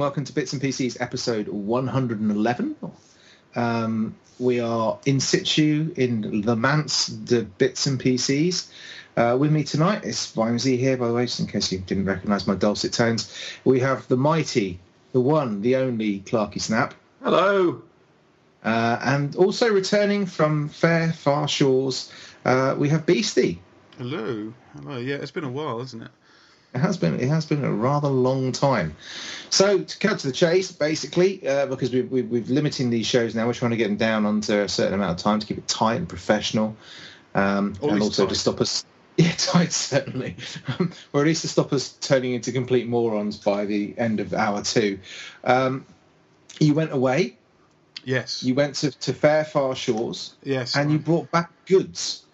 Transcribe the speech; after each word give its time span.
welcome 0.00 0.24
to 0.24 0.32
Bits 0.32 0.54
and 0.54 0.62
PCs 0.62 0.96
episode 0.98 1.46
111. 1.46 2.74
Um, 3.54 4.14
we 4.38 4.58
are 4.58 4.98
in 5.04 5.20
situ 5.20 5.92
in 5.94 6.40
the 6.40 6.56
Manse 6.56 7.08
de 7.08 7.42
Bits 7.42 7.84
and 7.84 8.00
PCs. 8.00 8.70
Uh, 9.14 9.36
with 9.38 9.52
me 9.52 9.62
tonight 9.62 10.04
is 10.04 10.16
Vimesy 10.34 10.78
here, 10.78 10.96
by 10.96 11.08
the 11.08 11.12
way, 11.12 11.26
just 11.26 11.40
in 11.40 11.46
case 11.46 11.70
you 11.70 11.80
didn't 11.80 12.06
recognise 12.06 12.46
my 12.46 12.54
dulcet 12.54 12.94
tones. 12.94 13.30
We 13.62 13.80
have 13.80 14.08
the 14.08 14.16
mighty, 14.16 14.78
the 15.12 15.20
one, 15.20 15.60
the 15.60 15.76
only 15.76 16.20
Clarky 16.20 16.62
Snap. 16.62 16.94
Hello. 17.22 17.82
Uh, 18.64 18.98
and 19.02 19.36
also 19.36 19.70
returning 19.70 20.24
from 20.24 20.70
fair, 20.70 21.12
far 21.12 21.46
shores, 21.46 22.10
uh, 22.46 22.74
we 22.78 22.88
have 22.88 23.04
Beastie. 23.04 23.60
Hello. 23.98 24.54
Hello. 24.72 24.96
Yeah, 24.96 25.16
it's 25.16 25.30
been 25.30 25.44
a 25.44 25.50
while, 25.50 25.80
hasn't 25.80 26.04
it? 26.04 26.10
It 26.74 26.78
has 26.78 26.96
been. 26.96 27.18
It 27.18 27.28
has 27.28 27.46
been 27.46 27.64
a 27.64 27.72
rather 27.72 28.08
long 28.08 28.52
time. 28.52 28.94
So 29.50 29.80
to 29.80 29.98
cut 29.98 30.20
to 30.20 30.28
the 30.28 30.32
chase, 30.32 30.70
basically, 30.70 31.46
uh, 31.46 31.66
because 31.66 31.90
we, 31.90 32.02
we, 32.02 32.22
we're 32.22 32.44
limiting 32.44 32.90
these 32.90 33.06
shows 33.06 33.34
now, 33.34 33.46
we're 33.46 33.54
trying 33.54 33.72
to 33.72 33.76
get 33.76 33.88
them 33.88 33.96
down 33.96 34.24
onto 34.24 34.54
a 34.54 34.68
certain 34.68 34.94
amount 34.94 35.18
of 35.18 35.22
time 35.24 35.40
to 35.40 35.46
keep 35.46 35.58
it 35.58 35.66
tight 35.66 35.96
and 35.96 36.08
professional, 36.08 36.76
um, 37.34 37.74
and 37.82 38.00
also 38.00 38.24
tight. 38.24 38.28
to 38.30 38.34
stop 38.38 38.60
us. 38.60 38.84
Yeah, 39.16 39.32
tight 39.32 39.70
certainly, 39.72 40.36
um, 40.66 40.92
or 41.12 41.20
at 41.20 41.26
least 41.26 41.42
to 41.42 41.48
stop 41.48 41.74
us 41.74 41.92
turning 42.00 42.32
into 42.32 42.52
complete 42.52 42.88
morons 42.88 43.36
by 43.36 43.66
the 43.66 43.92
end 43.98 44.18
of 44.18 44.32
hour 44.32 44.62
two. 44.62 45.00
Um, 45.44 45.84
you 46.58 46.72
went 46.72 46.92
away. 46.92 47.36
Yes. 48.02 48.42
You 48.42 48.54
went 48.54 48.76
to, 48.76 48.92
to 48.92 49.12
fair 49.12 49.44
far 49.44 49.74
shores, 49.74 50.36
yes. 50.42 50.74
and 50.74 50.90
you 50.90 50.98
brought 50.98 51.30
back 51.30 51.50
goods, 51.66 52.24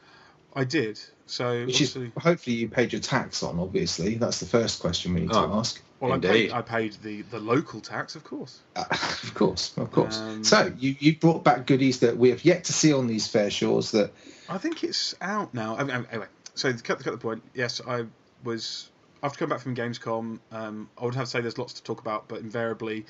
I 0.55 0.63
did. 0.63 1.01
So 1.27 1.67
which 1.67 1.81
is 1.81 1.99
hopefully 2.17 2.57
you 2.57 2.69
paid 2.69 2.93
your 2.93 3.01
tax 3.03 3.43
on. 3.43 3.59
Obviously, 3.59 4.15
that's 4.15 4.39
the 4.39 4.47
first 4.47 4.81
question 4.81 5.13
we 5.15 5.21
need 5.23 5.31
to 5.31 5.37
Oh. 5.39 5.59
ask. 5.59 5.83
well, 5.99 6.13
I 6.13 6.19
paid, 6.19 6.25
Indeed. 6.31 6.53
I 6.53 6.63
paid 6.63 6.93
the, 7.03 7.23
the 7.23 7.41
local 7.41 7.81
tax, 7.81 8.15
of 8.15 8.23
course. 8.23 8.61
Uh, 8.77 8.85
of 8.91 9.33
course, 9.35 9.77
of 9.77 9.91
course. 9.91 10.19
Um, 10.19 10.45
so 10.45 10.73
you, 10.79 10.95
you 11.01 11.17
brought 11.17 11.43
back 11.43 11.67
goodies 11.67 12.01
that 12.01 12.17
we 12.17 12.31
have 12.31 12.45
yet 12.45 12.65
to 12.65 12.73
see 12.73 12.93
on 12.93 13.09
these 13.09 13.27
fair 13.27 13.51
shores. 13.51 13.91
That 13.91 14.13
I 14.49 14.59
think 14.59 14.85
it's 14.85 15.17
out 15.21 15.53
now. 15.53 15.77
I 15.77 15.83
mean, 15.83 16.07
anyway, 16.11 16.27
so 16.55 16.71
to 16.73 16.81
cut, 16.83 16.99
to 16.99 17.05
cut 17.05 17.11
the 17.11 17.19
point, 17.19 17.43
yes, 17.55 17.81
I 17.87 18.05
was 18.45 18.89
after 19.23 19.39
coming 19.41 19.51
back 19.51 19.61
from 19.61 19.75
Gamescom. 19.75 20.39
Um, 20.53 20.89
I 20.97 21.05
would 21.05 21.17
have 21.17 21.25
to 21.25 21.31
say 21.31 21.41
there's 21.41 21.59
lots 21.59 21.73
to 21.75 21.83
talk 21.83 22.01
about, 22.01 22.29
but 22.29 22.39
invariably, 22.41 23.05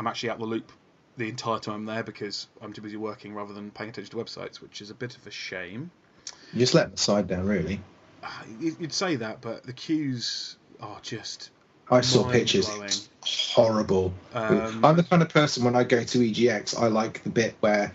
I'm 0.00 0.08
actually 0.08 0.30
out 0.30 0.40
the 0.40 0.46
loop 0.46 0.72
the 1.16 1.28
entire 1.28 1.60
time 1.60 1.74
I'm 1.76 1.84
there 1.86 2.02
because 2.02 2.48
I'm 2.60 2.72
too 2.72 2.82
busy 2.82 2.96
working 2.96 3.34
rather 3.34 3.54
than 3.54 3.70
paying 3.70 3.90
attention 3.90 4.10
to 4.18 4.24
websites, 4.24 4.60
which 4.60 4.80
is 4.80 4.90
a 4.90 4.94
bit 4.94 5.16
of 5.16 5.24
a 5.28 5.30
shame. 5.30 5.92
You 6.52 6.60
just 6.60 6.74
let 6.74 6.92
the 6.92 6.98
side 6.98 7.28
down, 7.28 7.46
really. 7.46 7.80
You- 8.60 8.76
You'd 8.80 8.92
say 8.92 9.16
that, 9.16 9.40
but 9.40 9.64
the 9.64 9.72
queues 9.72 10.56
are 10.80 10.98
just 11.02 11.50
I 11.90 12.00
saw 12.00 12.28
pictures. 12.30 12.66
mind-blowing. 12.68 12.92
Horrible. 13.24 14.12
Um, 14.34 14.84
I'm 14.84 14.96
the 14.96 15.02
kind 15.02 15.22
of 15.22 15.28
person 15.28 15.64
when 15.64 15.74
I 15.76 15.84
go 15.84 16.02
to 16.02 16.18
EGX, 16.18 16.80
I 16.80 16.86
like 16.88 17.22
the 17.22 17.30
bit 17.30 17.54
where 17.60 17.92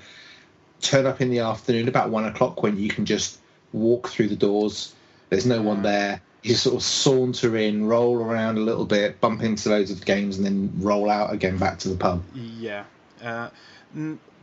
turn 0.81 1.05
up 1.05 1.21
in 1.21 1.29
the 1.29 1.39
afternoon 1.39 1.87
about 1.87 2.09
one 2.09 2.25
o'clock 2.25 2.63
when 2.63 2.77
you 2.77 2.89
can 2.89 3.05
just 3.05 3.39
walk 3.73 4.09
through 4.09 4.27
the 4.29 4.35
doors. 4.35 4.93
There's 5.29 5.45
no 5.45 5.61
one 5.61 5.83
there. 5.83 6.21
You 6.43 6.55
sort 6.55 6.75
of 6.75 6.83
saunter 6.83 7.55
in, 7.55 7.85
roll 7.85 8.17
around 8.21 8.57
a 8.57 8.61
little 8.61 8.85
bit, 8.85 9.21
bump 9.21 9.43
into 9.43 9.69
loads 9.69 9.91
of 9.91 10.03
games, 10.05 10.37
and 10.37 10.45
then 10.45 10.71
roll 10.77 11.09
out 11.09 11.31
again 11.33 11.57
back 11.57 11.79
to 11.79 11.89
the 11.89 11.95
pub. 11.97 12.23
Yeah. 12.33 12.83
Uh, 13.23 13.49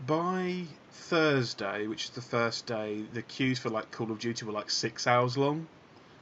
by 0.06 0.62
Thursday, 0.98 1.86
which 1.86 2.04
is 2.04 2.10
the 2.10 2.20
first 2.20 2.66
day, 2.66 3.02
the 3.14 3.22
queues 3.22 3.58
for 3.58 3.70
like 3.70 3.90
Call 3.90 4.10
of 4.10 4.18
Duty 4.18 4.44
were 4.44 4.52
like 4.52 4.70
six 4.70 5.06
hours 5.06 5.38
long. 5.38 5.66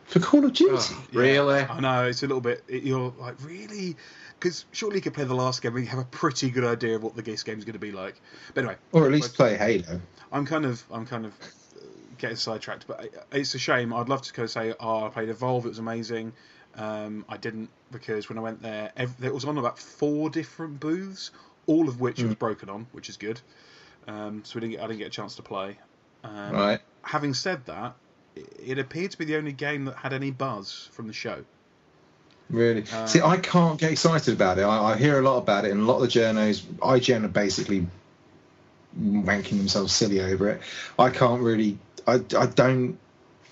For 0.05 0.21
Call 0.21 0.45
of 0.45 0.53
Duty. 0.53 0.73
Oh, 0.77 1.07
Yeah. 1.11 1.21
really? 1.21 1.61
I 1.61 1.81
know 1.81 2.07
it's 2.07 2.23
a 2.23 2.27
little 2.27 2.41
bit. 2.41 2.63
It, 2.69 2.85
you're 2.85 3.13
like 3.19 3.35
really, 3.45 3.97
because 4.39 4.65
surely 4.73 4.97
you 4.97 5.03
could 5.03 5.15
play 5.15 5.25
the 5.25 5.35
last 5.35 5.63
game 5.63 5.75
and 5.75 5.85
you 5.85 5.91
have 5.91 5.99
a 5.99 6.05
pretty 6.05 6.51
good 6.51 6.65
idea 6.65 6.95
of 6.95 7.03
what 7.03 7.17
the 7.17 7.23
this 7.23 7.43
game's 7.43 7.65
going 7.65 7.73
to 7.73 7.79
be 7.81 7.91
like. 7.91 8.21
But 8.55 8.61
anyway, 8.65 8.77
Or 8.93 9.07
at 9.07 9.13
least 9.13 9.35
play 9.35 9.57
Halo. 9.57 10.01
I'm 10.31 10.47
kind 10.47 10.65
of 10.67 10.85
I'm 10.93 11.07
kind 11.07 11.27
of 11.27 11.33
uh, 11.41 11.81
getting 12.19 12.37
sidetracked, 12.37 12.87
but 12.87 13.09
it's 13.33 13.55
a 13.55 13.59
shame. 13.59 13.93
I'd 13.93 14.09
love 14.09 14.23
to 14.23 14.33
go 14.33 14.47
say, 14.47 14.75
oh, 14.79 15.07
I 15.07 15.09
played 15.09 15.29
Evolve. 15.31 15.65
It 15.67 15.71
was 15.71 15.79
amazing. 15.81 16.33
Um, 16.77 17.25
I 17.29 17.39
didn't 17.39 17.71
because 17.91 18.29
when 18.29 18.39
I 18.39 18.43
went 18.43 18.63
there, 18.63 18.93
ev- 18.97 19.17
it 19.23 19.35
was 19.35 19.45
on 19.45 19.59
about 19.59 19.79
four 19.79 20.31
different 20.31 20.79
booths, 20.79 21.31
all 21.67 21.89
of 21.89 22.01
which 22.01 22.21
it 22.21 22.27
was 22.27 22.35
broken 22.37 22.69
on, 22.69 22.87
which 22.93 23.09
is 23.09 23.17
good. 23.17 23.41
Um, 24.07 24.43
so 24.45 24.57
we 24.57 24.61
didn't 24.61 24.73
get, 24.73 24.81
I 24.83 24.87
didn't 24.87 24.99
get 24.99 25.09
a 25.09 25.11
chance 25.11 25.37
to 25.37 25.43
play. 25.43 25.79
Um, 26.25 26.53
Right. 26.53 26.81
Having 27.03 27.35
said 27.35 27.67
that, 27.67 27.95
it, 28.35 28.49
it 28.67 28.79
appeared 28.79 29.13
to 29.13 29.19
be 29.19 29.25
the 29.25 29.37
only 29.37 29.53
game 29.53 29.85
that 29.87 29.97
had 29.97 30.13
any 30.13 30.31
buzz 30.31 30.89
from 30.93 31.07
the 31.07 31.13
show. 31.13 31.45
Really? 32.51 32.85
Uh, 32.93 33.07
See, 33.07 33.21
I 33.21 33.39
can't 33.39 33.79
get 33.79 33.91
excited 33.91 34.33
about 34.35 34.59
it. 34.59 34.63
I, 34.63 34.93
I 34.93 34.97
hear 34.97 35.19
a 35.19 35.23
lot 35.23 35.39
about 35.39 35.65
it, 35.65 35.73
and 35.73 35.81
a 35.81 35.85
lot 35.85 35.97
of 35.97 36.03
the 36.03 36.09
journos, 36.09 36.63
IGN 36.63 37.25
are 37.25 37.29
basically 37.29 37.87
wanking 38.99 39.59
themselves 39.59 39.93
silly 39.93 40.21
over 40.21 40.51
it. 40.51 40.61
I 40.99 41.11
can't 41.11 41.43
really. 41.43 41.79
I, 42.07 42.15
I 42.37 42.47
don't. 42.47 42.99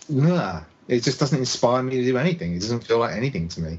Nah. 0.08 0.62
It 0.86 1.02
just 1.02 1.18
doesn't 1.18 1.38
inspire 1.38 1.82
me 1.82 1.96
to 1.96 2.04
do 2.04 2.18
anything. 2.18 2.54
It 2.54 2.60
doesn't 2.60 2.84
feel 2.84 2.98
like 2.98 3.16
anything 3.16 3.48
to 3.48 3.60
me. 3.60 3.78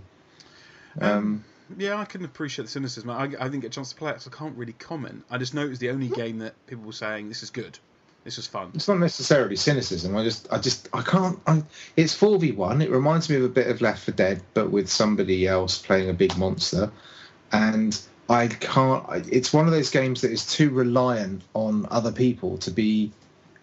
Um, 0.99 1.43
Yeah, 1.77 1.95
I 1.99 2.05
can 2.05 2.23
appreciate 2.25 2.65
the 2.65 2.71
cynicism. 2.71 3.09
I, 3.09 3.23
I 3.23 3.27
didn't 3.27 3.61
get 3.61 3.67
a 3.67 3.69
chance 3.69 3.89
to 3.89 3.95
play 3.95 4.11
it, 4.11 4.21
so 4.21 4.29
I 4.33 4.37
can't 4.37 4.55
really 4.57 4.73
comment. 4.73 5.23
I 5.29 5.37
just 5.37 5.53
know 5.53 5.65
it 5.65 5.69
was 5.69 5.79
the 5.79 5.89
only 5.89 6.09
game 6.09 6.39
that 6.39 6.53
people 6.67 6.85
were 6.85 6.91
saying 6.91 7.27
this 7.29 7.41
is 7.43 7.49
good, 7.49 7.79
this 8.23 8.37
is 8.37 8.45
fun. 8.47 8.71
it's 8.75 8.87
not 8.87 8.99
necessarily 8.99 9.55
cynicism. 9.55 10.15
I 10.15 10.23
just, 10.23 10.47
I 10.51 10.59
just, 10.59 10.89
I 10.93 11.01
can't. 11.01 11.39
I, 11.47 11.63
it's 11.95 12.13
four 12.13 12.37
v 12.39 12.51
one. 12.51 12.81
It 12.81 12.91
reminds 12.91 13.29
me 13.29 13.35
of 13.37 13.43
a 13.43 13.49
bit 13.49 13.67
of 13.67 13.81
Left 13.81 14.03
4 14.05 14.13
Dead, 14.13 14.41
but 14.53 14.69
with 14.71 14.89
somebody 14.89 15.47
else 15.47 15.77
playing 15.79 16.09
a 16.09 16.13
big 16.13 16.37
monster, 16.37 16.91
and 17.51 17.99
I 18.29 18.47
can't. 18.47 19.03
I- 19.09 19.23
It's 19.31 19.51
one 19.53 19.65
of 19.65 19.71
those 19.71 19.89
games 19.89 20.21
that 20.21 20.31
is 20.31 20.45
too 20.45 20.69
reliant 20.69 21.41
on 21.53 21.87
other 21.89 22.11
people 22.11 22.57
to 22.59 22.71
be 22.71 23.11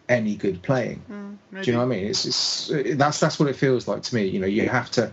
any 0.09 0.35
good 0.37 0.63
playing. 0.63 1.01
Mm, 1.11 1.63
Do 1.63 1.71
you 1.71 1.73
know 1.77 1.79
what 1.87 1.93
I 1.95 1.97
mean? 1.97 2.07
It's, 2.07 2.25
it's 2.27 2.97
that's 2.97 3.21
that's 3.21 3.39
what 3.39 3.49
it 3.49 3.57
feels 3.57 3.87
like 3.89 4.03
to 4.03 4.15
me. 4.17 4.27
You 4.27 4.41
know, 4.41 4.47
you 4.49 4.69
have 4.69 4.91
to. 4.93 5.13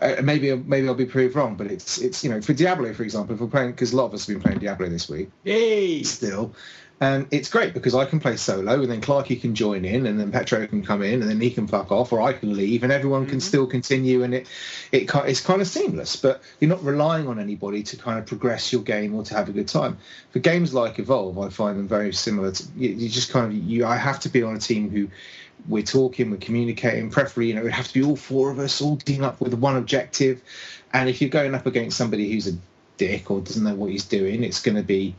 Uh, 0.00 0.22
maybe 0.22 0.54
maybe 0.56 0.88
I'll 0.88 0.94
be 0.94 1.06
proved 1.06 1.36
wrong, 1.36 1.56
but 1.56 1.66
it's 1.66 1.98
it's 1.98 2.24
you 2.24 2.30
know 2.30 2.40
for 2.40 2.54
Diablo 2.54 2.92
for 2.94 3.02
example, 3.02 3.34
if 3.34 3.40
we're 3.40 3.48
playing 3.48 3.72
because 3.72 3.92
a 3.92 3.96
lot 3.96 4.06
of 4.06 4.14
us 4.14 4.26
have 4.26 4.34
been 4.34 4.42
playing 4.42 4.58
Diablo 4.58 4.88
this 4.88 5.08
week 5.08 5.30
Yay! 5.44 6.02
still, 6.02 6.54
and 7.02 7.26
it's 7.32 7.50
great 7.50 7.74
because 7.74 7.96
I 7.96 8.04
can 8.04 8.20
play 8.20 8.36
solo 8.36 8.80
and 8.80 8.88
then 8.88 9.00
Clarky 9.00 9.40
can 9.40 9.56
join 9.56 9.84
in 9.84 10.06
and 10.06 10.20
then 10.20 10.30
Petro 10.30 10.64
can 10.68 10.84
come 10.84 11.02
in 11.02 11.20
and 11.20 11.28
then 11.28 11.40
he 11.40 11.50
can 11.50 11.66
fuck 11.66 11.90
off 11.90 12.12
or 12.12 12.20
I 12.20 12.32
can 12.32 12.54
leave 12.56 12.84
and 12.84 12.92
everyone 12.92 13.26
can 13.26 13.40
still 13.40 13.66
continue 13.66 14.22
and 14.22 14.32
it 14.32 14.46
it 14.92 15.10
it's 15.12 15.40
kind 15.40 15.60
of 15.60 15.66
seamless. 15.66 16.14
But 16.14 16.42
you're 16.60 16.68
not 16.68 16.84
relying 16.84 17.26
on 17.26 17.40
anybody 17.40 17.82
to 17.82 17.96
kind 17.96 18.20
of 18.20 18.26
progress 18.26 18.72
your 18.72 18.82
game 18.82 19.16
or 19.16 19.24
to 19.24 19.34
have 19.34 19.48
a 19.48 19.52
good 19.52 19.66
time. 19.66 19.98
For 20.30 20.38
games 20.38 20.72
like 20.72 21.00
Evolve, 21.00 21.36
I 21.40 21.48
find 21.48 21.76
them 21.76 21.88
very 21.88 22.12
similar. 22.12 22.52
To, 22.52 22.64
you, 22.76 22.90
you 22.90 23.08
just 23.08 23.32
kind 23.32 23.46
of 23.46 23.52
you 23.52 23.84
I 23.84 23.96
have 23.96 24.20
to 24.20 24.28
be 24.28 24.44
on 24.44 24.54
a 24.54 24.60
team 24.60 24.88
who 24.88 25.08
we're 25.68 25.82
talking, 25.82 26.30
we're 26.30 26.36
communicating. 26.38 27.10
Preferably, 27.10 27.48
you 27.48 27.54
know, 27.54 27.60
it 27.60 27.64
would 27.64 27.72
have 27.72 27.88
to 27.88 27.94
be 27.94 28.02
all 28.02 28.16
four 28.16 28.50
of 28.50 28.58
us 28.58 28.80
all 28.80 28.96
team 28.96 29.24
up 29.24 29.40
with 29.40 29.54
one 29.54 29.76
objective. 29.76 30.42
And 30.92 31.08
if 31.08 31.20
you're 31.20 31.30
going 31.30 31.54
up 31.54 31.66
against 31.66 31.96
somebody 31.96 32.30
who's 32.30 32.48
a 32.48 32.56
dick 32.96 33.30
or 33.30 33.40
doesn't 33.40 33.64
know 33.64 33.74
what 33.74 33.90
he's 33.90 34.04
doing, 34.04 34.44
it's 34.44 34.60
going 34.60 34.76
to 34.76 34.82
be 34.82 35.14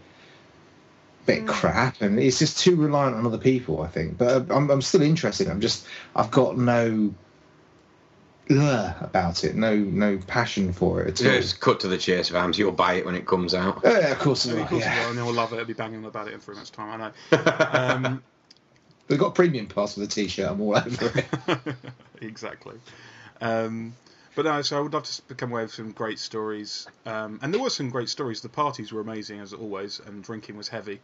a 1.23 1.25
bit 1.25 1.41
hmm. 1.41 1.47
crap, 1.47 2.01
and 2.01 2.19
it's 2.19 2.39
just 2.39 2.59
too 2.59 2.75
reliant 2.75 3.15
on 3.15 3.25
other 3.25 3.37
people. 3.37 3.81
I 3.81 3.87
think, 3.87 4.17
but 4.17 4.51
uh, 4.51 4.55
I'm, 4.55 4.69
I'm 4.69 4.81
still 4.81 5.01
interested. 5.01 5.47
I'm 5.47 5.61
just, 5.61 5.85
I've 6.15 6.31
got 6.31 6.57
no 6.57 7.13
ugh 8.49 8.95
about 8.99 9.43
it, 9.43 9.55
no 9.55 9.75
no 9.75 10.17
passion 10.27 10.73
for 10.73 11.01
it 11.01 11.21
at 11.21 11.27
all. 11.27 11.33
Just 11.33 11.59
cut 11.59 11.79
to 11.81 11.87
the 11.87 11.97
chase, 11.97 12.29
Vams. 12.29 12.57
You'll 12.57 12.71
buy 12.71 12.93
it 12.95 13.05
when 13.05 13.15
it 13.15 13.25
comes 13.25 13.53
out. 13.53 13.81
Yeah, 13.83 14.11
of 14.11 14.19
course, 14.19 14.47
I 14.47 14.51
I 14.51 14.53
mean, 14.53 14.63
of 14.63 14.69
course, 14.69 14.83
yeah. 14.83 14.95
yeah. 14.95 15.09
and 15.09 15.17
they'll 15.17 15.33
love 15.33 15.53
it. 15.53 15.57
I'll 15.57 15.65
be 15.65 15.73
banging 15.73 16.05
about 16.05 16.27
it 16.27 16.33
in 16.33 16.39
three 16.39 16.55
months' 16.55 16.69
time. 16.69 17.01
I 17.01 17.07
know. 17.07 17.13
Um, 17.73 18.23
We've 19.07 19.19
got 19.19 19.35
premium 19.35 19.67
pass 19.67 19.93
for 19.95 19.99
the 19.99 20.07
t-shirt. 20.07 20.49
I'm 20.49 20.61
all 20.61 20.77
over 20.77 21.11
it. 21.19 21.75
exactly. 22.21 22.75
Um, 23.41 23.95
but 24.35 24.45
no, 24.45 24.61
so 24.61 24.77
I 24.77 24.79
would 24.79 24.93
love 24.93 25.03
to 25.03 25.35
come 25.35 25.51
away 25.51 25.63
with 25.63 25.73
some 25.73 25.91
great 25.91 26.19
stories. 26.19 26.87
Um, 27.05 27.39
and 27.43 27.53
there 27.53 27.61
were 27.61 27.69
some 27.69 27.89
great 27.89 28.09
stories. 28.09 28.41
The 28.41 28.49
parties 28.49 28.91
were 28.91 29.01
amazing 29.01 29.39
as 29.41 29.53
always, 29.53 29.99
and 29.99 30.23
drinking 30.23 30.57
was 30.57 30.67
heavy. 30.69 31.01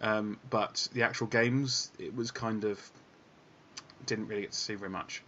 Um, 0.00 0.38
but 0.50 0.88
the 0.94 1.02
actual 1.02 1.28
games, 1.28 1.90
it 1.98 2.16
was 2.16 2.30
kind 2.30 2.64
of 2.64 2.80
didn't 4.06 4.26
really 4.26 4.42
get 4.42 4.52
to 4.52 4.58
see 4.58 4.74
very 4.74 4.90
much. 4.90 5.22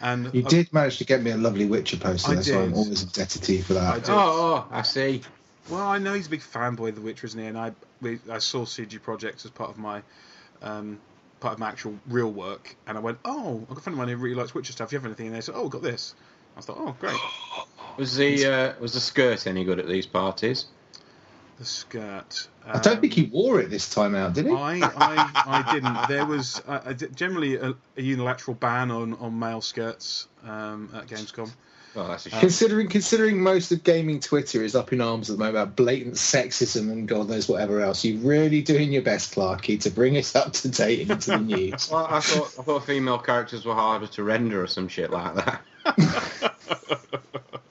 And 0.00 0.32
You 0.34 0.44
I- 0.44 0.48
did 0.48 0.72
manage 0.72 0.98
to 0.98 1.04
get 1.04 1.22
me 1.22 1.30
a 1.32 1.36
lovely 1.36 1.66
Witcher 1.66 1.96
poster, 1.96 2.32
I 2.32 2.34
though, 2.36 2.40
so 2.42 2.62
I'm 2.62 2.74
always 2.74 3.02
indebted 3.02 3.42
to 3.42 3.52
you 3.54 3.62
for 3.62 3.74
that. 3.74 3.94
I 3.94 3.98
did. 3.98 4.10
Oh, 4.10 4.14
oh, 4.16 4.68
I 4.70 4.82
see. 4.82 5.22
Well, 5.68 5.80
I 5.80 5.98
know 5.98 6.12
he's 6.12 6.26
a 6.26 6.30
big 6.30 6.42
fanboy 6.42 6.90
of 6.90 6.96
The 6.96 7.00
Witcher, 7.00 7.26
isn't 7.26 7.40
he? 7.40 7.46
And 7.46 7.56
I, 7.58 7.72
we, 8.00 8.20
I 8.30 8.38
saw 8.38 8.64
CG 8.66 9.00
Projects 9.02 9.44
as 9.46 9.50
part 9.50 9.70
of 9.70 9.78
my, 9.78 10.02
um, 10.62 11.00
part 11.44 11.52
of 11.52 11.58
my 11.58 11.68
actual 11.68 11.94
real 12.08 12.32
work, 12.32 12.74
and 12.86 12.96
I 12.96 13.02
went, 13.02 13.18
oh, 13.26 13.58
I've 13.60 13.68
got 13.68 13.78
a 13.78 13.80
friend 13.82 13.94
of 13.94 13.98
mine 13.98 14.08
who 14.08 14.16
really 14.16 14.34
likes 14.34 14.54
Witcher 14.54 14.72
stuff. 14.72 14.88
Do 14.88 14.96
you 14.96 14.98
have 14.98 15.04
anything? 15.04 15.26
And 15.26 15.36
they 15.36 15.42
said, 15.42 15.54
oh, 15.54 15.66
I've 15.66 15.70
got 15.70 15.82
this. 15.82 16.14
I 16.56 16.62
thought, 16.62 16.78
oh, 16.80 16.96
great. 16.98 17.16
Was 17.98 18.16
the 18.16 18.46
uh, 18.46 18.72
was 18.80 18.92
the 18.92 18.98
skirt 18.98 19.46
any 19.46 19.62
good 19.62 19.78
at 19.78 19.86
these 19.86 20.04
parties? 20.04 20.64
The 21.60 21.64
skirt. 21.64 22.48
I 22.66 22.80
don't 22.80 22.96
um, 22.96 23.00
think 23.00 23.12
he 23.12 23.26
wore 23.26 23.60
it 23.60 23.70
this 23.70 23.88
time 23.88 24.16
out, 24.16 24.32
did 24.32 24.46
he? 24.46 24.52
I, 24.52 24.80
I, 24.82 25.30
I 25.46 25.72
didn't. 25.72 26.08
There 26.08 26.26
was 26.26 26.60
uh, 26.66 26.80
a- 26.86 26.94
generally 26.94 27.54
a, 27.54 27.76
a 27.96 28.02
unilateral 28.02 28.56
ban 28.56 28.90
on, 28.90 29.14
on 29.14 29.38
male 29.38 29.60
skirts 29.60 30.26
um, 30.42 30.90
at 30.92 31.06
Gamescom. 31.06 31.52
Oh, 31.96 32.08
that's 32.08 32.26
a 32.26 32.30
shame. 32.30 32.40
Considering 32.40 32.88
considering 32.88 33.42
most 33.42 33.70
of 33.70 33.84
gaming 33.84 34.20
Twitter 34.20 34.62
is 34.64 34.74
up 34.74 34.92
in 34.92 35.00
arms 35.00 35.30
at 35.30 35.36
the 35.36 35.44
moment 35.44 35.56
about 35.56 35.76
blatant 35.76 36.14
sexism 36.14 36.90
and 36.90 37.06
God 37.06 37.28
knows 37.28 37.48
whatever 37.48 37.80
else, 37.80 38.04
you're 38.04 38.18
really 38.18 38.62
doing 38.62 38.92
your 38.92 39.02
best, 39.02 39.34
Clarky, 39.34 39.80
to 39.82 39.90
bring 39.90 40.16
us 40.16 40.34
up 40.34 40.52
to 40.54 40.68
date 40.68 41.08
into 41.08 41.30
the 41.30 41.38
news. 41.40 41.90
Well, 41.90 42.06
I 42.10 42.20
thought 42.20 42.54
I 42.58 42.62
thought 42.62 42.84
female 42.84 43.18
characters 43.18 43.64
were 43.64 43.74
harder 43.74 44.08
to 44.08 44.24
render 44.24 44.62
or 44.62 44.66
some 44.66 44.88
shit 44.88 45.10
like 45.10 45.34
that. 45.36 45.62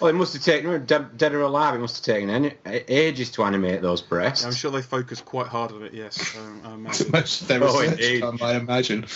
well, 0.00 0.08
it 0.10 0.14
must 0.14 0.32
have 0.34 0.42
taken 0.42 0.86
dead, 0.86 1.32
or 1.32 1.42
alive. 1.42 1.74
It 1.74 1.78
must 1.78 2.04
have 2.04 2.16
taken 2.16 2.52
ages 2.66 3.30
to 3.32 3.44
animate 3.44 3.82
those 3.82 4.00
breasts. 4.02 4.44
I'm 4.44 4.52
sure 4.52 4.70
they 4.70 4.82
focus 4.82 5.20
quite 5.20 5.46
hard 5.48 5.72
on 5.72 5.82
it. 5.82 5.92
Yes, 5.94 6.36
um, 6.36 6.62
I 6.64 6.74
imagine. 6.74 7.10
most 7.12 7.42
of 7.42 7.48
their 7.48 7.62
Oh, 7.62 7.80
research 7.80 8.20
time, 8.20 8.38
I 8.42 8.56
imagine. 8.56 9.06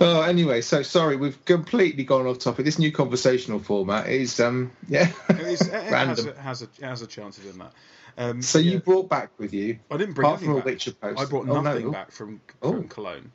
Oh, 0.00 0.22
anyway, 0.22 0.60
so 0.62 0.82
sorry, 0.82 1.16
we've 1.16 1.42
completely 1.44 2.04
gone 2.04 2.26
off 2.26 2.38
topic. 2.38 2.64
This 2.64 2.78
new 2.78 2.92
conversational 2.92 3.60
format 3.60 4.08
is, 4.08 4.40
um, 4.40 4.72
yeah, 4.88 5.10
It, 5.30 5.40
is, 5.40 5.60
it, 5.62 5.72
has, 5.72 6.24
a, 6.26 6.34
has, 6.40 6.62
a, 6.62 6.64
it 6.64 6.80
has 6.80 7.02
a 7.02 7.06
chance 7.06 7.38
of 7.38 7.44
doing 7.44 7.58
that. 7.58 7.72
Um, 8.18 8.42
So 8.42 8.58
yeah. 8.58 8.72
you 8.72 8.78
brought 8.80 9.08
back 9.08 9.30
with 9.38 9.52
you, 9.52 9.78
I 9.90 9.96
didn't 9.96 10.14
bring 10.14 10.26
apart 10.26 10.40
from 10.40 10.52
a 10.52 10.56
back. 10.56 10.64
Witcher 10.64 10.92
post. 10.92 11.20
I 11.20 11.24
brought 11.26 11.48
Oh, 11.48 11.60
nothing 11.60 11.86
no. 11.86 11.92
back 11.92 12.10
from 12.10 12.40
Oh. 12.62 12.72
from 12.72 12.88
Cologne. 12.88 13.32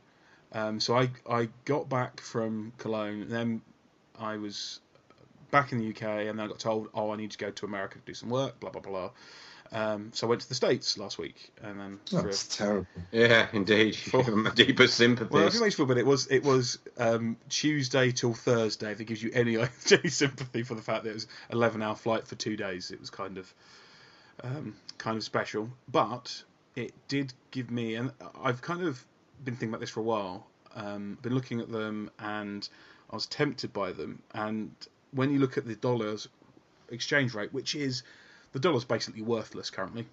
Um, 0.53 0.79
so 0.79 0.97
I 0.97 1.09
I 1.29 1.47
got 1.65 1.87
back 1.87 2.19
from 2.19 2.73
Cologne, 2.77 3.21
and 3.21 3.31
then 3.31 3.61
I 4.19 4.37
was 4.37 4.79
back 5.51 5.71
in 5.71 5.77
the 5.79 5.89
UK, 5.89 6.03
and 6.27 6.39
then 6.39 6.41
I 6.41 6.47
got 6.47 6.59
told, 6.59 6.89
oh, 6.93 7.11
I 7.11 7.17
need 7.17 7.31
to 7.31 7.37
go 7.37 7.51
to 7.51 7.65
America 7.65 7.99
to 7.99 8.05
do 8.05 8.13
some 8.13 8.29
work, 8.29 8.59
blah 8.59 8.69
blah 8.71 8.81
blah. 8.81 9.09
Um, 9.73 10.11
so 10.13 10.27
I 10.27 10.29
went 10.31 10.41
to 10.41 10.49
the 10.49 10.55
States 10.55 10.97
last 10.97 11.17
week, 11.17 11.49
and 11.63 11.79
then 11.79 11.99
for 12.09 12.19
a- 12.19 12.23
That's 12.23 12.57
terrible. 12.57 12.87
Yeah, 13.11 13.47
indeed. 13.53 13.97
My 14.13 14.49
deepest 14.49 14.95
sympathies. 14.97 15.31
well, 15.31 15.47
if 15.47 15.55
it 15.55 15.61
makes 15.61 15.75
you 15.77 15.85
feel 15.85 15.85
better, 15.85 16.01
it 16.01 16.05
was 16.05 16.27
it 16.27 16.43
was 16.43 16.77
um, 16.97 17.37
Tuesday 17.47 18.11
till 18.11 18.33
Thursday. 18.33 18.91
If 18.91 18.99
it 18.99 19.05
gives 19.05 19.23
you 19.23 19.31
any 19.33 19.57
any 19.91 20.09
sympathy 20.09 20.63
for 20.63 20.75
the 20.75 20.81
fact 20.81 21.03
that 21.05 21.11
it 21.11 21.13
was 21.13 21.27
eleven 21.51 21.81
hour 21.81 21.95
flight 21.95 22.27
for 22.27 22.35
two 22.35 22.57
days, 22.57 22.91
it 22.91 22.99
was 22.99 23.09
kind 23.09 23.37
of 23.37 23.53
um, 24.43 24.75
kind 24.97 25.15
of 25.15 25.23
special. 25.23 25.69
But 25.89 26.43
it 26.75 26.93
did 27.07 27.33
give 27.51 27.71
me, 27.71 27.95
and 27.95 28.11
I've 28.43 28.61
kind 28.61 28.81
of 28.83 29.01
been 29.45 29.53
thinking 29.55 29.69
about 29.69 29.79
this 29.79 29.89
for 29.89 30.01
a 30.01 30.03
while. 30.03 30.47
Um, 30.75 31.17
been 31.21 31.33
looking 31.33 31.61
at 31.61 31.71
them, 31.71 32.11
and 32.19 32.67
I 33.09 33.15
was 33.15 33.25
tempted 33.25 33.71
by 33.71 33.91
them. 33.93 34.21
And 34.33 34.71
when 35.13 35.31
you 35.31 35.39
look 35.39 35.57
at 35.57 35.65
the 35.65 35.75
dollars 35.75 36.27
exchange 36.89 37.33
rate, 37.33 37.53
which 37.53 37.75
is 37.75 38.03
the 38.53 38.59
dollar's 38.59 38.85
basically 38.85 39.21
worthless 39.21 39.69
currently. 39.69 40.05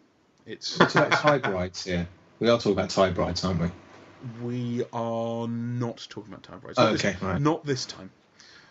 It's 0.47 0.81
It's 0.81 0.95
about 0.95 1.15
hybrids 1.15 1.85
here. 1.85 2.09
We 2.41 2.49
are 2.49 2.57
talking 2.59 2.73
about 2.73 2.93
hybrids, 2.93 3.45
aren't 3.45 3.61
we? 3.61 3.71
We 4.43 4.85
are 4.93 5.47
not 5.49 6.07
talking 6.09 6.33
about 6.33 6.61
brides. 6.61 6.79
Oh, 6.79 6.85
Not 6.85 6.93
this- 6.93 7.05
okay, 7.05 7.17
right. 7.27 7.41
Not 7.41 7.65
this 7.65 7.85
time. 7.87 8.11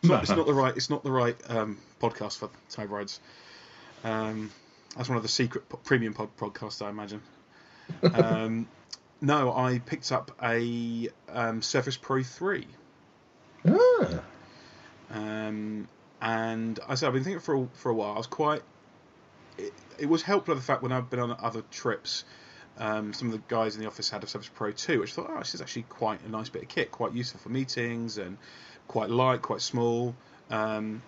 It's 0.01 0.09
not, 0.09 0.21
it's 0.21 0.29
No. 0.29 0.37
not 0.37 0.45
the 0.47 0.53
right. 0.53 0.75
It's 0.77 0.89
not 0.89 1.03
the 1.03 1.11
right 1.11 1.35
um, 1.49 1.77
podcast 2.01 2.37
for 2.37 2.49
brides. 2.87 3.19
Um, 4.03 4.51
that's 4.95 5.09
one 5.09 5.17
of 5.17 5.23
the 5.23 5.29
secret 5.29 5.67
po- 5.69 5.77
premium 5.83 6.13
pod- 6.13 6.35
podcasts, 6.37 6.85
I 6.85 6.89
imagine. 6.89 7.21
Um, 8.13 8.67
no, 9.21 9.53
I 9.53 9.79
picked 9.79 10.11
up 10.11 10.31
a 10.43 11.09
um, 11.29 11.61
Surface 11.61 11.97
Pro 11.97 12.23
three, 12.23 12.67
Ah, 13.67 14.21
um, 15.11 15.87
and 16.21 16.79
I 16.87 16.95
said 16.95 17.07
I've 17.07 17.13
been 17.13 17.23
thinking 17.23 17.41
for 17.41 17.63
a, 17.63 17.67
for 17.73 17.89
a 17.89 17.93
while. 17.93 18.13
I 18.13 18.17
was 18.17 18.27
quite. 18.27 18.61
It, 19.57 19.73
it 19.97 20.05
was 20.07 20.21
helped 20.21 20.47
by 20.47 20.53
the 20.53 20.61
fact 20.61 20.83
when 20.83 20.91
I've 20.91 21.09
been 21.09 21.19
on 21.19 21.35
other 21.39 21.63
trips. 21.71 22.23
Um, 22.79 23.11
some 23.11 23.29
of 23.29 23.33
the 23.33 23.41
guys 23.47 23.75
in 23.75 23.81
the 23.81 23.87
office 23.87 24.09
had 24.09 24.23
a 24.23 24.27
Surface 24.27 24.51
Pro 24.53 24.71
2, 24.71 24.99
which 24.99 25.13
I 25.13 25.15
thought, 25.15 25.31
oh, 25.31 25.39
this 25.39 25.55
is 25.55 25.61
actually 25.61 25.83
quite 25.89 26.21
a 26.21 26.29
nice 26.29 26.49
bit 26.49 26.61
of 26.61 26.67
kit, 26.67 26.91
quite 26.91 27.11
useful 27.11 27.39
for 27.39 27.49
meetings 27.49 28.19
and 28.19 28.37
quite 28.87 29.09
light, 29.09 29.41
quite 29.41 29.61
small. 29.61 30.15
Um, 30.51 31.01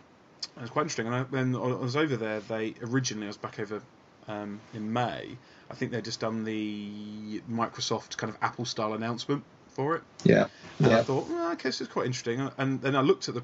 it 0.57 0.61
was 0.61 0.71
quite 0.71 0.83
interesting. 0.83 1.05
And 1.05 1.15
I, 1.15 1.21
when 1.23 1.55
I 1.55 1.59
was 1.59 1.95
over 1.95 2.17
there, 2.17 2.39
they 2.39 2.73
originally, 2.81 3.27
I 3.27 3.29
was 3.29 3.37
back 3.37 3.59
over 3.59 3.83
um, 4.27 4.59
in 4.73 4.91
May, 4.91 5.37
I 5.69 5.75
think 5.75 5.91
they'd 5.91 6.05
just 6.05 6.19
done 6.19 6.43
the 6.43 7.41
Microsoft 7.49 8.17
kind 8.17 8.33
of 8.33 8.37
Apple 8.41 8.65
style 8.65 8.93
announcement 8.93 9.43
for 9.69 9.95
it. 9.95 10.03
yeah. 10.79 10.87
And 10.87 10.93
I 10.93 11.03
thought, 11.03 11.27
well, 11.29 11.51
okay, 11.53 11.69
this 11.69 11.81
is 11.81 11.87
quite 11.87 12.05
interesting. 12.05 12.49
And 12.57 12.81
then 12.81 12.95
I 12.95 13.01
looked 13.01 13.27
at 13.27 13.35
the 13.35 13.43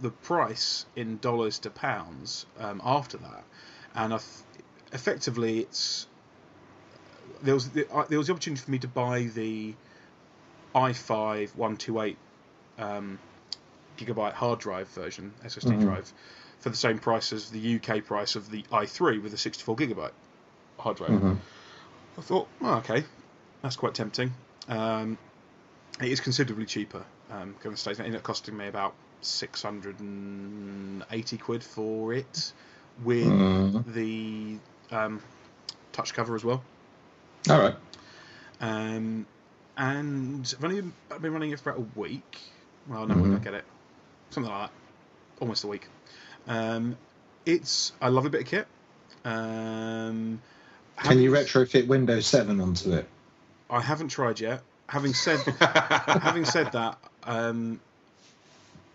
the 0.00 0.10
price 0.10 0.86
in 0.96 1.18
dollars 1.18 1.58
to 1.60 1.70
pounds 1.70 2.46
um, 2.58 2.80
after 2.84 3.16
that, 3.18 3.44
and 3.94 4.10
th- 4.10 4.22
effectively 4.92 5.60
it's 5.60 6.06
there 7.42 7.54
was 7.54 7.68
the, 7.70 7.90
uh, 7.92 8.04
there 8.08 8.18
was 8.18 8.26
the 8.28 8.32
opportunity 8.32 8.62
for 8.62 8.70
me 8.70 8.78
to 8.78 8.88
buy 8.88 9.24
the 9.34 9.74
i5 10.74 11.54
128 11.56 12.16
um, 12.78 13.18
gigabyte 13.98 14.32
hard 14.32 14.58
drive 14.58 14.88
version 14.88 15.32
SSD 15.44 15.72
Mhm. 15.72 15.80
drive 15.82 16.12
for 16.60 16.70
the 16.70 16.76
same 16.76 16.98
price 16.98 17.32
as 17.32 17.50
the 17.50 17.76
UK 17.76 18.04
price 18.04 18.34
of 18.36 18.50
the 18.50 18.62
i3 18.64 19.22
with 19.22 19.32
a 19.34 19.38
64 19.38 19.76
gigabyte 19.76 20.12
hard 20.78 20.96
drive. 20.96 21.10
Mhm. 21.10 21.38
I 22.18 22.20
thought, 22.22 22.48
oh, 22.62 22.74
okay, 22.76 23.04
that's 23.62 23.76
quite 23.76 23.94
tempting. 23.94 24.32
Um, 24.68 25.18
it 26.00 26.08
is 26.08 26.20
considerably 26.20 26.66
cheaper. 26.66 27.04
Um, 27.30 27.54
going 27.62 27.74
to 27.74 27.80
States, 27.80 27.98
it 28.00 28.04
ended 28.04 28.18
up 28.18 28.22
costing 28.24 28.56
me 28.56 28.66
about 28.66 28.94
six 29.24 29.62
hundred 29.62 30.00
and 30.00 31.04
eighty 31.10 31.36
quid 31.38 31.62
for 31.62 32.12
it, 32.12 32.52
with 33.04 33.24
Mhm. 33.26 33.84
the 33.94 34.58
um, 34.94 35.22
touch 35.92 36.14
cover 36.14 36.34
as 36.34 36.44
well. 36.44 36.62
All 37.50 37.58
right. 37.58 37.74
Um, 38.60 39.26
and 39.76 40.54
I've 40.56 40.64
only 40.64 40.80
been, 40.80 40.92
I've 41.10 41.22
been 41.22 41.32
running 41.32 41.50
it 41.50 41.60
for 41.60 41.70
about 41.70 41.82
a 41.82 42.00
week. 42.00 42.38
Well, 42.88 43.06
no, 43.06 43.14
Mhm. 43.14 43.22
when 43.22 43.34
I 43.34 43.38
get 43.38 43.54
it? 43.54 43.64
Something 44.30 44.52
like 44.52 44.68
that. 44.70 44.76
Almost 45.40 45.64
a 45.64 45.66
week. 45.66 45.86
Um, 46.46 46.96
it's 47.44 47.92
I 48.00 48.06
love 48.08 48.12
a 48.12 48.14
lovely 48.16 48.30
bit 48.30 48.40
of 48.42 48.46
kit. 48.46 48.66
Um, 49.24 50.40
Can 51.02 51.18
you 51.20 51.30
retrofit 51.32 51.86
Windows 51.86 52.26
7 52.26 52.60
onto 52.60 52.92
it? 52.92 53.06
I 53.68 53.80
haven't 53.80 54.08
tried 54.08 54.38
yet. 54.40 54.62
Having 54.88 55.14
said 55.14 55.38
having 55.60 56.44
said 56.44 56.72
that, 56.72 56.98
um, 57.24 57.80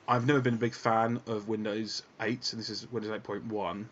I've 0.09 0.25
never 0.25 0.41
been 0.41 0.55
a 0.55 0.57
big 0.57 0.73
fan 0.73 1.21
of 1.27 1.47
Windows 1.47 2.01
8, 2.19 2.51
and 2.51 2.59
this 2.59 2.69
is 2.69 2.91
Windows 2.91 3.11
8.1. 3.11 3.85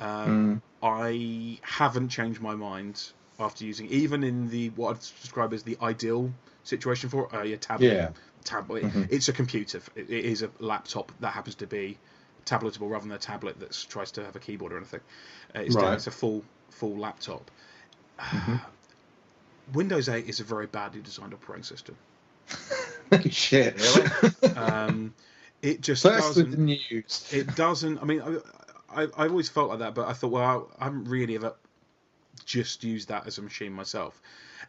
Um, 0.00 0.60
Mm. 0.60 0.62
I 0.82 1.58
haven't 1.62 2.08
changed 2.08 2.40
my 2.40 2.54
mind 2.56 3.00
after 3.38 3.64
using, 3.64 3.86
even 3.88 4.24
in 4.24 4.50
the 4.50 4.70
what 4.70 4.96
I'd 4.96 5.00
describe 5.22 5.52
as 5.52 5.62
the 5.62 5.78
ideal 5.80 6.32
situation 6.64 7.08
for 7.08 7.34
uh, 7.34 7.42
your 7.44 7.58
tablet. 7.58 7.86
Yeah. 7.94 8.10
Tablet. 8.44 8.82
Mhm. 8.84 9.08
It's 9.12 9.28
a 9.28 9.32
computer. 9.32 9.80
It, 9.94 10.10
it 10.10 10.24
is 10.24 10.42
a 10.42 10.50
laptop 10.58 11.12
that 11.20 11.30
happens 11.34 11.54
to 11.56 11.66
be 11.66 11.98
tabletable 12.46 12.88
rather 12.90 13.04
than 13.04 13.12
a 13.12 13.18
tablet 13.18 13.60
that 13.60 13.72
tries 13.90 14.10
to 14.12 14.24
have 14.24 14.34
a 14.34 14.38
keyboard 14.40 14.72
or 14.72 14.78
anything. 14.78 15.00
Uh, 15.54 15.60
it's, 15.60 15.74
Right. 15.76 15.92
it's 15.94 16.06
a 16.06 16.10
full 16.10 16.42
full 16.70 16.96
laptop. 16.96 17.50
Mhm. 18.18 18.60
Windows 19.74 20.08
8 20.08 20.26
is 20.28 20.40
a 20.40 20.44
very 20.44 20.66
badly 20.66 21.00
designed 21.02 21.32
operating 21.34 21.62
system. 21.64 21.96
Shit. 23.30 23.78
Really? 23.78 24.32
Um, 24.56 25.14
it 25.62 25.80
just 25.80 26.02
First 26.02 26.36
with 26.36 26.50
the 26.50 26.56
doesn't. 26.56 26.64
news. 26.64 27.28
It 27.32 27.54
doesn't. 27.56 27.98
I 27.98 28.04
mean, 28.04 28.22
I, 28.22 29.02
I 29.02 29.08
I've 29.16 29.30
always 29.30 29.48
felt 29.48 29.70
like 29.70 29.80
that, 29.80 29.94
but 29.94 30.08
I 30.08 30.12
thought, 30.12 30.32
well, 30.32 30.70
I 30.78 30.84
haven't 30.84 31.04
really 31.04 31.34
ever 31.36 31.54
just 32.44 32.82
used 32.84 33.08
that 33.08 33.26
as 33.26 33.38
a 33.38 33.42
machine 33.42 33.72
myself. 33.72 34.20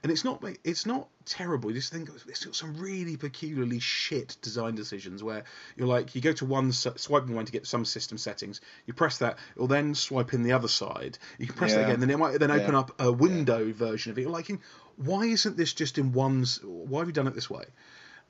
And 0.04 0.12
it's 0.12 0.24
not 0.24 0.44
it's 0.64 0.86
not 0.86 1.10
terrible. 1.26 1.70
You 1.70 1.76
just 1.78 1.92
think 1.94 2.10
it's 2.28 2.46
got 2.46 2.56
some 2.56 2.76
really 2.78 3.18
peculiarly 3.18 3.80
shit 3.80 4.36
design 4.42 4.74
decisions 4.74 5.24
where 5.24 5.44
you're 5.76 5.88
like 5.88 6.16
you 6.16 6.22
go 6.22 6.32
to 6.34 6.46
one 6.46 6.70
s- 6.70 6.88
swipe 6.96 7.28
in 7.28 7.36
one 7.36 7.46
to 7.46 7.52
get 7.52 7.68
some 7.68 7.86
system 7.86 8.18
settings. 8.18 8.62
You 8.88 8.94
press 8.94 9.20
that, 9.20 9.38
it'll 9.56 9.68
then 9.68 9.94
swipe 9.94 10.34
in 10.34 10.42
the 10.44 10.54
other 10.54 10.68
side. 10.70 11.20
You 11.38 11.46
can 11.46 11.56
press 11.56 11.76
that 11.76 11.84
again, 11.86 12.00
then 12.00 12.10
it 12.10 12.18
might 12.18 12.40
then 12.40 12.50
open 12.52 12.74
Yeah. 12.74 12.80
up 12.80 13.00
a 13.00 13.12
window 13.12 13.72
version 13.74 14.12
of 14.12 14.18
it. 14.18 14.22
You're 14.22 14.32
like, 14.32 14.50
why 14.96 15.26
isn't 15.26 15.56
this 15.56 15.74
just 15.74 15.98
in 16.00 16.14
one? 16.14 16.46
Why 16.64 17.00
have 17.00 17.08
you 17.08 17.14
done 17.14 17.28
it 17.28 17.36
this 17.36 17.50
way? 17.50 17.66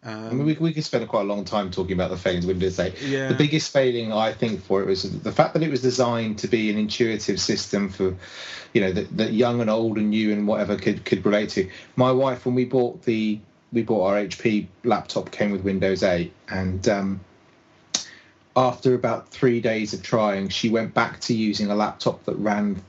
Um, 0.04 0.26
I 0.26 0.30
mean, 0.32 0.46
we, 0.46 0.54
we 0.54 0.74
could 0.74 0.84
spend 0.84 1.08
quite 1.08 1.22
a 1.22 1.26
long 1.26 1.46
time 1.46 1.70
talking 1.70 1.94
about 1.94 2.10
the 2.10 2.18
failings 2.18 2.46
of 2.46 2.50
Windows 2.50 2.80
8. 2.80 3.00
Yeah. 3.04 3.28
The 3.28 3.36
biggest 3.36 3.72
failing, 3.72 4.12
I 4.12 4.34
think, 4.34 4.64
for 4.64 4.82
it 4.82 4.88
was 4.88 5.04
the 5.04 5.32
fact 5.32 5.54
that 5.54 5.62
it 5.62 5.70
was 5.70 5.84
designed 5.84 6.40
to 6.40 6.48
be 6.48 6.72
an 6.72 6.78
intuitive 6.78 7.40
system 7.40 7.90
for, 7.90 8.16
you 8.74 8.82
know, 8.82 8.92
that, 8.94 9.16
that 9.18 9.34
young 9.34 9.62
and 9.62 9.70
old 9.70 9.98
and 10.00 10.10
new 10.10 10.34
and 10.34 10.48
whatever 10.48 10.76
could 10.76 11.06
could 11.06 11.24
relate 11.24 11.50
to. 11.52 11.70
My 11.96 12.12
wife, 12.12 12.46
when 12.48 12.56
we 12.56 12.66
bought 12.66 13.04
the 13.04 13.40
we 13.72 13.84
bought 13.84 14.08
our 14.08 14.16
HP 14.16 14.68
laptop, 14.84 15.32
came 15.32 15.52
with 15.52 15.62
Windows 15.62 16.02
8, 16.04 16.34
and 16.50 16.90
um, 16.90 17.20
after 18.56 18.96
about 18.96 19.30
three 19.30 19.62
days 19.62 19.94
of 19.94 20.04
trying, 20.04 20.50
she 20.50 20.70
went 20.70 20.94
back 20.94 21.20
to 21.22 21.34
using 21.34 21.70
a 21.70 21.76
laptop 21.76 22.26
that 22.26 22.36
ran, 22.36 22.82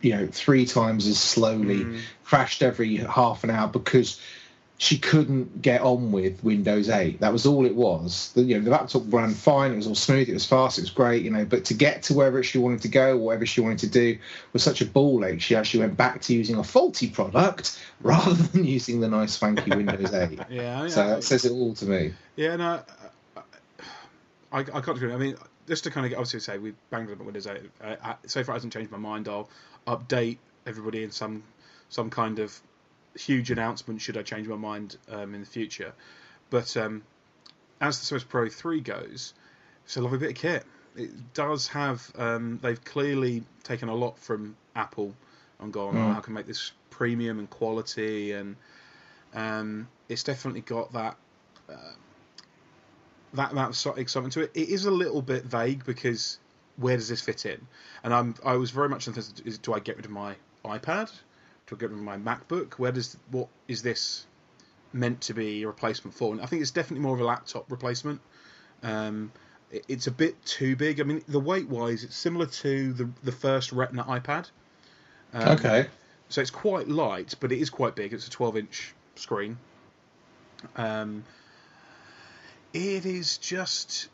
you 0.00 0.12
know, 0.14 0.28
three 0.30 0.66
times 0.66 1.06
as 1.06 1.18
slowly, 1.18 1.84
Mm. 1.84 2.00
crashed 2.22 2.62
every 2.62 2.96
half 2.96 3.44
an 3.44 3.50
hour 3.50 3.66
because 3.66 4.20
she 4.82 4.98
couldn't 4.98 5.62
get 5.62 5.80
on 5.80 6.10
with 6.10 6.42
Windows 6.42 6.88
8. 6.88 7.20
That 7.20 7.32
was 7.32 7.46
all 7.46 7.66
it 7.66 7.76
was. 7.76 8.32
The, 8.34 8.42
you 8.42 8.58
know, 8.58 8.64
the 8.64 8.70
laptop 8.72 9.04
ran 9.12 9.32
fine. 9.32 9.70
It 9.70 9.76
was 9.76 9.86
all 9.86 9.94
smooth. 9.94 10.28
It 10.28 10.32
was 10.32 10.44
fast. 10.44 10.76
It 10.76 10.80
was 10.80 10.90
great. 10.90 11.22
You 11.22 11.30
know, 11.30 11.44
but 11.44 11.64
to 11.66 11.74
get 11.74 12.02
to 12.04 12.14
wherever 12.14 12.42
she 12.42 12.58
wanted 12.58 12.82
to 12.82 12.88
go, 12.88 13.16
whatever 13.16 13.46
she 13.46 13.60
wanted 13.60 13.78
to 13.78 13.86
do, 13.86 14.18
was 14.52 14.64
such 14.64 14.80
a 14.80 14.84
ball 14.84 15.24
ache. 15.24 15.40
She 15.40 15.54
actually 15.54 15.84
went 15.84 15.96
back 15.96 16.20
to 16.22 16.34
using 16.34 16.56
a 16.56 16.64
faulty 16.64 17.08
product 17.08 17.80
rather 18.00 18.34
than 18.34 18.64
using 18.64 18.98
the 18.98 19.06
nice 19.06 19.36
funky 19.36 19.70
Windows 19.70 20.12
8. 20.12 20.40
yeah, 20.50 20.82
I- 20.82 20.88
So 20.88 21.02
I- 21.04 21.06
that 21.10 21.22
says 21.22 21.44
it 21.44 21.52
all 21.52 21.74
to 21.74 21.84
me. 21.86 22.12
Yeah, 22.34 22.56
no, 22.56 22.82
I, 23.36 23.40
I, 24.50 24.58
I 24.58 24.62
can't 24.64 24.88
agree. 24.96 25.12
I 25.12 25.16
mean, 25.16 25.36
just 25.68 25.84
to 25.84 25.92
kind 25.92 26.06
of 26.06 26.10
get 26.10 26.16
obviously 26.16 26.40
say 26.40 26.58
we 26.58 26.74
banged 26.90 27.06
on 27.06 27.12
about 27.12 27.26
Windows 27.26 27.46
8. 27.46 27.60
Uh, 27.80 27.94
uh, 28.02 28.14
so 28.26 28.42
far, 28.42 28.54
it 28.54 28.56
hasn't 28.56 28.72
changed 28.72 28.90
my 28.90 28.98
mind. 28.98 29.28
I'll 29.28 29.48
update 29.86 30.38
everybody 30.66 31.04
in 31.04 31.12
some 31.12 31.44
some 31.88 32.10
kind 32.10 32.40
of 32.40 32.60
huge 33.16 33.50
announcement 33.50 34.00
should 34.00 34.16
I 34.16 34.22
change 34.22 34.46
my 34.48 34.56
mind 34.56 34.96
um, 35.10 35.34
in 35.34 35.40
the 35.40 35.46
future. 35.46 35.92
But 36.50 36.76
um, 36.76 37.02
as 37.80 37.98
the 37.98 38.04
Surface 38.04 38.24
Pro 38.24 38.48
3 38.48 38.80
goes, 38.80 39.34
it's 39.84 39.96
a 39.96 40.00
lovely 40.00 40.18
bit 40.18 40.30
of 40.30 40.36
kit. 40.36 40.64
It 40.96 41.34
does 41.34 41.68
have. 41.68 42.10
Um, 42.16 42.58
they've 42.62 42.82
clearly 42.84 43.44
taken 43.64 43.88
a 43.88 43.94
lot 43.94 44.18
from 44.18 44.56
Apple 44.76 45.14
and 45.60 45.72
gone, 45.72 45.94
Mm. 45.94 46.10
oh, 46.10 46.12
how 46.12 46.20
can 46.20 46.34
make 46.34 46.46
this 46.46 46.72
premium 46.90 47.38
and 47.38 47.48
quality, 47.48 48.32
and 48.32 48.56
um, 49.34 49.88
it's 50.08 50.22
definitely 50.22 50.60
got 50.60 50.92
that. 50.92 51.16
Uh, 51.68 51.92
that 53.34 53.52
of 53.54 53.98
excitement 53.98 54.34
to 54.34 54.42
it. 54.42 54.50
It 54.54 54.68
is 54.68 54.84
a 54.84 54.90
little 54.90 55.22
bit 55.22 55.44
vague 55.44 55.84
because 55.86 56.38
where 56.76 56.96
does 56.96 57.08
this 57.08 57.20
fit 57.20 57.46
in? 57.46 57.66
And 58.04 58.12
I'm 58.12 58.34
I 58.44 58.56
was 58.56 58.70
very 58.70 58.88
much 58.88 59.08
interested. 59.08 59.46
Is 59.46 59.58
do 59.58 59.72
I 59.72 59.78
get 59.78 59.96
rid 59.96 60.04
of 60.04 60.10
my 60.10 60.34
iPad? 60.64 61.10
Do 61.66 61.76
I 61.76 61.78
get 61.78 61.90
rid 61.90 61.98
of 61.98 62.04
my 62.04 62.16
MacBook? 62.16 62.74
Where 62.74 62.92
does 62.92 63.16
what 63.30 63.48
is 63.68 63.82
this 63.82 64.26
meant 64.92 65.20
to 65.22 65.34
be 65.34 65.62
a 65.62 65.66
replacement 65.66 66.14
for? 66.14 66.32
And 66.32 66.42
I 66.42 66.46
think 66.46 66.62
it's 66.62 66.70
definitely 66.70 67.02
more 67.02 67.14
of 67.14 67.20
a 67.20 67.24
laptop 67.24 67.70
replacement. 67.70 68.20
Um, 68.82 69.32
it- 69.70 69.84
it's 69.88 70.06
a 70.06 70.10
bit 70.10 70.44
too 70.44 70.76
big. 70.76 71.00
I 71.00 71.04
mean, 71.04 71.22
the 71.28 71.40
weight 71.40 71.68
wise, 71.68 72.04
it's 72.04 72.16
similar 72.16 72.46
to 72.46 72.92
the 72.92 73.08
the 73.22 73.32
first 73.32 73.72
Retina 73.72 74.04
iPad. 74.04 74.50
Um, 75.32 75.52
Okay. 75.58 75.88
so 76.28 76.40
it's 76.40 76.50
quite 76.50 76.88
light, 76.88 77.34
but 77.40 77.52
it 77.52 77.58
is 77.58 77.70
quite 77.70 77.94
big. 77.94 78.12
It's 78.12 78.26
a 78.26 78.30
12 78.30 78.56
inch 78.58 78.94
screen. 79.14 79.56
Um, 80.76 81.24
it 82.72 83.04
is 83.06 83.38
just, 83.38 84.08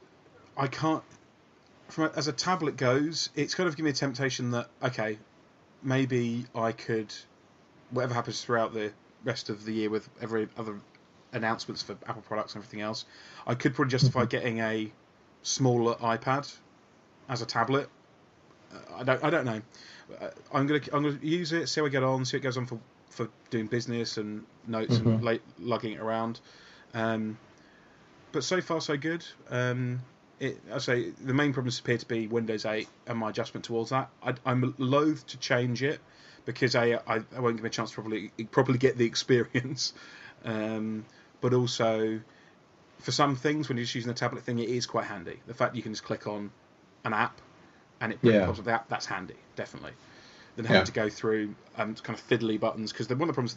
I 0.56 0.66
can't, 0.66 1.02
from 1.88 2.04
a, 2.04 2.10
as 2.16 2.28
a 2.28 2.32
tablet 2.32 2.76
goes, 2.76 3.30
it's 3.34 3.54
kind 3.54 3.68
of 3.68 3.74
given 3.76 3.84
me 3.86 3.90
a 3.90 3.94
temptation 3.94 4.50
that, 4.52 4.68
okay, 4.82 5.18
maybe 5.82 6.46
I 6.54 6.72
could, 6.72 7.12
whatever 7.90 8.14
happens 8.14 8.42
throughout 8.42 8.72
the 8.74 8.92
rest 9.24 9.48
of 9.50 9.64
the 9.64 9.72
year 9.72 9.90
with 9.90 10.08
every 10.20 10.48
other 10.56 10.78
announcements 11.32 11.82
for 11.82 11.96
Apple 12.06 12.22
products 12.22 12.54
and 12.54 12.62
everything 12.62 12.80
else, 12.80 13.04
I 13.46 13.54
could 13.54 13.74
probably 13.74 13.90
justify 13.90 14.24
getting 14.24 14.60
a 14.60 14.90
smaller 15.42 15.94
iPad 15.96 16.52
as 17.28 17.42
a 17.42 17.46
tablet. 17.46 17.88
Uh, 18.72 18.96
I 18.98 19.02
don't, 19.02 19.24
I 19.24 19.30
don't 19.30 19.44
know. 19.44 19.60
Uh, 20.20 20.28
I'm 20.52 20.66
gonna, 20.66 20.80
I'm 20.92 21.02
gonna 21.02 21.18
use 21.22 21.52
it, 21.52 21.68
see 21.68 21.80
how 21.80 21.86
I 21.86 21.90
get 21.90 22.02
on, 22.02 22.24
see 22.24 22.36
it 22.36 22.40
goes 22.40 22.56
on 22.56 22.66
for, 22.66 22.78
for 23.10 23.28
doing 23.50 23.66
business 23.66 24.16
and 24.16 24.44
notes 24.66 24.98
and 24.98 25.20
Mhm. 25.20 25.22
like 25.22 25.42
lugging 25.58 25.92
it 25.92 26.00
around. 26.00 26.40
Um, 26.94 27.38
but 28.32 28.44
so 28.44 28.60
far 28.60 28.80
so 28.80 28.96
good. 28.96 29.24
Um, 29.50 30.00
it, 30.40 30.58
I 30.72 30.78
say 30.78 31.10
the 31.10 31.34
main 31.34 31.52
problems 31.52 31.78
appear 31.80 31.98
to 31.98 32.06
be 32.06 32.26
Windows 32.26 32.64
8 32.64 32.88
and 33.06 33.18
my 33.18 33.30
adjustment 33.30 33.64
towards 33.64 33.90
that. 33.90 34.08
I, 34.22 34.34
I'm 34.46 34.74
loath 34.78 35.26
to 35.28 35.38
change 35.38 35.82
it 35.82 36.00
because 36.48 36.74
I, 36.74 36.94
I, 37.06 37.20
I 37.36 37.40
won't 37.40 37.56
give 37.56 37.62
me 37.62 37.66
a 37.68 37.70
chance 37.70 37.90
to 37.90 37.94
probably 37.96 38.30
properly 38.50 38.78
get 38.78 38.96
the 38.96 39.04
experience. 39.04 39.92
Um, 40.44 41.04
but 41.42 41.52
also, 41.52 42.20
for 43.00 43.12
some 43.12 43.36
things, 43.36 43.68
when 43.68 43.76
you're 43.76 43.84
just 43.84 43.94
using 43.94 44.10
a 44.10 44.14
tablet 44.14 44.44
thing, 44.44 44.58
it 44.58 44.68
is 44.68 44.86
quite 44.86 45.04
handy. 45.04 45.36
The 45.46 45.52
fact 45.52 45.76
you 45.76 45.82
can 45.82 45.92
just 45.92 46.04
click 46.04 46.26
on 46.26 46.50
an 47.04 47.12
app 47.12 47.38
and 48.00 48.12
it 48.12 48.18
Yeah. 48.22 48.46
pops 48.46 48.60
up 48.60 48.64
the 48.64 48.70
app, 48.70 48.88
that's 48.88 49.04
handy, 49.04 49.36
definitely. 49.56 49.92
Than 50.56 50.64
having 50.64 50.80
Yeah. 50.80 50.84
to 50.84 50.92
go 50.92 51.10
through 51.10 51.54
um, 51.76 51.94
kind 51.96 52.18
of 52.18 52.26
fiddly 52.26 52.58
buttons 52.58 52.92
because 52.92 53.08
one 53.10 53.22
of 53.22 53.26
the 53.28 53.34
problems, 53.34 53.56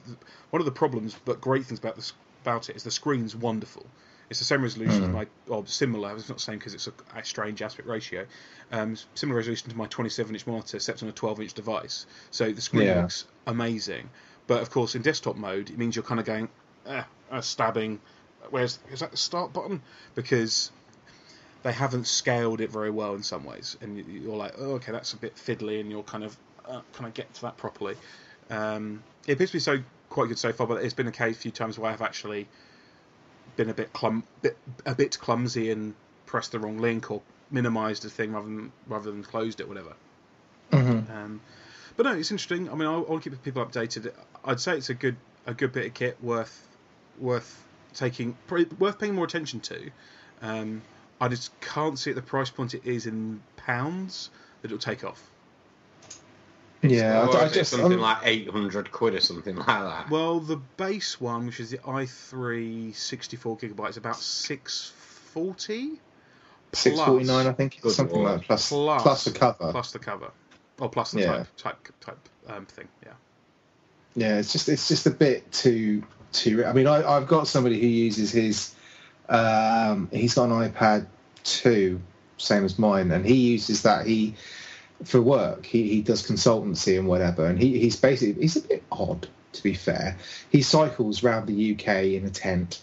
one 0.50 0.60
of 0.60 0.65
the 0.65 0.71
problems, 0.71 1.15
but 1.24 1.39
great 1.39 1.65
things 1.65 1.79
about 1.79 1.95
this 1.95 2.12
about 2.41 2.69
it 2.69 2.75
is 2.75 2.83
the 2.83 2.91
screen's 2.91 3.36
wonderful. 3.36 3.86
It's 4.31 4.39
the 4.39 4.45
same 4.45 4.61
resolution 4.63 5.03
as 5.03 5.09
Mm. 5.09 5.13
my, 5.13 5.27
or 5.50 5.67
similar. 5.67 6.15
It's 6.15 6.29
not 6.29 6.38
the 6.38 6.43
same 6.43 6.57
because 6.57 6.73
it's 6.73 6.88
a, 6.88 6.93
a 7.17 7.23
strange 7.25 7.61
aspect 7.61 7.85
ratio. 7.85 8.25
Um, 8.71 8.95
similar 9.13 9.35
resolution 9.35 9.69
to 9.69 9.75
my 9.75 9.88
27-inch 9.88 10.47
monitor, 10.47 10.77
except 10.77 11.03
on 11.03 11.09
a 11.09 11.11
12-inch 11.11 11.53
device. 11.53 12.05
So 12.31 12.50
the 12.53 12.61
screen 12.61 12.88
Yeah. 12.88 13.01
looks 13.01 13.25
amazing. 13.45 14.09
But 14.47 14.61
of 14.61 14.69
course, 14.69 14.95
in 14.95 15.01
desktop 15.01 15.35
mode, 15.35 15.69
it 15.69 15.77
means 15.77 15.97
you're 15.97 16.03
kind 16.03 16.21
of 16.21 16.25
going, 16.25 16.47
eh, 16.85 17.03
uh, 17.29 17.41
stabbing. 17.41 18.00
Where's 18.50 18.79
is 18.89 19.01
that 19.01 19.11
the 19.11 19.17
start 19.17 19.51
button? 19.51 19.81
Because 20.15 20.71
they 21.63 21.73
haven't 21.73 22.07
scaled 22.07 22.61
it 22.61 22.71
very 22.71 22.89
well 22.89 23.13
in 23.15 23.23
some 23.23 23.43
ways, 23.43 23.75
and 23.81 23.97
you- 23.97 24.05
you're 24.21 24.38
like, 24.38 24.53
oh, 24.57 24.75
okay, 24.75 24.93
that's 24.93 25.11
a 25.11 25.17
bit 25.17 25.35
fiddly, 25.35 25.81
and 25.81 25.91
you're 25.91 26.03
kind 26.03 26.23
of 26.23 26.38
uh, 26.65 26.79
kind 26.93 27.05
of 27.05 27.13
get 27.13 27.33
to 27.33 27.41
that 27.41 27.57
properly. 27.57 27.97
Um, 28.50 29.03
it 29.27 29.33
appears 29.33 29.50
to 29.50 29.55
be 29.57 29.59
so 29.59 29.79
quite 30.09 30.27
good 30.29 30.39
so 30.39 30.53
far, 30.53 30.67
but 30.67 30.83
it's 30.85 30.93
been 30.93 31.07
a 31.07 31.11
case 31.11 31.35
a 31.35 31.39
few 31.39 31.51
times 31.51 31.77
where 31.77 31.91
I've 31.91 32.01
actually 32.01 32.47
been 33.55 33.70
a 33.70 33.74
bit 33.74 33.93
clum 33.93 34.24
bit, 34.41 34.58
a 34.86 34.96
bit 34.96 35.17
clumsy 35.20 35.72
and 35.72 35.93
pressed 36.25 36.51
the 36.51 36.60
wrong 36.60 36.77
link 36.77 37.12
or 37.12 37.22
minimised 37.50 38.03
the 38.03 38.10
thing 38.10 38.31
rather 38.34 38.48
than 38.48 38.72
rather 38.88 39.12
than 39.12 39.24
closed 39.24 39.60
it, 39.60 39.67
whatever. 39.67 39.93
Mhm. 40.72 41.10
Um, 41.10 41.41
but 41.98 42.05
no, 42.05 42.13
it's 42.13 42.31
interesting. 42.31 42.70
I 42.70 42.75
mean, 42.75 42.88
I'll, 42.88 43.05
I'll 43.10 43.20
keep 43.20 43.41
people 43.43 43.65
updated. 43.65 44.12
I'd 44.46 44.60
say 44.60 44.77
it's 44.77 44.89
a 44.89 44.93
good 44.93 45.17
a 45.46 45.53
good 45.53 45.72
bit 45.74 45.86
of 45.88 45.93
kit 45.93 46.17
worth 46.22 46.67
worth 47.20 47.65
taking 47.93 48.38
worth 48.79 49.00
paying 49.00 49.15
more 49.15 49.25
attention 49.25 49.60
to. 49.62 49.91
Um, 50.41 50.81
I 51.20 51.27
just 51.27 51.60
can't 51.62 52.00
see 52.00 52.10
at 52.12 52.15
the 52.15 52.22
price 52.22 52.50
point 52.50 52.74
it 52.74 52.86
is 52.86 53.05
in 53.05 53.41
pounds 53.58 54.29
that 54.62 54.70
it'll 54.72 54.79
take 54.79 55.03
off. 55.03 55.29
Yeah, 56.83 57.27
Or 57.27 57.38
I, 57.38 57.45
I 57.45 57.47
just 57.50 57.71
something 57.71 57.91
I'm- 57.91 58.01
like 58.01 58.17
800 58.23 58.91
quid 58.91 59.13
or 59.13 59.19
something 59.21 59.55
like 59.55 59.67
that. 59.67 60.09
Well, 60.09 60.39
the 60.39 60.55
base 60.57 61.21
one, 61.21 61.45
which 61.45 61.59
is 61.59 61.69
the 61.71 61.77
i3 61.79 62.95
64 62.95 63.57
gigabytes, 63.57 63.97
about 63.97 64.15
640 64.17 66.00
six 66.73 67.00
forty 67.01 67.25
nine, 67.25 67.47
I 67.47 67.51
think, 67.51 67.79
something 67.89 68.15
lord. 68.23 68.38
like 68.39 68.47
plus 68.47 68.69
Plus- 68.69 69.01
plus 69.03 69.23
the 69.25 69.31
cover. 69.31 69.71
plus 69.71 69.91
the 69.91 70.00
cover, 70.00 70.31
or 70.79 70.89
plus 70.89 71.11
the 71.11 71.19
Yeah. 71.21 71.31
type 71.38 71.47
type 71.57 71.88
type 72.00 72.29
um, 72.47 72.65
thing. 72.65 72.88
Yeah. 73.05 73.11
Yeah, 74.15 74.38
it's 74.39 74.51
just 74.53 74.69
it's 74.69 74.88
just 74.88 75.05
a 75.05 75.11
bit 75.11 75.51
too 75.51 76.03
too. 76.31 76.65
I 76.65 76.71
mean, 76.73 76.88
I, 76.88 77.03
I've 77.17 77.27
got 77.27 77.47
somebody 77.47 77.79
who 77.81 77.88
uses 77.88 78.31
his. 78.31 78.73
Um, 79.29 80.09
he's 80.11 80.33
got 80.33 80.50
an 80.50 80.71
iPad 80.71 81.07
two, 81.43 82.01
same 82.38 82.63
as 82.65 82.79
mine, 82.79 83.11
and 83.11 83.25
he 83.25 83.35
uses 83.35 83.83
that. 83.83 84.05
He 84.07 84.35
for 85.05 85.22
work. 85.22 85.65
He 85.65 85.88
he 85.89 86.01
does 86.01 86.25
consultancy 86.27 86.98
and 86.98 87.08
whatever, 87.08 87.46
and 87.46 87.60
he, 87.62 87.79
he's 87.79 87.96
basically 87.96 88.41
he's 88.41 88.55
a 88.58 88.62
bit 88.62 88.84
odd 88.91 89.27
to 89.53 89.63
be 89.63 89.74
fair. 89.74 90.17
He 90.50 90.62
cycles 90.62 91.24
around 91.24 91.48
the 91.48 91.74
UK 91.74 91.88
in 92.13 92.25
a 92.25 92.29
tent, 92.29 92.81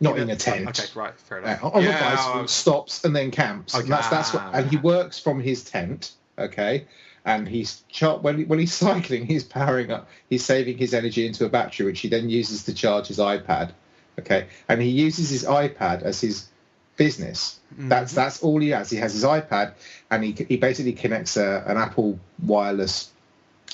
not 0.00 0.18
in 0.18 0.30
a 0.30 0.36
tent. 0.36 0.68
Okay, 0.68 0.84
right, 0.94 1.12
fair 1.18 1.38
Uh, 1.38 1.42
enough. 1.42 1.64
on 1.74 1.82
Yeah, 1.82 1.98
a 1.98 2.16
bicycle, 2.16 2.40
I- 2.42 2.46
stops 2.46 3.04
and 3.04 3.14
then 3.14 3.30
camps. 3.30 3.74
Okay. 3.74 3.82
And 3.82 3.92
that's 3.92 4.08
that's 4.08 4.32
what, 4.34 4.44
and 4.54 4.70
he 4.70 4.76
works 4.76 5.18
from 5.18 5.40
his 5.40 5.64
tent. 5.64 6.12
Okay, 6.38 6.86
and 7.24 7.48
he's 7.48 7.82
char- 7.88 8.18
when 8.18 8.38
he, 8.38 8.44
when 8.44 8.58
he's 8.58 8.72
cycling, 8.86 9.26
he's 9.26 9.44
powering 9.44 9.90
up. 9.90 10.08
He's 10.30 10.44
saving 10.44 10.78
his 10.78 10.94
energy 10.94 11.26
into 11.26 11.44
a 11.44 11.48
battery, 11.48 11.86
which 11.86 12.00
he 12.00 12.08
then 12.08 12.28
uses 12.30 12.64
to 12.64 12.74
charge 12.74 13.08
his 13.08 13.18
iPad. 13.18 13.70
Okay, 14.18 14.46
and 14.68 14.80
he 14.80 14.88
uses 14.88 15.28
his 15.28 15.44
iPad 15.44 16.02
as 16.02 16.20
his 16.22 16.48
business. 16.96 17.58
That's 17.78 18.12
that's 18.12 18.42
all 18.42 18.60
he 18.60 18.70
has. 18.70 18.90
He 18.90 18.96
has 18.98 19.12
his 19.12 19.24
iPad, 19.24 19.72
and 20.10 20.24
he 20.24 20.32
he 20.32 20.56
basically 20.56 20.92
connects 20.92 21.36
a, 21.36 21.62
an 21.66 21.76
Apple 21.76 22.18
wireless 22.42 23.10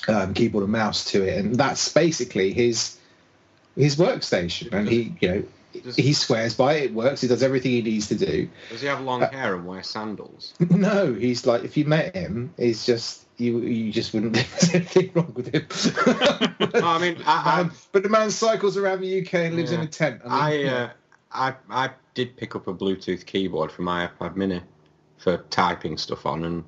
um, 0.07 0.33
keyboard 0.33 0.63
and 0.63 0.71
mouse 0.73 1.05
to 1.11 1.23
it, 1.23 1.37
and 1.37 1.55
that's 1.55 1.89
basically 1.89 2.53
his 2.53 2.97
his 3.75 3.95
workstation. 3.95 4.73
And 4.73 4.89
he 4.89 5.15
you 5.21 5.27
know 5.29 5.43
Does- 5.83 5.95
he 5.95 6.13
swears 6.13 6.55
by 6.55 6.73
it. 6.75 6.83
It 6.85 6.93
works. 6.93 7.21
He 7.21 7.27
does 7.27 7.43
everything 7.43 7.71
he 7.71 7.81
needs 7.81 8.07
to 8.09 8.15
do. 8.15 8.49
Does 8.69 8.81
he 8.81 8.87
have 8.87 9.01
long 9.01 9.21
hair 9.21 9.55
and 9.55 9.65
wear 9.65 9.83
sandals? 9.83 10.53
No, 10.69 11.13
he's 11.13 11.45
like 11.45 11.63
if 11.63 11.77
you 11.77 11.85
met 11.85 12.15
him, 12.15 12.53
he's 12.57 12.85
just 12.85 13.23
you 13.37 13.59
you 13.59 13.91
just 13.91 14.13
wouldn't 14.13 14.35
think 14.35 14.49
there's 14.49 14.75
anything 14.75 15.11
wrong 15.13 15.31
with 15.33 15.47
him. 15.53 15.65
I 16.83 16.99
mean, 16.99 17.17
I, 17.25 17.61
Um, 17.61 17.71
but 17.91 18.03
the 18.03 18.09
man 18.09 18.31
cycles 18.31 18.75
around 18.75 19.01
the 19.01 19.21
UK 19.21 19.33
and 19.35 19.55
lives 19.55 19.71
in 19.71 19.79
a 19.81 19.87
tent. 19.87 20.21
I, 20.25 20.27
I, 20.27 20.57
mean, 20.57 20.67
uh, 20.67 20.89
I, 21.31 21.53
I 21.69 21.89
did 22.13 22.37
pick 22.37 22.55
up 22.55 22.67
a 22.67 22.73
Bluetooth 22.73 23.25
keyboard 23.25 23.71
for 23.71 23.81
my 23.81 24.07
iPad 24.07 24.35
Mini 24.35 24.61
for 25.17 25.37
typing 25.49 25.97
stuff 25.97 26.25
on, 26.25 26.43
and 26.43 26.63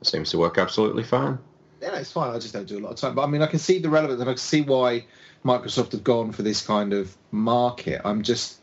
it 0.00 0.06
seems 0.06 0.30
to 0.30 0.38
work 0.38 0.58
absolutely 0.58 1.02
fine. 1.02 1.38
yeah, 1.80 1.96
it's 1.96 2.12
fine. 2.12 2.34
I 2.34 2.38
just 2.38 2.54
don't 2.54 2.68
do 2.68 2.78
a 2.78 2.80
lot 2.80 2.92
of 2.92 2.96
time. 2.96 3.14
But 3.14 3.24
I 3.24 3.26
mean, 3.26 3.42
I 3.42 3.46
can 3.46 3.58
see 3.58 3.78
the 3.78 3.90
relevance 3.90 4.20
and 4.20 4.28
I 4.28 4.34
can 4.34 4.38
see 4.38 4.62
why 4.62 5.06
Microsoft 5.44 5.92
have 5.92 6.04
gone 6.04 6.32
for 6.32 6.42
this 6.42 6.64
kind 6.66 6.92
of 6.92 7.16
market. 7.30 8.00
I'm 8.04 8.22
just 8.22 8.60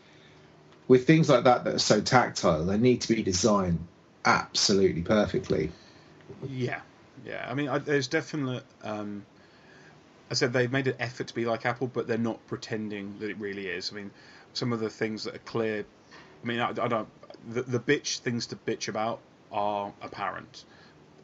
with 0.88 1.08
things 1.08 1.30
like 1.30 1.46
that 1.46 1.64
that 1.64 1.76
are 1.76 1.80
so 1.80 2.02
tactile, 2.02 2.66
they 2.66 2.78
need 2.78 3.02
to 3.02 3.16
be 3.16 3.24
designed 3.24 3.86
absolutely 4.26 5.02
perfectly. 5.02 5.72
Yeah, 6.48 6.82
yeah. 7.26 7.46
I 7.50 7.54
mean, 7.54 7.70
I, 7.70 7.78
there's 7.78 8.08
definitely. 8.08 8.62
Um, 8.84 9.26
I 10.32 10.36
said 10.36 10.52
they've 10.54 10.72
made 10.72 10.88
an 10.88 10.96
effort 11.00 11.28
to 11.28 11.36
be 11.36 11.46
like 11.46 11.66
Apple, 11.66 11.88
but 11.88 12.08
they're 12.08 12.18
not 12.18 12.46
pretending 12.48 13.16
that 13.20 13.30
it 13.30 13.38
really 13.38 13.68
is. 13.68 13.92
I 13.92 13.96
mean, 13.96 14.12
some 14.54 14.74
of 14.74 14.80
the 14.80 14.90
things 14.90 15.24
that 15.26 15.36
are 15.36 15.40
clear. 15.40 15.86
I 16.44 16.48
mean, 16.48 16.60
I, 16.60 16.70
I 16.70 16.88
don't. 16.88 17.08
The, 17.50 17.64
the 17.64 17.80
bitch 17.80 18.20
things 18.20 18.48
to 18.48 18.56
bitch 18.56 18.88
about 18.88 19.20
are 19.52 19.94
apparent. 20.02 20.66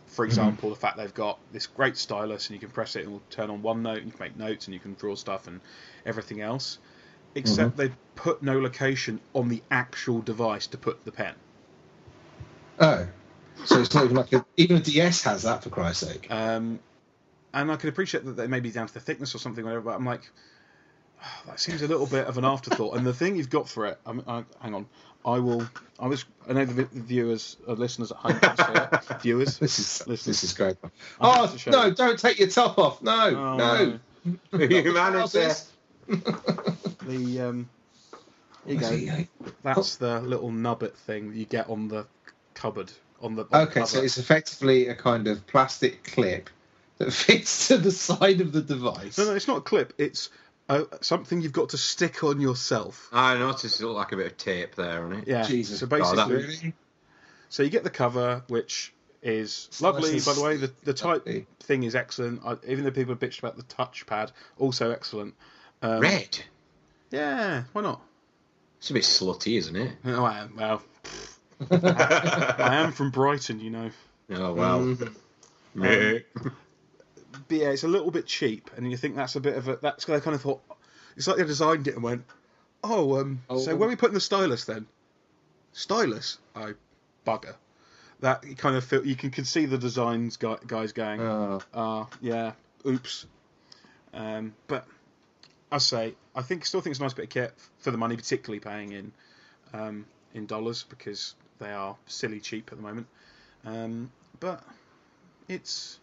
For 0.07 0.25
example, 0.25 0.69
the 0.69 0.75
fact 0.75 0.97
they've 0.97 1.13
got 1.13 1.37
this 1.51 1.67
great 1.67 1.95
stylus 1.97 2.47
and 2.47 2.55
you 2.55 2.59
can 2.59 2.69
press 2.71 2.95
it 2.95 3.05
and 3.05 3.09
it 3.09 3.11
will 3.11 3.21
turn 3.29 3.49
on 3.49 3.61
OneNote 3.61 3.97
and 3.97 4.05
you 4.07 4.11
can 4.11 4.19
make 4.25 4.37
notes 4.37 4.65
and 4.67 4.73
you 4.73 4.79
can 4.79 4.95
draw 4.95 5.15
stuff 5.15 5.47
and 5.47 5.61
everything 6.05 6.41
else. 6.41 6.79
Except 7.35 7.77
they 7.77 7.91
put 8.15 8.41
no 8.41 8.59
location 8.59 9.19
on 9.33 9.49
the 9.49 9.61
actual 9.69 10.21
device 10.21 10.67
to 10.67 10.77
put 10.77 11.05
the 11.05 11.11
pen. 11.11 11.35
Oh, 12.79 13.07
So 13.65 13.79
it's 13.79 13.93
not 13.93 14.05
even 14.05 14.15
like 14.15 14.33
a, 14.33 14.45
even 14.57 14.77
a 14.77 14.79
DS 14.79 15.23
has 15.23 15.43
that 15.43 15.63
for 15.63 15.69
Christ's 15.69 16.07
sake. 16.07 16.27
Um, 16.31 16.79
and 17.53 17.71
I 17.71 17.75
could 17.75 17.89
appreciate 17.89 18.25
that 18.25 18.33
they 18.33 18.47
may 18.47 18.59
be 18.59 18.71
down 18.71 18.87
to 18.87 18.93
the 18.93 18.99
thickness 18.99 19.35
or 19.35 19.39
something, 19.39 19.63
whatever. 19.63 19.81
But 19.81 19.95
I'm 19.95 20.05
like, 20.05 20.21
"Oh, 20.23 20.39
that 21.47 21.59
seems 21.59 21.81
a 21.81 21.87
little 21.87 22.07
bit 22.07 22.27
of 22.27 22.37
an 22.37 22.45
afterthought. 22.45 22.95
And 22.97 23.05
the 23.05 23.13
thing 23.13 23.35
you've 23.35 23.49
got 23.49 23.67
for 23.67 23.85
it, 23.85 23.99
I'm, 24.05 24.23
I, 24.27 24.43
hang 24.61 24.73
on, 24.73 24.85
I 25.25 25.39
will. 25.39 25.67
I 25.99 26.07
was. 26.07 26.25
I 26.47 26.53
know 26.53 26.65
the 26.65 26.85
viewers, 26.85 27.57
uh, 27.67 27.73
listeners 27.73 28.11
at 28.11 28.17
home, 28.17 28.39
can 28.39 28.57
see 28.57 28.63
it. 28.81 29.21
viewers. 29.21 29.57
This 29.57 29.79
is 29.79 30.07
Listen. 30.07 30.29
this 30.29 30.43
is 30.43 30.53
great. 30.53 30.77
I'll 31.19 31.43
Oh 31.43 31.71
no! 31.71 31.85
you. 31.87 31.93
Don't 31.93 32.17
take 32.17 32.39
your 32.39 32.47
top 32.47 32.77
off. 32.77 33.01
No, 33.01 33.13
Oh, 33.13 33.57
no. 33.57 33.99
Humanity. 34.57 35.49
The 36.07 37.41
um, 37.41 37.69
here 38.65 38.93
you 38.93 39.07
go. 39.07 39.51
That's 39.63 39.97
the 39.97 40.21
little 40.21 40.51
nubbit 40.51 40.97
thing 40.97 41.29
that 41.31 41.37
you 41.37 41.45
get 41.45 41.69
on 41.69 41.87
the 41.87 42.05
cupboard 42.53 42.91
on 43.21 43.35
the. 43.35 43.43
On 43.43 43.49
the 43.51 43.57
Okay, 43.69 43.85
so 43.85 44.01
it's 44.01 44.17
effectively 44.17 44.87
a 44.87 44.95
kind 44.95 45.27
of 45.27 45.45
plastic 45.47 46.03
clip 46.03 46.49
that 46.97 47.11
fits 47.13 47.67
to 47.69 47.77
the 47.77 47.91
side 47.91 48.41
of 48.41 48.51
the 48.51 48.61
device. 48.61 49.17
No, 49.17 49.25
no, 49.25 49.35
it's 49.35 49.47
not 49.47 49.57
a 49.57 49.61
clip. 49.61 49.93
It's 49.97 50.29
uh, 50.69 50.83
something 51.01 51.41
you've 51.41 51.51
got 51.51 51.69
to 51.69 51.77
stick 51.77 52.23
on 52.23 52.39
yourself. 52.39 53.09
I 53.11 53.37
noticed 53.37 53.81
it 53.81 53.85
looked 53.85 53.97
like 53.97 54.11
a 54.11 54.17
bit 54.17 54.27
of 54.27 54.37
tape 54.37 54.75
there 54.75 55.03
on 55.03 55.13
it. 55.13 55.27
Yeah. 55.27 55.43
Jesus 55.43 55.79
So 55.79 55.87
basically, 55.87 56.17
that 56.17 56.29
really? 56.29 56.73
so 57.49 57.63
you 57.63 57.69
get 57.69 57.83
the 57.83 57.89
cover, 57.89 58.43
which 58.47 58.93
is 59.21 59.67
It's 59.69 59.81
lovely. 59.81 60.13
nice 60.13 60.25
By 60.25 60.33
the 60.33 60.41
way, 60.41 60.57
the 60.57 60.71
the 60.83 60.93
type 60.93 61.23
stuffy. 61.23 61.45
thing 61.61 61.83
is 61.83 61.95
excellent. 61.95 62.41
I, 62.45 62.55
even 62.67 62.83
though 62.85 62.91
people 62.91 63.13
have 63.13 63.19
bitched 63.19 63.39
about 63.39 63.57
the 63.57 63.63
touchpad, 63.63 64.31
also 64.57 64.91
excellent. 64.91 65.33
Um, 65.81 66.01
Red. 66.01 66.39
Yeah, 67.11 67.63
why 67.73 67.81
not? 67.81 68.01
It's 68.79 68.91
a 68.91 68.93
bit 68.93 69.03
slutty, 69.03 69.57
isn't 69.57 69.75
it? 69.75 69.91
Oh, 70.05 70.23
I 70.23 70.39
am. 70.39 70.55
Well, 70.55 70.81
I 71.71 72.75
am 72.75 72.91
from 72.93 73.09
Brighton, 73.11 73.59
you 73.59 73.71
know. 73.71 73.89
Oh 74.31 74.53
well. 74.53 74.81
Mhm. 74.95 75.13
Meh. 75.75 76.19
Yeah, 77.49 77.69
it's 77.69 77.83
a 77.83 77.87
little 77.87 78.11
bit 78.11 78.25
cheap, 78.25 78.69
and 78.75 78.89
you 78.89 78.97
think 78.97 79.15
that's 79.15 79.35
a 79.35 79.39
bit 79.39 79.55
of 79.55 79.67
a. 79.67 79.77
That's 79.77 80.05
they 80.05 80.19
kind 80.19 80.35
of 80.35 80.41
thought. 80.41 80.61
It's 81.15 81.27
like 81.27 81.37
they 81.37 81.43
designed 81.45 81.87
it 81.87 81.95
and 81.95 82.03
went, 82.03 82.23
oh, 82.83 83.19
um, 83.19 83.41
so 83.49 83.71
Oh. 83.71 83.75
when 83.75 83.89
we 83.89 83.95
put 83.95 84.09
in 84.09 84.13
the 84.13 84.21
stylus 84.21 84.65
then, 84.65 84.85
stylus, 85.73 86.37
I 86.55 86.73
bugger. 87.25 87.55
That 88.21 88.43
you 88.45 88.55
kind 88.55 88.75
of 88.75 88.83
feel 88.83 89.05
you 89.05 89.15
can, 89.15 89.31
can 89.31 89.45
see 89.45 89.65
the 89.65 89.77
designs 89.77 90.37
guys 90.37 90.91
going, 90.91 91.21
Oh, 91.21 91.61
ah, 91.73 92.07
yeah, 92.21 92.51
oops. 92.85 93.25
Um, 94.13 94.53
but 94.67 94.85
I 95.71 95.77
say, 95.77 96.15
I 96.35 96.41
think 96.41 96.65
still 96.65 96.81
think 96.81 96.91
it's 96.93 96.99
a 96.99 97.03
nice 97.03 97.13
bit 97.13 97.23
of 97.25 97.29
kit 97.29 97.53
for 97.79 97.91
the 97.91 97.97
money, 97.97 98.15
particularly 98.15 98.59
paying 98.59 98.91
in 98.91 99.11
um, 99.73 100.05
in 100.33 100.45
dollars 100.47 100.83
because 100.89 101.35
they 101.59 101.71
are 101.71 101.95
silly 102.07 102.39
cheap 102.39 102.69
at 102.71 102.77
the 102.77 102.83
moment. 102.83 103.07
Um, 103.65 104.11
but 104.39 104.63
it's 105.47 105.99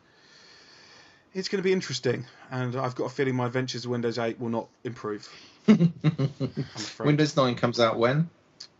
it's 1.36 1.48
going 1.48 1.58
to 1.58 1.62
be 1.62 1.72
interesting, 1.72 2.24
and 2.50 2.74
I've 2.74 2.94
got 2.94 3.04
a 3.04 3.10
feeling 3.10 3.36
my 3.36 3.46
adventures 3.46 3.84
of 3.84 3.90
Windows 3.90 4.18
8 4.18 4.40
will 4.40 4.48
not 4.48 4.68
improve. 4.84 5.28
Windows 6.98 7.36
9 7.36 7.54
comes 7.54 7.78
out 7.78 7.98
when? 7.98 8.30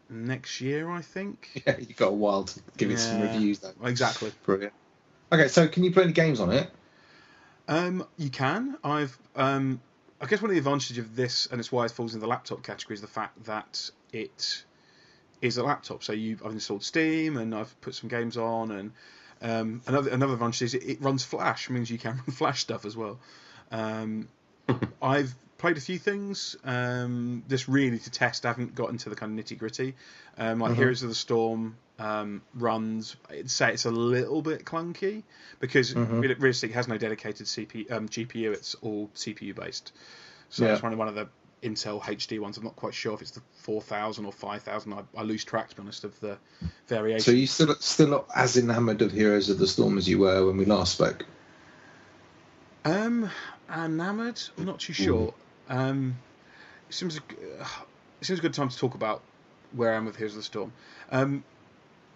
next 0.08 0.60
year, 0.60 0.90
I 0.90 1.02
think. 1.02 1.62
Yeah, 1.66 1.76
you've 1.78 1.96
got 1.96 2.08
a 2.08 2.14
while 2.14 2.44
to 2.44 2.60
give 2.76 2.90
it 2.90 2.98
some 2.98 3.20
reviews. 3.20 3.58
Though. 3.58 3.72
Exactly. 3.84 4.32
Brilliant. 4.44 4.72
Okay, 5.32 5.48
so 5.48 5.66
can 5.66 5.82
you 5.82 5.92
play 5.92 6.04
any 6.04 6.12
games 6.12 6.38
on 6.38 6.52
it? 6.52 6.70
Um, 7.66 8.06
you 8.16 8.30
can. 8.30 8.78
I've. 8.84 9.16
Um, 9.34 9.80
I 10.20 10.26
guess 10.26 10.40
one 10.40 10.50
of 10.50 10.54
the 10.54 10.58
advantages 10.58 10.98
of 10.98 11.16
this, 11.16 11.46
and 11.50 11.58
it's 11.58 11.72
why 11.72 11.84
it 11.84 11.90
falls 11.90 12.14
in 12.14 12.20
the 12.20 12.26
laptop 12.26 12.62
category, 12.62 12.94
is 12.94 13.00
the 13.00 13.08
fact 13.08 13.44
that 13.44 13.90
it 14.12 14.64
is 15.42 15.58
a 15.58 15.64
laptop. 15.64 16.04
So 16.04 16.12
you, 16.12 16.38
I've 16.44 16.52
installed 16.52 16.84
Steam 16.84 17.36
and 17.36 17.54
I've 17.54 17.78
put 17.80 17.94
some 17.94 18.08
games 18.08 18.36
on, 18.36 18.70
and 18.70 18.92
um, 19.42 19.82
another 19.86 20.10
another 20.10 20.32
advantage 20.34 20.62
is 20.62 20.74
it, 20.74 20.84
it 20.84 21.00
runs 21.02 21.24
Flash, 21.24 21.68
means 21.70 21.90
you 21.90 21.98
can 21.98 22.12
run 22.16 22.24
Flash 22.26 22.60
stuff 22.60 22.84
as 22.84 22.96
well. 22.96 23.18
Um, 23.70 24.28
I've 25.02 25.34
played 25.58 25.76
a 25.76 25.80
few 25.80 25.98
things, 25.98 26.56
um, 26.64 27.42
just 27.48 27.66
really 27.68 27.98
to 27.98 28.10
test. 28.10 28.44
I 28.44 28.48
haven't 28.48 28.74
got 28.74 28.90
into 28.90 29.08
the 29.08 29.16
kind 29.16 29.38
of 29.38 29.44
nitty 29.44 29.58
gritty. 29.58 29.94
Um, 30.38 30.58
like 30.60 30.72
Mhm. 30.72 30.76
Heroes 30.76 31.02
of 31.02 31.08
the 31.08 31.14
Storm 31.14 31.76
um, 31.98 32.42
runs. 32.54 33.16
I'd 33.30 33.50
say 33.50 33.72
it's 33.72 33.86
a 33.86 33.90
little 33.90 34.42
bit 34.42 34.66
clunky 34.66 35.22
because 35.60 35.94
Mhm. 35.94 36.20
real- 36.20 36.34
realistically 36.36 36.72
it 36.72 36.76
has 36.76 36.88
no 36.88 36.98
dedicated 36.98 37.46
CP, 37.46 37.90
um, 37.90 38.06
GPU. 38.08 38.52
It's 38.52 38.74
all 38.82 39.08
CPU 39.14 39.54
based. 39.54 39.92
So 40.50 40.64
Yeah. 40.66 40.74
it's 40.74 40.82
one 40.82 40.92
of 40.92 40.98
one 40.98 41.08
of 41.08 41.14
the 41.14 41.28
Intel 41.62 42.00
HD 42.00 42.38
ones. 42.38 42.56
I'm 42.56 42.64
not 42.64 42.76
quite 42.76 42.94
sure 42.94 43.14
if 43.14 43.22
it's 43.22 43.30
the 43.32 43.42
4000 43.54 44.24
or 44.24 44.32
5000. 44.32 44.92
I, 44.92 45.02
I 45.16 45.22
lose 45.22 45.44
track, 45.44 45.70
to 45.70 45.76
be 45.76 45.82
honest, 45.82 46.04
of 46.04 46.18
the 46.20 46.38
variation. 46.86 47.20
So 47.20 47.30
you 47.30 47.46
still 47.46 47.74
still 47.76 48.08
not 48.08 48.26
as 48.34 48.56
enamoured 48.56 49.02
of 49.02 49.12
Heroes 49.12 49.48
of 49.48 49.58
the 49.58 49.66
Storm 49.66 49.98
as 49.98 50.08
you 50.08 50.18
were 50.18 50.46
when 50.46 50.56
we 50.56 50.64
last 50.64 50.92
spoke? 50.92 51.24
Um, 52.84 53.30
enamoured? 53.74 54.40
I'm 54.58 54.64
not 54.64 54.80
too 54.80 54.92
sure. 54.92 55.34
Um, 55.68 56.16
it 56.88 56.94
seems 56.94 57.16
a, 57.16 57.20
uh, 57.60 57.68
it 58.20 58.26
seems 58.26 58.38
a 58.38 58.42
good 58.42 58.54
time 58.54 58.68
to 58.68 58.76
talk 58.76 58.94
about 58.94 59.22
where 59.72 59.92
I 59.92 59.96
am 59.96 60.04
with 60.04 60.16
Heroes 60.16 60.32
of 60.32 60.38
the 60.38 60.42
Storm. 60.44 60.72
Um, 61.10 61.42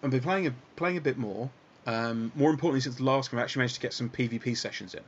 I've 0.03 0.11
been 0.11 0.21
playing 0.21 0.47
a 0.47 0.53
playing 0.75 0.97
a 0.97 1.01
bit 1.01 1.17
more. 1.17 1.49
Um, 1.87 2.31
more 2.35 2.51
importantly, 2.51 2.81
since 2.81 2.95
the 2.95 3.03
last 3.03 3.31
game, 3.31 3.39
I 3.39 3.43
actually 3.43 3.61
managed 3.61 3.75
to 3.75 3.81
get 3.81 3.93
some 3.93 4.09
PvP 4.09 4.55
sessions 4.55 4.93
in. 4.93 5.01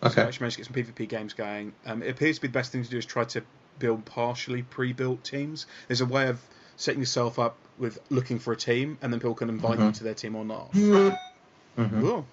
So 0.00 0.06
I 0.06 0.10
Okay. 0.10 0.22
actually 0.22 0.44
managed 0.44 0.56
to 0.56 0.62
get 0.62 0.86
some 0.86 0.94
PvP 0.94 1.08
games 1.08 1.32
going. 1.34 1.72
Um, 1.84 2.02
it 2.02 2.10
appears 2.10 2.36
to 2.36 2.42
be 2.42 2.48
the 2.48 2.52
best 2.52 2.70
thing 2.72 2.84
to 2.84 2.90
do 2.90 2.98
is 2.98 3.06
try 3.06 3.24
to 3.24 3.42
build 3.78 4.04
partially 4.04 4.62
pre-built 4.62 5.24
teams. 5.24 5.66
There's 5.88 6.00
a 6.00 6.06
way 6.06 6.28
of 6.28 6.40
setting 6.76 7.00
yourself 7.00 7.38
up 7.38 7.56
with 7.78 7.98
looking 8.10 8.38
for 8.38 8.52
a 8.52 8.56
team, 8.56 8.98
and 9.02 9.12
then 9.12 9.18
people 9.20 9.34
can 9.34 9.48
invite 9.48 9.78
you 9.78 9.84
Mhm. 9.86 9.94
to 9.94 10.04
their 10.04 10.14
team 10.14 10.36
or 10.36 10.44
not. 10.44 10.72
Mhm. 10.72 12.00
Cool. 12.00 12.26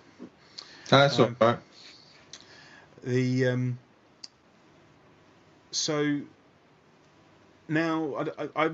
That's 0.90 1.20
Um, 1.20 1.36
all 1.42 1.48
right. 1.48 1.60
The 3.04 3.48
um, 3.48 3.80
so 5.72 6.22
now 7.68 8.16
I, 8.16 8.44
I, 8.44 8.66
I 8.66 8.70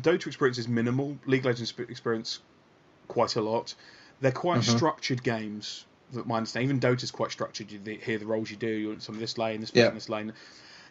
Dota 0.00 0.26
experience 0.26 0.58
is 0.58 0.68
minimal. 0.68 1.18
League 1.26 1.40
of 1.40 1.46
Legends 1.46 1.74
experience 1.88 2.40
quite 3.08 3.36
a 3.36 3.40
lot. 3.40 3.74
They're 4.20 4.32
quite 4.32 4.60
Mhm. 4.60 4.76
structured 4.76 5.22
games. 5.22 5.84
That 6.12 6.26
my 6.26 6.36
understanding. 6.36 6.68
Even 6.68 6.80
Dota's 6.80 7.10
quite 7.10 7.30
structured. 7.32 7.70
You 7.70 7.80
hear 8.02 8.18
the 8.18 8.26
roles 8.26 8.50
you 8.50 8.56
do. 8.56 8.68
You're 8.68 8.92
in 8.92 9.00
some 9.00 9.14
of 9.14 9.20
this 9.20 9.38
lane, 9.38 9.60
this 9.60 9.72
Yeah. 9.74 9.86
lane, 9.86 9.94
this 9.94 10.08
lane. 10.08 10.32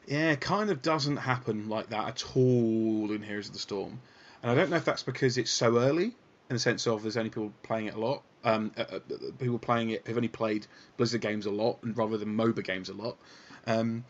Yeah, 0.08 0.32
it 0.32 0.42
kind 0.42 0.70
of 0.70 0.82
doesn't 0.82 1.18
happen 1.18 1.70
like 1.70 1.90
that 1.90 2.08
at 2.08 2.36
all 2.36 3.12
in 3.12 3.22
Heroes 3.24 3.48
of 3.48 3.54
the 3.54 3.60
Storm. 3.60 4.00
And 4.44 4.52
I 4.52 4.56
don't 4.56 4.70
know 4.70 4.76
if 4.76 4.86
that's 4.86 5.04
because 5.04 5.38
it's 5.38 5.50
so 5.52 5.78
early, 5.80 6.06
in 6.06 6.14
the 6.56 6.60
sense 6.60 6.86
of 6.86 7.02
there's 7.02 7.18
only 7.18 7.30
people 7.32 7.52
playing 7.64 7.88
it 7.88 7.96
a 7.96 8.00
lot. 8.00 8.24
Um, 8.44 8.72
uh, 8.78 8.82
uh, 8.82 9.00
people 9.40 9.58
playing 9.58 9.90
it 9.90 10.06
who've 10.06 10.16
only 10.16 10.28
played 10.28 10.68
Blizzard 10.98 11.22
games 11.22 11.48
a 11.48 11.52
lot, 11.52 11.80
and 11.82 11.98
rather 11.98 12.18
than 12.18 12.36
MOBA 12.38 12.64
games 12.64 12.90
a 12.90 12.94
lot. 12.94 13.18
Um, 13.66 14.06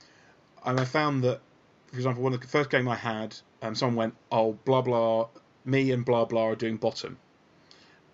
and 0.65 0.77
I 0.77 0.83
found 0.83 1.23
that, 1.23 1.39
for 1.87 1.95
example, 1.95 2.21
one 2.23 2.33
of 2.33 2.41
the 2.41 2.47
first 2.47 2.69
game 2.69 2.89
I 2.89 2.95
had, 2.97 3.37
um, 3.61 3.75
someone 3.75 3.95
went, 3.95 4.15
"Oh, 4.33 4.53
blah 4.65 4.81
blah, 4.81 5.29
me 5.63 5.91
and 5.91 6.03
blah 6.03 6.25
blah 6.25 6.47
are 6.47 6.55
doing 6.55 6.75
bottom." 6.75 7.17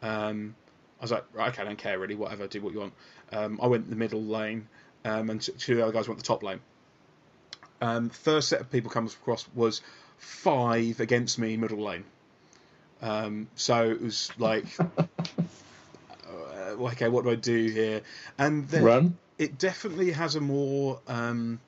Um, 0.04 0.56
I 1.02 1.04
was 1.04 1.12
like, 1.12 1.26
right, 1.34 1.52
okay, 1.52 1.64
I 1.64 1.66
don't 1.66 1.80
care 1.80 1.98
really, 1.98 2.14
whatever, 2.14 2.46
do 2.46 2.62
what 2.62 2.74
you 2.74 2.80
want. 2.80 2.94
Um, 3.32 3.60
I 3.60 3.66
went 3.66 3.90
the 3.90 3.96
middle 3.96 4.22
lane, 4.22 4.68
um, 5.04 5.32
and 5.32 5.42
two 5.42 5.74
of 5.74 5.78
the 5.78 5.84
other 5.84 5.92
guys 5.92 6.08
went 6.08 6.20
the 6.20 6.26
top 6.26 6.44
lane. 6.44 6.60
Um, 7.82 8.12
first 8.12 8.50
set 8.50 8.62
of 8.62 8.72
people 8.72 8.92
comes 8.92 9.16
across 9.16 9.48
was 9.56 9.82
five 10.20 11.00
against 11.00 11.40
me 11.40 11.58
middle 11.58 11.84
lane. 11.84 12.04
Um, 13.02 13.48
so 13.56 13.90
it 13.90 14.00
was 14.00 14.32
like, 14.38 14.66
uh, 14.80 15.06
okay, 16.80 17.10
what 17.10 17.24
do 17.24 17.32
I 17.32 17.36
do 17.36 17.66
here? 17.66 18.02
And 18.38 18.68
then 18.68 18.84
Run. 18.84 19.18
it 19.40 19.58
definitely 19.58 20.12
has 20.12 20.36
a 20.36 20.42
more 20.42 21.00
um, 21.08 21.60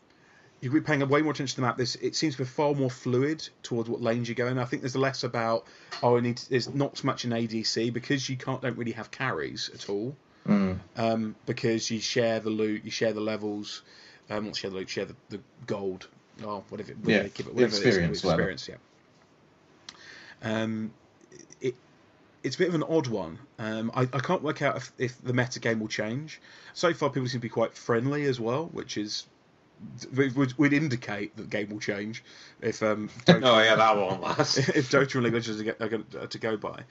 you'll 0.64 0.74
be 0.74 0.80
paying 0.80 1.06
way 1.10 1.22
more 1.22 1.34
attention 1.34 1.56
to 1.56 1.62
the 1.62 1.68
map. 1.68 1.78
This 1.78 1.96
it 1.96 2.16
seems 2.16 2.36
to 2.36 2.44
be 2.44 2.46
far 2.46 2.74
more 2.74 2.90
fluid 2.90 3.48
towards 3.64 3.90
what 3.90 4.02
lanes 4.02 4.30
you 4.30 4.36
go 4.36 4.48
in. 4.48 4.58
I 4.58 4.64
think 4.64 4.82
there's 4.82 4.96
less 4.96 5.26
about 5.26 5.68
oh, 6.02 6.18
I 6.18 6.22
need 6.22 6.38
to, 6.38 6.50
there's 6.50 6.74
not 6.74 6.98
so 6.98 7.06
much 7.06 7.26
an 7.26 7.32
ADC 7.32 7.92
because 7.92 8.30
you 8.30 8.38
can't 8.38 8.62
don't 8.62 8.78
really 8.78 8.94
have 8.94 9.12
carries 9.12 9.70
at 9.74 9.90
all. 9.90 10.16
Mm. 10.48 10.80
Um, 10.98 11.36
because 11.46 11.92
you 11.92 12.00
share 12.00 12.40
the 12.40 12.50
loot, 12.50 12.86
you 12.86 12.92
share 12.92 13.12
the 13.12 13.22
levels, 13.22 13.82
um, 14.30 14.46
not 14.46 14.56
share 14.56 14.70
the 14.70 14.78
loot, 14.78 14.90
share 14.90 15.06
the, 15.06 15.16
the 15.30 15.40
gold, 15.68 16.08
or 16.44 16.64
whatever, 16.70 16.94
whatever 16.94 17.24
Yeah, 17.24 17.30
keep 17.30 17.48
it, 17.48 17.54
whatever 17.54 17.76
it 17.76 17.80
is, 17.80 17.86
experience, 17.86 18.24
experience, 18.24 18.70
yeah. 18.70 18.76
Um, 20.42 20.94
it 21.60 21.76
it's 22.42 22.56
a 22.56 22.60
bit 22.60 22.70
of 22.70 22.76
an 22.76 22.84
odd 22.84 23.08
one. 23.08 23.40
Um, 23.60 23.92
I, 23.94 24.02
I 24.02 24.20
can't 24.20 24.42
work 24.42 24.62
out 24.62 24.78
if, 24.78 24.92
if 24.98 25.22
the 25.22 25.34
meta 25.34 25.60
game 25.60 25.80
will 25.80 25.88
change. 25.88 26.42
So 26.74 26.94
far, 26.94 27.10
people 27.10 27.28
seem 27.28 27.40
to 27.40 27.42
be 27.42 27.50
quite 27.50 27.74
friendly 27.74 28.26
as 28.26 28.40
well, 28.40 28.66
which 28.74 28.98
is 28.98 29.26
would, 30.16 30.58
would 30.58 30.74
indicate 30.74 31.36
that 31.36 31.44
the 31.44 31.50
game 31.50 31.70
will 31.70 31.80
change 31.80 32.24
if 32.62 32.82
um 32.84 33.10
Dota, 33.26 33.42
Oh 33.44 33.60
yeah, 33.60 33.76
that 33.76 33.96
won't 33.98 34.22
last. 34.22 34.58
if 34.58 34.90
Dota 34.90 35.16
and 35.16 35.24
League 35.24 35.34
of 35.34 35.46
Legends 35.48 35.62
are, 35.62 35.64
get- 35.64 35.82
are 35.82 35.90
going 35.90 36.06
to 36.30 36.38
go 36.38 36.58
by. 36.58 36.84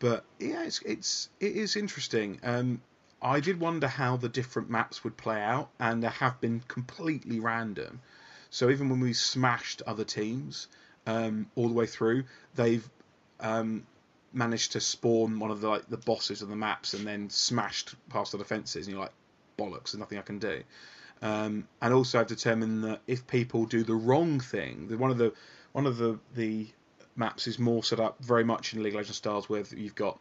But 0.00 0.24
yeah, 0.38 0.64
it's 0.64 0.80
it's 0.82 1.28
it 1.40 1.56
is 1.56 1.76
interesting. 1.76 2.40
Um, 2.42 2.82
I 3.22 3.40
did 3.40 3.58
wonder 3.58 3.88
how 3.88 4.16
the 4.18 4.28
different 4.28 4.68
maps 4.68 5.02
would 5.04 5.16
play 5.16 5.40
out, 5.40 5.70
and 5.80 6.02
they 6.02 6.08
have 6.08 6.40
been 6.40 6.62
completely 6.68 7.40
random. 7.40 8.00
So 8.50 8.70
even 8.70 8.88
when 8.90 9.00
we 9.00 9.14
smashed 9.14 9.82
other 9.86 10.04
teams 10.04 10.68
um, 11.06 11.50
all 11.56 11.68
the 11.68 11.74
way 11.74 11.86
through, 11.86 12.24
they've 12.54 12.86
um, 13.40 13.86
managed 14.32 14.72
to 14.72 14.80
spawn 14.80 15.38
one 15.38 15.50
of 15.50 15.60
the 15.60 15.68
like 15.68 15.88
the 15.88 15.96
bosses 15.96 16.42
of 16.42 16.48
the 16.48 16.56
maps 16.56 16.92
and 16.94 17.06
then 17.06 17.30
smashed 17.30 17.94
past 18.10 18.32
the 18.32 18.38
defences, 18.38 18.86
and 18.86 18.94
you're 18.94 19.02
like, 19.02 19.12
bollocks, 19.58 19.92
there's 19.92 19.98
nothing 19.98 20.18
I 20.18 20.22
can 20.22 20.38
do. 20.38 20.62
Um, 21.22 21.68
and 21.80 21.94
also, 21.94 22.20
I've 22.20 22.26
determined 22.26 22.84
that 22.84 23.00
if 23.06 23.26
people 23.26 23.64
do 23.66 23.82
the 23.82 23.94
wrong 23.94 24.40
thing, 24.40 24.96
one 24.98 25.10
of 25.10 25.18
the 25.18 25.32
one 25.72 25.86
of 25.86 25.96
the 25.96 26.18
the 26.34 26.68
maps 27.16 27.46
is 27.46 27.58
more 27.58 27.82
set 27.82 28.00
up 28.00 28.16
very 28.20 28.44
much 28.44 28.74
in 28.74 28.82
League 28.82 28.92
of 28.94 28.98
Legends 28.98 29.16
styles, 29.18 29.48
where 29.48 29.62
you've 29.74 29.94
got 29.94 30.18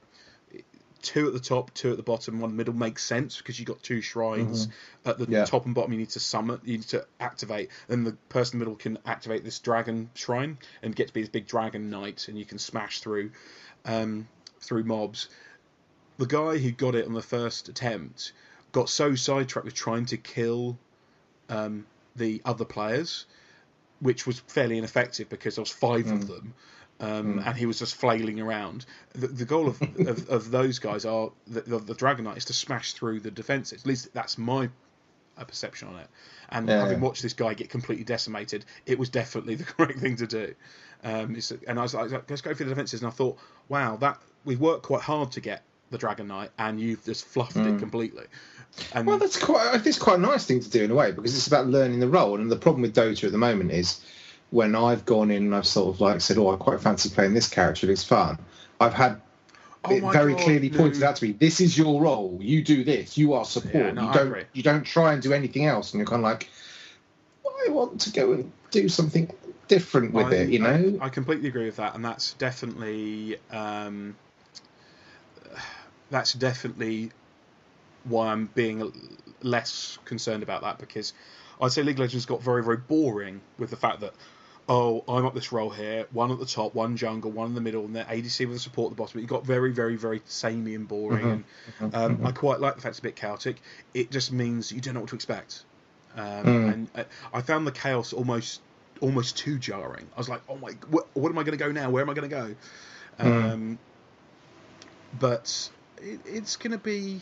two 1.01 1.27
at 1.27 1.33
the 1.33 1.39
top, 1.39 1.73
two 1.73 1.91
at 1.91 1.97
the 1.97 2.03
bottom, 2.03 2.39
one 2.39 2.51
in 2.51 2.55
the 2.55 2.57
middle 2.57 2.73
makes 2.73 3.03
sense 3.03 3.37
because 3.37 3.59
you've 3.59 3.67
got 3.67 3.83
two 3.83 3.99
shrines 4.01 4.69
at 5.05 5.17
the 5.17 5.25
Yeah. 5.29 5.43
top 5.43 5.65
and 5.65 5.75
bottom. 5.75 5.91
You 5.91 5.99
need 5.99 6.11
to 6.11 6.19
summon, 6.19 6.61
you 6.63 6.77
need 6.77 6.87
to 6.89 7.05
activate, 7.19 7.69
and 7.89 8.07
the 8.07 8.13
person 8.29 8.55
in 8.55 8.59
the 8.59 8.65
middle 8.65 8.77
can 8.77 8.97
activate 9.05 9.43
this 9.43 9.59
dragon 9.59 10.09
shrine 10.13 10.57
and 10.81 10.95
get 10.95 11.07
to 11.07 11.13
be 11.13 11.21
this 11.21 11.29
big 11.29 11.45
dragon 11.45 11.89
knight, 11.89 12.27
and 12.29 12.37
you 12.39 12.45
can 12.45 12.57
smash 12.57 13.01
through 13.01 13.31
um, 13.85 14.27
through 14.61 14.85
mobs. 14.85 15.27
The 16.17 16.25
guy 16.27 16.57
who 16.57 16.71
got 16.71 16.95
it 16.95 17.05
on 17.05 17.13
the 17.13 17.21
first 17.21 17.67
attempt 17.67 18.31
got 18.73 18.89
so 18.89 19.15
sidetracked 19.15 19.63
with 19.65 19.73
trying 19.73 20.05
to 20.07 20.17
kill 20.17 20.77
um, 21.47 21.85
the 22.17 22.41
other 22.43 22.65
players, 22.65 23.25
which 24.01 24.27
was 24.27 24.39
fairly 24.39 24.77
ineffective 24.77 25.29
because 25.29 25.55
there 25.55 25.61
was 25.61 25.71
five 25.71 26.07
of 26.11 26.27
them, 26.27 26.53
um, 26.99 27.39
and 27.45 27.55
he 27.55 27.65
was 27.65 27.79
just 27.79 27.95
flailing 27.95 28.41
around. 28.41 28.85
The, 29.13 29.27
the 29.27 29.45
goal 29.45 29.69
of, 29.69 29.81
of, 30.07 30.29
of 30.29 30.51
those 30.51 30.79
guys 30.79 31.05
are 31.05 31.31
the, 31.47 31.61
the, 31.61 31.79
the 31.79 31.93
Dragon 31.93 32.25
Knight 32.25 32.37
is 32.37 32.45
to 32.45 32.53
smash 32.53 32.93
through 32.93 33.21
the 33.21 33.31
defences. 33.31 33.83
At 33.83 33.87
least 33.87 34.13
that's 34.13 34.37
my 34.37 34.69
perception 35.47 35.87
on 35.87 35.99
it. 35.99 36.07
And 36.49 36.67
Yeah, 36.67 36.79
having 36.79 36.97
yeah. 36.97 37.03
watched 37.03 37.23
this 37.23 37.33
guy 37.33 37.53
get 37.53 37.69
completely 37.69 38.03
decimated, 38.03 38.65
it 38.85 38.99
was 38.99 39.09
definitely 39.09 39.55
the 39.61 39.63
correct 39.63 39.99
thing 39.99 40.17
to 40.17 40.27
do. 40.27 40.53
Um, 41.03 41.37
and 41.67 41.79
I 41.79 41.81
was 41.81 41.93
like, 41.93 42.11
let's 42.29 42.41
go 42.41 42.53
through 42.53 42.67
the 42.67 42.71
defences, 42.71 43.01
and 43.01 43.07
I 43.07 43.11
thought, 43.11 43.37
wow, 43.69 43.97
that 43.97 44.21
we've 44.45 44.59
worked 44.59 44.83
quite 44.83 45.01
hard 45.01 45.31
to 45.33 45.41
get 45.41 45.63
the 45.93 45.97
Dragon 45.97 46.27
Knight, 46.27 46.49
and 46.59 46.79
you've 46.79 47.05
just 47.05 47.23
fluffed 47.25 47.55
it 47.55 47.79
completely. 47.79 48.25
And 48.93 49.07
Well, 49.07 49.17
that's 49.19 49.41
quite. 49.41 49.67
I 49.67 49.73
think 49.73 49.87
it's 49.87 49.99
quite 49.99 50.17
a 50.17 50.21
nice 50.21 50.45
thing 50.45 50.59
to 50.59 50.69
do 50.69 50.83
in 50.83 50.91
a 50.91 50.95
way 50.95 51.11
because 51.11 51.37
it's 51.37 51.47
about 51.47 51.67
learning 51.67 51.99
the 51.99 52.07
role. 52.09 52.39
And 52.39 52.51
the 52.51 52.57
problem 52.57 52.81
with 52.81 52.95
Dota 52.95 53.23
at 53.25 53.31
the 53.31 53.37
moment 53.37 53.71
is 53.71 54.01
when 54.49 54.75
I've 54.75 55.05
gone 55.05 55.31
in 55.31 55.43
and 55.43 55.55
I've 55.55 55.67
sort 55.67 55.93
of 55.93 56.01
like 56.01 56.19
said, 56.21 56.37
"Oh, 56.37 56.49
I 56.51 56.57
quite 56.57 56.81
fancy 56.81 57.09
playing 57.09 57.33
this 57.33 57.47
character. 57.47 57.89
It's 57.89 58.03
fun." 58.03 58.39
I've 58.81 58.93
had 58.93 59.21
Oh 59.85 59.93
it 59.93 60.01
very 60.11 60.33
God, 60.33 60.43
clearly 60.43 60.69
pointed 60.69 61.03
out 61.03 61.17
to 61.17 61.25
me, 61.25 61.33
"This 61.33 61.61
is 61.61 61.77
your 61.77 62.01
role. 62.01 62.37
You 62.41 62.63
do 62.63 62.83
this. 62.83 63.17
You 63.17 63.33
are 63.33 63.45
support. 63.45 63.73
Yeah, 63.75 63.91
no, 63.91 64.07
you 64.07 64.13
don't. 64.13 64.45
You 64.53 64.63
don't 64.63 64.83
try 64.83 65.13
and 65.13 65.21
do 65.21 65.33
anything 65.33 65.65
else." 65.65 65.93
And 65.93 65.99
you're 65.99 66.07
kind 66.07 66.21
of 66.21 66.23
like, 66.23 66.49
"I 67.45 67.69
want 67.69 68.01
to 68.01 68.11
go 68.11 68.31
and 68.33 68.51
do 68.71 68.89
something 68.89 69.29
different 69.67 70.13
with 70.13 70.27
I- 70.27 70.35
it." 70.37 70.49
You 70.49 70.59
know? 70.59 70.97
I, 71.01 71.05
I 71.05 71.09
completely 71.09 71.49
agree 71.49 71.65
with 71.65 71.75
that, 71.75 71.95
and 71.95 72.03
that's 72.03 72.33
definitely 72.33 73.37
um, 73.51 74.15
that's 76.13 76.33
definitely 76.33 77.11
why 78.03 78.27
I'm 78.27 78.45
being 78.53 78.93
less 79.41 79.97
concerned 80.05 80.43
about 80.43 80.61
that 80.61 80.77
because 80.77 81.11
I'd 81.59 81.71
say 81.71 81.81
League 81.81 81.95
of 81.95 82.01
Legends 82.01 82.27
got 82.27 82.41
very 82.41 82.63
very 82.63 82.77
boring 82.77 83.41
with 83.57 83.71
the 83.71 83.77
fact 83.77 84.01
that 84.01 84.13
oh 84.69 85.03
I'm 85.07 85.25
up 85.25 85.33
this 85.33 85.51
role 85.51 85.71
here, 85.71 86.05
one 86.11 86.31
at 86.31 86.37
the 86.37 86.45
top, 86.45 86.75
one 86.75 86.95
jungle, 86.97 87.31
one 87.31 87.47
in 87.47 87.55
the 87.55 87.61
middle, 87.61 87.83
and 87.85 87.95
then 87.95 88.05
ADC 88.05 88.41
with 88.41 88.57
the 88.57 88.59
support 88.59 88.91
at 88.91 88.95
the 88.95 89.01
bottom. 89.01 89.21
It 89.21 89.27
got 89.27 89.43
very 89.43 89.71
very 89.71 89.95
very 89.95 90.21
samey 90.25 90.75
and 90.75 90.87
boring, 90.87 91.43
and 91.79 91.95
um, 91.95 92.23
I 92.23 92.31
quite 92.31 92.59
like 92.59 92.75
the 92.75 92.81
fact 92.81 92.91
it's 92.91 92.99
a 92.99 93.03
bit 93.03 93.15
chaotic. 93.15 93.57
It 93.95 94.11
just 94.11 94.31
means 94.31 94.71
you 94.71 94.81
don't 94.81 94.93
know 94.93 94.99
what 94.99 95.09
to 95.09 95.15
expect, 95.15 95.63
um, 96.15 96.47
and 96.47 96.89
I, 96.95 97.05
I 97.33 97.41
found 97.41 97.65
the 97.65 97.71
chaos 97.71 98.13
almost 98.13 98.61
almost 99.01 99.35
too 99.35 99.57
jarring. 99.57 100.07
I 100.15 100.19
was 100.19 100.29
like, 100.29 100.41
oh 100.47 100.57
my, 100.57 100.73
what, 100.91 101.07
what 101.13 101.29
am 101.29 101.39
I 101.39 101.43
going 101.43 101.57
to 101.57 101.63
go 101.63 101.71
now? 101.71 101.89
Where 101.89 102.03
am 102.03 102.09
I 102.11 102.13
going 102.13 102.29
to 102.29 102.35
go? 102.35 102.55
Um, 103.19 103.79
but 105.19 105.69
it, 106.03 106.19
it's 106.25 106.55
going 106.55 106.71
to 106.71 106.77
be. 106.77 107.21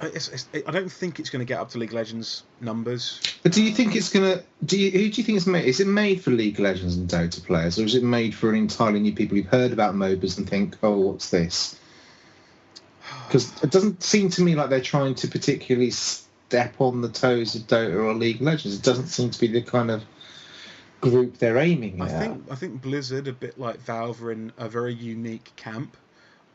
It's, 0.00 0.28
it's, 0.28 0.46
I 0.66 0.70
don't 0.72 0.92
think 0.92 1.18
it's 1.18 1.30
going 1.30 1.40
to 1.40 1.48
get 1.48 1.58
up 1.58 1.70
to 1.70 1.78
League 1.78 1.94
Legends 1.94 2.42
numbers. 2.60 3.20
But 3.42 3.52
do 3.52 3.62
you 3.62 3.70
think 3.70 3.96
it's 3.96 4.10
gonna? 4.10 4.42
Do 4.64 4.78
you? 4.78 4.90
Who 4.90 5.08
do 5.10 5.20
you 5.20 5.24
think 5.24 5.36
it's 5.36 5.46
made? 5.46 5.64
Is 5.64 5.80
it 5.80 5.86
made 5.86 6.22
for 6.22 6.32
League 6.32 6.58
Legends 6.58 6.96
and 6.96 7.08
Dota 7.08 7.42
players, 7.42 7.78
or 7.78 7.84
is 7.84 7.94
it 7.94 8.02
made 8.02 8.34
for 8.34 8.50
an 8.50 8.56
entirely 8.56 9.00
new 9.00 9.14
people 9.14 9.36
who've 9.36 9.46
heard 9.46 9.72
about 9.72 9.94
MOBAs 9.94 10.36
and 10.36 10.48
think, 10.48 10.76
"Oh, 10.82 10.98
what's 10.98 11.30
this"? 11.30 11.78
Because 13.26 13.62
it 13.62 13.70
doesn't 13.70 14.02
seem 14.02 14.28
to 14.30 14.42
me 14.42 14.54
like 14.54 14.68
they're 14.68 14.80
trying 14.80 15.14
to 15.16 15.28
particularly 15.28 15.90
step 15.92 16.74
on 16.78 17.00
the 17.00 17.08
toes 17.08 17.54
of 17.54 17.62
Dota 17.62 17.94
or 17.94 18.14
League 18.14 18.36
of 18.36 18.42
Legends. 18.42 18.76
It 18.76 18.82
doesn't 18.82 19.06
seem 19.06 19.30
to 19.30 19.40
be 19.40 19.46
the 19.46 19.62
kind 19.62 19.90
of 19.90 20.04
group 21.00 21.38
they're 21.38 21.58
aiming 21.58 22.00
I 22.02 22.10
at. 22.10 22.20
think 22.20 22.44
I 22.50 22.54
think 22.54 22.82
Blizzard, 22.82 23.28
a 23.28 23.32
bit 23.32 23.58
like 23.58 23.78
Valve, 23.78 24.22
are 24.22 24.32
in 24.32 24.52
a 24.58 24.68
very 24.68 24.94
unique 24.94 25.52
camp 25.56 25.96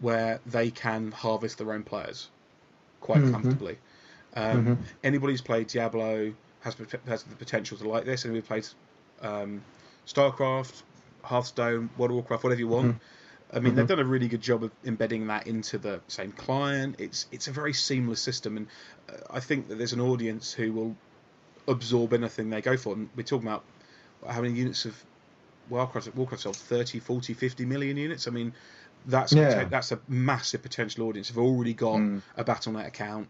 where 0.01 0.39
they 0.45 0.69
can 0.71 1.11
harvest 1.11 1.57
their 1.57 1.71
own 1.71 1.83
players 1.83 2.29
quite 2.99 3.21
Mhm. 3.21 3.31
comfortably. 3.31 3.77
Um, 4.35 4.65
Mhm. 4.65 4.77
Anybody 5.03 5.33
who's 5.33 5.41
played 5.41 5.67
Diablo 5.67 6.33
has 6.61 6.75
has 7.07 7.23
the 7.23 7.35
potential 7.35 7.77
to 7.77 7.87
like 7.87 8.05
this. 8.05 8.25
Anybody 8.25 8.41
who 8.41 8.47
played 8.47 8.67
um, 9.21 9.61
StarCraft, 10.07 10.81
Hearthstone, 11.23 11.89
World 11.97 12.11
of 12.11 12.15
Warcraft, 12.15 12.43
whatever 12.43 12.59
you 12.59 12.67
want. 12.67 12.99
I 13.53 13.59
mean, 13.59 13.75
they've 13.75 13.87
done 13.87 13.99
a 13.99 14.05
really 14.05 14.29
good 14.29 14.41
job 14.41 14.63
of 14.63 14.71
embedding 14.85 15.27
that 15.27 15.45
into 15.45 15.77
the 15.77 15.99
same 16.07 16.31
client. 16.31 16.95
It's 16.99 17.27
it's 17.31 17.47
a 17.47 17.51
very 17.51 17.73
seamless 17.73 18.21
system, 18.21 18.57
and 18.57 18.67
uh, 19.09 19.13
I 19.29 19.41
think 19.41 19.67
that 19.67 19.75
there's 19.75 19.93
an 19.93 19.99
audience 19.99 20.53
who 20.53 20.71
will 20.71 20.95
absorb 21.67 22.13
anything 22.13 22.49
they 22.49 22.61
go 22.61 22.77
for. 22.77 22.93
And 22.93 23.09
we're 23.15 23.23
talking 23.23 23.47
about 23.47 23.63
how 24.27 24.41
many 24.41 24.53
units 24.53 24.85
of 24.85 24.95
Warcraft 25.69 26.15
Warcraft 26.15 26.43
sold 26.43 26.55
30, 26.55 26.99
40, 26.99 27.33
50 27.33 27.65
million 27.65 27.97
units. 27.97 28.27
I 28.27 28.31
mean, 28.31 28.53
that's 29.05 29.33
Yeah. 29.33 29.65
that's 29.65 29.91
a 29.91 29.99
massive 30.07 30.61
potential 30.61 31.07
audience. 31.07 31.29
They've 31.29 31.37
already 31.37 31.73
got 31.73 31.97
Mm. 31.99 32.21
a 32.37 32.43
Battle.net 32.43 32.87
account. 32.87 33.27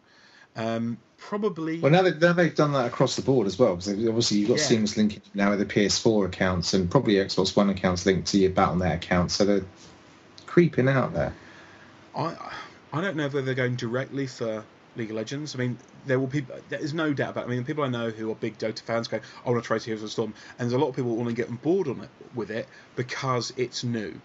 Um, 0.55 0.97
probably. 1.17 1.79
Well, 1.79 1.91
now, 1.91 2.01
they, 2.01 2.13
now 2.13 2.33
they've 2.33 2.53
done 2.53 2.73
that 2.73 2.85
across 2.87 3.15
the 3.15 3.21
board 3.21 3.47
as 3.47 3.57
well, 3.57 3.75
because 3.77 3.87
obviously 3.87 4.39
you've 4.39 4.49
got 4.49 4.57
Yeah. 4.57 4.65
seamless 4.65 4.97
linking 4.97 5.21
now 5.33 5.51
with 5.51 5.59
the 5.59 5.65
PS4 5.65 6.25
accounts 6.25 6.73
and 6.73 6.91
probably 6.91 7.13
Xbox 7.15 7.55
One 7.55 7.69
accounts 7.69 8.05
linked 8.05 8.27
to 8.29 8.37
your 8.37 8.51
Battle.net 8.51 8.95
account, 8.95 9.31
so 9.31 9.45
they're 9.45 9.65
creeping 10.47 10.87
out 10.89 11.13
there. 11.13 11.33
I 12.15 12.35
I 12.93 12.99
don't 12.99 13.15
know 13.15 13.23
whether 13.23 13.41
they're 13.41 13.53
going 13.55 13.77
directly 13.77 14.27
for 14.27 14.65
League 14.97 15.09
of 15.11 15.15
Legends. 15.15 15.55
I 15.55 15.59
mean, 15.59 15.77
there 16.05 16.19
will 16.19 16.27
be 16.27 16.45
there 16.67 16.79
is 16.79 16.93
no 16.93 17.13
doubt 17.13 17.29
about. 17.29 17.43
It. 17.45 17.47
I 17.47 17.49
mean, 17.51 17.59
the 17.59 17.65
people 17.65 17.85
I 17.85 17.87
know 17.87 18.09
who 18.09 18.29
are 18.29 18.35
big 18.35 18.57
Dota 18.57 18.81
fans 18.81 19.07
go, 19.07 19.21
"I 19.45 19.49
want 19.49 19.63
to 19.63 19.67
try 19.67 19.79
Heroes 19.79 20.01
of 20.01 20.07
the 20.07 20.11
Storm," 20.11 20.33
and 20.59 20.69
there's 20.69 20.73
a 20.73 20.77
lot 20.77 20.89
of 20.89 20.95
people 20.97 21.15
want 21.15 21.29
to 21.29 21.35
get 21.35 21.47
on 21.47 21.55
board 21.55 21.87
on 21.87 22.01
it 22.01 22.09
with 22.35 22.51
it 22.51 22.67
because 22.97 23.53
it's 23.55 23.85
new. 23.85 24.19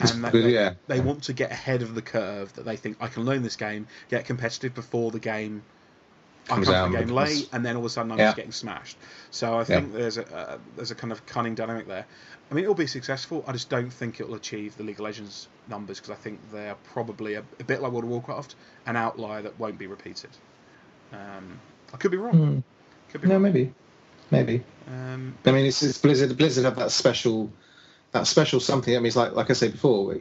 And 0.00 0.24
that, 0.24 0.32
they, 0.32 0.40
Yeah. 0.52 0.74
they 0.88 1.00
want 1.00 1.24
to 1.24 1.32
get 1.32 1.50
ahead 1.52 1.82
of 1.82 1.94
the 1.94 2.02
curve. 2.02 2.52
That 2.54 2.64
they 2.64 2.76
think 2.76 2.96
I 3.00 3.08
can 3.08 3.24
learn 3.24 3.42
this 3.42 3.56
game, 3.56 3.86
get 4.08 4.24
competitive 4.24 4.74
before 4.74 5.10
the 5.10 5.20
game. 5.20 5.62
I 6.46 6.56
Comes 6.56 6.66
come 6.66 6.74
to 6.74 6.78
out 6.80 6.90
the 6.92 6.98
game 6.98 7.08
late, 7.08 7.48
and 7.52 7.64
then 7.64 7.76
all 7.76 7.82
of 7.82 7.86
a 7.86 7.90
sudden 7.90 8.12
I'm 8.12 8.18
Yeah. 8.18 8.26
just 8.26 8.36
getting 8.36 8.52
smashed. 8.52 8.98
So 9.30 9.58
I 9.58 9.64
think 9.64 9.94
there's 9.94 10.18
a 10.18 10.36
uh, 10.36 10.58
there's 10.76 10.90
a 10.90 10.94
kind 10.94 11.10
of 11.10 11.24
cunning 11.24 11.54
dynamic 11.54 11.86
there. 11.86 12.04
I 12.50 12.54
mean, 12.54 12.64
it'll 12.64 12.74
be 12.74 12.86
successful. 12.86 13.42
I 13.48 13.52
just 13.52 13.70
don't 13.70 13.90
think 13.90 14.20
it'll 14.20 14.34
achieve 14.34 14.76
the 14.76 14.82
League 14.82 14.96
of 14.96 15.00
Legends 15.00 15.48
numbers 15.68 16.00
because 16.00 16.10
I 16.10 16.20
think 16.20 16.40
they're 16.52 16.74
probably 16.92 17.34
a, 17.34 17.44
a 17.60 17.64
bit 17.64 17.80
like 17.80 17.92
World 17.92 18.04
of 18.04 18.10
Warcraft, 18.10 18.56
an 18.84 18.96
outlier 18.96 19.40
that 19.42 19.58
won't 19.58 19.78
be 19.78 19.86
repeated. 19.86 20.30
Um, 21.12 21.58
I 21.94 21.96
could 21.96 22.10
be 22.10 22.18
wrong. 22.18 22.32
Hmm. 22.36 22.58
Could 23.10 23.22
be 23.22 23.28
No, 23.28 23.34
wrong. 23.34 23.42
maybe, 23.42 23.72
maybe. 24.30 24.62
Um, 24.88 25.34
I 25.46 25.52
mean, 25.52 25.64
it's, 25.64 25.82
it's 25.82 25.96
Blizzard. 25.96 26.36
Blizzard 26.36 26.64
have 26.66 26.76
that 26.76 26.90
special, 26.90 27.50
that 28.14 28.26
special 28.26 28.60
something. 28.60 28.94
I 28.94 28.98
mean, 28.98 29.06
it's 29.06 29.16
like 29.16 29.32
like 29.32 29.50
I 29.50 29.52
said 29.52 29.72
before, 29.72 30.16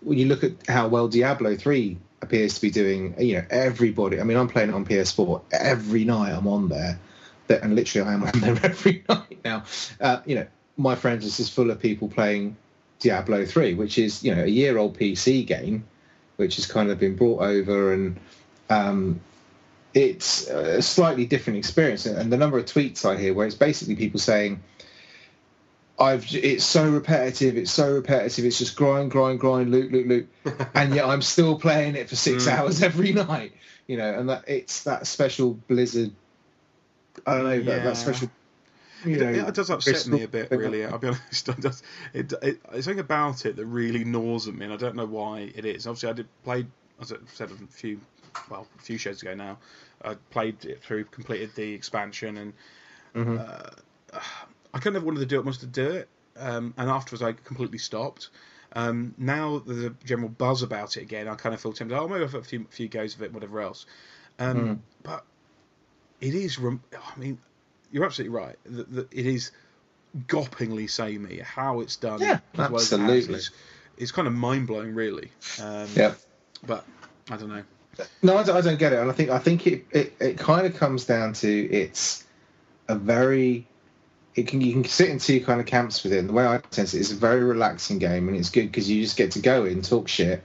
when 0.00 0.18
you 0.18 0.26
look 0.26 0.42
at 0.44 0.52
how 0.68 0.88
well 0.88 1.08
Diablo 1.08 1.56
three 1.56 1.98
appears 2.22 2.54
to 2.54 2.60
be 2.62 2.70
doing, 2.70 3.14
you 3.18 3.36
know, 3.36 3.44
everybody. 3.50 4.20
I 4.20 4.22
mean, 4.24 4.36
I'm 4.36 4.48
playing 4.48 4.70
it 4.70 4.74
on 4.74 4.86
PS4 4.86 5.42
every 5.52 6.04
night. 6.04 6.30
I'm 6.32 6.46
on 6.46 6.68
there, 6.68 6.98
That- 7.48 7.62
and 7.62 7.74
literally 7.74 8.08
I 8.08 8.14
am 8.14 8.22
on 8.24 8.40
there 8.40 8.58
every 8.62 9.04
night 9.08 9.38
now. 9.44 9.64
Uh, 10.00 10.20
you 10.24 10.36
know, 10.36 10.46
my 10.76 10.94
friends 10.94 11.24
list 11.24 11.40
is 11.40 11.50
full 11.50 11.70
of 11.70 11.80
people 11.80 12.08
playing 12.08 12.56
Diablo 13.00 13.44
three, 13.44 13.74
which 13.74 13.98
is 13.98 14.22
you 14.22 14.34
know 14.34 14.44
a 14.44 14.48
year 14.48 14.78
old 14.78 14.96
PC 14.96 15.44
game, 15.46 15.84
which 16.36 16.56
has 16.56 16.66
kind 16.66 16.90
of 16.90 16.98
been 16.98 17.16
brought 17.16 17.42
over 17.42 17.92
and. 17.92 18.18
Um, 18.70 19.20
it's 19.92 20.46
a 20.48 20.80
slightly 20.80 21.26
different 21.26 21.58
experience, 21.58 22.06
and 22.06 22.32
the 22.32 22.36
number 22.36 22.56
of 22.58 22.66
tweets 22.66 23.04
I 23.04 23.16
hear 23.20 23.34
where 23.34 23.44
it's 23.44 23.56
basically 23.56 23.96
people 23.96 24.20
saying, 24.20 24.62
"I've 26.00 26.26
it's 26.34 26.64
so 26.64 26.90
repetitive, 26.90 27.56
it's 27.56 27.70
so 27.70 27.92
repetitive, 27.92 28.44
it's 28.46 28.58
just 28.58 28.76
grind, 28.76 29.10
grind, 29.10 29.38
grind, 29.38 29.70
loot, 29.70 29.92
loot, 29.92 30.06
loot," 30.08 30.28
and 30.74 30.94
yet 30.94 31.04
I'm 31.04 31.22
still 31.22 31.58
playing 31.58 31.94
it 31.96 32.08
for 32.08 32.16
six 32.16 32.46
Mm. 32.46 32.58
hours 32.58 32.82
every 32.90 33.12
night, 33.12 33.52
you 33.86 33.96
know, 33.96 34.12
and 34.12 34.28
that 34.30 34.44
it's 34.48 34.84
that 34.84 35.06
special 35.06 35.54
Blizzard. 35.68 36.12
I 37.26 37.34
don't 37.34 37.44
know 37.44 37.60
that, 37.60 37.64
Yeah. 37.64 37.84
that 37.84 37.96
special. 37.96 38.30
You 39.04 39.16
it, 39.16 39.20
know, 39.20 39.48
it 39.48 39.54
does 39.54 39.70
upset 39.70 39.94
crystal 39.94 40.12
me 40.12 40.24
a 40.24 40.28
bit, 40.28 40.50
really. 40.50 40.84
I'll 40.84 40.98
be 40.98 41.08
honest. 41.32 41.48
It 41.48 41.60
does. 41.60 41.82
It, 42.12 42.32
it, 42.42 42.60
it's 42.72 42.84
something 42.84 42.98
about 43.00 43.46
it 43.46 43.56
that 43.56 43.66
really 43.66 44.04
gnaws 44.04 44.48
at 44.48 44.54
me, 44.54 44.64
and 44.64 44.74
I 44.74 44.76
don't 44.76 44.96
know 44.96 45.06
why 45.06 45.50
it 45.54 45.64
is. 45.64 45.86
Obviously, 45.86 46.08
I 46.10 46.12
did 46.12 46.28
play, 46.44 46.66
as 47.00 47.12
I 47.12 47.16
said 47.34 47.50
a 47.50 47.54
few, 47.72 48.00
well, 48.50 48.66
a 48.78 48.82
few 48.82 48.98
shows 48.98 49.22
ago 49.22 49.34
now. 49.34 49.58
I 50.04 50.14
played 50.30 50.64
it 50.64 50.82
through, 50.82 51.04
completed 51.04 51.50
the 51.54 51.72
expansion, 51.72 52.36
and 52.36 52.52
Mhm. 53.14 53.38
uh, 53.38 54.18
I 54.72 54.78
kind 54.78 54.96
of 54.96 55.04
wanted 55.04 55.20
to 55.20 55.26
do 55.26 55.38
it, 55.38 55.44
wanted 55.44 55.60
to 55.60 55.66
do 55.66 55.90
it, 55.90 56.08
um, 56.38 56.74
and 56.76 56.88
afterwards 56.90 57.22
I 57.22 57.32
completely 57.32 57.78
stopped. 57.78 58.30
Um, 58.72 59.14
now 59.18 59.62
there's 59.66 59.84
a 59.84 59.90
general 60.04 60.28
buzz 60.28 60.62
about 60.62 60.96
it 60.96 61.02
again. 61.02 61.26
I 61.26 61.34
kind 61.34 61.54
of 61.54 61.60
feel 61.60 61.72
tempted. 61.72 61.96
Oh, 61.96 62.06
maybe 62.06 62.22
I've 62.22 62.34
a 62.34 62.42
few, 62.42 62.66
few 62.70 62.88
goes 62.88 63.14
of 63.16 63.22
it, 63.22 63.32
whatever 63.32 63.60
else. 63.60 63.86
Um, 64.38 64.56
Mm. 64.56 64.78
But 65.02 65.24
it 66.20 66.34
is. 66.34 66.58
I 66.58 67.18
mean, 67.18 67.38
you're 67.90 68.04
absolutely 68.04 68.36
right. 68.36 68.56
The, 68.64 68.84
the, 68.84 69.08
it 69.10 69.26
is 69.26 69.50
goppingly 70.26 70.88
samey 70.88 71.38
how 71.38 71.80
it's 71.80 71.96
done. 71.96 72.20
Yeah, 72.20 72.40
as 72.54 72.70
well 72.70 72.76
as 72.76 72.92
it 72.92 73.00
has 73.00 73.10
absolutely. 73.10 73.34
is, 73.34 73.50
is 73.96 74.12
kind 74.12 74.28
of 74.28 74.34
mind 74.34 74.66
blowing, 74.66 74.94
really. 74.94 75.30
Um, 75.60 75.88
Yeah. 75.94 76.14
But 76.66 76.84
I 77.30 77.36
don't 77.36 77.48
know. 77.48 77.62
No, 78.22 78.36
I 78.36 78.42
don't, 78.42 78.56
I 78.56 78.60
don't 78.60 78.78
get 78.78 78.92
it, 78.92 78.98
and 78.98 79.10
I 79.10 79.12
think 79.14 79.30
I 79.30 79.38
think 79.38 79.66
it, 79.66 79.84
it, 79.90 80.14
it 80.20 80.38
kind 80.38 80.66
of 80.66 80.76
comes 80.76 81.04
down 81.04 81.32
to 81.34 81.48
it's 81.48 82.24
a 82.88 82.94
very 82.94 83.66
it 84.34 84.46
can 84.46 84.60
you 84.60 84.72
can 84.72 84.84
sit 84.84 85.10
in 85.10 85.18
two 85.18 85.44
kind 85.44 85.60
of 85.60 85.66
camps 85.66 86.02
with 86.02 86.12
it. 86.12 86.18
And 86.18 86.28
the 86.28 86.32
way 86.32 86.44
I 86.44 86.60
sense 86.70 86.94
it 86.94 87.00
is 87.00 87.12
a 87.12 87.16
very 87.16 87.42
relaxing 87.42 87.98
game, 87.98 88.28
and 88.28 88.36
it's 88.36 88.50
good 88.50 88.66
because 88.66 88.88
you 88.88 89.02
just 89.02 89.16
get 89.16 89.32
to 89.32 89.40
go 89.40 89.64
in, 89.64 89.82
talk 89.82 90.08
shit, 90.08 90.42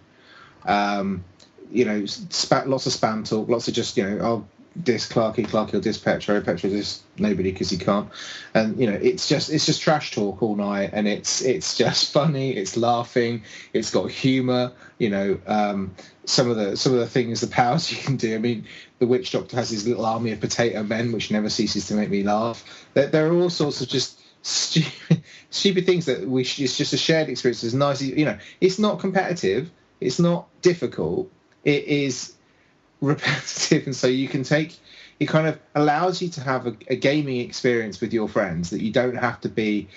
um, 0.66 1.24
you 1.72 1.86
know, 1.86 2.00
lots 2.00 2.28
of 2.42 2.94
spam 2.94 3.28
talk, 3.28 3.48
lots 3.50 3.68
of 3.68 3.74
just 3.74 3.98
you 3.98 4.04
know, 4.04 4.26
I'll 4.26 4.48
diss 4.82 5.08
Clarky, 5.08 5.46
Clarky 5.48 5.74
will 5.74 5.82
diss 5.82 5.98
Petro, 5.98 6.42
Petro 6.42 6.70
diss 6.70 7.02
nobody 7.18 7.52
because 7.52 7.70
he 7.70 7.78
can't, 7.78 8.10
and 8.54 8.80
you 8.80 8.90
know, 8.90 8.98
it's 9.02 9.28
just 9.28 9.50
it's 9.50 9.66
just 9.66 9.82
trash 9.82 10.12
talk 10.12 10.42
all 10.42 10.56
night, 10.56 10.90
and 10.94 11.08
it's 11.08 11.42
it's 11.42 11.78
just 11.78 12.12
funny, 12.14 12.56
it's 12.56 12.76
laughing, 12.76 13.44
it's 13.74 13.92
got 13.92 14.12
humour, 14.12 14.72
you 14.98 15.10
know. 15.10 15.40
Um, 15.48 15.96
some 16.26 16.50
of 16.50 16.58
the 16.58 16.76
some 16.76 16.94
of 16.94 17.00
the 17.00 17.08
things, 17.08 17.42
the 17.42 17.48
powers 17.48 17.92
you 17.92 17.98
can 17.98 18.18
do. 18.18 18.36
I 18.36 18.40
mean, 18.40 18.66
the 19.00 19.08
witch 19.08 19.32
doctor 19.32 19.56
has 19.58 19.70
his 19.70 19.88
little 19.88 20.06
army 20.06 20.32
of 20.32 20.42
potato 20.42 20.84
men, 20.84 21.12
which 21.12 21.32
never 21.32 21.50
ceases 21.50 21.88
to 21.88 21.94
make 21.94 22.10
me 22.10 22.24
laugh. 22.24 22.64
There, 22.94 23.08
there 23.08 23.28
are 23.28 23.34
all 23.34 23.50
sorts 23.50 23.82
of 23.82 23.88
just 23.88 24.20
stupid, 24.42 25.24
stupid 25.50 25.86
things 25.86 26.06
that 26.06 26.28
we. 26.28 26.42
It's 26.42 26.78
just 26.78 26.94
a 26.94 26.98
shared 26.98 27.30
experience. 27.30 27.64
It's 27.64 27.74
nice, 27.74 28.02
you 28.02 28.26
know. 28.26 28.38
It's 28.60 28.80
not 28.80 29.00
competitive. 29.00 29.72
It's 30.02 30.20
not 30.20 30.48
difficult. 30.62 31.32
It 31.64 31.86
is 31.86 32.36
repetitive, 33.06 33.86
and 33.86 33.96
so 33.96 34.08
you 34.08 34.28
can 34.28 34.44
take. 34.44 34.78
It 35.20 35.28
kind 35.28 35.48
of 35.48 35.58
allows 35.74 36.22
you 36.22 36.30
to 36.30 36.42
have 36.42 36.68
a, 36.68 36.76
a 36.90 36.96
gaming 36.96 37.40
experience 37.40 38.02
with 38.02 38.12
your 38.14 38.28
friends 38.28 38.72
that 38.72 38.82
you 38.82 38.92
don't 38.92 39.16
have 39.16 39.40
to 39.42 39.50
be 39.50 39.88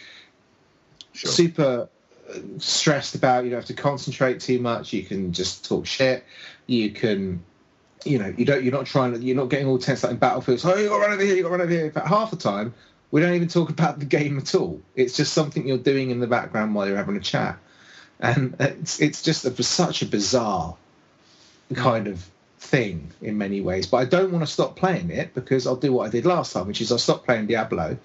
Sure. 1.12 1.30
super 1.32 1.88
uh, 2.32 2.38
stressed 2.58 3.16
about. 3.16 3.42
You 3.44 3.50
don't 3.50 3.58
have 3.58 3.66
to 3.66 3.74
concentrate 3.74 4.40
too 4.40 4.60
much. 4.60 4.92
You 4.92 5.02
can 5.02 5.32
just 5.32 5.64
talk 5.64 5.86
shit. 5.86 6.24
You 6.66 6.90
can, 6.90 7.42
you 8.04 8.18
know, 8.20 8.32
you 8.36 8.44
don't. 8.44 8.62
You're 8.62 8.72
not 8.72 8.86
trying 8.86 9.14
to. 9.14 9.18
You're 9.18 9.34
not 9.34 9.48
getting 9.48 9.66
all 9.66 9.78
tense 9.78 10.04
like 10.04 10.12
in 10.12 10.18
battlefields. 10.18 10.64
Oh, 10.64 10.76
you 10.76 10.88
got 10.88 10.96
to 10.96 11.00
run 11.00 11.12
over 11.12 11.22
here. 11.22 11.34
You 11.34 11.42
got 11.42 11.48
to 11.48 11.52
run 11.52 11.60
over 11.62 11.72
here. 11.72 11.86
In 11.86 11.90
fact, 11.92 12.06
half 12.06 12.30
the 12.30 12.36
time 12.36 12.72
we 13.10 13.20
don't 13.20 13.34
even 13.34 13.48
talk 13.48 13.70
about 13.70 13.98
the 13.98 14.04
game 14.04 14.38
at 14.38 14.54
all. 14.54 14.80
It's 14.94 15.16
just 15.16 15.32
something 15.32 15.66
you're 15.66 15.78
doing 15.78 16.10
in 16.10 16.20
the 16.20 16.26
background 16.26 16.74
while 16.74 16.86
you're 16.86 16.96
having 16.96 17.16
a 17.16 17.20
chat, 17.20 17.58
and 18.20 18.54
it's 18.60 19.00
it's 19.00 19.22
just 19.22 19.44
a, 19.44 19.62
such 19.62 20.02
a 20.02 20.06
bizarre 20.06 20.76
kind 21.74 22.06
of 22.06 22.28
thing 22.58 23.10
in 23.22 23.38
many 23.38 23.60
ways. 23.60 23.86
But 23.86 23.98
I 23.98 24.04
don't 24.04 24.32
want 24.32 24.44
to 24.44 24.50
stop 24.52 24.76
playing 24.76 25.10
it 25.10 25.34
because 25.34 25.66
I'll 25.66 25.76
do 25.76 25.92
what 25.92 26.06
I 26.06 26.10
did 26.10 26.26
last 26.26 26.52
time, 26.52 26.66
which 26.66 26.80
is 26.80 26.92
I'll 26.92 26.98
stop 26.98 27.24
playing 27.24 27.46
Diablo 27.46 27.98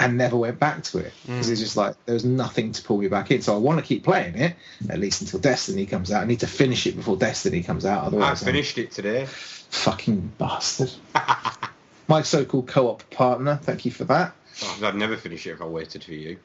and 0.00 0.16
never 0.16 0.36
went 0.36 0.60
back 0.60 0.84
to 0.84 0.98
it 0.98 1.12
because 1.26 1.50
it's 1.50 1.60
just 1.60 1.76
like 1.76 1.96
there 2.06 2.14
was 2.14 2.24
nothing 2.24 2.70
to 2.72 2.82
pull 2.82 2.98
me 2.98 3.08
back 3.08 3.30
in. 3.30 3.42
So 3.42 3.54
I 3.54 3.58
want 3.58 3.80
to 3.80 3.84
keep 3.84 4.04
playing 4.04 4.36
it 4.36 4.54
at 4.88 4.98
least 4.98 5.22
until 5.22 5.40
Destiny 5.40 5.86
comes 5.86 6.12
out. 6.12 6.22
I 6.22 6.26
need 6.26 6.40
to 6.40 6.46
finish 6.46 6.86
it 6.86 6.94
before 6.96 7.16
Destiny 7.16 7.62
comes 7.62 7.84
out. 7.84 8.04
I 8.04 8.06
Otherwise, 8.06 8.42
I'm 8.42 8.46
finished 8.46 8.78
it 8.78 8.92
today. 8.92 9.26
fucking 9.26 10.32
bastard. 10.38 10.92
My 12.08 12.22
so-called 12.22 12.68
co-op 12.68 13.10
partner. 13.10 13.58
Thank 13.62 13.84
you 13.84 13.90
for 13.90 14.04
that. 14.04 14.34
Oh, 14.62 14.80
I'd 14.82 14.94
never 14.94 15.16
finish 15.16 15.46
it 15.46 15.50
if 15.52 15.60
I 15.60 15.66
waited 15.66 16.04
for 16.04 16.14
you. 16.14 16.38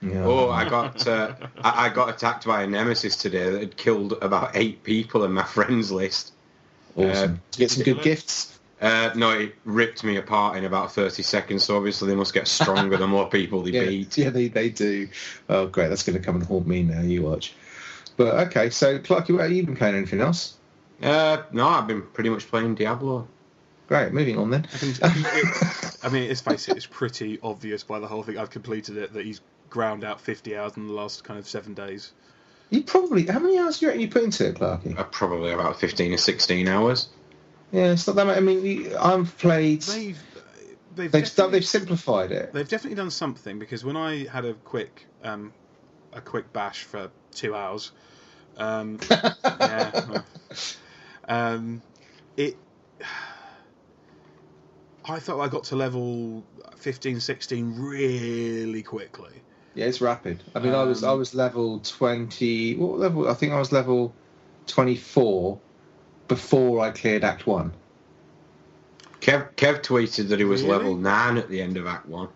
Yeah. 0.00 0.24
Oh, 0.24 0.48
I 0.48 0.68
got 0.68 1.08
uh, 1.08 1.34
I, 1.60 1.86
I 1.86 1.88
got 1.88 2.08
attacked 2.08 2.46
by 2.46 2.62
a 2.62 2.66
nemesis 2.68 3.16
today 3.16 3.50
that 3.50 3.60
had 3.60 3.76
killed 3.76 4.12
about 4.22 4.52
eight 4.54 4.84
people 4.84 5.24
in 5.24 5.32
my 5.32 5.42
friends 5.42 5.90
list. 5.90 6.32
Awesome. 6.96 7.34
uh, 7.34 7.56
Get 7.56 7.70
some 7.70 7.84
good 7.84 8.02
gifts. 8.02 8.58
Uh, 8.80 9.10
no, 9.16 9.30
it 9.30 9.54
ripped 9.64 10.04
me 10.04 10.16
apart 10.18 10.56
in 10.56 10.64
about 10.64 10.92
30 10.92 11.22
seconds, 11.24 11.64
so 11.64 11.76
obviously 11.76 12.08
they 12.08 12.14
must 12.14 12.32
get 12.32 12.46
stronger 12.46 12.96
the 12.96 13.08
more 13.08 13.28
people 13.28 13.62
they 13.62 13.70
Yeah, 13.72 13.84
beat. 13.86 14.16
yeah, 14.16 14.30
they, 14.30 14.46
they 14.48 14.70
do. 14.70 15.08
Oh, 15.48 15.66
great. 15.66 15.88
That's 15.88 16.04
going 16.04 16.16
to 16.16 16.24
come 16.24 16.36
and 16.36 16.44
haunt 16.44 16.66
me 16.66 16.84
now. 16.84 17.00
You 17.00 17.22
watch. 17.22 17.54
But 18.16 18.46
okay, 18.48 18.70
so 18.70 18.98
Clarky, 19.00 19.32
what 19.34 19.42
have 19.42 19.52
you 19.52 19.64
been 19.64 19.76
playing? 19.76 19.96
Anything 19.96 20.20
else? 20.20 20.54
Uh, 21.02 21.42
no, 21.52 21.66
I've 21.68 21.86
been 21.88 22.02
pretty 22.02 22.30
much 22.30 22.46
playing 22.48 22.74
Diablo. 22.76 23.26
Great. 23.88 24.12
Moving 24.12 24.38
on 24.38 24.50
then. 24.50 24.64
I, 24.72 24.76
think, 24.76 24.98
it, 25.02 25.96
I 26.04 26.08
mean, 26.10 26.28
let's 26.28 26.40
face 26.42 26.68
it, 26.68 26.76
it's 26.76 26.86
pretty 26.86 27.38
obvious 27.42 27.82
by 27.82 27.98
the 27.98 28.06
whole 28.06 28.22
thing. 28.22 28.38
I've 28.38 28.50
completed 28.50 28.96
it 28.96 29.12
that 29.14 29.24
he's 29.24 29.40
ground 29.70 30.04
out 30.04 30.20
50 30.20 30.56
hours 30.56 30.76
in 30.76 30.86
the 30.86 30.92
last 30.92 31.24
kind 31.24 31.38
of 31.38 31.48
seven 31.48 31.74
days. 31.74 32.12
You 32.70 32.82
probably 32.82 33.26
how 33.26 33.38
many 33.38 33.58
hours 33.58 33.78
do 33.78 33.86
you 33.86 33.88
reckon 33.88 34.02
you 34.02 34.08
put 34.08 34.24
into 34.24 34.46
it, 34.46 34.56
Clarky? 34.56 34.98
Uh, 34.98 35.04
probably 35.04 35.52
about 35.52 35.80
15 35.80 36.12
or 36.12 36.16
16 36.18 36.68
hours. 36.68 37.08
Yeah, 37.72 37.92
it's 37.92 38.06
not 38.06 38.16
that 38.16 38.26
much. 38.26 38.36
I 38.36 38.40
mean, 38.40 38.94
I've 38.98 39.36
played. 39.38 39.82
They've 39.82 40.22
they've 40.94 41.12
They've 41.12 41.34
done, 41.34 41.52
they've 41.52 41.64
simplified 41.64 42.32
it. 42.32 42.52
they've 42.52 42.68
definitely 42.68 42.96
done 42.96 43.10
something 43.10 43.58
because 43.58 43.84
when 43.84 43.96
I 43.96 44.26
had 44.26 44.44
a 44.44 44.54
quick 44.54 45.06
um, 45.22 45.52
a 46.12 46.20
quick 46.20 46.52
bash 46.52 46.82
for 46.84 47.10
two 47.32 47.54
hours, 47.54 47.92
um, 48.56 48.98
yeah, 49.44 50.22
um, 51.28 51.82
it. 52.36 52.56
I 55.04 55.18
thought 55.20 55.40
I 55.40 55.48
got 55.48 55.64
to 55.64 55.76
level 55.76 56.44
15, 56.76 57.20
16 57.20 57.80
really 57.80 58.82
quickly. 58.82 59.32
Yeah, 59.74 59.86
it's 59.86 60.00
rapid. 60.00 60.42
I 60.54 60.58
mean, 60.60 60.74
I 60.74 60.82
was 60.82 61.04
I 61.04 61.10
Um, 61.12 61.18
was 61.18 61.34
level 61.34 61.78
twenty. 61.80 62.74
What 62.76 62.98
level? 62.98 63.28
I 63.28 63.34
think 63.34 63.52
I 63.52 63.58
was 63.58 63.70
level 63.72 64.12
twenty 64.66 64.96
four 64.96 65.58
before 66.26 66.80
I 66.80 66.90
cleared 66.90 67.24
Act 67.24 67.46
One. 67.46 67.72
Kev, 69.20 69.48
Kev 69.56 69.82
tweeted 69.82 70.28
that 70.28 70.38
he 70.38 70.44
was 70.44 70.62
Really? 70.62 70.74
level 70.74 70.94
9 70.96 71.38
at 71.38 71.48
the 71.48 71.60
end 71.60 71.76
of 71.76 71.86
Act 71.86 72.06
1. 72.06 72.28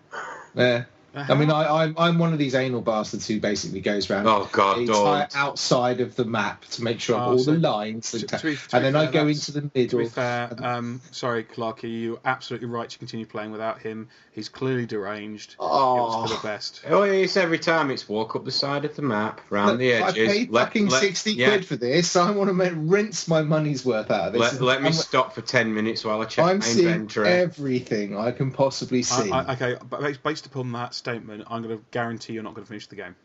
Yeah. 0.55 0.83
I 1.15 1.33
mean. 1.35 1.51
I, 1.51 1.83
I'm 1.83 1.95
I'm 1.97 2.17
one 2.17 2.33
of 2.33 2.39
these 2.39 2.55
anal 2.55 2.81
bastards 2.81 3.27
who 3.27 3.39
basically 3.39 3.81
goes 3.81 4.09
around 4.09 4.27
Oh, 4.27 4.49
God, 4.51 4.77
the 4.77 4.81
entire 4.81 5.27
don't. 5.27 5.35
outside 5.35 6.01
of 6.01 6.15
the 6.15 6.25
map 6.25 6.65
to 6.71 6.83
make 6.83 6.99
sure 6.99 7.15
Oh, 7.19 7.23
all 7.31 7.39
so- 7.39 7.51
the 7.53 7.59
lines, 7.59 8.11
to- 8.11 8.17
and, 8.19 8.29
to 8.29 8.35
be- 8.37 8.55
to 8.55 8.61
and 8.75 8.81
be 8.83 8.91
then 8.91 8.95
I 8.95 9.11
go 9.11 9.27
into 9.27 9.51
the 9.51 9.61
middle. 9.61 9.71
To 9.71 9.79
middle. 9.79 9.99
be 9.99 10.07
fair, 10.09 10.49
um, 10.63 11.01
sorry, 11.11 11.43
Clarky, 11.43 12.01
you're 12.03 12.19
absolutely 12.25 12.67
right 12.67 12.89
to 12.89 12.97
continue 12.97 13.25
playing 13.25 13.51
without 13.51 13.79
him. 13.81 14.09
He's 14.31 14.49
clearly 14.49 14.87
deranged. 14.87 15.51
It 15.53 15.59
was 15.59 16.29
for 16.29 16.33
Oh, 16.33 16.35
the 16.41 16.41
best. 16.47 16.81
Oh, 16.89 17.03
it's 17.03 17.37
every 17.37 17.59
time 17.59 17.91
it's 17.91 18.09
walk 18.09 18.35
up 18.35 18.45
the 18.45 18.51
side 18.51 18.83
of 18.83 18.95
the 18.95 19.03
map, 19.03 19.41
round 19.51 19.79
the 19.79 19.93
edges. 19.93 20.03
I 20.03 20.09
edges. 20.09 20.27
paid 20.33 20.49
let- 20.51 20.65
fucking 20.65 20.87
let- 20.87 21.01
sixty 21.01 21.33
yeah, 21.33 21.49
quid 21.49 21.65
for 21.67 21.75
this. 21.75 22.15
I 22.15 22.31
want 22.31 22.47
to 22.49 22.53
make, 22.55 22.73
rinse 22.75 23.27
my 23.27 23.43
money's 23.43 23.85
worth 23.85 24.09
out 24.09 24.27
of 24.27 24.33
this. 24.33 24.41
Let, 24.41 24.61
let 24.61 24.81
me 24.81 24.87
I'm, 24.87 24.93
stop 24.93 25.33
for 25.35 25.41
10 25.41 25.71
minutes 25.73 26.03
while 26.03 26.19
I 26.21 26.25
check 26.25 26.45
I'm 26.45 26.57
my 26.59 26.65
seeing 26.65 26.87
inventory. 26.87 27.27
everything 27.29 28.17
I 28.17 28.31
can 28.31 28.49
possibly 28.51 29.03
see. 29.03 29.29
I, 29.31 29.53
okay, 29.53 29.75
but 29.87 30.01
based- 30.01 30.23
based 30.23 30.45
upon 30.47 30.71
that 30.71 30.95
statement, 31.07 31.43
I'm 31.49 31.61
going 31.61 31.77
to 31.77 31.83
guarantee 31.91 32.31
you're 32.33 32.43
not 32.43 32.53
going 32.53 32.63
to 32.65 32.67
finish 32.69 32.87
the 32.87 32.95
game. 32.95 33.15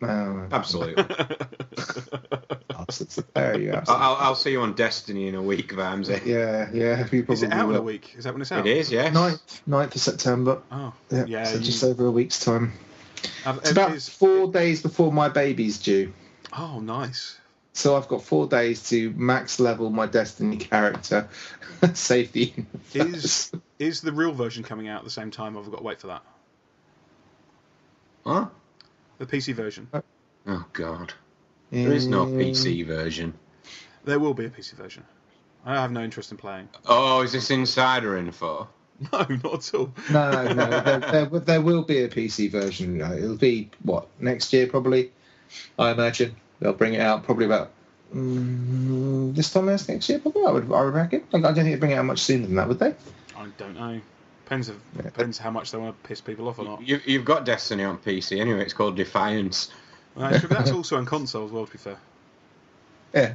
No, 0.00 0.48
Absolutely. 0.50 0.94
bastards. 2.68 3.22
There 3.34 3.56
you 3.60 3.72
are. 3.72 3.84
I'll, 3.86 4.16
I'll 4.16 4.34
see 4.34 4.50
you 4.50 4.60
on 4.62 4.74
Destiny 4.74 5.28
in 5.28 5.36
a 5.36 5.42
week, 5.42 5.72
Vamsy. 5.72 6.26
Yeah, 6.26 6.68
yeah. 6.72 6.98
You 7.12 7.22
probably 7.22 7.34
Is 7.34 7.42
it 7.44 7.52
out 7.52 7.70
in 7.70 7.76
a 7.76 7.82
week? 7.82 8.14
Is 8.18 8.24
that 8.24 8.32
when 8.34 8.42
it's 8.42 8.50
out? 8.50 8.66
It 8.66 8.76
is, 8.78 8.90
yes. 8.90 9.14
9th, 9.14 9.60
9th 9.68 9.94
of 9.94 10.00
September. 10.00 10.60
Oh, 10.72 10.92
Yeah, 11.10 11.24
yeah. 11.28 11.44
so 11.44 11.58
you- 11.58 11.62
just 11.62 11.84
over 11.84 12.06
a 12.06 12.10
week's 12.10 12.40
time. 12.44 12.72
I've- 13.46 13.60
It's 13.60 13.70
about 13.70 13.92
is- 13.94 14.08
four 14.08 14.50
days 14.50 14.82
before 14.82 15.12
my 15.12 15.28
baby's 15.28 15.78
due. 15.78 16.12
Oh, 16.58 16.80
nice. 16.80 17.38
So 17.72 17.96
I've 17.96 18.08
got 18.08 18.24
four 18.24 18.48
days 18.48 18.88
to 18.88 19.12
max 19.12 19.60
level 19.60 19.88
my 19.90 20.06
Destiny 20.06 20.56
character. 20.56 21.28
Safety. 21.94 22.66
Is 22.92 23.52
is 23.82 24.00
the 24.00 24.12
real 24.12 24.32
version 24.32 24.62
coming 24.62 24.88
out 24.88 24.98
at 24.98 25.04
the 25.04 25.10
same 25.10 25.30
time? 25.30 25.56
I've 25.56 25.70
got 25.70 25.78
to 25.78 25.82
wait 25.82 26.00
for 26.00 26.06
that. 26.08 26.22
Huh? 28.24 28.46
The 29.18 29.26
PC 29.26 29.54
version. 29.54 29.88
Oh, 30.46 30.64
God. 30.72 31.12
There 31.70 31.92
is 31.92 32.06
no 32.06 32.26
PC 32.26 32.86
version. 32.86 33.34
There 34.04 34.18
will 34.18 34.34
be 34.34 34.44
a 34.44 34.50
PC 34.50 34.74
version. 34.74 35.04
I 35.64 35.74
have 35.74 35.92
no 35.92 36.02
interest 36.02 36.30
in 36.32 36.36
playing. 36.38 36.68
Oh, 36.86 37.22
is 37.22 37.32
this 37.32 37.50
insider 37.50 38.16
info? 38.16 38.68
No, 39.12 39.18
not 39.18 39.54
at 39.54 39.74
all. 39.74 39.92
No, 40.12 40.30
no, 40.30 40.52
no. 40.52 40.80
there, 40.80 40.98
there, 41.26 41.40
there 41.40 41.60
will 41.60 41.82
be 41.82 42.04
a 42.04 42.08
PC 42.08 42.52
version. 42.52 43.00
It'll 43.00 43.36
be 43.36 43.68
what 43.82 44.06
next 44.20 44.52
year 44.52 44.68
probably. 44.68 45.10
I 45.76 45.90
imagine 45.90 46.36
they'll 46.60 46.72
bring 46.72 46.94
it 46.94 47.00
out 47.00 47.24
probably 47.24 47.46
about 47.46 47.72
mm, 48.14 49.34
this 49.34 49.52
time 49.52 49.66
next 49.66 49.88
next 49.88 50.08
year. 50.08 50.20
Probably 50.20 50.44
I 50.44 50.50
would, 50.52 50.72
I 50.72 50.84
would 50.84 50.94
reckon. 50.94 51.24
I 51.32 51.40
don't 51.40 51.54
think 51.54 51.66
they'd 51.66 51.80
bring 51.80 51.90
it 51.90 51.96
out 51.96 52.04
much 52.04 52.20
sooner 52.20 52.46
than 52.46 52.54
that, 52.54 52.68
would 52.68 52.78
they? 52.78 52.94
I 53.42 53.48
don't 53.58 53.74
know. 53.74 54.00
Depends 54.44 54.68
if, 54.68 54.76
Yeah. 54.96 55.02
depends 55.02 55.38
how 55.38 55.50
much 55.50 55.70
they 55.70 55.78
want 55.78 56.00
to 56.02 56.08
piss 56.08 56.20
people 56.20 56.48
off 56.48 56.58
or 56.58 56.64
not. 56.64 56.86
You, 56.86 57.00
you've 57.04 57.24
got 57.24 57.44
Destiny 57.44 57.84
on 57.84 57.98
PC 57.98 58.40
anyway. 58.40 58.62
It's 58.62 58.72
called 58.74 58.96
Defiance. 58.96 59.70
Well, 60.14 60.26
actually, 60.26 60.48
that's 60.54 60.70
also 60.70 60.96
on 60.96 61.06
console 61.06 61.44
as 61.46 61.52
well. 61.52 61.66
To 61.66 61.72
be 61.72 61.78
fair. 61.78 61.98
Yeah. 63.14 63.34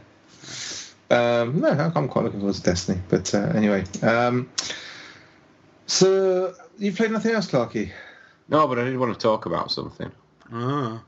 Um, 1.09 1.61
no, 1.61 1.91
I'm 1.95 2.07
quite 2.07 2.25
looking 2.25 2.39
forward 2.41 2.55
to 2.55 2.61
Destiny. 2.61 2.99
But 3.09 3.33
uh, 3.33 3.39
anyway, 3.55 3.83
um, 4.03 4.49
so 5.85 6.53
you 6.77 6.91
played 6.91 7.11
nothing 7.11 7.31
else, 7.33 7.47
Clarky? 7.49 7.91
No, 8.49 8.67
but 8.67 8.79
I 8.79 8.83
did 8.85 8.97
want 8.97 9.13
to 9.13 9.19
talk 9.19 9.45
about 9.45 9.71
something. 9.71 10.11
Ah. 10.51 11.01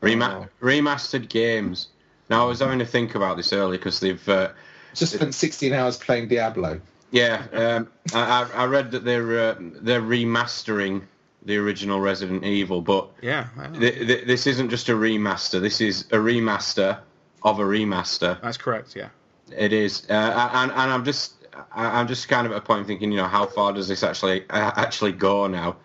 Rema- 0.00 0.48
Remastered 0.60 1.28
games. 1.28 1.88
Now 2.28 2.44
I 2.44 2.48
was 2.48 2.60
having 2.60 2.78
to 2.80 2.86
think 2.86 3.14
about 3.14 3.36
this 3.36 3.52
earlier 3.52 3.78
because 3.78 4.00
they've. 4.00 4.28
Uh, 4.28 4.50
Just 4.94 5.14
spent 5.14 5.34
16 5.34 5.72
hours 5.72 5.96
playing 5.96 6.28
Diablo. 6.28 6.80
Yeah, 7.12 7.46
um, 7.52 7.88
I, 8.14 8.50
I 8.54 8.64
read 8.64 8.90
that 8.90 9.04
they're 9.04 9.38
uh, 9.50 9.54
they're 9.60 10.02
remastering 10.02 11.02
the 11.44 11.56
original 11.56 12.00
Resident 12.00 12.44
Evil, 12.44 12.80
but 12.80 13.08
Yeah, 13.22 13.46
I 13.58 13.68
know. 13.68 13.78
th- 13.78 14.06
th- 14.06 14.26
this 14.26 14.46
isn't 14.46 14.70
just 14.70 14.88
a 14.88 14.92
remaster. 14.92 15.60
This 15.60 15.80
is 15.80 16.02
a 16.12 16.16
remaster 16.16 16.98
of 17.42 17.58
a 17.60 17.62
remaster. 17.64 18.40
that's 18.42 18.56
correct. 18.56 18.94
Yeah. 18.96 19.08
It 19.56 19.72
is, 19.72 20.06
uh, 20.08 20.50
and 20.54 20.70
and 20.72 20.90
I'm 20.90 21.04
just 21.04 21.34
I- 21.72 22.00
I'm 22.00 22.08
just 22.08 22.28
kind 22.28 22.46
of 22.46 22.52
at 22.52 22.58
a 22.58 22.60
point 22.62 22.86
thinking, 22.86 23.10
you 23.12 23.18
know, 23.18 23.28
how 23.28 23.46
far 23.46 23.72
does 23.72 23.86
this 23.88 24.02
actually 24.02 24.48
uh, 24.50 24.72
actually 24.76 25.12
go 25.12 25.46
now? 25.46 25.76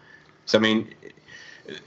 So 0.45 0.57
I 0.57 0.61
mean, 0.61 0.93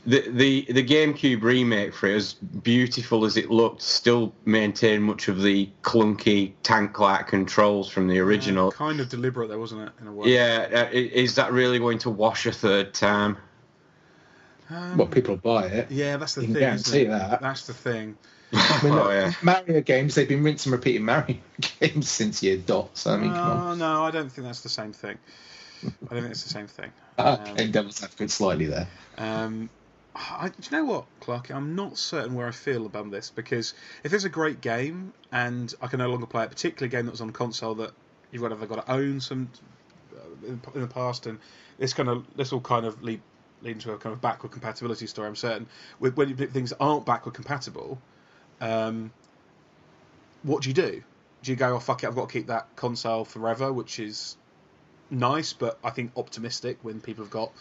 the 0.07 0.21
the 0.31 0.67
the 0.71 0.85
GameCube 0.85 1.43
remake 1.43 1.95
for 1.95 2.07
it, 2.09 2.17
as 2.17 2.35
beautiful 2.35 3.25
as 3.25 3.37
it 3.37 3.51
looked, 3.51 3.81
still 3.83 4.33
maintained 4.45 5.05
much 5.05 5.29
of 5.29 5.41
the 5.43 5.69
clunky 5.83 6.53
tank-like 6.63 7.27
controls 7.29 7.89
from 7.89 8.07
the 8.09 8.19
original. 8.19 8.73
Kind 8.73 9.01
of 9.01 9.09
deliberate, 9.09 9.49
though, 9.49 9.59
wasn't 9.59 9.83
it? 9.83 9.93
In 10.01 10.07
a 10.09 10.13
way. 10.13 10.29
Yeah, 10.35 10.89
uh, 10.89 10.91
is 10.93 11.35
that 11.37 11.53
really 11.53 11.79
going 11.79 11.99
to 12.01 12.11
wash 12.11 12.47
a 12.47 12.53
third 12.53 12.93
time? 12.93 13.39
Um, 14.69 14.97
Well, 14.99 15.07
people 15.09 15.37
buy 15.37 15.67
it. 15.67 15.91
yeah, 15.91 16.17
that's 16.17 16.35
the 16.35 16.43
You 16.43 16.47
can 16.49 16.55
thing. 16.55 16.63
isn't 16.75 16.93
guarantee 16.93 17.11
that. 17.11 17.41
That's 17.41 17.67
the 17.67 17.75
thing. 17.75 18.17
I 18.53 18.81
mean, 18.83 18.93
oh 18.93 18.97
look, 18.97 19.11
yeah. 19.13 19.33
Mario 19.43 19.81
games, 19.81 20.15
they've 20.15 20.29
been 20.29 20.43
rinsing 20.43 20.73
and 20.73 20.79
repeating 20.81 21.05
Mario 21.05 21.37
games 21.81 22.09
since 22.09 22.43
year 22.43 22.57
dot. 22.59 22.97
So, 22.99 23.13
I 23.13 23.17
mean, 23.17 23.31
come 23.31 23.39
on. 23.51 23.67
Oh, 23.69 23.75
no, 23.77 24.05
I 24.05 24.11
don't 24.11 24.31
think 24.31 24.47
that's 24.47 24.61
the 24.61 24.69
same 24.69 24.93
thing. 24.93 25.19
I 25.85 26.15
don't 26.15 26.23
think 26.23 26.33
it's 26.33 26.43
the 26.43 26.51
same 26.51 26.67
thing. 26.67 26.93
Okay, 27.19 27.67
devil's 27.69 28.03
advocate 28.03 28.31
slightly 28.31 28.65
there. 28.65 28.89
Um, 29.19 29.69
I, 30.15 30.49
do 30.49 30.55
you 30.63 30.77
know 30.79 30.85
what, 30.85 31.05
Clark? 31.21 31.51
I'm 31.51 31.75
not 31.77 31.99
certain 31.99 32.35
where 32.35 32.47
I 32.47 32.51
feel 32.51 32.87
about 32.87 33.11
this 33.11 33.31
because 33.31 33.75
if 34.05 34.13
it's 34.13 34.25
a 34.25 34.31
great 34.31 34.61
game 34.61 35.13
and 35.31 35.73
I 35.81 35.87
can 35.87 35.99
no 35.99 36.09
longer 36.09 36.27
play 36.27 36.45
it, 36.45 36.51
particularly 36.51 36.89
a 36.89 36.97
game 36.97 37.07
that 37.07 37.13
was 37.13 37.21
on 37.21 37.31
console 37.31 37.75
that 37.77 37.93
you've 38.33 38.43
got, 38.43 38.69
got 38.69 38.87
to 38.87 38.93
own 38.93 39.21
some 39.21 39.51
uh, 40.15 40.47
in, 40.47 40.61
in 40.75 40.81
the 40.81 40.87
past, 40.87 41.27
and 41.27 41.39
this 41.79 41.93
kind 41.95 42.09
of 42.09 42.25
this 42.37 42.53
will 42.53 42.61
kind 42.61 42.87
of 42.87 43.03
lead 43.03 43.21
lead 43.63 43.73
into 43.73 43.93
a 43.93 43.99
kind 43.99 44.13
of 44.13 44.21
backward 44.21 44.51
compatibility 44.53 45.07
story. 45.07 45.29
I'm 45.29 45.37
certain 45.37 45.67
with 45.99 46.17
when 46.17 46.29
you 46.29 46.35
things 46.35 46.73
aren't 46.81 47.07
backward 47.07 47.35
compatible, 47.35 48.01
um, 48.61 49.13
what 50.43 50.63
do 50.63 50.71
you 50.71 50.75
do? 50.75 51.03
Do 51.43 51.51
you 51.51 51.57
go, 51.57 51.77
oh 51.77 51.79
fuck 51.79 52.03
it, 52.03 52.09
I've 52.09 52.15
got 52.15 52.29
to 52.29 52.33
keep 52.33 52.49
that 52.49 52.75
console 52.77 53.25
forever, 53.25 53.73
which 53.73 53.99
is 53.99 54.37
nice, 55.11 55.53
but 55.53 55.79
I 55.85 55.91
think 55.91 56.13
optimistic 56.17 56.79
when 56.83 57.01
people 57.01 57.25
have 57.25 57.33
got 57.33 57.53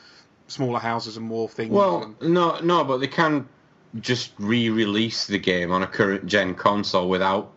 smaller 0.48 0.80
houses 0.80 1.18
and 1.18 1.26
more 1.26 1.50
things. 1.50 1.72
Well, 1.72 2.16
and- 2.20 2.34
no, 2.34 2.60
no, 2.60 2.84
but 2.84 2.98
they 2.98 3.08
can 3.08 3.48
just 4.00 4.32
re-release 4.38 5.26
the 5.28 5.40
game 5.40 5.72
on 5.72 5.84
a 5.84 5.88
current 5.88 6.26
gen 6.28 6.56
console 6.56 7.10
without 7.10 7.52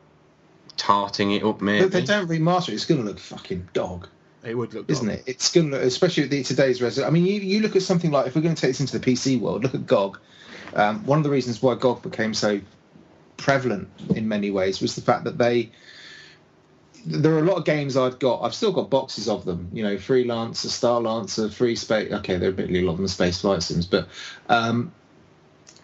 tarting 0.77 1.33
it 1.33 1.43
up, 1.43 1.61
maybe. 1.61 1.85
But 1.85 1.93
they 1.93 2.05
don't 2.05 2.29
remaster 2.29 2.71
it. 2.71 2.75
It's 2.75 2.87
going 2.87 3.01
to 3.01 3.07
look 3.07 3.19
fucking 3.19 3.69
dog, 3.73 4.09
it 4.43 4.55
would 4.55 4.73
look, 4.75 4.91
isn't 4.91 5.07
dog. 5.07 5.19
it? 5.19 5.25
It's 5.27 5.53
going 5.53 5.71
to 5.71 5.77
look, 5.77 5.85
especially 5.85 6.25
with 6.25 6.31
the, 6.31 6.43
today's 6.43 6.81
Resident. 6.81 7.11
I 7.11 7.13
mean, 7.13 7.27
you, 7.27 7.35
you 7.35 7.61
look 7.61 7.77
at 7.77 7.83
something 7.83 8.11
like 8.11 8.27
if 8.27 8.35
we're 8.35 8.43
going 8.43 8.55
to 8.55 8.61
take 8.61 8.71
this 8.71 8.81
into 8.81 8.99
the 8.99 9.05
PC 9.05 9.41
world, 9.41 9.63
look 9.63 9.75
at 9.75 9.87
GOG. 9.87 10.19
Um, 10.75 11.05
one 11.05 11.19
of 11.19 11.25
the 11.25 11.31
reasons 11.31 11.61
why 11.63 11.75
GOG 11.75 12.03
became 12.03 12.33
so 12.33 12.61
prevalent 13.37 13.89
in 14.15 14.29
many 14.29 14.51
ways 14.51 14.81
was 14.81 14.95
the 14.95 15.03
fact 15.03 15.25
that 15.25 15.39
they. 15.39 15.71
There 17.05 17.35
are 17.35 17.39
a 17.39 17.43
lot 17.43 17.57
of 17.57 17.65
games 17.65 17.97
I've 17.97 18.19
got. 18.19 18.43
I've 18.43 18.55
still 18.55 18.73
got 18.73 18.91
boxes 18.91 19.29
of 19.29 19.45
them. 19.45 19.71
You 19.73 19.83
know, 19.83 19.97
Freelancer, 19.97 20.69
Starlancer, 20.69 21.53
Free 21.53 21.77
Space. 21.77 22.13
Okay, 22.13 22.37
there 22.37 22.49
are 22.49 22.51
a 22.51 22.53
admittedly 22.53 22.83
a 22.83 22.85
lot 22.85 22.93
of 22.93 22.99
them 22.99 23.09
space 23.09 23.41
flight 23.41 23.63
sims, 23.63 23.87
but 23.87 24.09
um, 24.49 24.93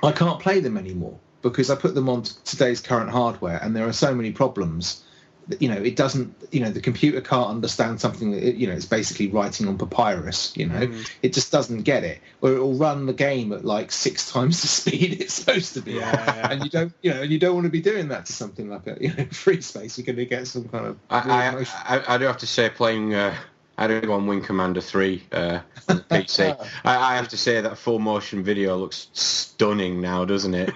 I 0.02 0.12
can't 0.12 0.40
play 0.40 0.60
them 0.60 0.76
anymore 0.76 1.18
because 1.42 1.70
I 1.70 1.74
put 1.74 1.94
them 1.94 2.08
on 2.08 2.22
today's 2.44 2.80
current 2.80 3.10
hardware, 3.10 3.58
and 3.62 3.74
there 3.74 3.86
are 3.86 3.92
so 3.92 4.14
many 4.14 4.32
problems. 4.32 5.04
That, 5.48 5.60
You 5.62 5.68
know, 5.68 5.76
it 5.82 5.96
doesn't. 5.96 6.34
You 6.50 6.60
know, 6.60 6.70
the 6.70 6.80
computer 6.80 7.20
can't 7.20 7.48
understand 7.50 8.00
something 8.00 8.30
that 8.32 8.42
it, 8.42 8.54
you 8.56 8.66
know 8.66 8.72
it's 8.74 8.86
basically 8.86 9.28
writing 9.28 9.68
on 9.68 9.76
papyrus. 9.78 10.52
You 10.56 10.66
know, 10.66 10.86
Mm. 10.86 11.10
it 11.22 11.32
just 11.32 11.50
doesn't 11.52 11.82
get 11.82 12.04
it. 12.04 12.20
Or 12.40 12.52
it 12.52 12.58
will 12.58 12.74
run 12.74 13.06
the 13.06 13.12
game 13.12 13.52
at 13.52 13.64
like 13.64 13.90
six 13.92 14.30
times 14.32 14.62
the 14.62 14.68
speed 14.68 15.20
it's 15.20 15.34
supposed 15.34 15.74
to 15.74 15.80
be, 15.82 15.92
Yeah. 15.94 16.48
and 16.50 16.64
you 16.64 16.70
don't. 16.70 16.92
You 17.02 17.14
know, 17.14 17.22
and 17.22 17.30
you 17.30 17.38
don't 17.38 17.54
want 17.54 17.64
to 17.64 17.70
be 17.70 17.80
doing 17.80 18.08
that 18.08 18.26
to 18.26 18.32
something 18.32 18.68
like 18.70 18.86
a 18.86 18.96
you 19.00 19.12
know 19.14 19.24
free 19.32 19.60
space. 19.60 19.98
You're 19.98 20.06
going 20.06 20.16
to 20.16 20.26
get 20.26 20.46
some 20.46 20.68
kind 20.68 20.86
of 20.86 20.98
I. 21.10 21.18
I, 21.18 21.96
I, 21.98 22.14
I 22.14 22.18
do 22.18 22.24
have 22.24 22.38
to 22.38 22.46
say, 22.46 22.70
playing, 22.70 23.14
uh, 23.14 23.34
I 23.78 23.86
do 23.86 24.00
go 24.00 24.14
on 24.14 24.26
Wing 24.26 24.42
Commander 24.42 24.80
3 24.80 25.22
uh, 25.30 25.60
on 25.88 25.96
the 25.98 26.02
PC. 26.02 26.68
I, 26.84 27.12
I 27.12 27.16
have 27.16 27.28
to 27.28 27.36
say 27.36 27.60
that 27.60 27.78
full 27.78 28.00
motion 28.00 28.42
video 28.42 28.76
looks 28.76 29.08
stunning 29.12 30.00
now, 30.00 30.24
doesn't 30.24 30.52
it? 30.52 30.72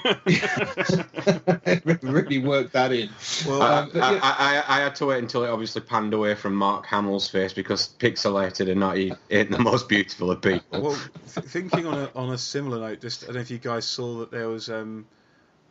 really 2.02 2.38
worked 2.38 2.72
that 2.74 2.92
in. 2.92 3.10
Well, 3.44 3.60
I, 3.60 3.78
Um, 3.80 3.90
but 3.92 4.02
I, 4.02 4.12
yeah. 4.12 4.20
I, 4.22 4.64
I 4.68 4.80
had 4.82 4.94
to 4.96 5.06
wait 5.06 5.18
until 5.18 5.44
it 5.44 5.50
obviously 5.50 5.82
panned 5.82 6.14
away 6.14 6.36
from 6.36 6.54
Mark 6.54 6.86
Hamill's 6.86 7.28
face 7.28 7.52
because 7.52 7.88
pixelated 7.98 8.70
and 8.70 8.78
not 8.78 8.96
he 8.96 9.12
ain't 9.30 9.50
the 9.50 9.58
most 9.58 9.88
beautiful 9.88 10.30
of 10.30 10.40
people. 10.40 10.80
well, 10.80 10.98
th- 11.34 11.46
thinking 11.46 11.86
on 11.86 11.98
a 11.98 12.10
on 12.14 12.30
a 12.30 12.38
similar 12.38 12.78
note, 12.78 13.00
just 13.00 13.24
I 13.24 13.26
don't 13.26 13.34
know 13.36 13.40
if 13.40 13.50
you 13.50 13.58
guys 13.58 13.84
saw 13.84 14.20
that 14.20 14.30
there 14.30 14.48
was 14.48 14.68
um, 14.68 15.06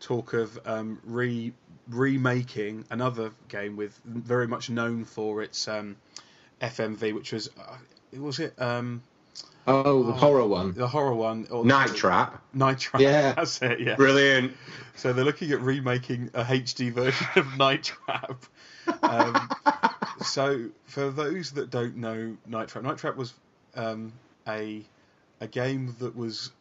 talk 0.02 0.34
of 0.34 0.60
um, 0.66 1.00
re 1.06 1.54
remaking 1.88 2.86
another 2.90 3.32
game 3.48 3.78
with 3.78 3.98
very 4.06 4.48
much 4.48 4.70
known 4.70 5.06
for 5.06 5.42
its 5.42 5.68
um, 5.68 5.96
FMV, 6.62 7.14
which 7.14 7.32
was 7.32 7.50
uh, 7.60 7.78
was 8.20 8.40
it 8.40 8.60
um, 8.62 9.02
Oh, 9.68 10.04
the 10.04 10.12
horror 10.14 10.46
one. 10.46 10.74
the 10.74 10.88
horror 10.88 11.14
one 11.14 11.48
or 11.52 11.64
Night 11.64 11.94
Trap, 11.96 12.42
Night 12.54 12.80
Trap. 12.80 13.02
Yeah. 13.02 13.34
that's 13.36 13.62
it. 13.62 13.80
Yeah. 13.80 13.96
brilliant. 13.96 14.54
So 14.96 15.14
they're 15.14 15.26
looking 15.26 15.52
at 15.52 15.62
remaking 15.62 16.30
a 16.34 16.44
HD 16.44 16.92
version 16.92 17.28
of 17.36 17.58
Night 17.58 17.84
Trap. 18.06 18.44
Um, 19.04 19.50
so 20.24 20.70
for 20.86 21.12
those 21.12 21.52
that 21.52 21.70
don't 21.70 21.98
know 21.98 22.36
Night 22.48 22.70
Trap, 22.70 22.84
Night 22.84 22.98
Trap 22.98 23.16
was 23.16 23.34
um, 23.76 24.14
a 24.48 24.84
a 25.40 25.48
game 25.48 25.96
that 26.00 26.16
was 26.16 26.52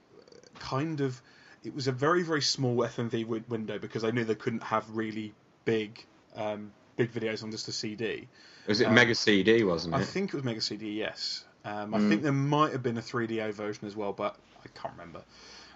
kind 0.58 1.00
of 1.00 1.20
it 1.64 1.74
was 1.74 1.88
a 1.88 1.92
very 1.92 2.22
very 2.22 2.42
small 2.42 2.76
FMV 2.76 3.22
wi- 3.22 3.44
window 3.48 3.78
because 3.78 4.02
they 4.02 4.12
knew 4.12 4.24
they 4.24 4.34
couldn't 4.34 4.62
have 4.62 4.84
really 4.94 5.32
big 5.64 6.04
um, 6.36 6.70
big 7.00 7.12
videos 7.12 7.42
on 7.42 7.50
just 7.50 7.68
a 7.68 7.72
CD. 7.72 8.28
Was 8.66 8.80
it 8.80 8.86
Um, 8.88 8.94
Mega 8.94 9.14
CD, 9.14 9.64
wasn't 9.64 9.94
it? 9.94 9.98
I 9.98 10.02
think 10.02 10.30
it 10.32 10.34
was 10.34 10.44
Mega 10.44 10.60
CD, 10.60 10.92
yes. 10.92 11.44
Um, 11.64 11.94
I 11.94 11.98
Mm. 11.98 12.08
think 12.08 12.22
there 12.22 12.32
might 12.32 12.72
have 12.72 12.82
been 12.82 12.98
a 12.98 13.02
3DO 13.02 13.52
version 13.52 13.86
as 13.86 13.96
well, 13.96 14.12
but 14.12 14.36
I 14.64 14.68
can't 14.68 14.92
remember. 14.94 15.24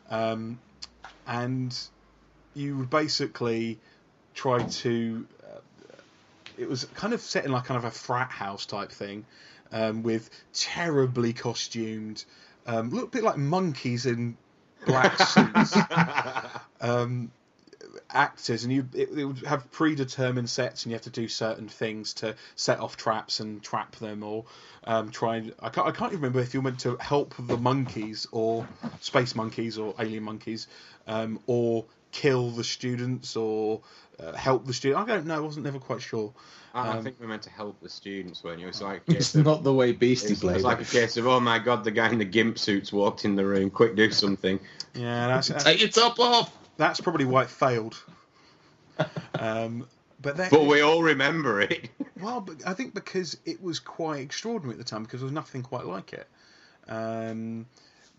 Um, 0.09 0.61
and 1.27 1.79
you 2.55 2.77
would 2.79 2.91
basically 2.91 3.81
try 4.35 4.63
to. 4.63 5.27
Uh, 5.43 5.61
it 6.57 6.69
was 6.69 6.85
kind 6.85 7.13
of 7.13 7.21
set 7.21 7.45
in 7.45 7.53
like 7.53 7.65
kind 7.65 7.79
of 7.79 7.85
a 7.85 7.91
frat 7.91 8.31
house 8.31 8.67
type 8.67 8.93
thing, 8.93 9.25
um, 9.73 10.03
with 10.03 10.31
terribly 10.53 11.33
costumed, 11.33 12.25
um, 12.67 12.91
look 12.91 13.05
a 13.09 13.11
bit 13.11 13.25
like 13.25 13.37
monkeys 13.37 14.07
in 14.07 14.37
black 14.87 15.19
suits 15.33 15.77
um, 16.81 17.33
actors, 18.15 18.65
and 18.65 18.73
you 18.73 18.89
it, 18.95 19.11
it 19.17 19.25
would 19.25 19.45
have 19.47 19.71
predetermined 19.73 20.49
sets, 20.49 20.85
and 20.85 20.91
you 20.91 20.95
have 20.95 21.03
to 21.05 21.11
do 21.11 21.29
certain 21.29 21.69
things 21.69 22.15
to 22.15 22.35
set 22.57 22.79
off 22.81 22.97
traps 22.97 23.41
and 23.41 23.63
trap 23.63 23.97
them, 23.97 24.23
or 24.23 24.45
um, 24.85 25.11
try 25.11 25.37
and 25.37 25.55
I 25.61 25.69
can't, 25.69 25.87
I 25.87 25.91
can't 25.91 26.13
even 26.13 26.23
remember 26.23 26.41
if 26.41 26.55
you're 26.55 26.63
meant 26.63 26.81
to 26.81 26.97
help 26.97 27.35
the 27.39 27.57
monkeys 27.57 28.27
or 28.33 28.67
space 29.01 29.35
monkeys 29.35 29.79
or 29.79 29.95
alien 29.99 30.23
monkeys, 30.23 30.67
um, 31.07 31.41
or 31.47 31.85
kill 32.13 32.51
the 32.51 32.63
students 32.65 33.35
or 33.37 33.81
uh, 34.21 34.33
help 34.33 34.65
the 34.67 34.73
student. 34.73 35.03
I 35.03 35.07
don't 35.15 35.27
know. 35.27 35.37
I 35.37 35.41
wasn't 35.41 35.65
never 35.65 35.81
quite 35.81 36.01
sure. 36.01 36.33
I, 36.73 36.89
I 36.89 36.97
Um, 36.99 37.03
think 37.05 37.17
we 37.21 37.27
meant 37.27 37.43
to 37.43 37.51
help 37.51 37.81
the 37.81 37.89
students, 37.89 38.45
weren't 38.45 38.61
you? 38.61 38.69
It's 38.69 38.81
like 38.81 39.03
It's 39.09 39.35
of, 39.35 39.45
not 39.45 39.65
the 39.65 39.73
way 39.75 39.91
Beastie 39.93 40.33
it's, 40.33 40.41
played. 40.41 40.57
it's 40.57 40.65
like 40.65 40.79
a 40.79 40.83
it. 40.83 40.89
case 40.91 41.17
of 41.17 41.27
oh 41.27 41.41
my 41.41 41.59
god, 41.59 41.83
the 41.85 41.91
guy 41.91 42.11
in 42.11 42.19
the 42.19 42.25
gimp 42.25 42.59
suits 42.59 42.93
walked 42.93 43.25
in 43.25 43.35
the 43.35 43.45
room. 43.45 43.71
Quick, 43.71 43.97
do 43.97 44.11
something. 44.13 44.61
Yeah, 44.95 45.27
that's 45.29 45.49
that's, 45.49 45.65
Take 45.65 45.81
your 45.81 45.89
top 45.89 46.21
off. 46.21 46.57
That's 46.77 47.01
probably 47.01 47.25
why 47.25 47.43
it 47.43 47.51
failed. 47.51 48.03
Um, 49.39 49.87
but 50.21 50.37
then, 50.37 50.49
But 50.51 50.65
we 50.67 50.81
all 50.81 51.03
remember 51.03 51.61
it. 51.61 51.91
Well, 52.21 52.41
but 52.41 52.67
I 52.67 52.75
think 52.75 52.95
because 52.95 53.37
it 53.45 53.61
was 53.61 53.81
quite 53.81 54.21
extraordinary 54.21 54.75
at 54.75 54.79
the 54.79 54.89
time, 54.89 55.03
because 55.03 55.21
there 55.21 55.27
was 55.27 55.33
nothing 55.35 55.63
quite 55.63 55.85
like 55.85 56.13
it. 56.13 56.27
Um, 56.89 57.67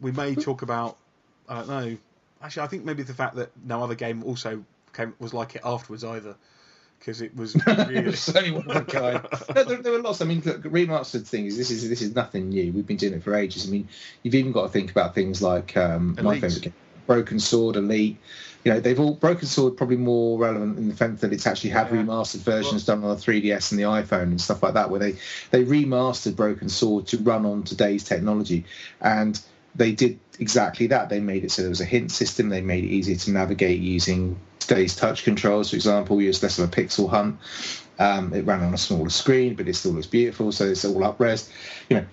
we 0.01 0.11
may 0.11 0.35
talk 0.35 0.61
about, 0.63 0.97
I 1.47 1.55
don't 1.59 1.69
know. 1.69 1.97
Actually, 2.43 2.63
I 2.63 2.67
think 2.67 2.83
maybe 2.83 3.03
the 3.03 3.13
fact 3.13 3.35
that 3.37 3.51
no 3.63 3.81
other 3.81 3.95
game 3.95 4.21
also 4.23 4.63
came 4.93 5.13
was 5.17 5.33
like 5.33 5.55
it 5.55 5.61
afterwards 5.63 6.03
either, 6.03 6.35
because 6.99 7.21
it 7.21 7.35
was 7.35 7.55
really. 7.65 8.13
Only 8.35 8.51
one 8.51 8.69
of 8.69 8.75
a 8.75 8.81
kind. 8.83 9.27
No, 9.55 9.63
there, 9.63 9.77
there 9.77 9.91
were 9.93 10.01
lots. 10.01 10.21
I 10.21 10.25
mean, 10.25 10.41
look, 10.45 10.61
remastered 10.63 11.25
things. 11.25 11.57
This 11.57 11.71
is 11.71 11.87
this 11.89 12.01
is 12.01 12.13
nothing 12.13 12.49
new. 12.49 12.73
We've 12.73 12.85
been 12.85 12.97
doing 12.97 13.13
it 13.13 13.23
for 13.23 13.33
ages. 13.33 13.65
I 13.67 13.71
mean, 13.71 13.87
you've 14.23 14.35
even 14.35 14.51
got 14.51 14.63
to 14.63 14.69
think 14.69 14.91
about 14.91 15.15
things 15.15 15.41
like 15.41 15.75
um, 15.77 16.15
my 16.21 16.31
Elite. 16.33 16.41
favourite 16.41 16.61
game, 16.63 16.73
Broken 17.07 17.39
Sword, 17.39 17.75
Elite. 17.75 18.17
You 18.63 18.73
know, 18.73 18.79
they've 18.79 18.99
all 18.99 19.13
Broken 19.13 19.47
Sword 19.47 19.77
probably 19.77 19.97
more 19.97 20.39
relevant 20.39 20.77
in 20.79 20.89
the 20.89 20.95
sense 20.95 21.21
that 21.21 21.31
it's 21.31 21.45
actually 21.45 21.69
had 21.69 21.87
Yeah. 21.91 22.01
remastered 22.01 22.39
versions 22.39 22.85
done 22.85 23.03
on 23.03 23.15
the 23.15 23.21
3DS 23.21 23.71
and 23.71 23.79
the 23.79 23.83
iPhone 23.83 24.23
and 24.23 24.41
stuff 24.41 24.63
like 24.63 24.73
that, 24.73 24.89
where 24.89 24.99
they 24.99 25.15
they 25.51 25.63
remastered 25.63 26.35
Broken 26.35 26.69
Sword 26.69 27.07
to 27.07 27.17
run 27.17 27.45
on 27.45 27.63
today's 27.63 28.03
technology. 28.03 28.65
And 29.01 29.39
they 29.75 29.91
did 29.91 30.19
exactly 30.39 30.87
that. 30.87 31.09
They 31.09 31.19
made 31.19 31.43
it 31.43 31.51
so 31.51 31.61
there 31.61 31.69
was 31.69 31.81
a 31.81 31.85
hint 31.85 32.11
system. 32.11 32.49
They 32.49 32.61
made 32.61 32.83
it 32.85 32.87
easier 32.87 33.17
to 33.17 33.31
navigate 33.31 33.79
using 33.81 34.37
today's 34.59 34.95
touch 34.95 35.23
controls, 35.23 35.69
for 35.69 35.75
example. 35.75 36.21
Use 36.21 36.41
less 36.41 36.57
of 36.57 36.67
a 36.67 36.71
pixel 36.71 37.09
hunt. 37.09 37.37
Um, 37.99 38.33
it 38.33 38.45
ran 38.45 38.61
on 38.63 38.73
a 38.73 38.77
smaller 38.77 39.09
screen, 39.09 39.53
but 39.55 39.67
it 39.67 39.75
still 39.75 39.91
looks 39.91 40.07
beautiful. 40.07 40.51
So 40.51 40.65
it's 40.65 40.83
all 40.85 41.03
up 41.03 41.19
res. 41.19 41.49
You 41.89 41.97
know, 41.97 42.05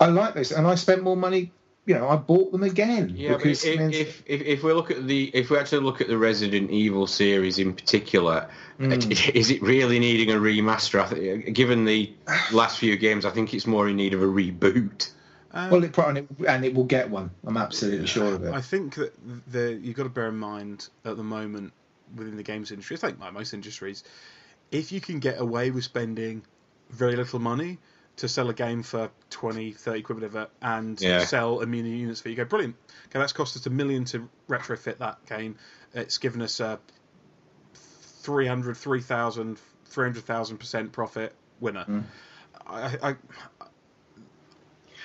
I 0.00 0.06
like 0.06 0.34
this, 0.34 0.50
and 0.50 0.66
I 0.66 0.74
spent 0.74 1.02
more 1.02 1.16
money. 1.16 1.52
You 1.84 1.96
know, 1.96 2.08
I 2.08 2.16
bought 2.16 2.52
them 2.52 2.62
again. 2.62 3.12
Yeah, 3.16 3.36
because, 3.36 3.64
if, 3.64 3.80
if, 3.92 4.22
if, 4.26 4.40
if 4.42 4.62
we 4.62 4.72
look 4.72 4.92
at 4.92 5.06
the 5.08 5.30
if 5.34 5.50
we 5.50 5.58
actually 5.58 5.82
look 5.82 6.00
at 6.00 6.06
the 6.06 6.16
Resident 6.16 6.70
Evil 6.70 7.08
series 7.08 7.58
in 7.58 7.74
particular, 7.74 8.48
mm. 8.78 9.30
is 9.34 9.50
it 9.50 9.60
really 9.62 9.98
needing 9.98 10.30
a 10.30 10.38
remaster? 10.38 11.06
Think, 11.08 11.54
given 11.56 11.84
the 11.84 12.12
last 12.52 12.78
few 12.78 12.96
games, 12.96 13.24
I 13.24 13.30
think 13.30 13.52
it's 13.52 13.66
more 13.66 13.88
in 13.88 13.96
need 13.96 14.14
of 14.14 14.22
a 14.22 14.26
reboot. 14.26 15.10
Um, 15.54 15.70
well, 15.70 15.84
it, 15.84 15.98
and, 15.98 16.18
it, 16.18 16.26
and 16.48 16.64
it 16.64 16.72
will 16.72 16.84
get 16.84 17.10
one. 17.10 17.30
I'm 17.44 17.56
absolutely 17.56 18.06
sure 18.06 18.34
of 18.34 18.44
it. 18.44 18.54
I 18.54 18.60
think 18.60 18.94
that 18.94 19.12
the, 19.50 19.78
you've 19.82 19.96
got 19.96 20.04
to 20.04 20.08
bear 20.08 20.28
in 20.28 20.38
mind 20.38 20.88
at 21.04 21.16
the 21.16 21.24
moment 21.24 21.72
within 22.16 22.36
the 22.36 22.42
games 22.42 22.70
industry, 22.70 22.96
I 22.96 23.00
think 23.00 23.20
like 23.20 23.32
most 23.32 23.52
industries, 23.52 24.04
if 24.70 24.92
you 24.92 25.00
can 25.00 25.18
get 25.18 25.40
away 25.40 25.70
with 25.70 25.84
spending 25.84 26.42
very 26.90 27.16
little 27.16 27.38
money 27.38 27.78
to 28.16 28.28
sell 28.28 28.48
a 28.50 28.54
game 28.54 28.82
for 28.82 29.10
20, 29.30 29.72
30 29.72 30.02
quid, 30.02 30.16
whatever, 30.16 30.48
and 30.60 31.00
yeah. 31.00 31.24
sell 31.24 31.62
a 31.62 31.66
million 31.66 31.96
units 31.96 32.20
for 32.20 32.28
you 32.28 32.36
go, 32.36 32.44
brilliant. 32.44 32.76
Okay, 33.08 33.18
that's 33.18 33.32
cost 33.32 33.56
us 33.56 33.66
a 33.66 33.70
million 33.70 34.04
to 34.06 34.28
retrofit 34.48 34.98
that 34.98 35.24
game. 35.26 35.56
It's 35.94 36.18
given 36.18 36.42
us 36.42 36.60
a 36.60 36.78
300, 37.74 38.76
3,000, 38.76 39.58
300,000% 39.90 40.92
profit 40.92 41.34
winner. 41.60 41.84
Mm. 41.84 42.04
I, 42.66 42.98
I, 43.02 43.16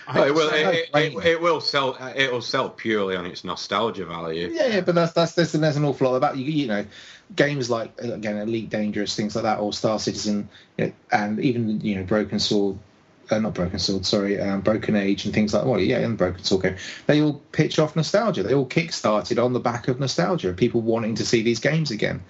Oh, 0.10 0.24
it 0.24 0.34
will. 0.34 0.50
It, 0.50 0.90
it, 0.94 1.26
it, 1.26 1.42
will 1.42 1.60
sell. 1.60 1.98
It 2.16 2.32
will 2.32 2.42
sell 2.42 2.70
purely 2.70 3.16
on 3.16 3.26
its 3.26 3.44
nostalgia 3.44 4.06
value. 4.06 4.50
Yeah, 4.54 4.68
yeah, 4.68 4.82
but 4.82 4.96
that's 4.96 5.12
that's 5.12 5.34
there's, 5.34 5.52
there's 5.52 5.76
an 5.76 5.84
awful 5.84 6.10
lot 6.10 6.16
about 6.16 6.38
you. 6.38 6.46
You 6.46 6.68
know, 6.68 6.86
games 7.36 7.70
like 7.70 8.00
again 8.00 8.38
Elite 8.38 8.70
Dangerous, 8.70 9.16
things 9.16 9.36
like 9.36 9.44
that, 9.44 9.60
or 9.60 9.74
Star 9.74 10.00
Citizen, 10.00 10.48
and 11.12 11.40
even 11.40 11.82
you 11.82 11.96
know 11.96 12.04
Broken 12.04 12.40
Sword. 12.40 12.78
Uh, 13.30 13.40
not 13.40 13.54
Broken 13.54 13.80
Sword, 13.80 14.06
sorry, 14.06 14.40
um, 14.40 14.62
Broken 14.62 14.96
Age 14.96 15.26
and 15.26 15.34
things 15.34 15.54
like 15.54 15.66
well, 15.66 15.80
yeah, 15.80 16.00
and 16.00 16.18
Broken 16.18 16.44
Sword 16.44 16.64
game. 16.64 16.76
They 17.08 17.22
all 17.22 17.42
pitch 17.52 17.78
off 17.78 17.96
nostalgia. 17.96 18.44
They 18.44 18.54
all 18.54 18.66
kick-started 18.66 19.38
on 19.38 19.54
the 19.54 19.60
back 19.60 19.88
of 19.88 20.00
nostalgia, 20.00 20.54
people 20.54 20.82
wanting 20.82 21.16
to 21.16 21.26
see 21.26 21.42
these 21.42 21.60
games 21.60 21.92
again, 21.92 22.24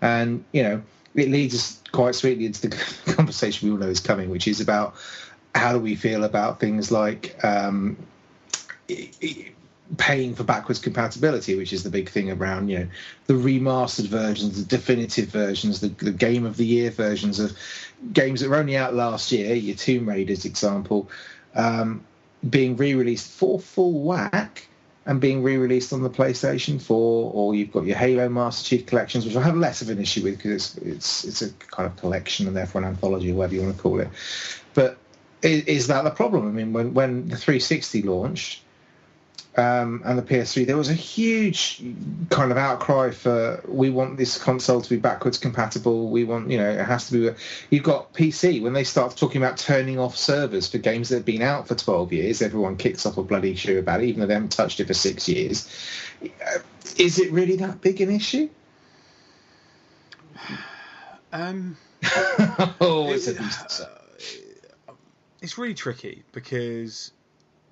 and 0.00 0.44
you 0.52 0.62
know 0.62 0.82
it 1.14 1.30
leads 1.30 1.54
us 1.54 1.82
quite 1.92 2.14
sweetly 2.14 2.46
into 2.46 2.68
the 2.68 2.76
conversation 3.14 3.68
we 3.68 3.72
all 3.72 3.80
know 3.80 3.88
is 3.88 4.00
coming, 4.00 4.30
which 4.30 4.48
is 4.48 4.60
about 4.60 4.94
how 5.54 5.72
do 5.72 5.78
we 5.78 5.94
feel 5.94 6.24
about 6.24 6.60
things 6.60 6.90
like 6.90 7.42
um, 7.44 7.96
paying 9.98 10.34
for 10.34 10.44
backwards 10.44 10.80
compatibility, 10.80 11.56
which 11.56 11.72
is 11.72 11.82
the 11.82 11.90
big 11.90 12.08
thing 12.08 12.30
around 12.30 12.68
you 12.68 12.78
know 12.80 12.88
the 13.26 13.34
remastered 13.34 14.06
versions, 14.06 14.58
the 14.58 14.76
definitive 14.76 15.28
versions, 15.28 15.80
the, 15.80 15.88
the 15.88 16.12
game 16.12 16.46
of 16.46 16.56
the 16.56 16.66
year 16.66 16.90
versions 16.90 17.38
of 17.38 17.56
games 18.12 18.40
that 18.40 18.48
were 18.48 18.56
only 18.56 18.76
out 18.76 18.94
last 18.94 19.32
year. 19.32 19.54
Your 19.54 19.76
Tomb 19.76 20.08
Raiders 20.08 20.44
example 20.44 21.10
um, 21.54 22.04
being 22.48 22.76
re-released 22.76 23.30
for 23.30 23.60
full 23.60 24.02
whack 24.02 24.66
and 25.04 25.20
being 25.20 25.42
re-released 25.42 25.92
on 25.92 26.02
the 26.02 26.10
PlayStation 26.10 26.80
4, 26.80 27.32
or 27.34 27.54
you've 27.54 27.72
got 27.72 27.84
your 27.84 27.96
Halo 27.96 28.28
Master 28.28 28.68
Chief 28.68 28.86
collections, 28.86 29.26
which 29.26 29.36
I 29.36 29.42
have 29.42 29.56
less 29.56 29.82
of 29.82 29.90
an 29.90 30.00
issue 30.00 30.22
with 30.22 30.36
because 30.36 30.76
it's 30.76 31.24
it's 31.24 31.24
it's 31.24 31.42
a 31.42 31.50
kind 31.66 31.86
of 31.86 31.96
collection 31.96 32.46
and 32.46 32.56
therefore 32.56 32.82
an 32.82 32.88
anthology, 32.88 33.32
or 33.32 33.34
whatever 33.34 33.54
you 33.54 33.62
want 33.62 33.76
to 33.76 33.82
call 33.82 34.00
it. 34.00 34.08
But 34.74 34.98
is, 35.42 35.64
is 35.64 35.86
that 35.88 36.04
the 36.04 36.10
problem? 36.10 36.46
I 36.48 36.52
mean, 36.52 36.72
when 36.72 36.94
when 36.94 37.28
the 37.28 37.36
360 37.36 38.02
launched 38.02 38.61
um, 39.54 40.00
and 40.04 40.18
the 40.18 40.22
PS3, 40.22 40.66
there 40.66 40.78
was 40.78 40.88
a 40.88 40.94
huge 40.94 41.82
kind 42.30 42.50
of 42.50 42.56
outcry 42.56 43.10
for 43.10 43.62
we 43.68 43.90
want 43.90 44.16
this 44.16 44.38
console 44.38 44.80
to 44.80 44.88
be 44.88 44.96
backwards 44.96 45.36
compatible. 45.36 46.08
We 46.08 46.24
want, 46.24 46.50
you 46.50 46.56
know, 46.56 46.70
it 46.70 46.84
has 46.84 47.08
to 47.10 47.12
be. 47.32 47.38
You've 47.68 47.82
got 47.82 48.14
PC 48.14 48.62
when 48.62 48.72
they 48.72 48.84
start 48.84 49.14
talking 49.16 49.42
about 49.42 49.58
turning 49.58 49.98
off 49.98 50.16
servers 50.16 50.68
for 50.68 50.78
games 50.78 51.10
that 51.10 51.16
have 51.16 51.24
been 51.26 51.42
out 51.42 51.68
for 51.68 51.74
12 51.74 52.14
years. 52.14 52.40
Everyone 52.40 52.76
kicks 52.76 53.04
off 53.04 53.18
a 53.18 53.22
bloody 53.22 53.54
shoe 53.54 53.78
about 53.78 54.02
it, 54.02 54.06
even 54.06 54.20
though 54.20 54.26
they 54.26 54.34
haven't 54.34 54.52
touched 54.52 54.80
it 54.80 54.86
for 54.86 54.94
six 54.94 55.28
years. 55.28 55.68
Is 56.96 57.18
it 57.18 57.30
really 57.30 57.56
that 57.56 57.82
big 57.82 58.00
an 58.00 58.10
issue? 58.10 58.48
Um, 61.30 61.76
oh, 62.80 63.10
it's 63.10 63.26
it, 63.26 63.38
a 63.38 63.88
it's 65.42 65.58
really 65.58 65.74
tricky 65.74 66.22
because 66.32 67.12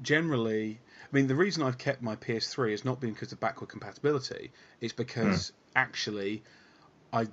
generally, 0.03 0.81
I 1.13 1.17
mean, 1.17 1.27
the 1.27 1.35
reason 1.35 1.63
I've 1.63 1.79
kept 1.79 2.03
my 2.03 2.17
PS3 2.17 2.71
has 2.71 2.85
not 2.85 3.01
been 3.01 3.13
because 3.13 3.33
of 3.33 3.41
backward 3.41 3.69
compatibility. 3.69 4.53
It's 4.81 4.93
because 4.93 5.51
mm. 5.51 5.53
actually, 5.75 6.43
I 7.13 7.27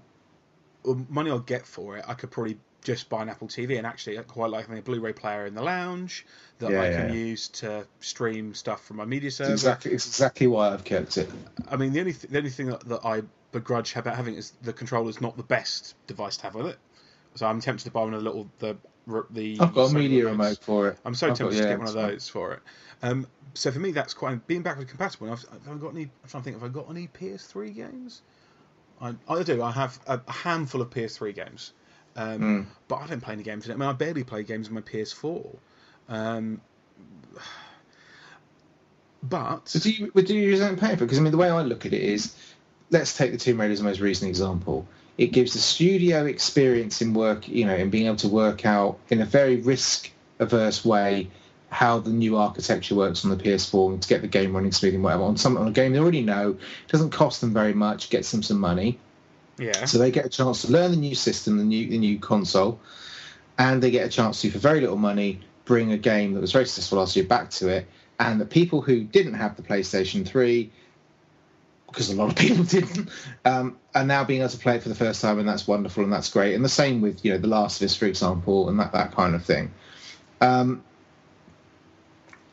money 1.10 1.30
I'll 1.30 1.40
get 1.40 1.68
for 1.68 1.98
it, 1.98 2.06
I 2.08 2.14
could 2.14 2.32
probably 2.32 2.58
just 2.84 3.10
buy 3.10 3.22
an 3.22 3.30
Apple 3.30 3.48
TV, 3.48 3.78
and 3.78 3.86
actually, 3.86 4.18
I 4.18 4.22
quite 4.22 4.50
like 4.50 4.66
having 4.66 4.80
a 4.80 4.82
Blu-ray 4.82 5.14
player 5.14 5.46
in 5.46 5.56
the 5.56 5.62
lounge 5.62 6.26
that 6.60 6.72
yeah, 6.72 6.82
I 6.82 6.90
can 6.90 7.10
yeah. 7.10 7.14
use 7.14 7.50
to 7.50 7.86
stream 8.00 8.54
stuff 8.54 8.86
from 8.86 8.98
my 8.98 9.06
media 9.06 9.30
server. 9.30 9.52
It's 9.52 9.64
exactly, 9.64 9.92
it's 9.92 10.08
exactly 10.08 10.48
why 10.48 10.70
I've 10.70 10.84
kept 10.84 11.18
it. 11.18 11.30
I 11.70 11.76
mean, 11.76 11.92
the 11.92 12.00
only 12.00 12.14
th- 12.14 12.32
the 12.32 12.38
only 12.38 12.50
thing 12.50 12.68
that, 12.68 12.82
that 12.88 13.06
I 13.06 13.24
begrudge 13.52 13.96
about 13.96 14.16
having 14.16 14.36
is 14.36 14.54
the 14.62 14.74
controller's 14.74 15.20
not 15.20 15.38
the 15.38 15.44
best 15.44 15.96
device 16.08 16.38
to 16.38 16.44
have 16.44 16.56
with 16.56 16.68
it. 16.68 16.78
So 17.36 17.46
I'm 17.46 17.60
tempted 17.62 17.86
to 17.86 17.92
buy 17.92 18.02
one 18.02 18.14
of 18.14 18.24
the 18.24 18.30
little 18.30 18.50
the 18.60 18.78
the. 19.30 19.58
I've 19.60 19.74
got 19.74 19.92
a 19.92 19.94
media 19.94 20.26
remote 20.26 20.60
for 20.62 20.90
it. 20.90 20.98
I'm 21.06 21.16
so 21.16 21.30
I've 21.30 21.38
tempted 21.38 21.56
got, 21.56 21.56
yeah, 21.56 21.62
to 21.62 21.68
get 21.70 21.80
one 21.80 21.88
of 21.88 21.94
those 21.94 22.30
for 22.30 22.54
it. 22.54 22.60
Um, 23.02 23.28
so 23.54 23.72
for 23.72 23.80
me, 23.80 23.92
that's 23.92 24.14
quite 24.14 24.46
being 24.48 24.62
backward 24.62 24.88
compatible. 24.88 25.32
I've, 25.32 25.46
I've 25.70 25.82
got 25.82 25.94
any. 25.94 26.04
I'm 26.04 26.30
trying 26.30 26.44
to 26.44 26.50
think. 26.50 26.62
Have 26.62 26.70
I 26.70 26.74
got 26.74 26.90
any 26.90 27.08
PS3 27.08 27.76
games? 27.76 28.22
I, 29.02 29.14
I 29.30 29.44
do. 29.44 29.62
I 29.62 29.72
have 29.72 30.00
a, 30.08 30.20
handful 30.32 30.82
of 30.82 30.90
PS3 30.90 31.36
games, 31.36 31.74
um, 32.16 32.40
mm. 32.40 32.66
but 32.88 32.96
I 32.96 33.08
don't 33.08 33.22
play 33.22 33.34
any 33.34 33.44
games 33.44 33.66
in 33.66 33.72
it. 33.72 33.76
I 33.76 33.78
mean, 33.78 33.90
I 33.90 33.94
barely 33.94 34.24
play 34.24 34.44
games 34.44 34.68
on 34.68 34.74
my 34.74 34.82
PS4. 34.82 35.56
Um, 36.10 36.62
but, 39.24 39.70
but 39.74 39.84
do 39.84 39.92
you, 39.92 40.12
but 40.14 40.26
do 40.26 40.36
you 40.36 40.50
use 40.50 40.60
that 40.60 40.80
paper? 40.80 41.06
Because 41.06 41.20
I 41.20 41.22
mean, 41.22 41.32
the 41.32 41.38
way 41.38 41.50
I 41.50 41.62
look 41.62 41.86
at 41.86 41.94
it 41.94 42.02
is, 42.02 42.36
let's 42.90 43.16
take 43.16 43.32
the 43.32 43.38
Tomb 43.38 43.60
Raider 43.62 43.74
as 43.74 43.80
the 43.80 43.86
most 43.86 44.00
recent 44.00 44.30
example 44.30 44.88
it 45.18 45.28
gives 45.28 45.54
the 45.54 45.60
studio 45.60 46.26
experience 46.26 47.02
in 47.02 47.14
work, 47.14 47.48
you 47.48 47.66
know, 47.66 47.76
in 47.76 47.90
being 47.90 48.06
able 48.06 48.18
to 48.18 48.28
work 48.28 48.66
out 48.66 49.00
in 49.10 49.22
a 49.22 49.26
very 49.26 49.58
risk 49.58 50.12
averse 50.40 50.86
way 50.86 51.30
how 51.70 52.00
the 52.00 52.10
new 52.10 52.38
architecture 52.38 52.96
works 52.96 53.26
on 53.26 53.32
the 53.32 53.44
PS4 53.44 53.94
and 53.94 54.02
to 54.02 54.08
get 54.08 54.22
the 54.22 54.28
game 54.28 54.56
running 54.56 54.72
smoothly 54.72 54.96
and 54.96 55.04
whatever. 55.04 55.24
On 55.24 55.38
some 55.38 55.58
on 55.58 55.68
a 55.68 55.72
game 55.72 55.92
they 55.92 56.00
already 56.00 56.22
know, 56.22 56.52
it 56.52 56.92
doesn't 56.92 57.10
cost 57.10 57.42
them 57.42 57.54
very 57.54 57.74
much, 57.74 58.10
gets 58.10 58.32
them 58.32 58.44
some 58.44 58.60
money. 58.60 59.00
Yeah. 59.58 59.86
So 59.86 59.98
they 59.98 60.12
get 60.12 60.26
a 60.26 60.30
chance 60.30 60.62
to 60.62 60.72
learn 60.72 60.92
the 60.92 60.98
new 60.98 61.16
system, 61.16 61.58
the 61.58 61.64
new 61.64 61.90
the 61.90 61.98
new 61.98 62.20
console, 62.20 62.80
and 63.58 63.82
they 63.82 63.92
get 63.92 64.06
a 64.06 64.10
chance 64.10 64.42
to, 64.42 64.52
for 64.52 64.60
very 64.60 64.82
little 64.82 64.98
money, 64.98 65.42
bring 65.66 65.92
a 65.92 65.98
game 65.98 66.34
that 66.34 66.42
was 66.42 66.52
very 66.52 66.66
successful 66.66 67.00
last 67.00 67.16
year 67.16 67.26
back 67.26 67.50
to 67.52 67.68
it. 67.70 67.88
And 68.20 68.40
the 68.40 68.46
people 68.46 68.82
who 68.82 69.04
didn't 69.04 69.36
have 69.36 69.56
the 69.56 69.62
PlayStation 69.62 70.26
3 70.26 70.72
because 71.88 72.10
a 72.10 72.16
lot 72.16 72.30
of 72.30 72.36
people 72.36 72.64
didn't, 72.66 73.10
um, 73.46 73.78
and 73.96 74.08
now 74.08 74.24
being 74.24 74.42
able 74.42 74.50
to 74.50 74.58
play 74.58 74.76
it 74.76 74.84
for 74.84 74.90
the 74.90 74.96
first 74.96 75.22
time, 75.22 75.40
and 75.40 75.48
that's 75.48 75.68
wonderful 75.68 76.04
and 76.04 76.14
that's 76.14 76.30
great. 76.30 76.54
And 76.54 76.64
the 76.64 76.70
same 76.70 77.02
with 77.02 77.24
you 77.24 77.32
know 77.32 77.38
The 77.38 77.48
Last 77.48 77.82
of 77.82 77.86
Us, 77.86 77.96
for 77.96 78.06
example, 78.06 78.70
and 78.70 78.80
that 78.80 78.92
that 78.94 79.14
kind 79.14 79.36
of 79.36 79.44
thing. 79.44 79.72
Um, 80.42 80.84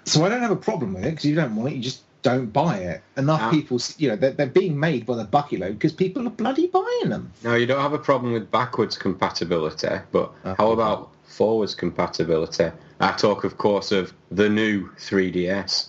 so 0.05 0.25
I 0.25 0.29
don't 0.29 0.43
have 0.43 0.51
a 0.51 0.57
problem 0.57 0.95
with 0.95 1.05
it 1.05 1.11
because 1.11 1.25
you 1.25 1.35
don't 1.35 1.57
want 1.57 1.73
it, 1.73 1.77
you 1.77 1.83
just 1.83 2.03
don't 2.23 2.53
buy 2.53 2.79
it. 2.79 3.03
Enough 3.17 3.41
yeah. 3.41 3.51
people, 3.51 3.81
you 3.99 4.09
know, 4.09 4.17
they're, 4.17 4.33
they're 4.33 4.47
being 4.47 4.79
made 4.79 5.07
by 5.07 5.17
the 5.17 5.25
bucket 5.25 5.61
load 5.61 5.75
because 5.75 5.93
people 5.93 6.27
are 6.27 6.31
bloody 6.31 6.67
buying 6.67 7.11
them. 7.11 7.33
No, 7.43 7.55
you 7.55 7.67
don't 7.67 7.81
have 7.81 7.93
a 7.93 7.99
problem 7.99 8.33
with 8.33 8.51
backwards 8.51 8.97
compatibility, 8.97 10.01
but 10.11 10.33
how 10.43 10.73
about 10.73 11.11
forwards 11.25 11.75
compatibility? 11.75 12.71
I 13.01 13.13
talk, 13.13 13.45
of 13.45 13.59
course, 13.59 13.93
of 13.93 14.13
the 14.31 14.49
new 14.49 14.89
3DS. 14.99 15.89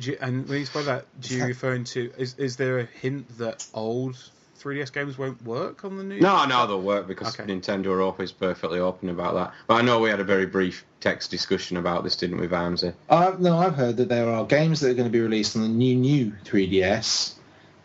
You, 0.00 0.16
and 0.20 0.48
when 0.48 0.60
you 0.60 0.66
say 0.66 0.84
that, 0.84 1.06
do 1.20 1.36
you 1.36 1.44
referring 1.44 1.84
to 1.84 2.12
is 2.16 2.36
is 2.38 2.56
there 2.56 2.78
a 2.78 2.84
hint 2.84 3.38
that 3.38 3.66
old 3.74 4.16
3DS 4.58 4.92
games 4.92 5.18
won't 5.18 5.42
work 5.44 5.84
on 5.84 5.96
the 5.96 6.04
new? 6.04 6.20
No, 6.20 6.44
no, 6.44 6.66
they'll 6.66 6.80
work 6.80 7.06
because 7.06 7.38
okay. 7.38 7.50
Nintendo 7.52 7.86
are 7.86 8.02
always 8.02 8.32
perfectly 8.32 8.78
open 8.78 9.08
about 9.08 9.34
that. 9.34 9.54
But 9.66 9.74
I 9.74 9.82
know 9.82 10.00
we 10.00 10.10
had 10.10 10.20
a 10.20 10.24
very 10.24 10.46
brief 10.46 10.84
text 11.00 11.30
discussion 11.30 11.76
about 11.76 12.04
this, 12.04 12.16
didn't 12.16 12.38
we, 12.38 12.46
Vamsy? 12.46 12.94
Uh, 13.08 13.34
no, 13.38 13.58
I've 13.58 13.74
heard 13.74 13.96
that 13.98 14.08
there 14.08 14.28
are 14.28 14.44
games 14.44 14.80
that 14.80 14.90
are 14.90 14.94
going 14.94 15.08
to 15.08 15.12
be 15.12 15.20
released 15.20 15.56
on 15.56 15.62
the 15.62 15.68
new 15.68 15.96
new 15.96 16.32
3DS 16.44 17.34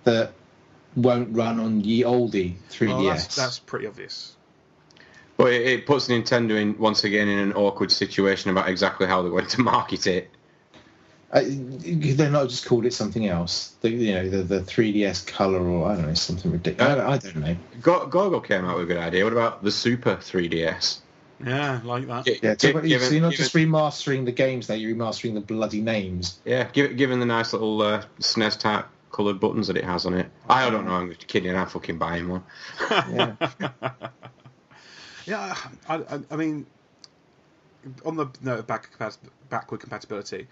that 0.03 0.33
won't 0.95 1.35
run 1.35 1.59
on 1.59 1.81
the 1.81 2.01
oldie 2.01 2.55
3DS. 2.69 2.91
Oh, 2.91 3.03
that's, 3.03 3.35
that's 3.35 3.59
pretty 3.59 3.87
obvious. 3.87 4.35
But 5.37 5.53
it, 5.53 5.67
it 5.67 5.85
puts 5.85 6.07
Nintendo 6.07 6.59
in 6.59 6.77
once 6.77 7.03
again 7.03 7.27
in 7.27 7.39
an 7.39 7.53
awkward 7.53 7.91
situation 7.91 8.51
about 8.51 8.69
exactly 8.69 9.07
how 9.07 9.21
they're 9.21 9.31
going 9.31 9.47
to 9.47 9.61
market 9.61 10.07
it. 10.07 10.29
Uh, 11.33 11.41
they're 11.45 12.29
not 12.29 12.47
just 12.47 12.65
called 12.67 12.85
it 12.85 12.93
something 12.93 13.25
else. 13.27 13.73
The, 13.81 13.89
you 13.89 14.13
know, 14.13 14.29
the, 14.29 14.43
the 14.43 14.59
3DS 14.59 15.25
color 15.25 15.59
or 15.67 15.89
I 15.89 15.95
don't 15.95 16.07
know 16.07 16.13
something 16.13 16.51
ridiculous. 16.51 16.91
I, 16.91 16.95
don't, 16.95 17.05
I 17.07 17.17
don't 17.17 17.35
know. 17.37 17.55
Go- 17.81 18.05
Google 18.05 18.39
came 18.39 18.65
out 18.65 18.75
with 18.77 18.85
a 18.85 18.87
good 18.93 18.97
idea. 19.01 19.23
What 19.23 19.33
about 19.33 19.63
the 19.63 19.71
Super 19.71 20.15
3DS? 20.17 20.99
Yeah, 21.43 21.81
like 21.83 22.05
that. 22.07 22.25
Gi- 22.25 22.39
Yeah, 22.43 22.53
gi- 22.55 22.67
so, 22.71 22.79
given- 22.81 23.07
so 23.07 23.13
you're 23.13 23.21
not 23.23 23.31
given- 23.31 23.43
just 23.45 23.55
remastering 23.55 24.25
the 24.25 24.31
games 24.31 24.67
there, 24.67 24.77
you're 24.77 24.95
remastering 24.95 25.33
the 25.33 25.41
bloody 25.41 25.81
names. 25.81 26.39
Yeah, 26.45 26.69
given, 26.71 26.95
given 26.97 27.19
the 27.19 27.25
nice 27.25 27.51
little 27.51 27.81
uh, 27.81 28.03
SNES 28.19 28.59
type 28.59 28.85
coloured 29.11 29.39
buttons 29.39 29.65
that 29.67 29.75
it 29.77 29.83
has 29.85 30.05
on 30.05 30.13
it. 30.13 30.29
I 30.47 30.69
don't 30.69 30.85
know. 30.85 30.91
I'm 30.93 31.09
just 31.09 31.25
kidding. 31.27 31.55
I'm 31.55 31.67
fucking 31.67 31.97
buying 31.97 32.29
one. 32.29 32.43
Yeah. 32.91 33.35
Yeah, 35.25 35.55
I, 35.87 35.95
I, 35.95 36.19
I 36.31 36.35
mean, 36.35 36.65
on 38.05 38.17
the 38.17 38.27
note 38.41 38.59
of 38.59 38.67
back, 38.67 38.89
backward 39.49 39.79
compatibility, 39.79 40.47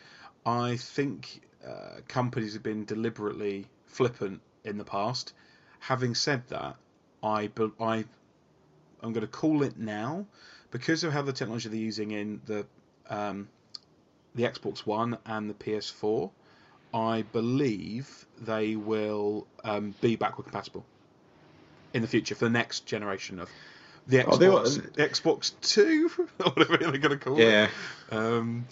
I 0.45 0.77
think 0.77 1.41
uh, 1.67 2.01
companies 2.07 2.53
have 2.53 2.63
been 2.63 2.85
deliberately 2.85 3.67
flippant 3.85 4.41
in 4.63 4.77
the 4.77 4.83
past. 4.83 5.33
Having 5.79 6.15
said 6.15 6.47
that, 6.49 6.75
I, 7.23 7.49
I 7.79 8.05
I'm 9.03 9.13
going 9.13 9.21
to 9.21 9.27
call 9.27 9.63
it 9.63 9.77
now 9.77 10.25
because 10.71 11.03
of 11.03 11.11
how 11.13 11.21
the 11.21 11.33
technology 11.33 11.69
they're 11.69 11.77
using 11.79 12.11
in 12.11 12.41
the 12.45 12.65
um, 13.09 13.49
the 14.35 14.43
Xbox 14.43 14.79
One 14.85 15.17
and 15.25 15.49
the 15.49 15.53
PS4. 15.53 16.31
I 16.93 17.21
believe 17.31 18.25
they 18.39 18.75
will 18.75 19.47
um, 19.63 19.95
be 20.01 20.15
backward 20.17 20.43
compatible 20.43 20.85
in 21.93 22.01
the 22.01 22.07
future 22.07 22.35
for 22.35 22.45
the 22.45 22.51
next 22.51 22.85
generation 22.85 23.39
of 23.39 23.49
the 24.07 24.25
Oh, 24.25 24.35
they 24.35 24.49
will- 24.49 24.59
Xbox, 24.61 24.91
Xbox 24.95 25.51
Two, 25.61 26.09
or 26.45 26.51
whatever 26.51 26.77
they're 26.77 26.97
going 26.97 27.17
to 27.17 27.23
call 27.23 27.39
it. 27.39 27.43
Yeah. 27.47 27.67
Um, 28.11 28.65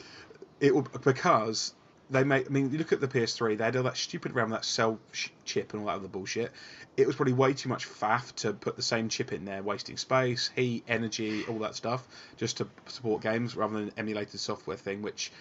it 0.59 0.73
will 0.73 0.81
because 0.81 1.73
they 2.09 2.23
make. 2.23 2.47
I 2.47 2.49
mean, 2.49 2.71
you 2.71 2.77
look 2.77 2.91
at 2.91 3.01
the 3.01 3.07
PS3. 3.07 3.57
They 3.57 3.63
had 3.63 3.75
all 3.75 3.83
that 3.83 3.97
stupid 3.97 4.33
RAM, 4.33 4.49
that 4.49 4.65
cell 4.65 4.99
sh- 5.11 5.29
chip, 5.45 5.73
and 5.73 5.81
all 5.81 5.87
that 5.87 5.95
other 5.95 6.07
bullshit. 6.07 6.51
It 6.97 7.07
was 7.07 7.15
probably 7.15 7.33
way 7.33 7.53
too 7.53 7.69
much 7.69 7.87
faff 7.87 8.33
to 8.37 8.53
put 8.53 8.75
the 8.75 8.81
same 8.81 9.09
chip 9.09 9.31
in 9.31 9.45
there, 9.45 9.61
wasting 9.63 9.97
space, 9.97 10.49
heat, 10.55 10.83
energy, 10.87 11.45
all 11.45 11.59
that 11.59 11.75
stuff, 11.75 12.07
just 12.37 12.57
to 12.57 12.67
support 12.87 13.21
games 13.21 13.55
rather 13.55 13.73
than 13.73 13.83
an 13.83 13.93
emulated 13.97 14.39
software 14.39 14.77
thing. 14.77 15.01
Which, 15.01 15.31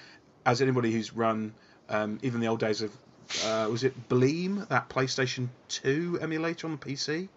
as 0.44 0.62
anybody 0.62 0.92
who's 0.92 1.14
run 1.14 1.54
um, 1.88 2.18
even 2.22 2.40
the 2.40 2.48
old 2.48 2.60
days 2.60 2.82
of 2.82 2.92
uh, 3.44 3.68
was 3.70 3.84
it 3.84 4.08
Bleem, 4.08 4.66
that 4.68 4.88
PlayStation 4.88 5.48
2 5.68 6.18
emulator 6.22 6.66
on 6.66 6.78
the 6.78 6.86
PC? 6.86 7.28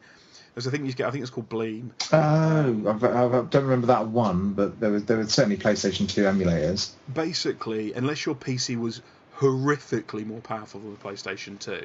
There's 0.54 0.68
a 0.68 0.72
thing 0.72 0.86
you 0.86 0.92
get. 0.94 1.08
I 1.08 1.12
think 1.12 1.22
it's 1.22 1.32
called 1.32 1.48
Bleem. 1.50 1.92
Oh, 2.12 2.90
I've, 2.90 3.04
I've, 3.04 3.34
I 3.34 3.42
don't 3.44 3.64
remember 3.64 3.88
that 3.88 4.08
one, 4.08 4.54
but 4.54 4.80
there 4.80 4.92
were 4.92 5.00
there 5.00 5.18
were 5.18 5.28
certainly 5.28 5.58
PlayStation 5.58 6.10
2 6.10 6.24
emulators. 6.24 6.92
basically, 7.14 7.94
unless 7.94 8.26
your 8.26 8.36
PC 8.36 8.78
was 8.78 9.02
horrifically 9.38 10.26
more 10.26 10.42
powerful 10.42 10.80
than 10.82 10.92
the 10.92 10.98
PlayStation 11.00 11.58
2 11.60 11.82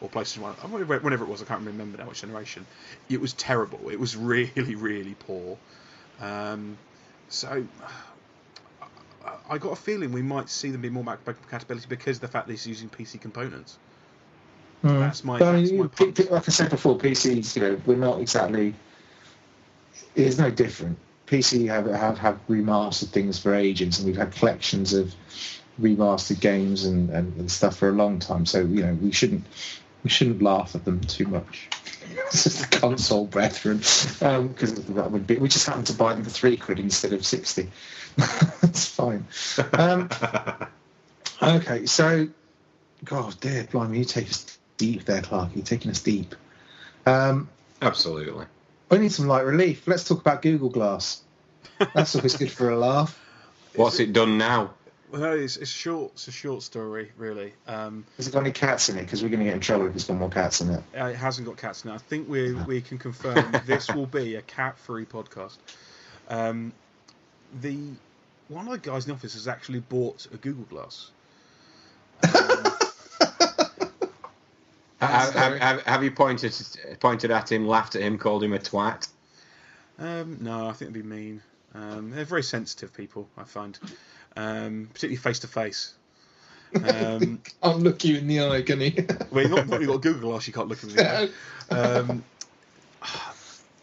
or 0.00 0.08
PlayStation 0.08 0.38
1, 0.38 0.54
whenever 0.72 0.98
whenever 0.98 1.24
it 1.24 1.28
was, 1.30 1.40
I 1.40 1.44
can't 1.44 1.64
remember 1.64 1.98
now 1.98 2.08
which 2.08 2.20
generation, 2.22 2.66
it 3.08 3.20
was 3.20 3.32
terrible. 3.34 3.88
It 3.90 4.00
was 4.00 4.16
really, 4.32 4.74
really 4.74 5.14
poor. 5.14 5.56
Um, 6.20 6.76
so 7.28 7.64
I- 9.24 9.36
I 9.50 9.58
got 9.58 9.72
a 9.72 9.76
feeling 9.76 10.12
we 10.12 10.22
might 10.22 10.48
see 10.48 10.70
them 10.70 10.80
be 10.80 10.90
more 10.90 11.04
back 11.04 11.24
compatibility 11.24 11.86
because 11.88 12.16
of 12.16 12.22
the 12.22 12.28
fact 12.28 12.48
that 12.48 12.54
it's 12.54 12.66
using 12.66 12.88
PC 12.88 13.20
components. 13.20 13.78
That's 14.82 15.24
my- 15.24 15.38
I 15.38 15.52
mean, 15.52 15.62
that's 15.62 15.72
my 15.72 15.86
P- 15.86 16.04
point. 16.04 16.16
P- 16.16 16.24
like 16.24 16.48
I 16.48 16.52
said 16.52 16.70
before, 16.70 16.96
PCs, 16.98 17.56
you 17.56 17.62
know, 17.62 17.80
we're 17.86 17.96
not 17.96 18.20
exactly. 18.20 18.74
It's 20.14 20.38
no 20.38 20.50
different. 20.50 20.98
PC 21.26 21.68
have 21.68 21.86
have 21.86 22.18
have 22.18 22.40
remastered 22.48 23.08
things 23.10 23.38
for 23.38 23.54
ages, 23.54 23.98
and 23.98 24.06
we've 24.06 24.16
had 24.16 24.32
collections 24.32 24.92
of 24.92 25.14
remastered 25.80 26.40
games 26.40 26.84
and, 26.84 27.10
and, 27.10 27.36
and 27.38 27.50
stuff 27.50 27.76
for 27.76 27.88
a 27.88 27.92
long 27.92 28.18
time. 28.18 28.44
So 28.46 28.60
you 28.60 28.82
know, 28.82 28.94
we 28.94 29.12
shouldn't 29.12 29.44
we 30.02 30.10
shouldn't 30.10 30.42
laugh 30.42 30.74
at 30.74 30.84
them 30.84 31.00
too 31.00 31.26
much. 31.26 31.68
It's 32.26 32.44
just 32.44 32.70
the 32.70 32.78
console 32.78 33.26
brethren, 33.26 33.78
because 33.78 34.74
that 34.86 35.10
would 35.10 35.26
be. 35.26 35.36
We 35.36 35.48
just 35.48 35.66
happen 35.66 35.84
to 35.84 35.92
buy 35.92 36.14
them 36.14 36.24
for 36.24 36.30
three 36.30 36.56
quid 36.56 36.78
instead 36.78 37.12
of 37.12 37.24
sixty. 37.24 37.70
That's 38.16 38.86
fine. 38.86 39.26
Um, 39.72 40.08
okay, 41.42 41.86
so 41.86 42.28
God, 43.04 43.38
dear, 43.40 43.64
blimey, 43.64 43.98
you 43.98 44.04
take 44.04 44.28
us 44.28 44.58
deep 44.80 45.04
there, 45.04 45.20
Clark. 45.20 45.50
You're 45.54 45.64
taking 45.64 45.90
us 45.90 46.00
deep. 46.00 46.34
Um, 47.04 47.50
Absolutely. 47.82 48.46
I 48.90 48.96
need 48.96 49.12
some 49.12 49.28
light 49.28 49.44
relief. 49.44 49.86
Let's 49.86 50.04
talk 50.04 50.20
about 50.20 50.40
Google 50.40 50.70
Glass. 50.70 51.22
That's 51.94 52.16
always 52.16 52.34
good 52.34 52.50
for 52.50 52.70
a 52.70 52.78
laugh. 52.78 53.18
What's 53.76 54.00
it 54.00 54.14
done 54.14 54.38
now? 54.38 54.70
Well, 55.12 55.34
it's, 55.34 55.58
it's 55.58 55.70
short. 55.70 56.12
It's 56.14 56.28
a 56.28 56.32
short 56.32 56.62
story, 56.62 57.12
really. 57.18 57.52
Um, 57.66 58.04
Has 58.16 58.26
it 58.26 58.32
got 58.32 58.40
any 58.40 58.52
cats 58.52 58.88
in 58.88 58.96
it? 58.96 59.02
Because 59.02 59.22
we're 59.22 59.28
going 59.28 59.40
to 59.40 59.44
get 59.44 59.54
in 59.54 59.60
trouble 59.60 59.86
if 59.86 59.94
it's 59.94 60.04
got 60.04 60.16
more 60.16 60.30
cats 60.30 60.62
in 60.62 60.70
it. 60.70 60.82
Uh, 60.98 61.06
it 61.06 61.16
hasn't 61.16 61.46
got 61.46 61.58
cats 61.58 61.84
now. 61.84 61.94
I 61.94 61.98
think 61.98 62.28
we 62.28 62.54
we 62.54 62.80
can 62.80 62.96
confirm 62.96 63.54
this 63.66 63.90
will 63.90 64.06
be 64.06 64.36
a 64.36 64.42
cat-free 64.42 65.04
podcast. 65.06 65.58
Um, 66.28 66.72
the 67.60 67.76
one 68.48 68.66
of 68.66 68.72
the 68.72 68.78
guys 68.78 69.04
in 69.04 69.10
the 69.10 69.14
office 69.14 69.34
has 69.34 69.46
actually 69.46 69.80
bought 69.80 70.26
a 70.32 70.36
Google 70.36 70.64
Glass. 70.64 71.10
Have, 75.00 75.34
have, 75.34 75.82
have, 75.82 76.04
you 76.04 76.10
pointed 76.10 76.54
pointed 77.00 77.30
at 77.30 77.50
him, 77.50 77.66
laughed 77.66 77.96
at 77.96 78.02
him, 78.02 78.18
called 78.18 78.44
him 78.44 78.52
a 78.52 78.58
twat? 78.58 79.08
um, 79.98 80.38
no, 80.40 80.66
I 80.66 80.72
think 80.72 80.90
it'd 80.90 80.94
be 80.94 81.02
mean. 81.02 81.42
Um, 81.74 82.10
they're 82.10 82.24
very 82.24 82.42
sensitive 82.42 82.92
people, 82.92 83.28
I 83.36 83.44
find, 83.44 83.78
um, 84.36 84.88
particularly 84.92 85.16
face 85.16 85.38
to 85.40 85.46
face. 85.46 85.94
Um, 86.82 87.40
I'll 87.62 87.78
look 87.78 88.04
you 88.04 88.18
in 88.18 88.26
the 88.26 88.40
eye, 88.40 88.62
can 88.62 88.80
he? 88.80 89.06
well, 89.30 89.48
you've 89.48 89.70
you've 89.80 89.88
got 89.88 90.02
Google 90.02 90.30
Glass, 90.30 90.46
you 90.46 90.52
can't 90.52 90.68
look 90.68 90.82
at 90.84 90.90
me. 90.94 91.32
Um, 91.72 92.24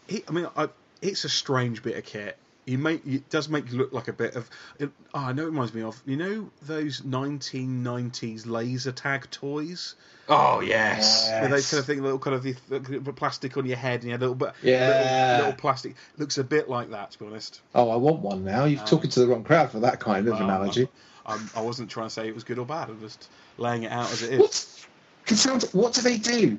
he, 0.08 0.22
I 0.28 0.30
mean, 0.30 0.46
I, 0.54 0.68
it's 1.00 1.24
a 1.24 1.28
strange 1.30 1.82
bit 1.82 1.96
of 1.96 2.04
kit. 2.04 2.36
You 2.68 2.76
make 2.78 3.04
it 3.06 3.28
does 3.30 3.48
make 3.48 3.70
you 3.72 3.78
look 3.78 3.92
like 3.92 4.08
a 4.08 4.12
bit 4.12 4.36
of. 4.36 4.48
It, 4.78 4.90
oh, 5.14 5.20
I 5.20 5.32
know 5.32 5.44
it 5.44 5.46
reminds 5.46 5.72
me 5.72 5.82
of 5.82 6.00
you 6.04 6.16
know 6.16 6.50
those 6.62 7.00
1990s 7.00 8.46
laser 8.46 8.92
tag 8.92 9.30
toys 9.30 9.94
Oh 10.28 10.60
yes. 10.60 11.30
where 11.40 11.48
they 11.48 11.62
kind 11.62 11.80
of 11.80 11.86
thing 11.86 12.02
little 12.02 12.18
kind 12.18 12.36
of 12.36 12.42
the, 12.42 12.54
the 12.68 13.12
plastic 13.14 13.56
on 13.56 13.64
your 13.64 13.78
head 13.78 14.00
and 14.00 14.04
you 14.04 14.10
had 14.10 14.20
a 14.20 14.28
little 14.28 14.34
bit 14.34 14.52
Yeah. 14.62 14.86
little, 14.86 15.46
little 15.46 15.52
plastic 15.60 15.94
looks 16.18 16.36
a 16.36 16.44
bit 16.44 16.68
like 16.68 16.90
that 16.90 17.12
to 17.12 17.18
be 17.18 17.26
honest. 17.26 17.62
oh, 17.74 17.88
I 17.88 17.96
want 17.96 18.20
one 18.20 18.44
now. 18.44 18.64
You're 18.66 18.84
talking 18.84 19.08
to 19.10 19.20
the 19.20 19.26
wrong 19.26 19.44
crowd 19.44 19.70
for 19.70 19.80
that 19.80 20.00
kind 20.00 20.28
of 20.28 20.34
Well, 20.34 20.44
analogy. 20.44 20.88
I'm, 21.24 21.48
I 21.56 21.62
wasn't 21.62 21.90
trying 21.90 22.08
to 22.08 22.10
say 22.10 22.28
it 22.28 22.34
was 22.34 22.44
good 22.44 22.58
or 22.58 22.66
bad. 22.66 22.90
I'm 22.90 23.00
just 23.00 23.28
laying 23.56 23.84
it 23.84 23.92
out 23.92 24.12
as 24.12 24.22
it 24.22 24.34
is. 24.34 24.38
What? 24.40 24.86
Can 25.24 25.36
sound, 25.38 25.62
what 25.72 25.94
do 25.94 26.02
they 26.02 26.18
do? 26.18 26.58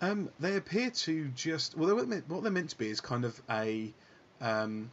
Um, 0.00 0.30
they 0.40 0.56
appear 0.56 0.90
to 0.90 1.28
just 1.36 1.76
well, 1.76 1.94
they're 1.94 2.22
what 2.28 2.42
they're 2.42 2.50
meant 2.52 2.70
to 2.70 2.78
be 2.78 2.88
is 2.88 3.00
kind 3.00 3.24
of 3.24 3.40
a. 3.50 3.92
Um, 4.40 4.90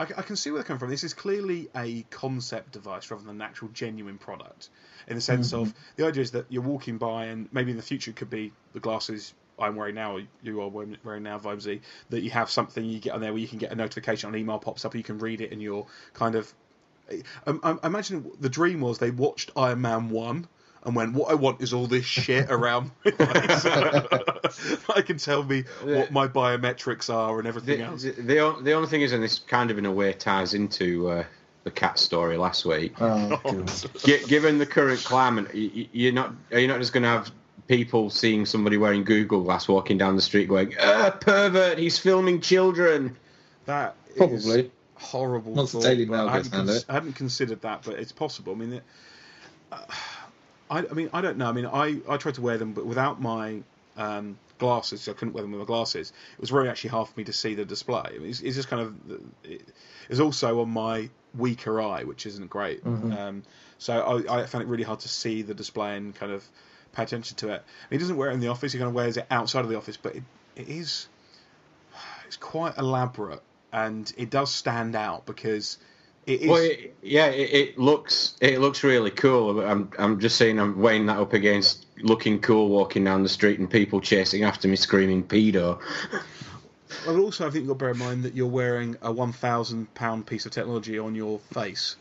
I, 0.00 0.04
I 0.04 0.22
can 0.22 0.34
see 0.34 0.50
where 0.50 0.58
they're 0.58 0.66
coming 0.66 0.78
from. 0.78 0.88
This 0.88 1.04
is 1.04 1.12
clearly 1.12 1.68
a 1.76 2.02
concept 2.10 2.72
device 2.72 3.10
rather 3.10 3.22
than 3.22 3.36
an 3.36 3.42
actual 3.42 3.68
genuine 3.68 4.16
product, 4.16 4.70
in 5.06 5.14
the 5.14 5.20
sense 5.20 5.52
of 5.52 5.74
the 5.96 6.06
idea 6.06 6.22
is 6.22 6.30
that 6.30 6.46
you're 6.48 6.62
walking 6.62 6.96
by, 6.96 7.26
and 7.26 7.48
maybe 7.52 7.70
in 7.70 7.76
the 7.76 7.82
future 7.82 8.10
it 8.10 8.16
could 8.16 8.30
be 8.30 8.52
the 8.72 8.80
glasses 8.80 9.34
I'm 9.58 9.76
wearing 9.76 9.94
now, 9.94 10.16
or 10.16 10.22
you 10.42 10.62
are 10.62 10.68
wearing 10.68 11.22
now, 11.22 11.38
Vibesy, 11.38 11.82
that 12.08 12.22
you 12.22 12.30
have 12.30 12.50
something 12.50 12.82
you 12.82 12.98
get 12.98 13.12
on 13.12 13.20
there 13.20 13.32
where 13.32 13.42
you 13.42 13.48
can 13.48 13.58
get 13.58 13.72
a 13.72 13.74
notification, 13.74 14.30
an 14.30 14.40
email 14.40 14.58
pops 14.58 14.86
up, 14.86 14.94
you 14.94 15.02
can 15.02 15.18
read 15.18 15.42
it, 15.42 15.52
and 15.52 15.60
you're 15.60 15.86
kind 16.14 16.34
of. 16.34 16.52
Um, 17.46 17.60
I, 17.62 17.76
I 17.82 17.86
imagine 17.86 18.30
the 18.40 18.48
dream 18.48 18.80
was 18.80 18.98
they 18.98 19.10
watched 19.10 19.50
Iron 19.54 19.82
Man 19.82 20.08
one 20.08 20.48
and 20.84 20.96
went, 20.96 21.12
"What 21.14 21.30
I 21.30 21.34
want 21.34 21.60
is 21.60 21.72
all 21.72 21.86
this 21.86 22.04
shit 22.04 22.50
around 22.50 22.90
my 23.04 23.10
face. 23.10 24.76
I 24.94 25.02
can 25.02 25.18
tell 25.18 25.42
me 25.42 25.64
what 25.82 26.10
my 26.10 26.26
biometrics 26.28 27.12
are 27.12 27.38
and 27.38 27.46
everything 27.46 27.78
The, 27.78 27.84
else." 27.84 28.02
the, 28.02 28.10
the, 28.12 28.56
the 28.62 28.72
only 28.72 28.88
thing 28.88 29.02
is, 29.02 29.12
and 29.12 29.22
this 29.22 29.38
kind 29.40 29.70
of 29.70 29.78
in 29.78 29.86
a 29.86 29.92
way 29.92 30.12
ties 30.12 30.54
into 30.54 31.08
uh, 31.10 31.24
the 31.64 31.70
cat 31.70 31.98
story 31.98 32.36
last 32.36 32.64
week. 32.64 32.94
Oh, 33.00 33.36
God. 33.44 33.70
Gi- 33.98 34.24
given 34.26 34.58
the 34.58 34.66
current 34.66 35.00
climate, 35.04 35.48
y- 35.54 35.70
y- 35.74 35.88
you're 35.92 36.12
not 36.12 36.32
are 36.52 36.58
you 36.58 36.68
not 36.68 36.78
just 36.80 36.92
going 36.92 37.02
to 37.02 37.08
have 37.10 37.30
people 37.68 38.10
seeing 38.10 38.46
somebody 38.46 38.76
wearing 38.76 39.04
Google 39.04 39.42
Glass 39.42 39.68
walking 39.68 39.98
down 39.98 40.16
the 40.16 40.22
street 40.22 40.48
going, 40.48 40.74
"Ah, 40.80 41.16
pervert! 41.20 41.78
He's 41.78 41.98
filming 41.98 42.40
children." 42.40 43.16
That 43.66 43.94
is 44.08 44.16
Probably. 44.16 44.70
horrible. 44.94 45.52
Once 45.52 45.72
the 45.72 45.78
thought, 45.80 45.84
Daily 45.86 46.06
Mail 46.06 46.28
I 46.28 46.38
gets 46.38 46.48
hadn't, 46.48 46.66
hand 46.68 46.78
it. 46.78 46.84
I 46.88 46.92
hadn't 46.94 47.12
considered 47.12 47.60
that, 47.62 47.82
but 47.84 47.98
it's 47.98 48.10
possible. 48.12 48.54
I 48.54 48.56
mean, 48.56 48.72
it, 48.72 48.82
uh, 49.70 49.78
I, 50.70 50.78
I 50.78 50.92
mean, 50.94 51.10
I 51.12 51.20
don't 51.20 51.36
know. 51.36 51.48
I 51.48 51.52
mean, 51.52 51.66
I, 51.66 51.98
I 52.08 52.16
tried 52.16 52.34
to 52.36 52.40
wear 52.40 52.56
them, 52.58 52.72
but 52.72 52.86
without 52.86 53.20
my 53.20 53.62
um, 53.96 54.38
glasses, 54.58 55.02
so 55.02 55.12
I 55.12 55.14
couldn't 55.14 55.34
wear 55.34 55.42
them 55.42 55.50
with 55.50 55.60
my 55.60 55.66
glasses. 55.66 56.12
It 56.34 56.40
was 56.40 56.50
very 56.50 56.68
actually 56.68 56.90
hard 56.90 57.08
for 57.08 57.18
me 57.18 57.24
to 57.24 57.32
see 57.32 57.54
the 57.54 57.64
display. 57.64 58.02
I 58.06 58.18
mean, 58.18 58.30
it's, 58.30 58.40
it's 58.40 58.56
just 58.56 58.68
kind 58.68 58.82
of 58.82 58.94
it, 59.44 59.62
it's 60.08 60.20
also 60.20 60.60
on 60.60 60.70
my 60.70 61.10
weaker 61.34 61.80
eye, 61.80 62.04
which 62.04 62.26
isn't 62.26 62.48
great. 62.48 62.84
Mhm. 62.84 63.16
Um, 63.18 63.42
so 63.78 64.24
I, 64.28 64.42
I 64.42 64.46
found 64.46 64.62
it 64.62 64.68
really 64.68 64.84
hard 64.84 65.00
to 65.00 65.08
see 65.08 65.42
the 65.42 65.54
display 65.54 65.96
and 65.96 66.14
kind 66.14 66.32
of 66.32 66.44
pay 66.92 67.02
attention 67.02 67.36
to 67.38 67.48
it. 67.50 67.62
He 67.88 67.98
doesn't 67.98 68.16
wear 68.16 68.30
it 68.30 68.34
in 68.34 68.40
the 68.40 68.48
office. 68.48 68.72
He 68.72 68.78
kind 68.78 68.88
of 68.88 68.94
wears 68.94 69.16
it 69.16 69.26
outside 69.30 69.64
of 69.64 69.70
the 69.70 69.76
office, 69.76 69.96
but 69.96 70.16
it, 70.16 70.22
it 70.56 70.68
is 70.68 71.08
it's 72.26 72.36
quite 72.36 72.78
elaborate 72.78 73.42
and 73.72 74.12
it 74.16 74.30
does 74.30 74.52
stand 74.54 74.94
out 74.94 75.26
because 75.26 75.78
it 76.26 76.42
is. 76.42 76.48
Well, 76.48 76.62
it, 76.62 76.96
yeah, 77.02 77.26
it, 77.26 77.54
it 77.54 77.78
looks 77.78 78.36
it 78.40 78.60
looks 78.60 78.82
really 78.84 79.10
cool. 79.10 79.60
I'm 79.60 79.90
I'm 79.98 80.20
just 80.20 80.36
saying 80.36 80.58
I'm 80.58 80.80
weighing 80.80 81.06
that 81.06 81.18
up 81.18 81.32
against 81.32 81.86
looking 81.98 82.40
cool 82.40 82.68
walking 82.68 83.04
down 83.04 83.22
the 83.22 83.28
street 83.28 83.58
and 83.58 83.70
people 83.70 84.00
chasing 84.00 84.44
after 84.44 84.68
me 84.68 84.76
screaming 84.76 85.24
pedo. 85.24 85.80
Well, 87.06 87.20
also, 87.20 87.46
I 87.46 87.50
think 87.50 87.64
you've 87.64 87.68
got 87.68 87.74
to 87.74 87.78
bear 87.78 87.90
in 87.90 87.98
mind 87.98 88.24
that 88.24 88.34
you're 88.34 88.48
wearing 88.48 88.96
a 89.00 89.12
one 89.12 89.32
thousand 89.32 89.94
pound 89.94 90.26
piece 90.26 90.44
of 90.44 90.52
technology 90.52 90.98
on 90.98 91.14
your 91.14 91.38
face, 91.38 91.96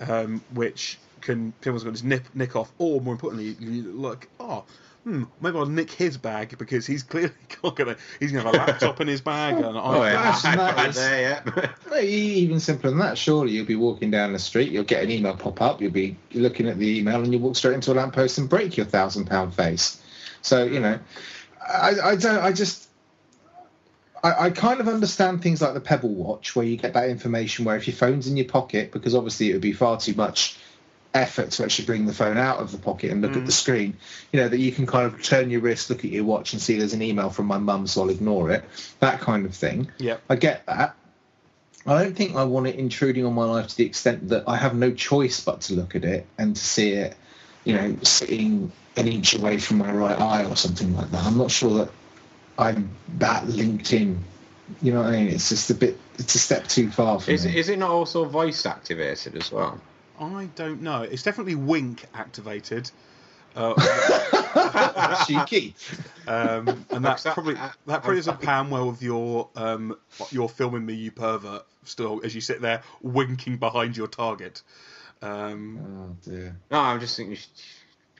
um, 0.00 0.42
which 0.52 0.98
can 1.20 1.52
people's 1.60 1.84
going 1.84 1.94
to 1.94 2.06
nip 2.06 2.24
nick 2.34 2.56
off, 2.56 2.70
or 2.78 3.00
more 3.00 3.12
importantly, 3.12 3.56
you 3.58 3.82
look, 3.92 4.28
oh, 4.40 4.64
hmm, 5.04 5.24
maybe 5.40 5.56
I'll 5.58 5.66
nick 5.66 5.90
his 5.90 6.16
bag 6.16 6.56
because 6.58 6.86
he's 6.86 7.02
clearly 7.02 7.32
not 7.62 7.76
gonna, 7.76 7.96
he's 8.18 8.32
gonna 8.32 8.44
have 8.44 8.54
a 8.54 8.56
laptop 8.56 9.00
in 9.00 9.06
his 9.08 9.20
bag 9.20 9.54
and 9.56 9.64
Oh 9.64 10.02
yeah, 10.02 10.30
Worse 10.30 10.42
than 10.42 10.56
that 10.56 10.76
iPad 10.76 10.88
is- 10.88 10.94
there, 10.96 11.20
yeah. 11.20 11.70
No, 11.90 11.98
even 12.00 12.58
simpler 12.60 12.90
than 12.90 12.98
that. 12.98 13.16
Surely 13.18 13.52
you'll 13.52 13.66
be 13.66 13.76
walking 13.76 14.10
down 14.10 14.32
the 14.32 14.38
street, 14.38 14.72
you'll 14.72 14.84
get 14.84 15.02
an 15.04 15.10
email 15.10 15.36
pop 15.36 15.60
up, 15.60 15.80
you'll 15.80 15.92
be 15.92 16.16
looking 16.32 16.68
at 16.68 16.78
the 16.78 16.98
email, 16.98 17.22
and 17.22 17.32
you 17.32 17.38
walk 17.38 17.56
straight 17.56 17.74
into 17.74 17.92
a 17.92 17.94
lamppost 17.94 18.38
and 18.38 18.48
break 18.48 18.76
your 18.76 18.86
thousand 18.86 19.26
pound 19.26 19.54
face. 19.54 20.00
So 20.42 20.64
you 20.64 20.80
know, 20.80 20.98
I, 21.60 21.94
I 22.02 22.16
don't. 22.16 22.38
I 22.38 22.52
just. 22.52 22.88
I, 24.22 24.46
I 24.46 24.50
kind 24.50 24.80
of 24.80 24.88
understand 24.88 25.42
things 25.42 25.60
like 25.62 25.74
the 25.74 25.80
Pebble 25.80 26.14
Watch, 26.14 26.56
where 26.56 26.64
you 26.64 26.76
get 26.76 26.94
that 26.94 27.08
information. 27.08 27.64
Where 27.64 27.76
if 27.76 27.86
your 27.86 27.96
phone's 27.96 28.26
in 28.26 28.36
your 28.36 28.46
pocket, 28.46 28.90
because 28.92 29.14
obviously 29.14 29.50
it 29.50 29.52
would 29.54 29.62
be 29.62 29.72
far 29.72 29.98
too 29.98 30.14
much 30.14 30.58
effort 31.14 31.52
to 31.52 31.62
actually 31.62 31.86
bring 31.86 32.06
the 32.06 32.12
phone 32.12 32.36
out 32.36 32.58
of 32.58 32.72
the 32.72 32.78
pocket 32.78 33.10
and 33.10 33.22
look 33.22 33.36
at 33.36 33.46
the 33.46 33.52
mm. 33.52 33.52
screen, 33.52 33.96
you 34.32 34.40
know, 34.40 34.48
that 34.48 34.58
you 34.58 34.72
can 34.72 34.84
kind 34.86 35.06
of 35.06 35.22
turn 35.22 35.48
your 35.48 35.60
wrist, 35.60 35.88
look 35.88 36.04
at 36.04 36.10
your 36.10 36.24
watch, 36.24 36.52
and 36.52 36.60
see 36.60 36.76
there's 36.76 36.92
an 36.92 37.02
email 37.02 37.30
from 37.30 37.46
my 37.46 37.58
mum, 37.58 37.86
so 37.86 38.02
I'll 38.02 38.10
ignore 38.10 38.50
it. 38.50 38.64
That 38.98 39.20
kind 39.20 39.46
of 39.46 39.54
thing. 39.54 39.90
Yeah. 39.98 40.16
I 40.28 40.36
get 40.36 40.66
that. 40.66 40.96
I 41.86 42.02
don't 42.02 42.16
think 42.16 42.34
I 42.34 42.44
want 42.44 42.66
it 42.66 42.76
intruding 42.76 43.24
on 43.26 43.34
my 43.34 43.44
life 43.44 43.68
to 43.68 43.76
the 43.76 43.86
extent 43.86 44.30
that 44.30 44.44
I 44.48 44.56
have 44.56 44.74
no 44.74 44.92
choice 44.92 45.40
but 45.40 45.62
to 45.62 45.74
look 45.74 45.94
at 45.94 46.04
it 46.04 46.26
and 46.38 46.56
to 46.56 46.64
see 46.64 46.92
it, 46.92 47.14
you 47.64 47.74
know, 47.74 47.96
sitting 48.02 48.72
an 48.96 49.06
inch 49.06 49.34
away 49.34 49.58
from 49.58 49.78
my 49.78 49.92
right 49.92 50.18
eye 50.18 50.44
or 50.44 50.56
something 50.56 50.96
like 50.96 51.10
that. 51.10 51.24
I'm 51.24 51.36
not 51.36 51.50
sure 51.50 51.84
that 51.84 51.90
I'm 52.58 52.90
that 53.18 53.46
linked 53.48 53.92
in. 53.92 54.24
You 54.80 54.94
know 54.94 55.02
what 55.02 55.10
I 55.10 55.12
mean? 55.12 55.28
It's 55.28 55.50
just 55.50 55.70
a 55.70 55.74
bit. 55.74 55.98
It's 56.18 56.34
a 56.34 56.38
step 56.38 56.66
too 56.68 56.90
far 56.90 57.20
for 57.20 57.30
Is, 57.30 57.44
me. 57.44 57.56
is 57.56 57.68
it 57.68 57.78
not 57.78 57.90
also 57.90 58.24
voice 58.24 58.64
activated 58.64 59.36
as 59.36 59.52
well? 59.52 59.78
I 60.20 60.46
don't 60.54 60.82
know. 60.82 61.02
It's 61.02 61.22
definitely 61.22 61.54
Wink 61.56 62.04
activated. 62.14 62.90
Uh, 63.56 63.74
cheeky. 65.26 65.74
um, 66.26 66.68
and 66.90 67.04
that 67.04 67.18
That- 67.18 67.34
probably 67.34 67.54
that- 67.54 67.76
that 67.86 68.02
probably 68.02 68.16
doesn't 68.16 68.40
pan 68.40 68.68
well 68.70 68.88
with 68.90 69.00
your 69.02 69.48
um, 69.56 69.96
your 70.30 70.48
filming 70.48 70.84
me, 70.84 70.94
you 70.94 71.10
pervert. 71.12 71.64
Still, 71.84 72.20
as 72.24 72.34
you 72.34 72.40
sit 72.40 72.60
there 72.60 72.82
winking 73.02 73.58
behind 73.58 73.96
your 73.96 74.08
target. 74.08 74.62
Um, 75.22 75.78
Oh 76.24 76.28
dear. 76.30 76.56
No, 76.70 76.80
I'm 76.80 76.98
just 77.00 77.16
thinking. 77.16 77.32
You 77.32 77.36
should 77.36 77.48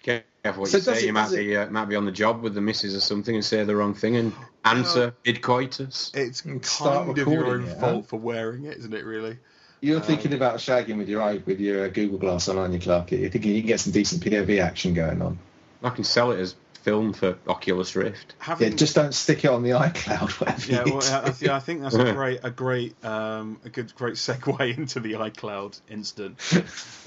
be 0.05 0.23
careful 0.45 0.61
what 0.63 0.71
So 0.71 0.77
you 0.79 0.85
does 0.85 0.95
say. 0.99 1.03
it- 1.03 1.07
you 1.07 1.13
might 1.13 1.33
it- 1.33 1.37
be 1.37 1.57
uh, 1.57 1.71
might 1.71 1.87
be 1.87 1.97
on 1.97 2.05
the 2.05 2.13
job 2.13 2.43
with 2.43 2.55
the 2.55 2.61
missus 2.61 2.95
or 2.95 3.01
something 3.01 3.35
and 3.35 3.45
say 3.45 3.65
the 3.65 3.75
wrong 3.75 3.95
thing 3.95 4.17
and 4.17 4.33
answer 4.65 5.15
mid 5.27 5.43
coitus. 5.43 6.13
it's 6.15 6.43
kind 6.43 7.11
of 7.11 7.17
your 7.19 7.47
own 7.47 7.65
it, 7.65 7.81
fault 7.81 8.05
huh? 8.05 8.09
for 8.09 8.19
wearing 8.21 8.65
it, 8.67 8.79
isn't 8.79 8.95
it? 8.95 9.05
Really. 9.05 9.39
You're 9.85 9.99
Um, 9.99 10.03
thinking 10.03 10.33
about 10.33 10.57
shagging 10.57 10.97
with 10.97 11.11
your 11.11 11.21
eye, 11.21 11.43
with 11.45 11.61
your 11.61 11.85
uh, 11.85 11.89
Google 11.89 12.17
Glass 12.17 12.49
on, 12.49 12.57
aren't 12.57 12.73
you, 12.73 12.81
Clark? 12.81 13.13
You're 13.13 13.29
thinking 13.29 13.55
you 13.55 13.61
can 13.61 13.69
get 13.69 13.81
some 13.81 13.93
decent 13.93 14.25
POV 14.25 14.59
action 14.63 14.95
going 14.95 15.21
on. 15.21 15.39
I 15.83 15.91
can 15.91 16.05
sell 16.05 16.33
it 16.33 16.41
as 16.41 16.55
film 16.85 17.13
for 17.13 17.37
Oculus 17.47 17.95
Rift. 17.95 18.35
Yeah, 18.59 18.71
just 18.71 18.95
don't 18.95 19.13
stick 19.13 19.45
it 19.45 19.51
on 19.51 19.63
the 19.63 19.71
iCloud. 19.89 20.41
Whatever 20.41 20.73
yeah, 20.73 20.85
well, 20.85 21.01
do. 21.01 21.07
I, 21.07 21.35
yeah, 21.41 21.57
I 21.57 21.61
think 21.61 21.83
that's 21.83 21.97
a 21.97 22.13
great, 22.15 22.41
a 22.43 22.51
great, 22.51 23.05
um, 23.05 23.61
a 23.63 23.69
good, 23.69 23.95
great 23.95 24.15
segue 24.15 24.77
into 24.79 25.01
the 25.01 25.13
iCloud 25.13 25.79
incident. 25.91 26.41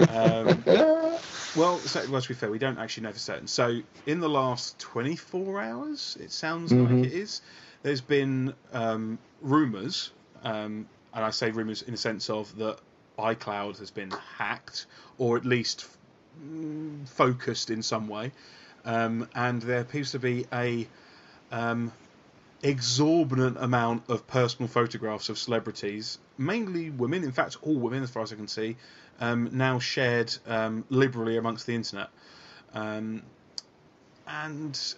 Um, 0.10 0.64
well, 1.56 1.80
so, 1.80 2.06
well, 2.12 2.22
to 2.22 2.28
be 2.28 2.36
fair, 2.36 2.52
we 2.52 2.60
don't 2.60 2.78
actually 2.78 3.04
know 3.04 3.14
for 3.14 3.18
certain. 3.20 3.48
So, 3.48 3.80
in 4.06 4.20
the 4.20 4.30
last 4.30 4.78
24 4.78 5.60
hours, 5.60 6.16
it 6.22 6.32
sounds 6.32 6.72
Mhm. 6.72 6.84
like 6.88 7.06
it 7.08 7.14
is. 7.14 7.42
There's 7.82 8.02
been 8.02 8.54
um, 8.72 9.18
rumours, 9.42 10.12
um, 10.44 10.88
and 11.14 11.24
I 11.24 11.32
say 11.32 11.52
rumours 11.52 11.82
in 11.82 11.92
the 11.92 11.98
sense 11.98 12.30
of 12.30 12.56
that 12.58 12.80
iCloud 13.18 13.80
has 13.80 13.92
been 13.92 14.12
hacked, 14.38 14.86
or 15.18 15.38
at 15.38 15.46
least 15.46 15.88
mm, 16.42 17.08
focused 17.08 17.70
in 17.70 17.82
some 17.82 18.08
way, 18.08 18.32
um, 18.86 19.28
and 19.36 19.62
there 19.62 19.82
appears 19.82 20.12
to 20.12 20.20
be 20.20 20.46
a 20.54 20.88
um, 21.52 21.92
exorbitant 22.64 23.58
amount 23.60 24.10
of 24.10 24.28
personal 24.28 24.68
photographs 24.68 25.30
of 25.30 25.38
celebrities, 25.38 26.18
mainly 26.38 26.90
women, 26.90 27.24
in 27.24 27.32
fact, 27.32 27.58
all 27.62 27.76
women, 27.76 28.04
as 28.04 28.10
far 28.10 28.24
as 28.24 28.34
I 28.34 28.36
can 28.36 28.48
see, 28.48 28.76
um, 29.20 29.50
now 29.54 29.80
shared 29.80 30.36
um, 30.48 30.86
liberally 30.90 31.38
amongst 31.38 31.66
the 31.66 31.76
internet. 31.76 32.10
Um, 32.74 33.24
and 34.28 34.96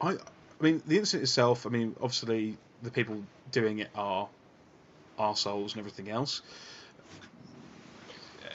I, 0.00 0.10
I 0.12 0.16
mean, 0.60 0.82
the 0.86 0.98
incident 0.98 1.24
itself, 1.24 1.66
I 1.66 1.70
mean, 1.70 1.94
obviously, 2.00 2.56
the 2.82 2.90
people 2.90 3.22
doing 3.50 3.78
it 3.78 3.90
are 3.94 4.28
arseholes 5.18 5.72
and 5.72 5.78
everything 5.78 6.10
else. 6.10 6.42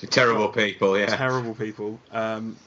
Terrible 0.09 0.49
people, 0.49 0.97
yeah. 0.97 1.07
Terrible 1.07 1.55
people. 1.55 1.99
Um, 2.11 2.57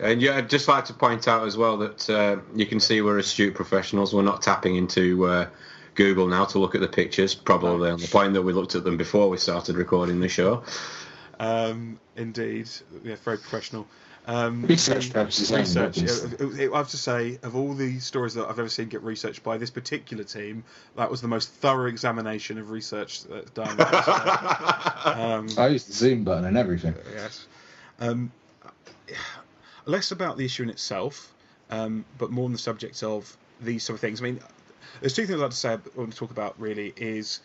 And 0.00 0.22
yeah, 0.22 0.36
I'd 0.36 0.48
just 0.48 0.68
like 0.68 0.86
to 0.86 0.94
point 0.94 1.28
out 1.28 1.46
as 1.46 1.56
well 1.56 1.76
that 1.78 2.10
uh, 2.10 2.36
you 2.54 2.66
can 2.66 2.80
see 2.80 3.02
we're 3.02 3.18
astute 3.18 3.54
professionals. 3.54 4.14
We're 4.14 4.22
not 4.22 4.42
tapping 4.42 4.76
into 4.76 5.26
uh, 5.26 5.48
Google 5.94 6.26
now 6.26 6.46
to 6.46 6.58
look 6.58 6.74
at 6.74 6.80
the 6.80 6.88
pictures, 6.88 7.34
probably 7.34 7.90
on 7.90 8.00
the 8.00 8.08
point 8.08 8.32
that 8.32 8.42
we 8.42 8.52
looked 8.52 8.74
at 8.74 8.84
them 8.84 8.96
before 8.96 9.28
we 9.28 9.36
started 9.36 9.76
recording 9.76 10.20
the 10.20 10.28
show. 10.28 10.64
um, 11.38 11.98
indeed, 12.16 12.68
yeah, 13.04 13.16
very 13.16 13.38
professional. 13.38 13.86
Um, 14.26 14.62
Research 14.66 15.12
purposes 15.12 15.50
Research. 15.50 15.98
obviously. 15.98 16.64
yeah, 16.64 16.72
I 16.72 16.78
have 16.78 16.90
to 16.90 16.96
say, 16.96 17.38
of 17.42 17.56
all 17.56 17.74
the 17.74 17.98
stories 17.98 18.34
that 18.34 18.48
I've 18.48 18.58
ever 18.58 18.68
seen 18.68 18.88
get 18.88 19.02
researched 19.02 19.42
by 19.42 19.58
this 19.58 19.70
particular 19.70 20.22
team, 20.22 20.62
that 20.96 21.10
was 21.10 21.20
the 21.20 21.28
most 21.28 21.50
thorough 21.50 21.88
examination 21.88 22.58
of 22.58 22.70
research 22.70 23.24
that's 23.24 23.50
done. 23.54 23.80
um, 25.04 25.48
I 25.58 25.68
used 25.68 25.88
the 25.88 25.92
zoom 25.92 26.22
button 26.22 26.44
and 26.44 26.56
everything. 26.56 26.94
yes. 27.12 27.46
Um, 27.98 28.30
less 29.86 30.12
about 30.12 30.36
the 30.36 30.44
issue 30.44 30.62
in 30.62 30.70
itself, 30.70 31.32
um, 31.70 32.04
but 32.18 32.30
more 32.30 32.44
on 32.44 32.52
the 32.52 32.58
subject 32.58 33.02
of 33.02 33.36
these 33.60 33.82
sort 33.82 33.94
of 33.96 34.00
things. 34.00 34.20
I 34.20 34.24
mean, 34.24 34.40
there's 35.00 35.14
two 35.14 35.26
things 35.26 35.38
I'd 35.40 35.42
like 35.42 35.50
to 35.50 35.56
say. 35.56 35.70
I 35.72 35.78
want 35.96 36.12
to 36.12 36.18
talk 36.18 36.30
about 36.30 36.58
really 36.60 36.92
is 36.96 37.40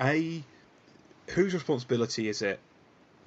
a 0.00 0.42
whose 1.28 1.54
responsibility 1.54 2.28
is 2.28 2.40
it 2.42 2.60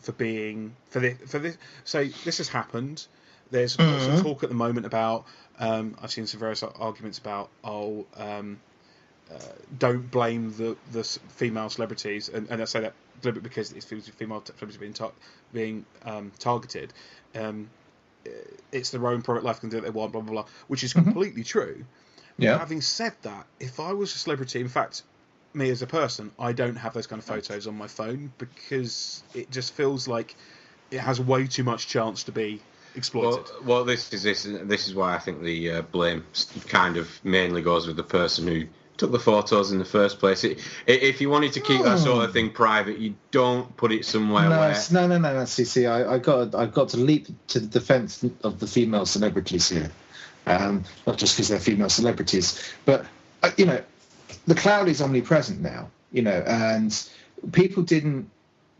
for 0.01 0.11
being 0.13 0.75
for 0.89 0.99
this 0.99 1.17
for 1.27 1.39
this? 1.39 1.57
So 1.83 2.05
this 2.25 2.37
has 2.39 2.47
happened. 2.49 3.05
There's 3.51 3.77
Mhm. 3.77 4.21
talk 4.21 4.43
at 4.43 4.49
the 4.49 4.55
moment 4.55 4.85
about. 4.85 5.25
Um, 5.59 5.95
I've 6.01 6.11
seen 6.11 6.27
some 6.27 6.39
various 6.39 6.63
arguments 6.63 7.19
about 7.19 7.49
oh. 7.63 8.05
Um, 8.15 8.59
uh, 9.33 9.37
don't 9.77 10.11
blame 10.11 10.53
the 10.57 10.75
the 10.91 11.03
female 11.29 11.69
celebrities, 11.69 12.27
and, 12.27 12.49
and 12.49 12.61
I 12.61 12.65
say 12.65 12.81
that 12.81 12.93
deliberately 13.21 13.47
because 13.47 13.71
it's 13.71 13.85
female 13.85 14.03
female 14.03 14.43
celebrities 14.45 14.77
being 14.77 14.93
tar- 14.93 15.13
being 15.53 15.85
um, 16.03 16.31
targeted. 16.39 16.91
Um, 17.33 17.69
it's 18.71 18.91
their 18.91 19.07
own 19.07 19.21
private 19.21 19.43
life 19.43 19.61
can 19.61 19.69
do 19.69 19.77
what 19.77 19.83
they 19.83 19.89
want, 19.89 20.11
blah 20.11 20.21
blah 20.21 20.31
blah, 20.33 20.45
which 20.67 20.83
is 20.83 20.93
completely 20.93 21.43
true. 21.43 21.85
Yeah. 22.37 22.57
Having 22.57 22.81
said 22.81 23.13
that, 23.21 23.45
if 23.59 23.79
I 23.79 23.93
was 23.93 24.13
a 24.15 24.17
celebrity, 24.17 24.59
in 24.59 24.67
fact, 24.67 25.03
me 25.53 25.69
as 25.69 25.81
a 25.81 25.87
person, 25.87 26.31
I 26.39 26.53
don't 26.53 26.75
have 26.75 26.93
those 26.93 27.07
kind 27.07 27.19
of 27.19 27.25
photos 27.25 27.67
on 27.67 27.77
my 27.77 27.87
phone 27.87 28.31
because 28.37 29.23
it 29.33 29.51
just 29.51 29.73
feels 29.73 30.07
like 30.07 30.35
it 30.91 30.99
has 30.99 31.19
way 31.19 31.47
too 31.47 31.63
much 31.63 31.87
chance 31.87 32.23
to 32.23 32.31
be 32.31 32.61
exploited. 32.95 33.45
Well, 33.61 33.63
well, 33.63 33.83
this 33.85 34.11
is 34.13 34.23
this 34.23 34.43
this 34.43 34.87
is 34.87 34.95
why 34.95 35.15
I 35.15 35.19
think 35.19 35.41
the 35.41 35.71
uh, 35.71 35.81
blame 35.83 36.25
kind 36.67 36.97
of 36.97 37.09
mainly 37.23 37.61
goes 37.61 37.87
with 37.87 37.95
the 37.95 38.03
person 38.03 38.47
who 38.47 38.65
took 38.97 39.11
the 39.11 39.19
photos 39.19 39.71
in 39.71 39.79
the 39.79 39.85
first 39.85 40.19
place. 40.19 40.43
It, 40.43 40.59
i- 40.87 40.91
if 40.91 41.21
you 41.21 41.29
wanted 41.29 41.53
to 41.53 41.59
keep 41.61 41.81
that 41.83 41.97
sort 41.99 42.23
of 42.25 42.33
thing 42.33 42.51
private, 42.51 42.99
you 42.99 43.15
don't 43.31 43.75
put 43.77 43.91
it 43.91 44.05
somewhere 44.05 44.49
No, 44.49 44.59
where. 44.59 44.75
no, 44.91 45.07
no, 45.07 45.17
no, 45.17 45.33
no. 45.33 45.45
See, 45.45 45.65
see, 45.65 45.85
I, 45.87 46.15
I 46.15 46.17
got, 46.19 46.53
I've 46.53 46.73
got 46.73 46.89
to 46.89 46.97
leap 46.97 47.27
to 47.47 47.59
the 47.59 47.67
defence 47.67 48.23
of 48.43 48.59
the 48.59 48.67
female 48.67 49.05
celebrities 49.05 49.69
here, 49.69 49.89
um, 50.45 50.83
not 51.07 51.17
just 51.17 51.35
because 51.35 51.47
they're 51.49 51.59
female 51.59 51.89
celebrities, 51.89 52.61
but 52.85 53.05
uh, 53.43 53.51
you 53.57 53.65
know, 53.65 53.81
the 54.47 54.55
cloud 54.55 54.87
is 54.87 55.01
omnipresent 55.01 55.61
now. 55.61 55.89
You 56.11 56.23
know, 56.23 56.43
and 56.45 57.09
people 57.51 57.83
didn't, 57.83 58.29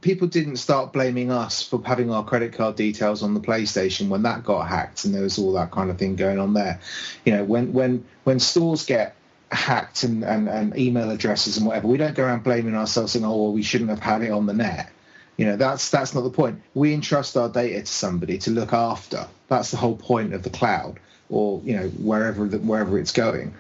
people 0.02 0.28
didn't 0.28 0.58
start 0.58 0.92
blaming 0.92 1.32
us 1.32 1.64
for 1.64 1.82
having 1.86 2.12
our 2.12 2.26
credit 2.26 2.54
card 2.54 2.76
details 2.76 3.24
on 3.24 3.34
the 3.34 3.40
PlayStation 3.40 4.10
when 4.10 4.24
that 4.24 4.44
got 4.44 4.68
hacked, 4.68 5.06
and 5.06 5.14
there 5.14 5.24
was 5.24 5.40
all 5.40 5.54
that 5.54 5.72
kind 5.72 5.90
of 5.90 5.98
thing 5.98 6.16
going 6.16 6.40
on 6.40 6.54
there. 6.54 6.80
You 7.26 7.34
know, 7.34 7.44
when 7.44 7.74
when 7.74 8.06
when 8.24 8.40
stores 8.40 8.86
get 8.86 9.16
hacked 9.52 10.04
and, 10.04 10.24
and, 10.24 10.48
and 10.48 10.78
email 10.78 11.12
addresses 11.12 11.58
and 11.58 11.66
whatever, 11.66 11.88
we 11.88 11.98
don't 11.98 12.16
go 12.16 12.24
around 12.24 12.44
blaming 12.44 12.76
ourselves 12.76 13.12
saying, 13.12 13.26
oh, 13.26 13.36
well, 13.36 13.52
we 13.52 13.64
shouldn't 13.64 13.90
have 13.90 14.00
had 14.00 14.22
it 14.22 14.32
on 14.32 14.46
the 14.46 14.54
net. 14.54 14.90
You 15.38 15.46
know, 15.46 15.56
that's 15.56 15.90
that's 15.90 16.14
not 16.14 16.22
the 16.22 16.30
point. 16.30 16.62
We 16.74 16.94
entrust 16.94 17.36
our 17.38 17.50
data 17.50 17.80
to 17.80 17.86
somebody 17.86 18.38
to 18.40 18.52
look 18.52 18.74
after. 18.74 19.28
That's 19.48 19.72
the 19.72 19.78
whole 19.78 19.96
point 19.96 20.34
of 20.34 20.44
the 20.44 20.50
cloud, 20.50 21.00
or 21.30 21.62
you 21.64 21.76
know, 21.76 21.88
wherever 21.90 22.48
the, 22.48 22.60
wherever 22.60 23.00
it's 23.00 23.12
going. 23.12 23.54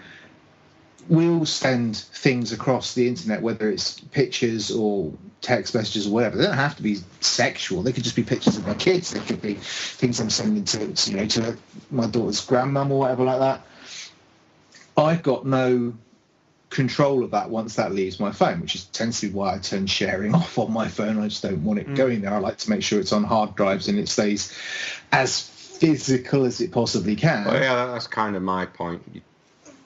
We'll 1.11 1.45
send 1.45 1.97
things 1.97 2.53
across 2.53 2.93
the 2.93 3.05
internet, 3.05 3.41
whether 3.41 3.69
it's 3.69 3.99
pictures 3.99 4.71
or 4.71 5.11
text 5.41 5.75
messages 5.75 6.07
or 6.07 6.11
whatever. 6.11 6.37
They 6.37 6.45
don't 6.45 6.55
have 6.55 6.77
to 6.77 6.81
be 6.81 6.99
sexual. 7.19 7.83
They 7.83 7.91
could 7.91 8.05
just 8.05 8.15
be 8.15 8.23
pictures 8.23 8.55
of 8.55 8.65
my 8.65 8.75
kids. 8.75 9.11
They 9.11 9.19
could 9.19 9.41
be 9.41 9.55
things 9.55 10.21
I'm 10.21 10.29
sending 10.29 10.63
to, 10.63 11.11
you 11.11 11.17
know, 11.17 11.25
to 11.25 11.57
my 11.89 12.07
daughter's 12.07 12.39
grandmum 12.47 12.91
or 12.91 12.99
whatever 12.99 13.25
like 13.25 13.39
that. 13.39 13.61
I've 14.95 15.21
got 15.21 15.45
no 15.45 15.93
control 16.69 17.25
of 17.25 17.31
that 17.31 17.49
once 17.49 17.75
that 17.75 17.91
leaves 17.91 18.17
my 18.17 18.31
phone, 18.31 18.61
which 18.61 18.75
is 18.75 18.85
tends 18.85 19.19
to 19.19 19.27
be 19.27 19.33
why 19.33 19.55
I 19.55 19.57
turn 19.57 19.87
sharing 19.87 20.33
off 20.33 20.57
on 20.57 20.71
my 20.71 20.87
phone. 20.87 21.19
I 21.19 21.27
just 21.27 21.43
don't 21.43 21.61
want 21.65 21.79
it 21.79 21.89
Mm. 21.89 21.95
going 21.97 22.21
there. 22.21 22.33
I 22.33 22.37
like 22.37 22.59
to 22.59 22.69
make 22.69 22.83
sure 22.83 23.01
it's 23.01 23.11
on 23.11 23.25
hard 23.25 23.57
drives 23.57 23.89
and 23.89 23.99
it 23.99 24.07
stays 24.07 24.57
as 25.11 25.41
physical 25.41 26.45
as 26.45 26.61
it 26.61 26.71
possibly 26.71 27.17
can. 27.17 27.43
Well, 27.43 27.61
yeah, 27.61 27.87
that's 27.87 28.07
kind 28.07 28.37
of 28.37 28.43
my 28.43 28.65
point. 28.65 29.21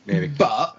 Maybe. 0.06 0.28
But 0.28 0.78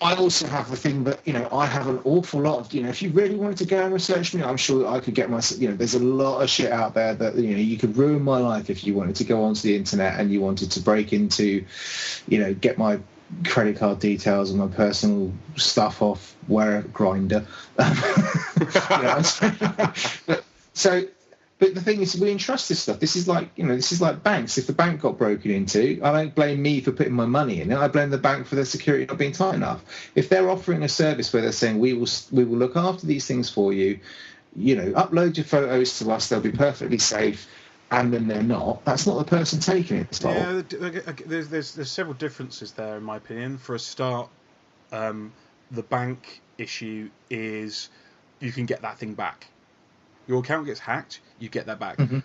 I 0.00 0.14
also 0.14 0.46
have 0.46 0.70
the 0.70 0.76
thing 0.76 1.04
that 1.04 1.20
you 1.26 1.32
know 1.32 1.48
I 1.50 1.64
have 1.64 1.88
an 1.88 2.00
awful 2.04 2.40
lot 2.40 2.58
of 2.58 2.72
you 2.72 2.82
know 2.82 2.90
if 2.90 3.00
you 3.00 3.10
really 3.10 3.34
wanted 3.34 3.56
to 3.58 3.64
go 3.64 3.82
and 3.82 3.94
research 3.94 4.34
me, 4.34 4.42
I'm 4.42 4.58
sure 4.58 4.86
I 4.86 5.00
could 5.00 5.14
get 5.14 5.30
my 5.30 5.40
you 5.56 5.68
know 5.68 5.76
there's 5.76 5.94
a 5.94 6.00
lot 6.00 6.42
of 6.42 6.50
shit 6.50 6.70
out 6.70 6.92
there 6.94 7.14
that 7.14 7.34
you 7.36 7.52
know 7.52 7.56
you 7.56 7.78
could 7.78 7.96
ruin 7.96 8.22
my 8.22 8.38
life 8.38 8.68
if 8.68 8.84
you 8.84 8.94
wanted 8.94 9.16
to 9.16 9.24
go 9.24 9.44
onto 9.44 9.62
the 9.62 9.74
internet 9.74 10.20
and 10.20 10.30
you 10.30 10.40
wanted 10.40 10.70
to 10.72 10.80
break 10.80 11.14
into, 11.14 11.64
you 12.28 12.38
know, 12.38 12.52
get 12.52 12.76
my 12.76 13.00
credit 13.44 13.76
card 13.76 13.98
details 13.98 14.50
and 14.50 14.60
my 14.60 14.68
personal 14.68 15.32
stuff 15.56 16.02
off 16.02 16.36
where 16.46 16.82
Grindr. 16.82 17.46
You 18.56 19.02
know, 19.02 20.40
so 20.74 21.06
but 21.58 21.74
the 21.74 21.80
thing 21.80 22.02
is, 22.02 22.18
we 22.18 22.30
entrust 22.30 22.68
this 22.68 22.80
stuff. 22.80 23.00
This 23.00 23.16
is 23.16 23.26
like, 23.26 23.48
you 23.56 23.64
know, 23.64 23.74
this 23.74 23.90
is 23.90 24.00
like 24.00 24.22
banks. 24.22 24.58
If 24.58 24.66
the 24.66 24.74
bank 24.74 25.00
got 25.00 25.16
broken 25.16 25.50
into, 25.50 26.00
I 26.02 26.12
don't 26.12 26.34
blame 26.34 26.60
me 26.60 26.82
for 26.82 26.92
putting 26.92 27.14
my 27.14 27.24
money 27.24 27.62
in 27.62 27.72
it. 27.72 27.78
I 27.78 27.88
blame 27.88 28.10
the 28.10 28.18
bank 28.18 28.46
for 28.46 28.56
their 28.56 28.66
security 28.66 29.06
not 29.06 29.16
being 29.16 29.32
tight 29.32 29.54
enough. 29.54 29.82
If 30.14 30.28
they're 30.28 30.50
offering 30.50 30.82
a 30.82 30.88
service 30.88 31.32
where 31.32 31.40
they're 31.40 31.52
saying 31.52 31.78
we 31.78 31.94
will 31.94 32.08
we 32.30 32.44
will 32.44 32.58
look 32.58 32.76
after 32.76 33.06
these 33.06 33.26
things 33.26 33.48
for 33.48 33.72
you, 33.72 34.00
you 34.54 34.76
know, 34.76 34.92
upload 34.92 35.38
your 35.38 35.44
photos 35.44 35.98
to 36.00 36.10
us, 36.10 36.28
they'll 36.28 36.40
be 36.40 36.52
perfectly 36.52 36.98
safe, 36.98 37.48
and 37.90 38.12
then 38.12 38.28
they're 38.28 38.42
not. 38.42 38.84
That's 38.84 39.06
not 39.06 39.16
the 39.16 39.24
person 39.24 39.58
taking 39.58 39.98
it. 39.98 40.20
Yeah, 40.22 40.60
th- 40.60 40.82
th- 40.92 41.22
there's, 41.24 41.48
there's 41.48 41.74
there's 41.74 41.90
several 41.90 42.14
differences 42.14 42.72
there 42.72 42.98
in 42.98 43.02
my 43.02 43.16
opinion. 43.16 43.56
For 43.56 43.74
a 43.74 43.78
start, 43.78 44.28
um, 44.92 45.32
the 45.70 45.82
bank 45.82 46.42
issue 46.58 47.08
is 47.30 47.88
you 48.40 48.52
can 48.52 48.66
get 48.66 48.82
that 48.82 48.98
thing 48.98 49.14
back. 49.14 49.46
Your 50.26 50.40
account 50.40 50.66
gets 50.66 50.80
hacked, 50.80 51.20
you 51.38 51.48
get 51.48 51.66
that 51.66 51.78
back. 51.78 51.98
Mhm. 51.98 52.22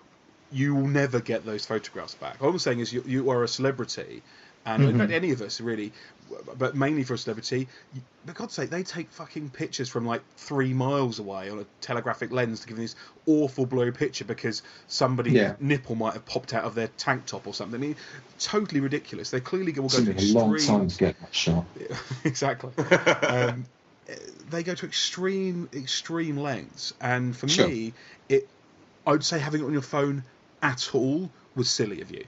You 0.49 0.75
will 0.75 0.87
never 0.87 1.21
get 1.21 1.45
those 1.45 1.65
photographs 1.65 2.15
back. 2.15 2.37
All 2.41 2.49
I'm 2.49 2.59
saying 2.59 2.79
is 2.79 2.91
you, 2.91 3.03
you 3.05 3.29
are 3.29 3.43
a 3.43 3.47
celebrity, 3.47 4.21
and 4.65 4.83
in 4.83 4.95
Mhm. 4.95 4.97
fact 4.97 5.11
any 5.11 5.31
of 5.31 5.41
us 5.41 5.61
really, 5.61 5.93
but 6.57 6.75
mainly 6.75 7.03
for 7.03 7.13
a 7.13 7.17
celebrity. 7.17 7.69
For 8.25 8.33
God's 8.33 8.53
sake, 8.53 8.69
they 8.69 8.83
take 8.83 9.11
fucking 9.11 9.51
pictures 9.51 9.87
from 9.89 10.05
like 10.05 10.21
three 10.37 10.73
miles 10.73 11.19
away 11.19 11.49
on 11.49 11.59
a 11.59 11.65
telegraphic 11.79 12.31
lens 12.31 12.59
to 12.61 12.67
give 12.67 12.75
them 12.77 12.83
this 12.83 12.95
awful 13.25 13.65
blurry 13.65 13.93
picture 13.93 14.25
because 14.25 14.61
somebody's 14.87 15.33
Yeah. 15.35 15.55
nipple 15.59 15.95
might 15.95 16.13
have 16.13 16.25
popped 16.25 16.53
out 16.53 16.65
of 16.65 16.75
their 16.75 16.89
tank 16.89 17.25
top 17.27 17.47
or 17.47 17.53
something. 17.53 17.79
I 17.79 17.81
mean, 17.81 17.95
totally 18.39 18.81
ridiculous. 18.81 19.31
They 19.31 19.39
clearly 19.39 19.71
will 19.71 19.89
go 19.89 20.03
to 20.03 20.11
a 20.11 20.21
long 20.33 20.57
time 20.57 20.87
to 20.89 20.97
get 20.97 21.19
that 21.21 21.33
shot. 21.33 21.65
exactly. 22.25 22.71
Um, 23.21 23.65
they 24.49 24.63
go 24.63 24.73
to 24.75 24.85
extreme 24.85 25.69
extreme 25.73 26.37
lengths, 26.37 26.93
and 27.01 27.35
for 27.35 27.47
Sure. 27.47 27.67
me, 27.67 27.93
it 28.29 28.47
I 29.05 29.11
would 29.11 29.25
say 29.25 29.39
having 29.39 29.61
it 29.61 29.65
on 29.65 29.73
your 29.73 29.81
phone 29.81 30.23
at 30.61 30.93
all 30.93 31.29
was 31.55 31.69
silly 31.69 32.01
of 32.01 32.11
you. 32.11 32.23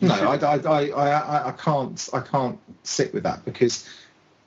You 0.00 0.08
No, 0.08 0.14
I, 0.14 0.36
I, 0.36 0.56
I, 0.56 0.88
I, 0.90 1.48
I 1.48 1.52
can't, 1.52 2.08
I 2.12 2.20
can't 2.20 2.58
sit 2.84 3.12
with 3.12 3.22
that 3.24 3.44
because 3.44 3.88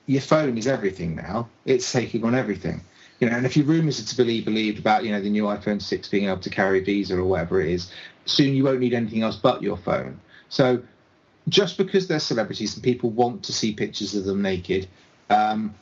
your 0.06 0.20
phone 0.20 0.58
is 0.58 0.66
everything 0.66 1.16
now. 1.16 1.48
It's 1.64 1.90
taking 1.90 2.24
on 2.24 2.34
everything. 2.34 2.80
You 3.20 3.30
know, 3.30 3.36
and 3.36 3.46
if 3.46 3.56
your 3.56 3.66
rumours 3.66 4.00
are 4.00 4.14
to 4.14 4.24
be 4.24 4.40
believed 4.40 4.78
about, 4.78 5.04
you 5.04 5.12
know, 5.12 5.20
the 5.20 5.30
new 5.30 5.44
iPhone 5.44 5.80
6 5.80 6.08
being 6.08 6.26
able 6.26 6.38
to 6.38 6.50
carry 6.50 6.80
Visa 6.80 7.16
or 7.16 7.24
whatever 7.24 7.60
it 7.60 7.70
is, 7.70 7.92
soon 8.26 8.54
you 8.54 8.64
won't 8.64 8.80
need 8.80 8.92
anything 8.92 9.22
else 9.22 9.36
but 9.36 9.62
your 9.62 9.76
phone. 9.76 10.20
So 10.48 10.82
just 11.48 11.78
because 11.78 12.08
they're 12.08 12.18
celebrities 12.18 12.74
and 12.74 12.82
people 12.82 13.10
want 13.10 13.44
to 13.44 13.52
see 13.52 13.72
pictures 13.72 14.14
of 14.14 14.24
them 14.24 14.42
naked, 14.42 14.88
um, 15.30 15.74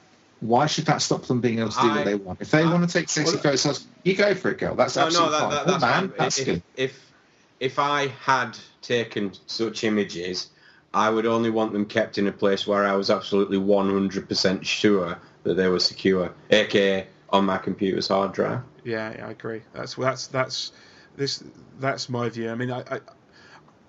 why 0.42 0.66
should 0.66 0.86
that 0.86 1.00
stop 1.00 1.22
them 1.26 1.40
being 1.40 1.60
able 1.60 1.70
to 1.70 1.80
do 1.80 1.88
I- 1.90 1.96
what 1.96 2.04
they 2.04 2.14
want? 2.16 2.40
If 2.40 2.50
they 2.50 2.62
I- 2.62 2.70
want 2.72 2.88
to 2.88 2.92
take 2.98 3.08
sexy 3.08 3.34
well, 3.34 3.42
photos, 3.42 3.86
you 4.02 4.14
go 4.16 4.34
for 4.34 4.50
it, 4.50 4.58
girl. 4.58 4.74
That's 4.74 4.96
No, 4.96 5.06
absolutely 5.06 5.38
no, 5.38 5.38
that, 5.38 5.40
fine. 5.40 5.50
that, 5.50 5.62
Oh, 5.62 5.70
that's 5.70 5.82
man, 5.82 6.08
fine. 6.08 6.18
that's 6.18 6.38
if, 6.38 6.44
good. 6.46 6.62
If 6.76 7.12
if 7.60 7.78
I 7.78 8.08
had 8.08 8.58
taken 8.82 9.32
such 9.46 9.84
images, 9.84 10.50
I 10.92 11.08
would 11.10 11.26
only 11.26 11.48
want 11.48 11.72
them 11.72 11.86
kept 11.86 12.18
in 12.18 12.26
a 12.26 12.32
place 12.32 12.66
where 12.66 12.84
I 12.84 12.94
was 12.96 13.08
absolutely 13.08 13.56
100% 13.58 14.64
sure 14.66 15.16
that 15.44 15.54
they 15.54 15.68
were 15.68 15.78
secure, 15.78 16.32
aka 16.50 17.06
on 17.30 17.46
my 17.46 17.58
computer's 17.58 18.08
hard 18.08 18.32
drive. 18.32 18.60
Yeah, 18.84 19.14
yeah, 19.16 19.28
I 19.28 19.30
agree. 19.30 19.62
That's 19.72 19.94
that's 19.94 20.26
that's 20.26 20.72
this 21.16 21.42
that's 21.78 22.08
my 22.08 22.28
view. 22.28 22.50
I 22.50 22.56
mean, 22.56 22.70
I, 22.72 22.80
I 22.90 23.00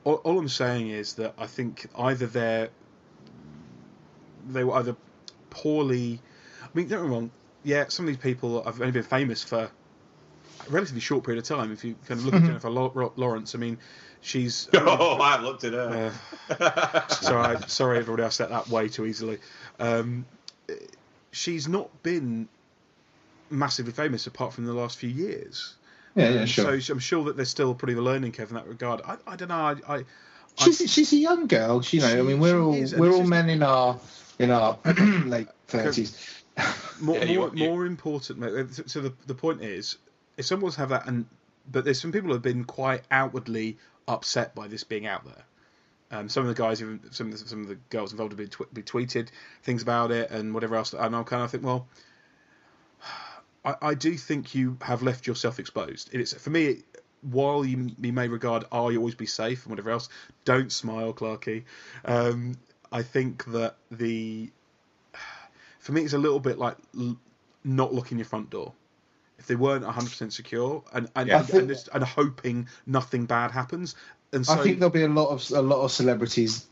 all, 0.04 0.16
all 0.24 0.38
I'm 0.38 0.48
saying 0.50 0.90
is 0.90 1.14
that 1.16 1.34
I 1.38 1.48
think 1.48 1.88
either 1.98 2.28
they're 2.28 2.70
they 4.50 4.64
were 4.64 4.76
either 4.76 4.96
poorly. 5.50 6.22
I 6.74 6.78
mean, 6.78 6.88
don't 6.88 7.00
get 7.02 7.08
me 7.10 7.14
wrong. 7.16 7.32
Yeah, 7.64 7.86
some 7.88 8.06
of 8.06 8.08
these 8.08 8.18
people 8.18 8.64
have 8.64 8.80
only 8.82 8.92
been 8.92 9.04
famous 9.04 9.44
for 9.44 9.60
a 10.68 10.70
relatively 10.70 11.02
short 11.02 11.24
period 11.24 11.42
of 11.44 11.48
time. 11.48 11.72
If 11.72 11.84
you 11.84 11.96
kind 12.08 12.20
of 12.20 12.26
look 12.26 12.36
at 12.36 12.42
Mhm. 12.42 12.48
Jennifer 12.48 12.70
Lawrence, 12.70 13.56
I 13.56 13.58
mean, 13.58 13.78
she's. 14.22 14.70
oh, 14.74 15.20
I 15.22 15.32
have 15.34 15.44
looked 15.44 15.64
at 15.64 15.74
her. 15.74 16.12
Uh, 16.50 17.08
sorry, 17.08 17.58
sorry, 17.68 18.00
everybody. 18.00 18.24
I 18.24 18.30
said 18.30 18.50
that 18.50 18.68
way 18.70 18.90
too 18.90 19.06
easily. 19.06 19.40
Um, 19.80 20.26
she's 21.32 21.68
not 21.68 21.90
been 22.04 22.48
massively 23.50 23.94
famous 23.94 24.28
apart 24.28 24.54
from 24.54 24.66
the 24.66 24.74
last 24.74 24.98
few 24.98 25.10
years. 25.10 25.76
Yeah, 26.16 26.30
yeah, 26.30 26.40
Um, 26.42 26.46
sure. 26.48 26.82
So 26.82 26.94
I'm 26.94 27.00
sure 27.00 27.24
that 27.26 27.36
there's 27.38 27.50
still 27.50 27.74
pretty 27.74 27.94
the 27.94 28.02
learning 28.02 28.34
curve 28.34 28.50
in 28.50 28.56
that 28.56 28.68
regard. 28.68 29.02
I, 29.06 29.18
I 29.26 29.36
don't 29.36 29.50
know. 29.50 29.56
I, 29.56 29.76
I, 29.88 29.96
I 29.98 30.04
She's 30.58 30.92
she's 30.92 31.12
a 31.14 31.18
young 31.18 31.48
girl. 31.48 31.82
She, 31.82 31.98
you 31.98 32.04
know, 32.04 32.20
I 32.20 32.22
mean, 32.22 32.40
we're 32.40 32.60
all 32.60 32.74
is, 32.76 32.94
we're 32.94 33.12
all 33.12 33.24
men 33.26 33.50
in 33.50 33.64
our 33.64 34.00
in 34.38 34.52
our 34.52 34.78
late 35.26 35.48
thirties. 35.68 36.43
More 37.02 37.18
Yeah, 37.18 37.24
you 37.26 37.40
more, 37.40 37.52
you- 37.56 37.68
more 37.70 37.86
important. 37.86 38.44
uh, 38.44 38.68
So 38.88 39.02
the 39.02 39.14
the 39.28 39.36
point 39.36 39.62
is, 39.62 39.98
if 40.38 40.46
someone's 40.46 40.76
have 40.76 40.90
that, 40.90 41.08
and 41.08 41.26
but 41.72 41.86
there's 41.86 42.00
some 42.02 42.12
people 42.12 42.28
who 42.30 42.34
have 42.34 42.42
been 42.42 42.66
quite 42.66 43.04
outwardly 43.10 43.78
upset 44.08 44.54
by 44.56 44.68
this 44.68 44.84
being 44.84 45.08
out 45.08 45.24
there. 45.26 45.44
Um, 46.12 46.30
some 46.30 46.44
of 46.48 46.56
the 46.56 46.62
guys, 46.62 46.82
even 46.82 47.00
some 47.12 47.32
of 47.32 47.40
the, 47.40 47.48
some 47.48 47.62
of 47.62 47.68
the 47.70 47.78
girls 47.90 48.12
involved 48.12 48.34
have 48.34 48.38
been, 48.38 48.50
tw- 48.50 48.72
be 48.74 48.84
tweeted 48.84 49.30
things 49.64 49.82
about 49.82 50.12
it 50.12 50.30
and 50.30 50.54
whatever 50.54 50.76
else. 50.76 50.94
And 50.94 51.16
I'm 51.16 51.24
kind 51.24 51.42
of 51.42 51.50
think, 51.50 51.64
well, 51.64 51.88
I, 53.66 53.76
I 53.82 53.94
do 53.96 54.16
think 54.16 54.54
you 54.54 54.78
have 54.82 55.02
left 55.02 55.26
yourself 55.28 55.60
exposed. 55.60 56.10
It's 56.14 56.34
for 56.34 56.50
me. 56.50 56.84
While 57.22 57.64
you, 57.66 57.90
you 58.02 58.12
may 58.12 58.28
regard, 58.28 58.66
"Oh, 58.70 58.90
you 58.90 58.98
always 59.00 59.16
be 59.16 59.26
safe" 59.26 59.64
and 59.64 59.70
whatever 59.72 59.92
else, 59.92 60.10
don't 60.44 60.70
smile, 60.72 61.14
Clarky. 61.14 61.64
Um, 62.04 62.58
I 62.92 63.02
think 63.02 63.46
that 63.46 63.78
the 63.90 64.52
for 65.84 65.92
me, 65.92 66.02
it's 66.02 66.14
a 66.14 66.18
little 66.18 66.40
bit 66.40 66.58
like 66.58 66.78
l- 66.98 67.18
not 67.64 67.94
locking 67.94 68.18
your 68.18 68.26
front 68.26 68.50
door. 68.50 68.74
If 69.38 69.48
they 69.48 69.56
weren't 69.56 69.84
100% 69.84 70.32
secure 70.32 70.84
and 70.94 71.10
and, 71.16 71.28
Yeah. 71.28 71.40
and, 71.40 71.50
and, 71.50 71.68
just, 71.68 71.90
and 71.94 72.04
hoping 72.04 72.68
nothing 72.86 73.26
bad 73.26 73.52
happens, 73.52 73.96
and 74.32 74.46
so 74.46 74.54
I 74.54 74.64
think 74.64 74.80
there'll 74.80 74.90
be 74.92 75.04
a 75.04 75.08
lot 75.10 75.28
of 75.30 75.52
a 75.52 75.62
lot 75.62 75.84
of 75.84 75.92
celebrities 75.92 76.66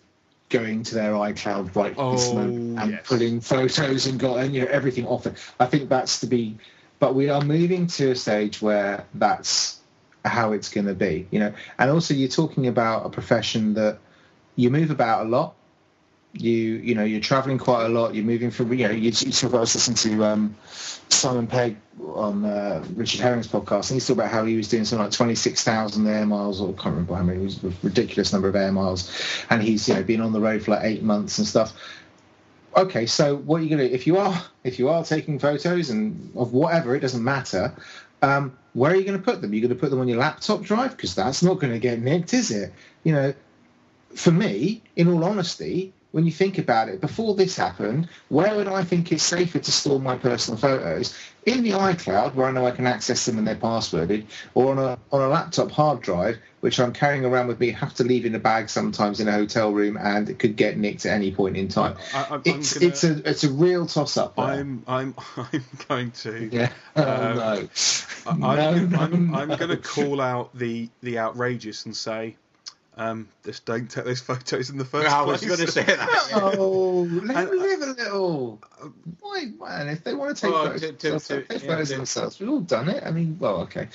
going 0.49 0.83
to 0.83 0.95
their 0.95 1.11
iCloud 1.13 1.75
right 1.75 1.93
Oh, 1.97 2.11
this 2.11 2.31
moment 2.33 2.79
and 2.79 2.91
yes. 2.91 3.01
putting 3.05 3.39
photos 3.41 4.05
and 4.07 4.19
got 4.19 4.37
and 4.39 4.53
you 4.53 4.61
know 4.61 4.67
everything 4.67 5.05
off 5.07 5.25
it. 5.27 5.37
I 5.59 5.65
think 5.65 5.89
that's 5.89 6.21
to 6.21 6.27
be, 6.27 6.57
but 6.99 7.13
we 7.15 7.29
are 7.29 7.41
moving 7.41 7.87
to 7.87 8.11
a 8.11 8.15
stage 8.15 8.61
where 8.61 9.05
that's 9.13 9.79
how 10.23 10.53
it's 10.53 10.69
going 10.69 10.87
to 10.87 10.93
be, 10.93 11.27
you 11.31 11.39
know. 11.39 11.53
And 11.77 11.89
also, 11.91 12.13
you're 12.13 12.29
talking 12.29 12.67
about 12.67 13.05
a 13.05 13.09
profession 13.09 13.73
that 13.73 13.97
you 14.55 14.69
move 14.69 14.91
about 14.91 15.25
a 15.25 15.29
lot. 15.29 15.55
You 16.33 16.51
you 16.51 16.95
know 16.95 17.03
you're 17.03 17.19
traveling 17.19 17.57
quite 17.57 17.85
a 17.85 17.89
lot. 17.89 18.15
You're 18.15 18.25
moving 18.25 18.51
from 18.51 18.71
you 18.73 18.87
know 18.87 18.93
you, 18.93 19.11
you 19.11 19.31
talk 19.31 19.49
about 19.49 19.57
I 19.57 19.61
was 19.61 19.75
listening 19.75 20.17
to 20.17 20.25
um, 20.25 20.55
Simon 21.09 21.45
Pegg 21.45 21.75
on 21.99 22.45
uh, 22.45 22.83
Richard 22.95 23.19
Herring's 23.19 23.47
podcast, 23.47 23.89
and 23.89 23.95
he's 23.95 24.07
talking 24.07 24.21
about 24.21 24.31
how 24.31 24.45
he 24.45 24.55
was 24.55 24.69
doing 24.69 24.85
something 24.85 25.03
like 25.03 25.11
26,000 25.11 26.07
air 26.07 26.25
miles, 26.25 26.61
or 26.61 26.69
I 26.69 26.71
can't 26.73 26.85
remember 26.95 27.15
how 27.15 27.23
many, 27.23 27.41
it 27.41 27.43
was 27.43 27.63
a 27.63 27.73
ridiculous 27.83 28.31
number 28.31 28.47
of 28.47 28.55
air 28.55 28.71
miles, 28.71 29.11
and 29.49 29.61
he's 29.61 29.87
you 29.89 29.95
know 29.95 30.03
been 30.03 30.21
on 30.21 30.31
the 30.31 30.39
road 30.39 30.63
for 30.63 30.71
like 30.71 30.85
eight 30.85 31.03
months 31.03 31.37
and 31.37 31.45
stuff. 31.45 31.73
Okay, 32.77 33.05
so 33.05 33.35
what 33.35 33.59
are 33.59 33.63
you 33.65 33.69
gonna 33.69 33.83
if 33.83 34.07
you 34.07 34.17
are 34.17 34.41
if 34.63 34.79
you 34.79 34.87
are 34.87 35.03
taking 35.03 35.37
photos 35.37 35.89
and 35.89 36.31
of 36.35 36.53
whatever, 36.53 36.95
it 36.95 37.01
doesn't 37.01 37.23
matter. 37.23 37.75
Um, 38.21 38.57
where 38.73 38.91
are 38.91 38.95
you 38.95 39.03
going 39.03 39.17
to 39.17 39.23
put 39.23 39.41
them? 39.41 39.53
You're 39.53 39.61
going 39.61 39.75
to 39.75 39.79
put 39.79 39.89
them 39.89 39.99
on 39.99 40.07
your 40.07 40.19
laptop 40.19 40.61
drive 40.61 40.91
because 40.91 41.15
that's 41.15 41.43
not 41.43 41.59
going 41.59 41.73
to 41.73 41.79
get 41.79 41.99
nicked, 41.99 42.33
is 42.33 42.51
it? 42.51 42.71
You 43.03 43.13
know, 43.13 43.33
for 44.15 44.31
me, 44.31 44.81
in 44.95 45.07
all 45.07 45.23
honesty, 45.23 45.93
when 46.11 46.25
you 46.25 46.31
think 46.31 46.57
about 46.57 46.89
it, 46.89 46.99
before 47.01 47.35
this 47.35 47.55
happened, 47.55 48.09
where 48.29 48.55
would 48.55 48.67
I 48.67 48.83
think 48.83 49.11
it's 49.11 49.23
safer 49.23 49.59
to 49.59 49.71
store 49.71 49.99
my 49.99 50.17
personal 50.17 50.57
photos? 50.57 51.17
In 51.45 51.63
the 51.63 51.71
iCloud, 51.71 52.35
where 52.35 52.47
I 52.47 52.51
know 52.51 52.67
I 52.67 52.71
can 52.71 52.85
access 52.85 53.25
them 53.25 53.39
and 53.39 53.47
they're 53.47 53.55
passworded, 53.55 54.25
or 54.53 54.71
on 54.71 54.77
a 54.77 54.99
on 55.11 55.21
a 55.21 55.27
laptop 55.27 55.71
hard 55.71 56.01
drive, 56.01 56.37
which 56.59 56.79
I'm 56.79 56.93
carrying 56.93 57.25
around 57.25 57.47
with 57.47 57.59
me, 57.59 57.71
have 57.71 57.95
to 57.95 58.03
leave 58.03 58.25
in 58.27 58.35
a 58.35 58.39
bag 58.39 58.69
sometimes 58.69 59.19
in 59.19 59.27
a 59.27 59.31
hotel 59.31 59.71
room, 59.73 59.97
and 59.97 60.29
it 60.29 60.37
could 60.37 60.55
get 60.55 60.77
nicked 60.77 61.05
at 61.07 61.13
any 61.15 61.31
point 61.33 61.57
in 61.57 61.67
time. 61.67 61.95
I, 62.13 62.39
It's 62.45 62.73
gonna, 62.77 62.87
it's 62.87 63.03
a 63.03 63.29
it's 63.29 63.43
a 63.43 63.49
real 63.49 63.87
toss 63.87 64.17
up. 64.17 64.37
I'm 64.37 64.83
I'm 64.87 65.15
I'm 65.37 65.63
going 65.87 66.11
to 66.11 66.49
yeah. 66.51 66.71
Oh, 66.95 67.01
um, 67.03 67.37
no. 67.37 67.41
I- 67.43 67.67
I'm, 68.23 68.39
No, 68.39 68.55
no, 68.55 68.99
I'm, 68.99 69.31
no. 69.31 69.37
I'm 69.39 69.47
going 69.47 69.69
to 69.69 69.77
call 69.77 70.21
out 70.21 70.55
the 70.55 70.89
the 71.01 71.17
outrageous 71.17 71.85
and 71.85 71.95
say 71.95 72.35
Um, 72.97 73.29
just 73.45 73.65
don't 73.65 73.89
take 73.89 74.03
those 74.03 74.19
photos 74.19 74.69
in 74.69 74.77
the 74.77 74.83
first 74.83 75.09
I 75.09 75.23
place. 75.23 75.41
was 75.45 75.57
going 75.57 75.65
to 75.65 75.71
say 75.71 75.83
that. 75.83 76.29
Oh, 76.33 77.07
let 77.09 77.37
And- 77.37 77.47
them 77.49 77.57
live 77.59 77.81
a 77.81 77.85
little. 78.03 78.59
Why, 79.21 79.45
man? 79.59 79.87
If 79.87 80.03
they 80.03 80.13
want 80.13 80.35
to 80.35 80.41
take 80.41 80.51
Well, 80.51 80.65
photos, 80.65 80.81
to- 80.81 80.91
to- 80.91 81.09
themselves, 81.11 81.27
to- 81.27 81.41
take 81.53 81.63
yeah, 81.63 81.69
photos 81.69 81.89
themselves. 81.89 82.39
We've 82.39 82.49
all 82.49 82.59
done 82.59 82.89
it. 82.89 83.01
I 83.05 83.11
mean, 83.11 83.37
well, 83.39 83.61
okay. 83.61 83.87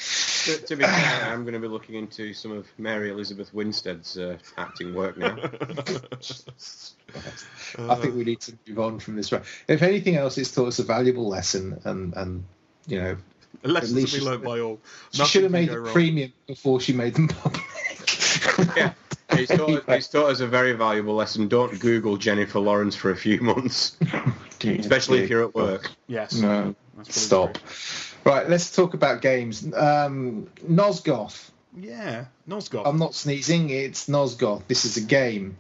to, 0.45 0.59
to 0.59 0.77
be 0.77 0.85
fair, 0.85 1.25
I'm 1.33 1.43
going 1.43 1.53
to 1.55 1.61
be 1.61 1.69
looking 1.69 1.97
into 1.97 2.33
some 2.33 2.53
of 2.53 2.67
Mary 2.79 3.11
Elizabeth 3.11 3.53
Winstead's 3.53 4.17
uh, 4.17 4.39
acting 4.57 4.95
work 4.95 5.19
now. 5.19 5.37
I 7.79 7.95
think 7.97 8.15
we 8.15 8.25
need 8.25 8.41
to 8.41 8.53
move 8.67 8.79
on 8.79 8.99
from 8.99 9.17
this. 9.17 9.33
If 9.69 9.83
anything 9.83 10.17
else, 10.17 10.39
it's 10.39 10.53
taught 10.55 10.69
us 10.69 10.79
a 10.79 10.85
valuable 10.85 11.29
lesson, 11.29 11.81
and 11.85 12.15
and 12.17 12.45
you 12.87 12.99
know, 13.01 13.17
lessons 13.63 13.93
lesson 13.93 13.97
least 13.97 14.13
to 14.15 14.19
be 14.19 14.25
she- 14.25 14.27
learnt 14.31 14.45
by 14.45 14.61
all. 14.61 14.79
she 15.13 15.19
Nothing 15.19 15.31
should 15.31 15.43
have 15.45 15.53
made 15.53 15.69
go 15.69 15.75
it 15.75 15.79
wrong. 15.79 15.93
premium 15.93 16.33
before 16.47 16.81
she 16.81 16.93
made 16.93 17.15
them 17.15 17.29
public. 17.29 17.63
yeah. 18.77 18.93
It's 19.31 19.51
taught, 19.57 19.85
it's 19.89 20.09
taught 20.09 20.31
us 20.31 20.41
a 20.41 20.47
very 20.47 20.73
valuable 20.73 21.15
lesson. 21.15 21.49
Don't 21.49 21.79
Google 21.81 22.17
Jennifer 22.17 22.61
Lawrence 22.61 22.95
for 22.95 23.11
a 23.11 23.17
few 23.17 23.41
months, 23.41 23.97
especially 24.65 25.21
if 25.21 25.31
you're 25.31 25.45
at 25.45 25.55
work. 25.55 25.91
Yes. 26.07 26.35
No, 26.35 26.75
That's 26.97 27.29
probably 27.29 27.55
stop. 27.55 27.59
Right, 28.25 28.49
let's 28.49 28.75
talk 28.75 28.95
about 28.95 29.23
games. 29.23 29.65
Um, 29.75 30.49
Nosgoth. 30.69 31.51
Yeah. 31.77 32.27
Nosgoth. 32.49 32.87
I'm 32.87 32.99
not 32.99 33.15
sneezing. 33.15 33.71
It's 33.71 34.09
Nosgoth. 34.09 34.67
This 34.67 34.85
is 34.85 34.97
a 34.97 35.03
game. 35.03 35.57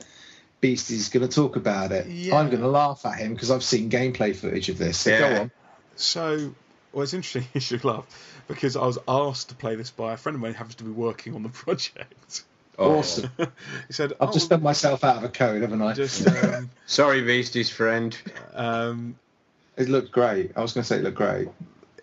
Beastie's 0.60 1.10
going 1.10 1.28
to 1.28 1.32
talk 1.32 1.56
about 1.56 1.92
it. 1.92 2.06
Yeah. 2.08 2.36
I'm 2.36 2.48
going 2.48 2.62
to 2.62 2.68
laugh 2.68 3.04
at 3.04 3.18
him 3.18 3.34
because 3.34 3.50
I've 3.50 3.62
seen 3.62 3.90
gameplay 3.90 4.34
footage 4.34 4.68
of 4.68 4.78
this. 4.78 5.00
So 5.00 5.10
Yeah. 5.10 5.18
go 5.18 5.40
on. 5.42 5.50
So, 5.96 6.54
well, 6.92 7.02
it's 7.02 7.14
interesting 7.14 7.46
you 7.54 7.60
should 7.60 7.84
laugh 7.84 8.06
because 8.48 8.76
I 8.76 8.86
was 8.86 8.98
asked 9.06 9.50
to 9.50 9.54
play 9.54 9.76
this 9.76 9.90
by 9.90 10.14
a 10.14 10.16
friend 10.16 10.34
of 10.34 10.40
mine 10.40 10.52
who 10.52 10.58
happens 10.58 10.76
to 10.76 10.84
be 10.84 10.90
working 10.90 11.34
on 11.34 11.42
the 11.42 11.48
project. 11.50 12.42
Oh. 12.78 12.98
Awesome. 12.98 13.30
he 13.38 13.92
said, 13.92 14.12
I've 14.20 14.28
oh, 14.28 14.32
just 14.32 14.50
done 14.50 14.62
myself 14.62 15.02
out 15.04 15.16
of 15.16 15.24
a 15.24 15.28
code, 15.28 15.62
haven't 15.62 15.80
I? 15.82 15.92
just 15.94 16.26
um, 16.44 16.70
Sorry, 16.86 17.22
Beastie's 17.22 17.70
friend. 17.70 18.16
um, 18.54 19.18
It 19.76 19.88
looked 19.88 20.12
great. 20.12 20.52
I 20.56 20.60
was 20.62 20.72
going 20.72 20.82
to 20.82 20.88
say 20.88 20.98
it 20.98 21.02
looked 21.04 21.16
great. 21.16 21.48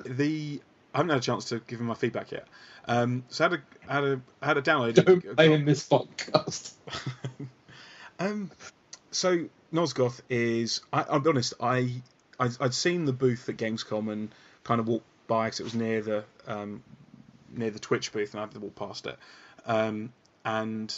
the 0.06 0.62
I 0.94 0.98
haven't 1.00 1.10
had 1.10 1.20
a 1.20 1.22
chance 1.22 1.46
to 1.46 1.60
give 1.68 1.80
him 1.80 1.88
my 1.88 1.96
feedback 1.96 2.32
yet. 2.32 2.48
Um, 2.88 3.24
so 3.30 3.46
I 3.46 3.50
had 3.50 3.60
a 3.60 3.92
had 3.92 4.04
a 4.04 4.22
had 4.46 4.58
a 4.58 4.62
download. 4.62 4.94
Don't 5.04 5.36
play 5.36 5.54
in 5.54 5.66
this 5.66 5.88
podcast. 5.88 6.74
Um, 8.20 8.52
so 9.12 9.46
Nosgoth 9.74 10.22
is. 10.30 10.82
I, 10.94 11.02
I'll 11.10 11.20
be 11.20 11.30
honest. 11.30 11.56
I, 11.60 12.02
I 12.40 12.50
I'd 12.60 12.74
seen 12.74 13.06
the 13.06 13.12
booth 13.14 13.50
at 13.50 13.58
Gamescom 13.58 14.12
and 14.12 14.30
kind 14.64 14.80
of 14.80 14.88
walked 14.88 15.06
by 15.28 15.48
because 15.48 15.60
it 15.60 15.64
was 15.64 15.76
near 15.76 16.02
the 16.02 16.24
um, 16.48 16.84
near 17.52 17.72
the 17.72 17.80
Twitch 17.80 18.12
booth, 18.12 18.34
and 18.34 18.40
I 18.40 18.44
had 18.44 18.54
to 18.54 18.60
walk 18.60 18.76
past 18.76 19.08
it. 19.08 19.18
Um, 19.66 20.14
and 20.46 20.94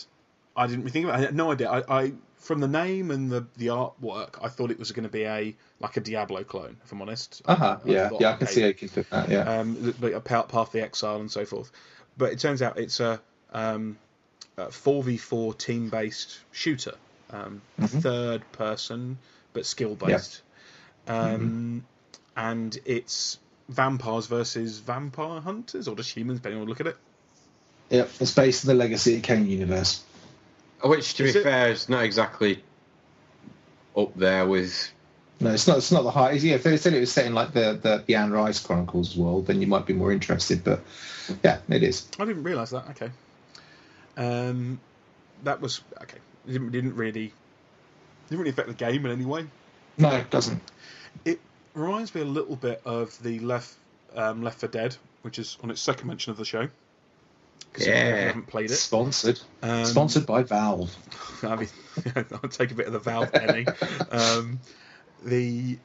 I 0.55 0.67
didn't 0.67 0.81
really 0.81 0.91
think 0.91 1.05
about. 1.05 1.19
it. 1.19 1.23
I 1.23 1.25
had 1.25 1.35
no 1.35 1.51
idea. 1.51 1.69
I, 1.69 1.99
I 2.03 2.13
from 2.37 2.59
the 2.59 2.67
name 2.67 3.11
and 3.11 3.31
the 3.31 3.45
the 3.57 3.67
artwork, 3.67 4.35
I 4.41 4.49
thought 4.49 4.71
it 4.71 4.79
was 4.79 4.91
going 4.91 5.03
to 5.03 5.09
be 5.11 5.23
a 5.23 5.55
like 5.79 5.97
a 5.97 6.01
Diablo 6.01 6.43
clone. 6.43 6.77
If 6.83 6.91
I'm 6.91 7.01
honest. 7.01 7.41
Uh 7.45 7.55
huh. 7.55 7.77
I 7.83 7.89
Yeah. 7.89 8.09
Yeah. 8.19 8.29
I 8.31 8.33
can 8.37 8.47
see 8.47 8.61
how 8.61 8.67
you 8.67 8.73
can 8.73 8.87
fit 8.87 9.09
that. 9.09 9.29
Yeah. 9.29 9.39
um, 9.59 9.93
but 9.99 10.13
a 10.13 10.19
Path 10.19 10.53
of 10.53 10.71
the 10.71 10.81
Exile 10.81 11.19
and 11.19 11.31
so 11.31 11.45
forth. 11.45 11.71
But 12.17 12.31
it 12.33 12.39
turns 12.39 12.61
out 12.61 12.77
it's 12.79 12.99
a 12.99 13.19
um, 13.51 13.97
4v4 14.57 15.57
team 15.57 15.89
based 15.89 16.39
shooter, 16.51 16.95
um, 17.31 17.61
Mhm. 17.79 18.01
third 18.01 18.51
person 18.51 19.17
but 19.53 19.65
skill 19.65 19.95
based. 19.95 20.41
yeah. 21.07 21.33
Um, 21.33 21.85
And 22.37 22.77
it's 22.85 23.39
vampires 23.69 24.27
versus 24.27 24.79
vampire 24.79 25.39
hunters, 25.39 25.87
or 25.87 25.95
just 25.95 26.11
humans, 26.11 26.39
depending 26.39 26.61
on 26.61 26.67
look 26.67 26.81
at 26.81 26.87
it. 26.87 26.97
Yeah. 27.89 28.07
It's 28.19 28.33
based 28.33 28.65
on 28.65 28.69
the 28.69 28.73
Legacy 28.83 29.17
of 29.17 29.23
Kain 29.23 29.45
universe. 29.47 30.03
Which, 30.83 31.13
to 31.15 31.23
Is 31.25 31.33
be 31.33 31.39
it- 31.39 31.43
fair, 31.43 31.69
is 31.69 31.89
not 31.89 32.03
exactly 32.03 32.63
up 33.95 34.15
there 34.15 34.45
with. 34.45 34.91
No, 35.39 35.51
it's 35.51 35.67
not. 35.67 35.77
It's 35.77 35.91
not 35.91 36.03
the 36.03 36.11
highest. 36.11 36.45
Yeah, 36.45 36.55
if 36.55 36.63
they 36.63 36.77
said 36.77 36.93
it 36.93 36.99
was 37.01 37.11
set 37.11 37.25
in 37.25 37.33
like 37.33 37.51
the 37.51 37.73
the, 37.81 38.03
the 38.05 38.15
Anne 38.15 38.31
Rice 38.31 38.59
Chronicles 38.59 39.17
world, 39.17 39.47
then 39.47 39.59
you 39.61 39.67
might 39.67 39.85
be 39.85 39.93
more 39.93 40.11
interested. 40.11 40.63
But 40.63 40.81
yeah, 41.43 41.59
it 41.67 41.83
is. 41.83 42.07
I 42.19 42.25
didn't 42.25 42.43
realise 42.43 42.69
that. 42.69 42.87
Okay. 42.91 43.11
Um, 44.17 44.79
that 45.43 45.59
was 45.59 45.81
okay. 46.01 46.17
It 46.47 46.51
didn't, 46.53 46.71
didn't 46.71 46.95
really 46.95 47.33
didn't 48.29 48.39
really 48.39 48.51
affect 48.51 48.67
the 48.69 48.73
game 48.73 49.05
in 49.05 49.11
any 49.11 49.25
way. 49.25 49.45
No, 49.97 50.09
it 50.15 50.29
doesn't. 50.29 50.61
It 51.25 51.39
reminds 51.73 52.15
me 52.15 52.21
a 52.21 52.25
little 52.25 52.55
bit 52.55 52.81
of 52.85 53.21
the 53.21 53.39
Left 53.39 53.73
um, 54.15 54.41
Left 54.41 54.59
4 54.59 54.69
Dead, 54.69 54.95
which 55.21 55.37
is 55.39 55.57
on 55.63 55.69
its 55.69 55.81
second 55.81 56.07
mention 56.07 56.31
of 56.31 56.37
the 56.37 56.45
show. 56.45 56.69
Yeah. 57.77 58.27
haven't 58.27 58.47
played 58.47 58.71
it. 58.71 58.75
Sponsored. 58.75 59.39
Um, 59.61 59.85
Sponsored 59.85 60.25
by 60.25 60.43
Valve. 60.43 60.95
I 61.43 61.55
mean, 61.55 61.69
I'll 62.15 62.49
take 62.49 62.71
a 62.71 62.75
bit 62.75 62.87
of 62.87 62.93
the 62.93 62.99
Valve 62.99 63.31
penny. 63.31 63.65
um, 64.11 64.59
the 65.23 65.77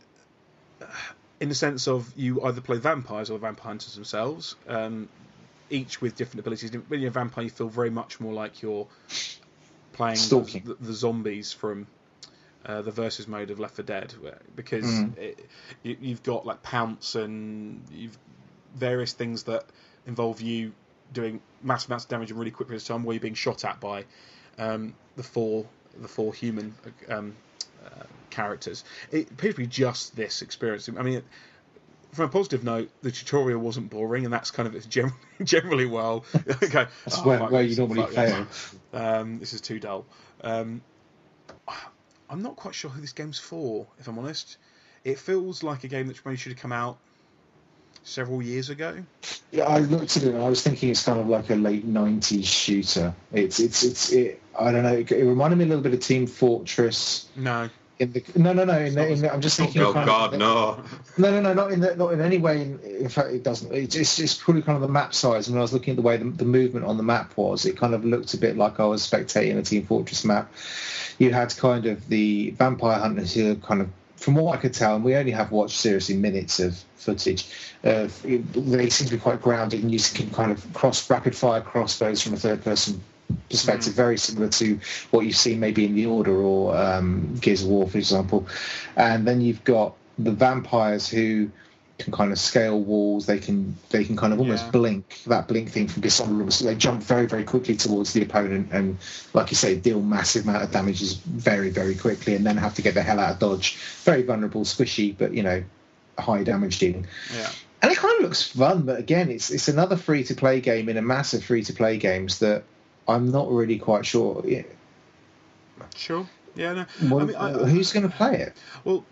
in 1.40 1.48
the 1.48 1.54
sense 1.54 1.88
of 1.88 2.12
you 2.16 2.42
either 2.44 2.60
play 2.60 2.78
vampires 2.78 3.30
or 3.30 3.34
the 3.34 3.38
vampire 3.46 3.70
hunters 3.70 3.94
themselves, 3.94 4.56
um, 4.68 5.08
each 5.70 6.00
with 6.00 6.14
different 6.16 6.40
abilities. 6.40 6.70
When 6.88 7.00
you're 7.00 7.08
a 7.08 7.12
vampire, 7.12 7.44
you 7.44 7.50
feel 7.50 7.68
very 7.68 7.90
much 7.90 8.20
more 8.20 8.32
like 8.32 8.62
you're 8.62 8.86
playing 9.92 10.16
the, 10.16 10.76
the 10.80 10.92
zombies 10.92 11.52
from 11.52 11.86
uh, 12.66 12.82
the 12.82 12.90
versus 12.90 13.26
mode 13.26 13.50
of 13.50 13.58
Left 13.58 13.76
4 13.76 13.84
Dead, 13.84 14.14
because 14.54 14.84
Mm. 14.84 15.16
it, 15.18 15.48
you, 15.82 15.96
you've 16.00 16.22
got 16.22 16.44
like 16.44 16.62
pounce 16.62 17.14
and 17.14 17.82
you've 17.90 18.18
various 18.74 19.12
things 19.14 19.44
that 19.44 19.64
involve 20.06 20.40
you 20.40 20.72
doing 21.12 21.40
massive 21.62 21.90
amounts 21.90 22.04
of 22.04 22.10
damage 22.10 22.30
in 22.30 22.38
really 22.38 22.50
quick 22.50 22.68
periods 22.68 22.84
of 22.84 22.96
time, 22.96 23.04
where 23.04 23.14
you're 23.14 23.20
being 23.20 23.34
shot 23.34 23.64
at 23.64 23.80
by 23.80 24.04
um, 24.58 24.94
the 25.16 25.22
four 25.22 25.66
the 26.00 26.08
four 26.08 26.32
human 26.32 26.74
um, 27.08 27.34
uh, 27.84 28.04
characters. 28.30 28.84
It 29.10 29.30
appears 29.30 29.54
to 29.54 29.60
be 29.60 29.66
just 29.66 30.16
this 30.16 30.42
experience. 30.42 30.88
I 30.88 31.02
mean, 31.02 31.22
from 32.12 32.26
a 32.26 32.28
positive 32.28 32.64
note, 32.64 32.90
the 33.02 33.10
tutorial 33.10 33.60
wasn't 33.60 33.90
boring, 33.90 34.24
and 34.24 34.32
that's 34.32 34.50
kind 34.50 34.66
of 34.66 34.74
it's 34.74 34.86
generally, 34.86 35.16
generally 35.44 35.86
well. 35.86 36.24
okay, 36.36 36.86
That's 37.04 37.18
oh, 37.18 37.22
where, 37.22 37.40
where 37.40 37.62
you 37.62 37.76
normally 37.76 38.06
fail. 38.14 38.46
Um, 38.92 39.38
this 39.38 39.52
is 39.52 39.60
too 39.60 39.78
dull. 39.78 40.06
Um, 40.42 40.82
I'm 42.28 42.42
not 42.42 42.56
quite 42.56 42.74
sure 42.74 42.90
who 42.90 43.00
this 43.00 43.12
game's 43.12 43.38
for, 43.38 43.86
if 43.98 44.08
I'm 44.08 44.18
honest. 44.18 44.56
It 45.02 45.18
feels 45.18 45.62
like 45.62 45.84
a 45.84 45.88
game 45.88 46.06
that 46.08 46.24
maybe 46.24 46.36
should 46.36 46.52
have 46.52 46.60
come 46.60 46.72
out 46.72 46.98
several 48.02 48.42
years 48.42 48.70
ago. 48.70 48.96
Yeah, 49.50 49.64
I 49.64 49.78
looked 49.78 50.16
at 50.16 50.22
it 50.22 50.34
and 50.34 50.42
I 50.42 50.48
was 50.48 50.62
thinking 50.62 50.90
it's 50.90 51.04
kind 51.04 51.20
of 51.20 51.28
like 51.28 51.50
a 51.50 51.54
late 51.54 51.86
'90s 51.86 52.44
shooter. 52.44 53.14
It's 53.32 53.60
it's 53.60 53.82
it's 53.82 54.12
it. 54.12 54.40
I 54.58 54.72
don't 54.72 54.82
know. 54.82 54.94
It, 54.94 55.10
it 55.12 55.24
reminded 55.24 55.56
me 55.56 55.64
a 55.64 55.68
little 55.68 55.82
bit 55.82 55.94
of 55.94 56.00
Team 56.00 56.26
Fortress. 56.26 57.28
No, 57.36 57.70
In 58.00 58.12
the 58.12 58.24
no 58.34 58.54
no 58.54 58.64
no. 58.64 58.78
In 58.78 58.94
the, 58.94 59.08
in 59.08 59.20
the, 59.20 59.32
I'm 59.32 59.42
just 59.42 59.60
oh, 59.60 59.64
thinking. 59.64 59.82
Oh 59.82 59.92
God, 59.92 60.32
of, 60.32 60.38
no! 60.38 60.82
No, 61.18 61.30
no, 61.30 61.40
no, 61.40 61.52
not 61.52 61.70
in 61.70 61.80
the, 61.80 61.94
not 61.96 62.14
in 62.14 62.22
any 62.22 62.38
way. 62.38 62.62
In, 62.62 62.80
in 62.80 63.08
fact, 63.10 63.28
it 63.28 63.42
doesn't. 63.42 63.72
It's, 63.74 63.94
it's 63.94 64.16
just 64.16 64.40
probably 64.40 64.62
kind 64.62 64.76
of 64.76 64.80
the 64.80 64.88
map 64.88 65.12
size. 65.12 65.48
And 65.48 65.54
when 65.54 65.60
I 65.60 65.62
was 65.62 65.74
looking 65.74 65.92
at 65.92 65.96
the 65.96 66.02
way 66.02 66.16
the, 66.16 66.24
the 66.24 66.46
movement 66.46 66.86
on 66.86 66.96
the 66.96 67.02
map 67.02 67.36
was, 67.36 67.66
it 67.66 67.76
kind 67.76 67.94
of 67.94 68.02
looked 68.06 68.32
a 68.32 68.38
bit 68.38 68.56
like 68.56 68.80
I 68.80 68.86
was 68.86 69.06
spectating 69.06 69.58
a 69.58 69.62
Team 69.62 69.84
Fortress 69.84 70.24
map. 70.24 70.50
You 71.18 71.30
had 71.30 71.54
kind 71.58 71.84
of 71.84 72.08
the 72.08 72.50
vampire 72.52 72.98
hunters 72.98 73.34
who 73.34 73.52
are 73.52 73.56
kind 73.56 73.82
of, 73.82 73.90
from 74.20 74.34
what 74.34 74.56
I 74.56 74.60
could 74.60 74.74
tell, 74.74 74.94
and 74.94 75.02
we 75.02 75.16
only 75.16 75.32
have 75.32 75.50
watched 75.50 75.78
seriously 75.78 76.14
minutes 76.14 76.60
of 76.60 76.76
footage. 76.96 77.46
Uh, 77.82 78.08
they 78.22 78.90
seem 78.90 79.08
to 79.08 79.14
be 79.14 79.18
quite 79.18 79.40
grounded, 79.40 79.82
and 79.82 79.90
you 79.90 79.98
can 79.98 80.30
kind 80.30 80.52
of 80.52 80.72
cross 80.74 81.08
rapid 81.08 81.34
fire 81.34 81.62
crossbows 81.62 82.20
from 82.22 82.34
a 82.34 82.36
third 82.36 82.62
person 82.62 83.00
perspective, 83.48 83.94
very 83.94 84.18
similar 84.18 84.48
to 84.48 84.78
what 85.10 85.24
you've 85.24 85.36
seen 85.36 85.58
maybe 85.58 85.86
in 85.86 85.94
the 85.94 86.04
Order 86.04 86.36
or 86.36 86.76
um, 86.76 87.34
Gears 87.36 87.62
of 87.62 87.68
War, 87.68 87.88
for 87.88 87.96
example. 87.96 88.46
And 88.94 89.26
then 89.26 89.40
you've 89.40 89.64
got 89.64 89.96
the 90.18 90.32
vampires 90.32 91.08
who 91.08 91.50
can 92.00 92.12
kind 92.12 92.32
of 92.32 92.38
scale 92.38 92.80
walls. 92.80 93.26
They 93.26 93.38
can 93.38 93.76
they 93.90 94.04
can 94.04 94.16
kind 94.16 94.32
of 94.32 94.40
almost 94.40 94.64
Yeah. 94.64 94.70
blink. 94.70 95.20
That 95.26 95.46
blink 95.46 95.70
thing 95.70 95.86
from 95.88 96.02
Dishonorable. 96.02 96.50
So 96.50 96.64
they 96.64 96.74
jump 96.74 97.02
very 97.02 97.26
very 97.26 97.44
quickly 97.44 97.76
towards 97.76 98.12
the 98.12 98.22
opponent 98.22 98.70
and, 98.72 98.98
like 99.34 99.50
you 99.50 99.56
say, 99.56 99.76
deal 99.76 100.00
massive 100.00 100.44
amount 100.44 100.64
of 100.64 100.72
damages 100.72 101.14
very 101.14 101.70
very 101.70 101.94
quickly, 101.94 102.34
and 102.34 102.44
then 102.44 102.56
have 102.56 102.74
to 102.74 102.82
get 102.82 102.94
the 102.94 103.02
hell 103.02 103.20
out 103.20 103.32
of 103.34 103.38
dodge. 103.38 103.76
Very 104.04 104.22
vulnerable, 104.22 104.64
squishy, 104.64 105.14
but 105.16 105.32
you 105.34 105.42
know, 105.42 105.62
high 106.18 106.42
damage 106.42 106.78
dealing. 106.78 107.06
yeah. 107.36 107.50
And 107.82 107.90
it 107.90 107.96
kind 107.96 108.14
of 108.18 108.22
looks 108.24 108.42
fun, 108.42 108.82
but 108.82 108.98
again, 108.98 109.30
it's 109.30 109.50
it's 109.50 109.68
another 109.68 109.96
free 109.96 110.24
to 110.24 110.34
play 110.34 110.60
game 110.60 110.88
in 110.88 110.96
a 110.96 111.02
massive 111.02 111.42
free 111.44 111.62
to 111.64 111.72
play 111.72 111.96
games 111.96 112.40
that 112.40 112.64
I'm 113.08 113.30
not 113.30 113.50
really 113.50 113.78
quite 113.78 114.04
sure. 114.04 114.42
Yeah, 114.46 114.62
Sure. 115.96 116.28
Yeah, 116.54 116.72
no. 116.74 116.86
well, 117.08 117.20
I 117.20 117.24
mean, 117.26 117.36
I, 117.36 117.52
who's 117.68 117.92
going 117.92 118.08
to 118.08 118.14
play 118.14 118.38
it? 118.40 118.52
Well, 118.84 119.04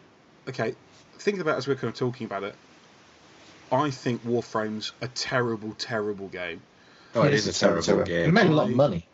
okay. 0.49 0.75
Think 1.19 1.41
about 1.41 1.55
it 1.55 1.59
as 1.59 1.67
we're 1.69 1.77
kind 1.77 1.89
of 1.93 1.95
talking 1.95 2.27
about 2.27 2.43
it, 2.43 2.55
I 3.71 3.91
think 3.91 4.23
Warframe's 4.25 4.93
a 5.01 5.09
terrible, 5.09 5.75
terrible 5.75 6.29
game. 6.29 6.63
Oh, 7.15 7.23
it 7.23 7.33
Yes, 7.33 7.41
is 7.41 7.47
a 7.47 7.51
it 7.51 7.53
sounds 7.55 7.87
terrible 7.87 8.07
game. 8.07 8.29
It 8.29 8.33
made 8.33 8.47
a 8.47 8.53
lot 8.55 8.71
of 8.71 8.77
money. 8.77 9.07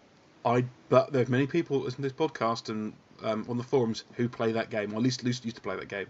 I 0.45 0.65
but 0.89 1.13
there 1.13 1.23
are 1.23 1.31
many 1.31 1.47
people 1.47 1.81
listening 1.81 2.09
to 2.09 2.15
this 2.15 2.31
podcast 2.31 2.69
and 2.69 2.93
um, 3.23 3.47
on 3.49 3.57
the 3.57 3.63
forums 3.63 4.05
who 4.15 4.29
play 4.29 4.53
that 4.53 4.71
game, 4.71 4.93
or 4.93 4.97
at 4.97 5.03
least, 5.03 5.25
used 5.25 5.45
to 5.45 5.61
play 5.61 5.77
that 5.77 5.89
game. 5.89 6.07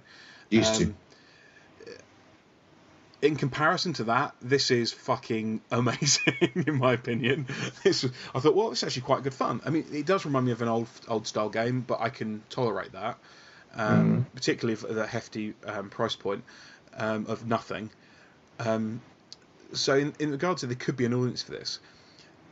Used 0.51 0.75
to. 0.77 0.85
Um, 0.85 0.97
in 3.23 3.37
comparison 3.37 3.95
to 3.95 4.05
that, 4.05 4.35
this 4.43 4.71
is 4.71 4.93
fucking 4.93 5.63
amazing, 5.71 6.65
in 6.67 6.77
my 6.77 6.93
opinion. 6.93 7.47
This, 7.83 8.05
I 8.35 8.41
thought, 8.41 8.55
well, 8.55 8.71
it's 8.73 8.83
actually 8.83 9.03
quite 9.03 9.23
good 9.23 9.33
fun. 9.33 9.63
I 9.65 9.71
mean, 9.71 9.87
it 9.93 10.05
does 10.05 10.27
remind 10.27 10.47
me 10.47 10.53
of 10.53 10.61
an 10.61 10.69
old 10.69 10.89
old 11.09 11.27
style 11.27 11.49
game, 11.49 11.81
but 11.81 12.01
I 12.01 12.11
can 12.11 12.43
tolerate 12.51 12.93
that, 12.93 13.19
um, 13.75 14.27
particularly 14.35 14.77
for 14.77 14.93
the 14.93 15.07
hefty 15.07 15.55
um, 15.67 15.89
price 15.89 16.17
point 16.17 16.45
um, 16.97 17.27
of 17.27 17.47
nothing. 17.47 17.91
Um, 18.59 19.01
so, 19.73 19.97
in, 19.97 20.15
in 20.19 20.31
regards 20.31 20.61
to 20.61 20.67
there 20.67 20.77
could 20.77 20.97
be 20.97 21.05
an 21.05 21.15
audience 21.15 21.43
for 21.43 21.53
this, 21.53 21.81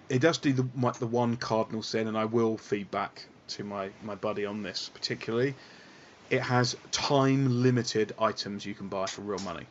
it 0.09 0.21
does 0.21 0.39
do 0.39 0.53
the 0.53 0.67
my, 0.75 0.91
the 0.93 1.07
one 1.07 1.37
cardinal 1.37 1.83
sin, 1.83 2.09
and 2.09 2.17
I 2.19 2.25
will 2.25 2.59
feedback 2.59 3.27
to 3.49 3.65
my 3.65 3.91
my 4.03 4.15
buddy 4.15 4.45
on 4.47 4.63
this 4.63 4.91
particularly. 4.93 5.55
It 6.31 6.41
has 6.41 6.77
time 6.93 7.63
limited 7.63 8.15
items 8.19 8.65
you 8.65 8.75
can 8.75 8.89
buy 8.89 9.07
for 9.07 9.23
real 9.23 9.41
money. 9.41 9.67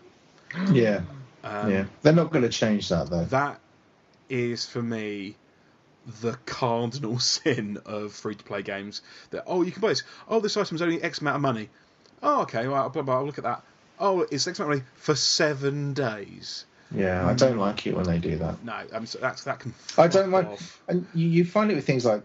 Yeah, 0.73 1.01
Um, 1.43 1.71
yeah. 1.71 1.86
They're 2.01 2.13
not 2.13 2.32
going 2.32 2.43
to 2.43 2.49
change 2.49 2.89
that 2.89 3.09
though. 3.09 3.25
That 3.25 3.59
is 4.29 4.65
for 4.65 4.82
me 4.82 5.36
the 6.21 6.34
cardinal 6.45 7.19
sin 7.36 7.79
of 7.86 8.13
free 8.13 8.36
to 8.36 8.43
play 8.43 8.61
games. 8.61 9.01
That 9.32 9.43
oh 9.47 9.61
you 9.63 9.71
can 9.71 9.82
buy 9.82 9.89
this. 9.89 10.03
Oh 10.27 10.39
this 10.39 10.55
item's 10.57 10.82
only 10.82 11.01
X 11.01 11.19
amount 11.21 11.38
of 11.38 11.41
money. 11.41 11.69
Oh 12.21 12.41
okay, 12.43 12.67
well 12.67 12.89
blah, 12.89 13.01
blah, 13.01 13.15
I'll 13.15 13.25
look 13.25 13.38
at 13.38 13.43
that. 13.43 13.63
Oh 14.02 14.22
it's 14.32 14.47
X 14.47 14.60
of 14.60 14.82
for 14.95 15.16
seven 15.16 15.93
days. 15.93 16.66
Yeah, 16.93 17.26
I 17.26 17.34
don't 17.34 17.58
like 17.58 17.88
it 17.88 17.95
when 17.95 18.06
they 18.06 18.20
do 18.20 18.36
that. 18.38 18.64
No, 18.66 18.82
I'm 18.93 19.06
so 19.06 19.20
that's 19.20 19.45
that 19.45 19.60
can. 19.60 19.74
I 19.97 20.08
don't 20.08 20.34
off. 20.34 20.82
And 20.88 21.08
you, 21.14 21.28
you 21.30 21.45
find 21.45 21.72
it 21.72 21.76
with 21.76 21.86
things 21.86 22.04
like, 22.04 22.22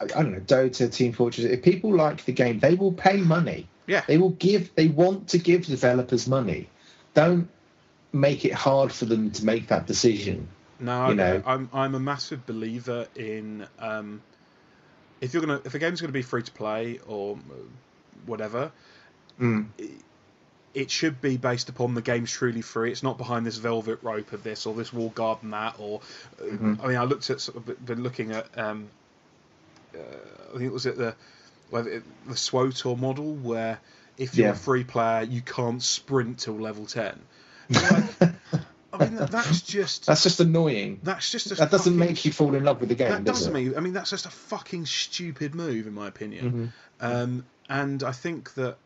I, 0.00 0.04
I 0.04 0.22
don't 0.22 0.32
know, 0.32 0.40
Dota, 0.40 0.92
Team 0.92 1.12
Fortress. 1.12 1.46
If 1.46 1.62
people 1.62 1.94
like 1.94 2.24
the 2.24 2.32
game, 2.32 2.60
they 2.60 2.74
will 2.74 2.92
pay 2.92 3.16
money. 3.16 3.66
Yeah. 3.86 4.02
They 4.06 4.18
will 4.18 4.30
give. 4.30 4.74
They 4.76 4.86
want 4.86 5.28
to 5.28 5.38
give 5.38 5.66
developers 5.66 6.28
money. 6.28 6.68
Don't 7.14 7.48
make 8.12 8.44
it 8.44 8.52
hard 8.52 8.92
for 8.92 9.06
them 9.06 9.30
to 9.32 9.44
make 9.44 9.66
that 9.68 9.86
decision. 9.86 10.48
No, 10.78 11.08
you 11.08 11.14
know. 11.16 11.42
I'm 11.44 11.68
I'm 11.72 11.94
a 11.94 12.00
massive 12.00 12.46
believer 12.46 13.08
in 13.16 13.66
um, 13.80 14.22
if 15.20 15.32
you're 15.32 15.44
gonna 15.44 15.60
if 15.64 15.74
a 15.74 15.78
game's 15.78 16.00
gonna 16.00 16.12
be 16.12 16.22
free 16.22 16.42
to 16.42 16.52
play 16.52 17.00
or 17.06 17.36
uh, 17.36 17.54
whatever, 18.26 18.70
Mm. 19.40 19.66
it 19.78 19.90
should 20.90 21.20
be 21.22 21.36
based 21.36 21.68
upon 21.68 21.94
the 21.94 22.02
game's 22.02 22.30
truly 22.32 22.60
free. 22.62 22.90
It's 22.90 23.02
not 23.02 23.16
behind 23.18 23.46
this 23.46 23.56
velvet 23.58 24.00
rope 24.02 24.32
of 24.32 24.42
this 24.42 24.66
or 24.66 24.74
this 24.74 24.92
wall 24.92 25.10
garden 25.10 25.50
that 25.50 25.76
or. 25.78 26.00
uh, 26.40 26.44
Mhm. 26.44 26.82
I 26.82 26.86
mean, 26.88 26.96
I 26.96 27.04
looked 27.04 27.30
at 27.30 27.40
sort 27.40 27.56
of 27.58 27.86
been 27.86 28.02
looking 28.02 28.32
at. 28.32 28.46
Um, 28.58 28.88
uh, 29.94 29.98
I 30.48 30.52
think 30.58 30.64
it 30.64 30.72
was 30.72 30.86
at 30.86 30.96
the 30.96 31.14
well, 31.70 31.86
it- 31.86 32.02
the 32.28 32.34
SWTOR 32.34 32.98
model 32.98 33.34
where 33.34 33.78
if 34.18 34.36
you're 34.36 34.48
Yeah. 34.48 34.52
a 34.52 34.56
free 34.56 34.84
player 34.84 35.22
you 35.22 35.40
can't 35.40 35.82
sprint 35.82 36.38
till 36.40 36.54
level 36.60 36.86
ten. 36.86 37.18
Like, 37.70 39.06
I 39.08 39.08
mean, 39.10 39.26
that's 39.26 39.60
just 39.62 40.06
That's 40.06 40.22
just 40.22 40.38
annoying. 40.38 41.00
that's 41.02 41.32
just 41.32 41.50
a 41.50 41.56
That 41.56 41.72
doesn't 41.72 41.94
fucking- 41.98 41.98
make 42.14 42.24
you 42.24 42.30
fall 42.32 42.54
in 42.54 42.62
love 42.62 42.78
with 42.78 42.90
the 42.90 42.94
game, 42.94 43.10
that 43.10 43.24
does 43.24 43.38
doesn't 43.40 43.56
it? 43.56 43.64
mean. 43.70 43.76
I 43.76 43.80
mean, 43.80 43.92
that's 43.92 44.10
just 44.10 44.24
a 44.26 44.30
fucking 44.30 44.86
stupid 44.86 45.52
move, 45.52 45.88
in 45.88 45.94
my 45.94 46.06
opinion. 46.06 46.72
Mhm. 47.00 47.04
Um, 47.04 47.44
and 47.68 48.04
I 48.04 48.12
think 48.12 48.54
that 48.54 48.76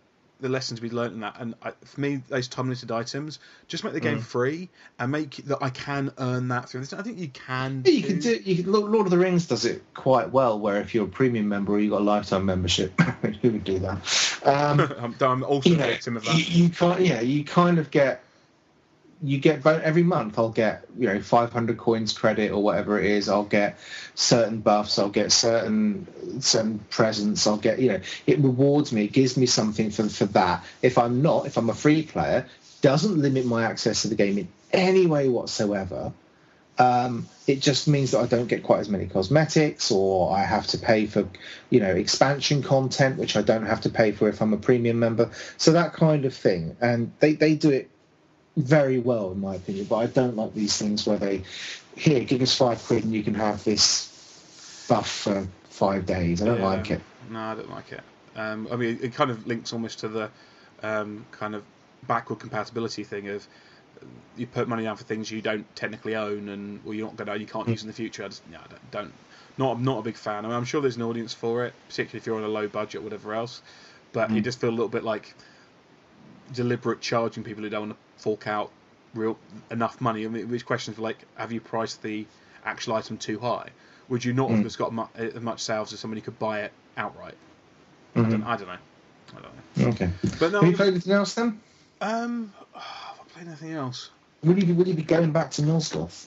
the 0.41 0.49
lesson 0.49 0.77
to 0.77 0.83
be 0.83 0.91
learnt 0.91 1.15
in 1.15 1.21
that, 1.21 1.37
and 1.41 1.55
I, 1.63 1.73
for 1.85 2.01
me, 2.01 2.23
those 2.29 2.47
time 2.49 2.67
limited 2.67 2.93
items, 2.93 3.39
just 3.67 3.83
make 3.85 3.93
the 3.93 4.01
game 4.01 4.19
Mm. 4.19 4.23
free 4.23 4.69
and 4.99 5.11
make 5.11 5.37
that 5.47 5.59
I 5.61 5.71
can 5.71 6.13
earn 6.19 6.49
that 6.49 6.69
through 6.69 6.81
this. 6.81 6.93
I 6.93 7.03
think 7.03 7.19
you 7.19 7.29
can. 7.29 7.83
Yeah, 7.85 7.93
you 7.93 8.03
can 8.03 8.19
do. 8.21 8.37
You 8.45 8.63
can, 8.63 8.73
Lord 8.73 9.07
of 9.07 9.11
the 9.11 9.19
Rings 9.19 9.47
does 9.47 9.65
it 9.65 9.83
quite 9.95 10.31
well. 10.31 10.59
Where 10.59 10.81
if 10.81 10.95
you're 10.95 11.07
a 11.07 11.09
premium 11.09 11.49
member 11.49 11.73
or 11.73 11.81
you 11.81 11.91
have 11.91 11.99
got 11.99 12.03
a 12.03 12.05
lifetime 12.05 12.45
membership, 12.47 12.99
who 13.43 13.51
would 13.51 13.65
do 13.65 13.79
that? 13.81 14.41
Um, 14.45 14.81
I'm, 14.99 15.17
I'm 15.21 15.43
also 15.45 15.71
you 15.71 15.75
a 15.77 15.79
know, 15.79 15.87
victim 15.87 16.17
of 16.17 16.25
you, 16.25 16.31
that. 16.31 16.49
you 16.51 16.69
can't. 16.69 17.01
Yeah, 17.01 17.21
you 17.21 17.45
kind 17.45 17.79
of 17.79 17.91
get. 17.91 18.23
You 19.23 19.39
get 19.39 19.67
every 19.67 20.03
month. 20.05 20.39
I'll 20.39 20.51
get 20.51 20.85
you 20.97 21.09
know 21.09 21.21
500 21.21 21.77
coins 21.77 22.13
credit 22.13 22.53
or 22.53 22.63
whatever 22.63 23.01
it 23.01 23.07
is. 23.07 23.29
I'll 23.29 23.45
get 23.45 23.79
certain 24.15 24.61
buffs. 24.61 24.99
I'll 24.99 25.09
get 25.09 25.33
certain 25.33 26.41
certain 26.41 26.79
presents. 26.91 27.47
I'll 27.47 27.57
get 27.57 27.79
you 27.81 27.93
know 27.93 28.01
it 28.27 28.39
rewards 28.39 28.93
me. 28.93 29.05
It 29.05 29.13
gives 29.13 29.37
me 29.37 29.47
something 29.47 29.91
for 29.91 30.09
for 30.09 30.27
that. 30.27 30.65
If 30.83 30.99
I'm 30.99 31.23
not, 31.23 31.47
if 31.47 31.57
I'm 31.57 31.71
a 31.71 31.75
free 31.75 32.03
player, 32.03 32.47
doesn't 32.81 33.21
limit 33.21 33.45
my 33.45 33.65
access 33.65 34.03
to 34.03 34.09
the 34.09 34.15
game 34.15 34.39
in 34.39 34.49
any 34.73 35.07
way 35.07 35.29
whatsoever. 35.29 36.13
Um, 36.79 37.29
it 37.49 37.61
just 37.61 37.89
means 37.89 38.13
that 38.13 38.21
I 38.21 38.27
don't 38.27 38.47
get 38.47 38.63
quite 38.63 38.79
as 38.79 38.89
many 38.89 39.07
cosmetics, 39.07 39.91
or 39.91 40.33
I 40.33 40.45
have 40.45 40.69
to 40.69 40.79
pay 40.79 41.07
for, 41.07 41.29
you 41.71 41.81
know, 41.81 41.91
expansion 41.91 42.63
content, 42.63 43.19
which 43.19 43.37
I 43.37 43.43
don't 43.43 43.67
have 43.67 43.81
to 43.81 43.91
pay 43.91 44.13
for 44.13 44.29
if 44.29 44.41
I'm 44.41 44.53
a 44.53 44.59
premium 44.59 45.01
member. 45.01 45.31
So 45.57 45.73
that 45.73 45.93
kind 45.93 46.25
of 46.25 46.35
thing, 46.35 46.77
and 46.81 47.13
they 47.19 47.35
they 47.35 47.57
do 47.57 47.71
it 47.71 47.91
very 48.59 48.99
well 48.99 49.33
in 49.33 49.41
my 49.41 49.55
opinion. 49.55 49.87
But 49.87 49.97
I 49.97 50.07
don't 50.07 50.37
like 50.37 50.55
these 50.55 50.77
things 50.77 51.07
where 51.07 51.19
they, 51.19 51.43
here, 51.97 52.21
give 52.25 52.43
us 52.43 52.55
five 52.57 52.83
quid 52.85 53.05
and 53.05 53.13
you 53.13 53.23
can 53.23 53.35
have 53.35 53.63
this 53.65 54.87
buff 54.89 55.09
for 55.11 55.47
five 55.71 56.07
days. 56.07 56.43
I 56.43 56.47
don't 56.47 56.59
Yeah. 56.59 56.69
like 56.69 56.91
it. 56.91 57.01
No, 57.31 57.39
I 57.39 57.55
don't 57.55 57.71
like 57.71 57.93
it. 57.93 58.01
Um, 58.37 58.69
I 58.71 58.77
mean, 58.77 58.99
it 59.03 59.15
kind 59.15 59.31
of 59.31 59.47
links 59.47 59.73
almost 59.73 60.01
to 60.01 60.09
the 60.09 60.31
um, 60.83 61.25
kind 61.33 61.55
of 61.55 61.63
backward 62.07 62.39
compatibility 62.39 63.05
thing 63.05 63.29
of 63.29 63.47
you 64.37 64.47
put 64.47 64.69
money 64.69 64.85
down 64.85 64.97
for 64.97 65.03
things 65.03 65.29
you 65.29 65.43
don't 65.43 65.67
technically 65.75 66.15
own 66.15 66.49
and 66.49 66.81
or 66.87 66.95
you're 66.95 67.07
not 67.09 67.17
going 67.17 67.27
to 67.27 67.39
you 67.39 67.47
can't 67.47 67.67
Mm. 67.67 67.71
use 67.73 67.83
in 67.83 67.89
the 67.89 67.93
future. 67.95 68.25
I 68.25 68.29
just 68.29 68.43
yeah, 68.51 68.59
I 68.59 68.69
don't, 68.69 68.91
don't 68.93 69.13
not 69.59 69.73
I'm 69.77 69.85
not 69.85 69.99
a 69.99 70.03
big 70.03 70.17
fan. 70.17 70.45
I 70.45 70.49
mean, 70.49 70.57
I'm 70.57 70.65
sure 70.65 70.81
there's 70.81 70.97
an 70.97 71.03
audience 71.03 71.35
for 71.35 71.65
it, 71.65 71.75
particularly 71.89 72.19
if 72.19 72.27
you're 72.27 72.37
on 72.37 72.45
a 72.45 72.49
low 72.49 72.69
budget, 72.69 73.03
whatever 73.03 73.35
else. 73.35 73.61
But 74.13 74.31
Mm. 74.31 74.39
it 74.39 74.41
just 74.43 74.61
feel 74.61 74.71
a 74.71 74.77
little 74.79 74.89
bit 74.89 75.03
like 75.03 75.35
deliberate 76.53 77.01
charging 77.01 77.43
people 77.45 77.63
who 77.65 77.71
don't 77.71 77.89
want 77.89 77.93
to 77.93 78.08
fork 78.19 78.47
out 78.47 78.71
real 79.15 79.39
enough 79.71 80.01
money. 80.01 80.25
I 80.25 80.29
mean, 80.29 80.49
which 80.51 80.67
questions 80.67 80.99
were 80.99 81.05
like, 81.05 81.19
have 81.37 81.51
you 81.53 81.61
priced 81.61 82.03
the 82.03 82.27
actual 82.65 82.95
item 82.95 83.17
too 83.19 83.39
high? 83.39 83.71
Would 84.09 84.25
you 84.25 84.33
not 84.33 84.51
have 84.51 84.61
Mm. 84.61 84.63
just 84.65 84.79
got 84.79 84.93
mu- 84.93 85.07
as 85.15 85.41
much 85.41 85.61
sales 85.61 85.93
as 85.93 86.01
somebody 86.01 86.21
could 86.21 86.39
buy 86.39 86.63
it 86.63 86.73
outright? 86.97 87.37
I, 88.15 88.21
Mhm. 88.21 88.31
don't, 88.31 88.43
I 88.45 88.57
don't 88.57 88.69
know. 88.69 88.77
I 89.37 89.41
don't 89.41 89.55
know. 89.77 89.89
Okay. 89.91 90.11
But 90.39 90.53
no, 90.53 90.61
Have 90.63 90.71
you 90.71 90.77
played 90.77 90.89
anything 90.95 91.13
else 91.13 91.35
then? 91.35 91.61
um, 92.01 92.53
have 92.75 93.21
I 93.21 93.25
played 93.35 93.47
anything 93.49 93.73
else? 93.73 94.11
Will 94.43 94.59
you 94.59 94.67
be, 94.67 94.73
will 94.73 94.87
you 94.89 94.95
be 94.95 95.03
going 95.03 95.33
back 95.33 95.51
to 95.53 95.63
Nosgoth? 95.63 96.27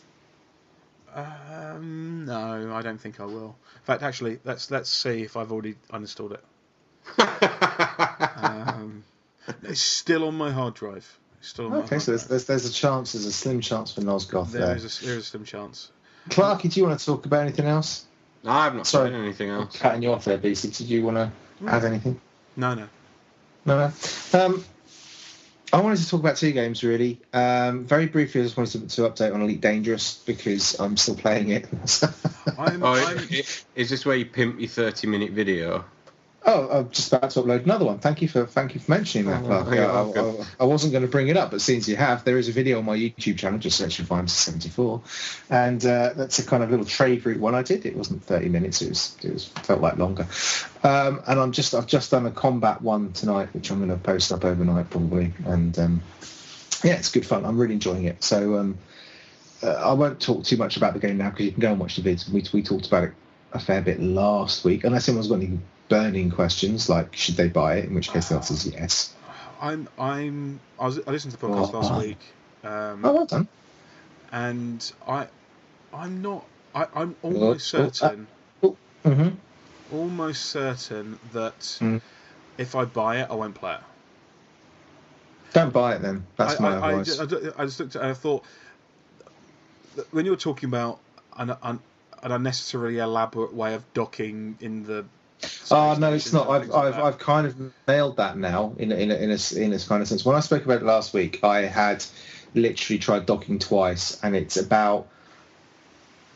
Um, 1.13 2.25
no, 2.25 2.73
I 2.73 2.81
don't 2.81 2.99
think 2.99 3.19
I 3.19 3.25
will. 3.25 3.55
In 3.75 3.81
fact, 3.83 4.01
actually, 4.03 4.39
let's 4.45 4.71
let's 4.71 4.89
see 4.89 5.23
if 5.23 5.35
I've 5.35 5.51
already 5.51 5.75
uninstalled 5.91 6.33
it. 6.33 6.43
Um, 8.43 9.03
it's 9.63 9.81
still 9.81 10.27
on 10.27 10.35
my 10.35 10.51
hard 10.51 10.73
drive. 10.75 11.17
It's 11.41 11.49
still 11.49 11.65
on 11.67 11.73
Okay, 11.83 11.97
so 11.99 12.11
there's, 12.11 12.25
there's 12.27 12.45
there's 12.45 12.65
a 12.65 12.71
chance, 12.71 13.13
there's 13.13 13.25
a 13.25 13.31
slim 13.33 13.61
chance 13.61 13.91
for 13.91 14.01
Nosgoth 14.01 14.51
There 14.51 14.65
there. 14.67 14.75
is 14.75 15.01
a 15.01 15.05
there 15.05 15.15
is 15.17 15.23
a 15.23 15.25
slim 15.25 15.43
chance. 15.43 15.89
Clarky, 16.29 16.71
do 16.71 16.79
you 16.79 16.85
want 16.85 16.99
to 16.99 17.05
talk 17.05 17.25
about 17.25 17.41
anything 17.41 17.65
else? 17.65 18.05
No, 18.43 18.51
I've 18.51 18.75
not 18.75 18.85
Sorry. 18.85 19.09
played 19.09 19.21
anything 19.23 19.49
I'm 19.49 19.61
else. 19.61 19.75
cutting 19.77 20.03
you 20.03 20.13
off 20.13 20.23
there, 20.25 20.37
BC. 20.37 20.77
Did 20.77 20.87
you 20.87 21.03
want 21.03 21.17
to 21.17 21.31
add 21.67 21.83
anything? 21.83 22.21
No, 22.55 22.75
no. 22.75 22.87
No, 23.65 23.77
no. 24.33 24.39
Um, 24.39 24.63
I 25.73 25.79
wanted 25.81 25.97
to 25.99 26.07
talk 26.09 26.19
about 26.19 26.37
two 26.37 26.51
games 26.51 26.83
really. 26.83 27.19
Um, 27.33 27.85
very 27.85 28.05
briefly, 28.05 28.41
I 28.41 28.43
just 28.43 28.55
wanted 28.57 28.87
to, 28.89 28.95
to 28.97 29.09
update 29.09 29.33
on 29.33 29.41
Elite 29.41 29.61
Dangerous 29.61 30.21
because 30.25 30.79
I'm 30.79 30.95
still 30.97 31.15
playing 31.15 31.49
it. 31.49 31.67
I'm, 32.57 32.83
Oh, 32.83 32.93
I'm 32.93 33.17
i- 33.17 33.27
i- 33.31 33.43
is 33.75 33.89
this 33.89 34.05
where 34.05 34.15
you 34.15 34.25
pimp 34.25 34.59
your 34.59 34.69
30 34.69 35.07
minute 35.07 35.31
video? 35.31 35.85
Oh, 36.45 36.69
I'm 36.69 36.89
just 36.89 37.13
about 37.13 37.29
to 37.31 37.41
upload 37.41 37.63
another 37.63 37.85
one. 37.85 37.99
Thank 37.99 38.21
you 38.21 38.27
for 38.27 38.45
thank 38.45 38.73
you 38.73 38.81
for 38.81 38.91
mentioning 38.91 39.27
that, 39.27 39.43
Oh, 39.43 39.47
Clark. 39.47 39.67
you're 39.67 39.75
Yeah, 39.75 39.91
I. 39.91 40.41
I, 40.41 40.45
I 40.61 40.65
wasn't 40.65 40.91
going 40.91 41.03
to 41.03 41.09
bring 41.09 41.27
it 41.27 41.37
up, 41.37 41.51
but 41.51 41.61
since 41.61 41.87
you 41.87 41.95
have, 41.95 42.23
there 42.23 42.37
is 42.37 42.47
a 42.49 42.51
video 42.51 42.79
on 42.79 42.85
my 42.85 42.97
YouTube 42.97 43.37
channel. 43.37 43.59
Just 43.59 43.77
search 43.77 43.97
for 43.97 44.21
to 44.21 44.27
74, 44.27 45.01
and 45.49 45.85
uh, 45.85 46.13
that's 46.15 46.39
a 46.39 46.45
kind 46.45 46.63
of 46.63 46.71
little 46.71 46.85
trade 46.85 47.25
route 47.25 47.39
one 47.39 47.55
I 47.55 47.61
did. 47.61 47.85
It 47.85 47.95
wasn't 47.95 48.23
30 48.23 48.49
minutes. 48.49 48.81
It 48.81 48.89
was 48.89 49.17
it 49.23 49.33
was 49.33 49.47
felt 49.47 49.81
like 49.81 49.97
longer. 49.97 50.27
Um, 50.83 51.21
and 51.27 51.39
I'm 51.39 51.51
just 51.51 51.73
I've 51.75 51.87
just 51.87 52.11
done 52.11 52.25
a 52.25 52.31
combat 52.31 52.81
one 52.81 53.13
tonight, 53.13 53.49
which 53.53 53.71
I'm 53.71 53.77
going 53.77 53.89
to 53.89 53.97
post 53.97 54.31
up 54.31 54.43
overnight 54.43 54.89
probably, 54.89 55.33
and 55.45 55.77
um, 55.77 56.01
yeah, 56.83 56.93
it's 56.93 57.11
good 57.11 57.25
fun. 57.25 57.45
I'm 57.45 57.59
really 57.59 57.73
enjoying 57.75 58.05
it. 58.05 58.23
So 58.23 58.57
um, 58.57 58.77
uh, 59.61 59.73
I 59.73 59.93
won't 59.93 60.19
talk 60.19 60.43
too 60.43 60.57
much 60.57 60.77
about 60.77 60.93
the 60.93 60.99
game 60.99 61.17
now 61.17 61.29
because 61.29 61.45
you 61.45 61.51
can 61.51 61.61
go 61.61 61.71
and 61.71 61.79
watch 61.79 61.95
the 61.95 62.01
vids. 62.01 62.29
We 62.29 62.43
we 62.51 62.63
talked 62.63 62.87
about 62.87 63.03
it 63.03 63.13
a 63.53 63.59
fair 63.59 63.81
bit 63.81 64.01
last 64.01 64.63
week. 64.63 64.83
Unless 64.83 65.07
anyone's 65.09 65.27
got 65.27 65.35
any 65.35 65.59
burning 65.91 66.31
questions, 66.31 66.89
like 66.89 67.15
should 67.15 67.35
they 67.35 67.49
buy 67.49 67.75
it? 67.75 67.85
In 67.85 67.95
which 67.95 68.09
case 68.11 68.29
the 68.29 68.35
answer 68.35 68.53
is 68.53 68.65
yes. 68.65 69.13
I'm 69.61 69.87
I'm 69.99 70.59
I, 70.79 70.85
was, 70.85 70.99
I 71.05 71.11
listened 71.11 71.33
to 71.33 71.39
the 71.39 71.45
podcast 71.47 71.73
Oh, 71.73 71.77
last 71.79 72.07
week, 72.07 72.17
um, 72.63 73.05
Oh, 73.05 73.13
well 73.13 73.25
done. 73.27 73.47
and 74.31 74.91
I 75.07 75.27
I'm 75.93 76.21
not 76.21 76.45
I, 76.73 76.87
I'm 76.95 77.15
almost 77.21 77.75
oh, 77.75 77.83
uh, 77.83 77.89
certain 77.89 78.27
hmm 79.03 79.29
almost 79.93 80.45
certain 80.45 81.19
that 81.33 81.59
Mm. 81.81 82.01
if 82.57 82.75
I 82.75 82.85
buy 82.85 83.17
it, 83.21 83.27
I 83.29 83.35
won't 83.35 83.55
play 83.55 83.73
it. 83.73 83.81
Don't 85.53 85.73
buy 85.73 85.95
it 85.95 86.01
then. 86.01 86.25
That's 86.37 86.59
I, 86.59 86.63
my 86.63 86.71
I, 86.71 86.91
I, 86.91 86.93
advice. 86.93 87.19
I 87.19 87.23
I 87.63 87.65
just 87.65 87.79
looked 87.81 87.95
at 87.95 88.01
it 88.01 88.03
and 88.05 88.11
I 88.11 88.13
thought 88.13 88.45
when 90.11 90.25
you 90.25 90.31
were 90.31 90.37
talking 90.37 90.69
about 90.69 90.99
an, 91.37 91.49
an, 91.61 91.79
an 92.23 92.31
unnecessarily 92.31 92.99
elaborate 92.99 93.53
way 93.53 93.73
of 93.73 93.83
docking 93.93 94.57
in 94.61 94.83
the 94.85 95.03
Oh 95.71 95.95
no, 95.95 96.13
it's 96.13 96.33
not. 96.33 96.49
I've 96.49 96.71
I've. 96.71 96.95
I've 96.95 97.19
kind 97.19 97.47
of 97.47 97.55
nailed 97.87 98.17
that 98.17 98.37
now 98.37 98.73
in 98.77 98.91
in 98.91 99.11
a, 99.11 99.15
in 99.15 99.31
a 99.31 99.55
in 99.57 99.73
a 99.73 99.79
kind 99.79 100.01
of 100.01 100.07
sense. 100.07 100.25
When 100.25 100.35
I 100.35 100.41
spoke 100.41 100.65
about 100.65 100.81
it 100.81 100.85
last 100.85 101.13
week, 101.13 101.43
I 101.43 101.61
had 101.61 102.03
literally 102.53 102.99
tried 102.99 103.25
docking 103.25 103.59
twice, 103.59 104.19
and 104.23 104.35
it's 104.35 104.57
about 104.57 105.07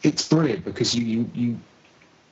it's 0.04 0.28
brilliant 0.28 0.64
because 0.64 0.96
you 0.96 1.06
you, 1.06 1.32
you 1.34 1.60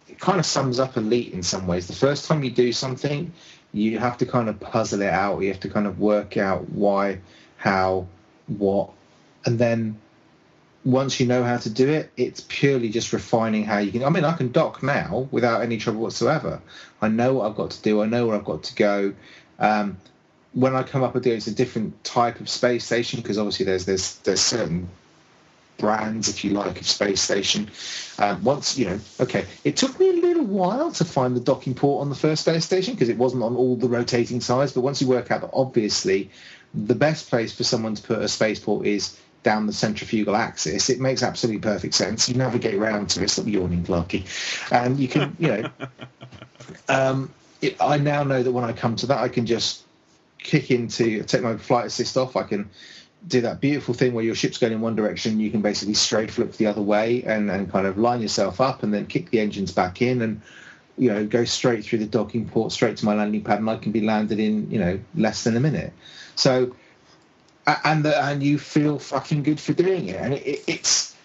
it 0.07 0.19
kind 0.19 0.39
of 0.39 0.45
sums 0.45 0.79
up 0.79 0.95
elite 0.97 1.33
in 1.33 1.43
some 1.43 1.67
ways. 1.67 1.87
The 1.87 1.93
first 1.93 2.25
time 2.25 2.43
you 2.43 2.51
do 2.51 2.71
something, 2.71 3.33
you 3.73 3.99
have 3.99 4.17
to 4.19 4.25
kind 4.25 4.47
of 4.47 4.59
puzzle 4.59 5.01
it 5.01 5.09
out. 5.09 5.41
You 5.41 5.49
have 5.49 5.61
to 5.61 5.69
kind 5.69 5.87
of 5.87 5.99
work 5.99 6.37
out 6.37 6.69
why, 6.69 7.19
how, 7.57 8.07
what, 8.47 8.91
and 9.45 9.57
then 9.57 9.99
once 10.85 11.19
you 11.19 11.25
know 11.25 11.43
how 11.43 11.57
to 11.57 11.69
do 11.69 11.89
it, 11.89 12.11
it's 12.17 12.41
purely 12.47 12.89
just 12.89 13.13
refining 13.13 13.63
how 13.63 13.77
you 13.77 13.91
can. 13.91 14.03
I 14.03 14.09
mean, 14.09 14.25
I 14.25 14.33
can 14.33 14.51
dock 14.51 14.83
now 14.83 15.27
without 15.31 15.61
any 15.61 15.77
trouble 15.77 16.01
whatsoever. 16.01 16.61
I 17.01 17.07
know 17.07 17.33
what 17.35 17.49
I've 17.49 17.55
got 17.55 17.71
to 17.71 17.81
do. 17.81 18.01
I 18.01 18.05
know 18.05 18.27
where 18.27 18.35
I've 18.35 18.45
got 18.45 18.63
to 18.63 18.75
go. 18.75 19.13
Um, 19.59 19.97
when 20.53 20.75
I 20.75 20.83
come 20.83 21.03
up 21.03 21.13
with 21.13 21.25
it, 21.25 21.31
it's 21.31 21.47
a 21.47 21.53
different 21.53 22.03
type 22.03 22.39
of 22.39 22.49
space 22.49 22.85
station 22.85 23.21
because 23.21 23.37
obviously 23.37 23.65
there's 23.65 23.85
there's 23.85 24.17
there's 24.17 24.41
certain 24.41 24.89
brands, 25.77 26.29
if 26.29 26.43
you 26.43 26.51
like, 26.51 26.79
of 26.79 26.87
space 26.87 27.21
station. 27.21 27.69
Um, 28.19 28.43
once 28.43 28.77
you 28.77 28.85
know, 28.85 28.99
okay, 29.21 29.45
it 29.63 29.77
took 29.77 29.97
me 29.99 30.09
a 30.09 30.13
little 30.13 30.45
while 30.45 30.91
to 30.91 31.05
find 31.05 31.35
the 31.35 31.39
docking 31.39 31.75
port 31.75 32.01
on 32.01 32.09
the 32.09 32.15
first 32.15 32.43
space 32.43 32.65
station 32.65 32.93
because 32.93 33.09
it 33.09 33.17
wasn't 33.17 33.43
on 33.43 33.55
all 33.55 33.75
the 33.75 33.87
rotating 33.87 34.41
sides. 34.41 34.73
But 34.73 34.81
once 34.81 35.01
you 35.01 35.07
work 35.07 35.31
out 35.31 35.41
that 35.41 35.51
obviously 35.53 36.29
the 36.73 36.95
best 36.95 37.29
place 37.29 37.53
for 37.55 37.63
someone 37.63 37.95
to 37.95 38.03
put 38.03 38.19
a 38.19 38.27
spaceport 38.27 38.85
is 38.85 39.17
down 39.43 39.67
the 39.67 39.73
centrifugal 39.73 40.35
axis, 40.35 40.89
it 40.89 40.99
makes 40.99 41.21
absolutely 41.21 41.61
perfect 41.61 41.93
sense. 41.93 42.29
You 42.29 42.35
navigate 42.35 42.75
around 42.75 43.09
to 43.11 43.23
it, 43.23 43.29
stop 43.29 43.45
yawning, 43.45 43.83
Clarky, 43.83 44.25
and 44.71 44.99
you 44.99 45.07
can, 45.07 45.35
you 45.39 45.47
know, 45.47 45.69
um, 46.89 47.33
it, 47.61 47.75
I 47.79 47.97
now 47.97 48.23
know 48.23 48.41
that 48.41 48.51
when 48.51 48.63
I 48.63 48.73
come 48.73 48.95
to 48.97 49.07
that, 49.07 49.19
I 49.19 49.27
can 49.27 49.45
just 49.45 49.83
kick 50.37 50.71
into, 50.71 51.23
take 51.23 51.41
my 51.41 51.57
flight 51.57 51.85
assist 51.85 52.17
off. 52.17 52.35
I 52.35 52.43
can 52.43 52.69
do 53.27 53.41
that 53.41 53.61
beautiful 53.61 53.93
thing 53.93 54.13
where 54.13 54.23
your 54.23 54.35
ship's 54.35 54.57
going 54.57 54.73
in 54.73 54.81
one 54.81 54.95
direction, 54.95 55.39
you 55.39 55.49
can 55.49 55.61
basically 55.61 55.93
straight 55.93 56.31
flip 56.31 56.53
the 56.53 56.67
other 56.67 56.81
way 56.81 57.23
and, 57.23 57.49
and 57.49 57.71
kind 57.71 57.87
of 57.87 57.97
line 57.97 58.21
yourself 58.21 58.59
up 58.59 58.83
and 58.83 58.93
then 58.93 59.05
kick 59.05 59.29
the 59.29 59.39
engines 59.39 59.71
back 59.71 60.01
in 60.01 60.21
and 60.21 60.41
you 60.97 61.09
know 61.09 61.25
go 61.25 61.43
straight 61.43 61.83
through 61.83 61.99
the 61.99 62.05
docking 62.05 62.47
port 62.47 62.71
straight 62.71 62.97
to 62.97 63.05
my 63.05 63.15
landing 63.15 63.43
pad 63.43 63.59
and 63.59 63.67
I 63.67 63.77
can 63.77 63.91
be 63.91 64.01
landed 64.01 64.39
in 64.39 64.69
you 64.69 64.79
know 64.79 64.99
less 65.15 65.43
than 65.43 65.55
a 65.55 65.59
minute. 65.59 65.93
So 66.35 66.75
and 67.65 68.03
the, 68.03 68.23
and 68.23 68.43
you 68.43 68.57
feel 68.57 68.99
fucking 68.99 69.43
good 69.43 69.59
for 69.59 69.73
doing 69.73 70.07
it 70.07 70.15
and 70.15 70.33
it, 70.33 70.45
it, 70.45 70.63
it's 70.67 71.15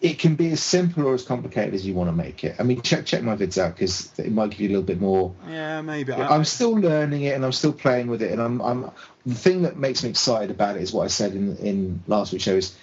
it 0.00 0.20
can 0.20 0.36
be 0.36 0.52
as 0.52 0.62
simple 0.62 1.06
or 1.06 1.14
as 1.14 1.24
complicated 1.24 1.74
as 1.74 1.84
you 1.84 1.92
want 1.92 2.08
to 2.08 2.14
make 2.14 2.44
it. 2.44 2.54
I 2.60 2.62
mean, 2.62 2.82
check 2.82 3.04
check 3.04 3.22
my 3.22 3.34
vids 3.34 3.58
out 3.58 3.74
because 3.74 4.12
it 4.16 4.30
might 4.30 4.50
give 4.50 4.60
you 4.60 4.68
a 4.68 4.70
little 4.70 4.84
bit 4.84 5.00
more 5.00 5.34
Yeah, 5.48 5.80
maybe. 5.82 6.12
yeah, 6.12 6.28
I'm 6.28 6.44
still 6.44 6.72
learning 6.72 7.22
it 7.22 7.34
and 7.34 7.44
I'm 7.44 7.50
still 7.52 7.72
playing 7.72 8.06
with 8.06 8.22
it 8.22 8.30
and 8.30 8.40
I'm, 8.40 8.60
I'm 8.60 8.90
the 9.26 9.34
thing 9.34 9.62
that 9.62 9.76
makes 9.76 10.04
me 10.04 10.10
excited 10.10 10.50
about 10.50 10.76
it 10.76 10.82
is 10.82 10.92
what 10.92 11.04
I 11.04 11.08
said 11.08 11.32
in 11.32 11.56
in 11.56 12.02
last 12.06 12.32
week's 12.32 12.44
show 12.44 12.54
is 12.54 12.76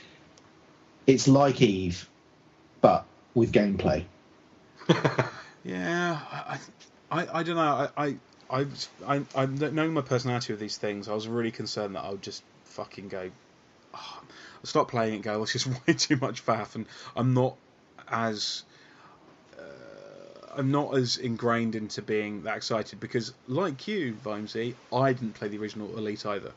it's 1.08 1.28
like 1.28 1.62
Eve 1.62 2.10
but 2.82 3.06
with 3.34 3.52
gameplay. 3.52 4.04
Yeah, 5.66 6.20
I, 6.32 6.60
I, 7.10 7.40
I 7.40 7.44
don't 7.44 7.56
know. 7.56 7.90
I, 7.98 8.06
I, 8.06 8.16
I, 8.50 8.66
I, 9.06 9.22
I 9.34 9.46
knowing 9.46 9.94
my 9.94 10.02
personality 10.02 10.54
with 10.54 10.60
these 10.60 10.78
things, 10.78 11.08
I 11.08 11.14
was 11.14 11.28
really 11.28 11.52
concerned 11.52 11.96
that 11.96 12.04
I 12.04 12.12
would 12.12 12.22
just 12.22 12.44
fucking 12.66 13.08
go. 13.08 13.32
Oh, 13.94 14.22
stop 14.64 14.90
playing 14.90 15.16
it, 15.16 15.22
go. 15.24 15.42
It's 15.44 15.54
just 15.54 15.68
way 15.88 15.94
too 15.94 16.18
much 16.18 16.46
faff, 16.46 16.76
and 16.76 16.86
I'm 17.16 17.34
not 17.34 17.56
as. 18.08 18.64
Uh, 19.58 19.62
I'm 20.58 20.72
not 20.72 20.96
as 20.96 21.18
ingrained 21.18 21.76
into 21.76 22.02
being 22.02 22.44
that 22.44 22.58
excited 22.58 23.00
because, 23.00 23.34
like 23.48 23.88
you, 23.88 24.14
Vimesy, 24.24 24.76
I 24.94 25.12
didn't 25.12 25.34
play 25.34 25.48
the 25.50 25.58
original 25.58 25.98
Elite 25.98 26.26
either. 26.26 26.52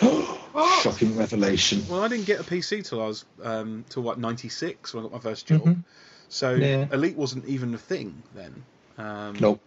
Shocking 0.82 1.16
revelation. 1.16 1.84
Well, 1.88 2.02
I 2.02 2.08
didn't 2.08 2.26
get 2.26 2.40
a 2.40 2.44
PC 2.44 2.86
till 2.86 3.02
I 3.02 3.06
was 3.06 3.24
um, 3.42 3.84
till 3.88 4.02
what 4.02 4.18
'96 4.18 4.94
when 4.94 5.04
I 5.04 5.08
got 5.08 5.12
my 5.12 5.18
first 5.30 5.46
job. 5.46 5.62
Mhm. 5.62 5.84
So 6.28 6.52
Yeah. 6.52 6.86
Elite 6.92 7.16
wasn't 7.16 7.46
even 7.46 7.74
a 7.74 7.78
thing 7.78 8.22
then. 8.34 8.62
Um, 8.96 9.36
Nope. 9.40 9.60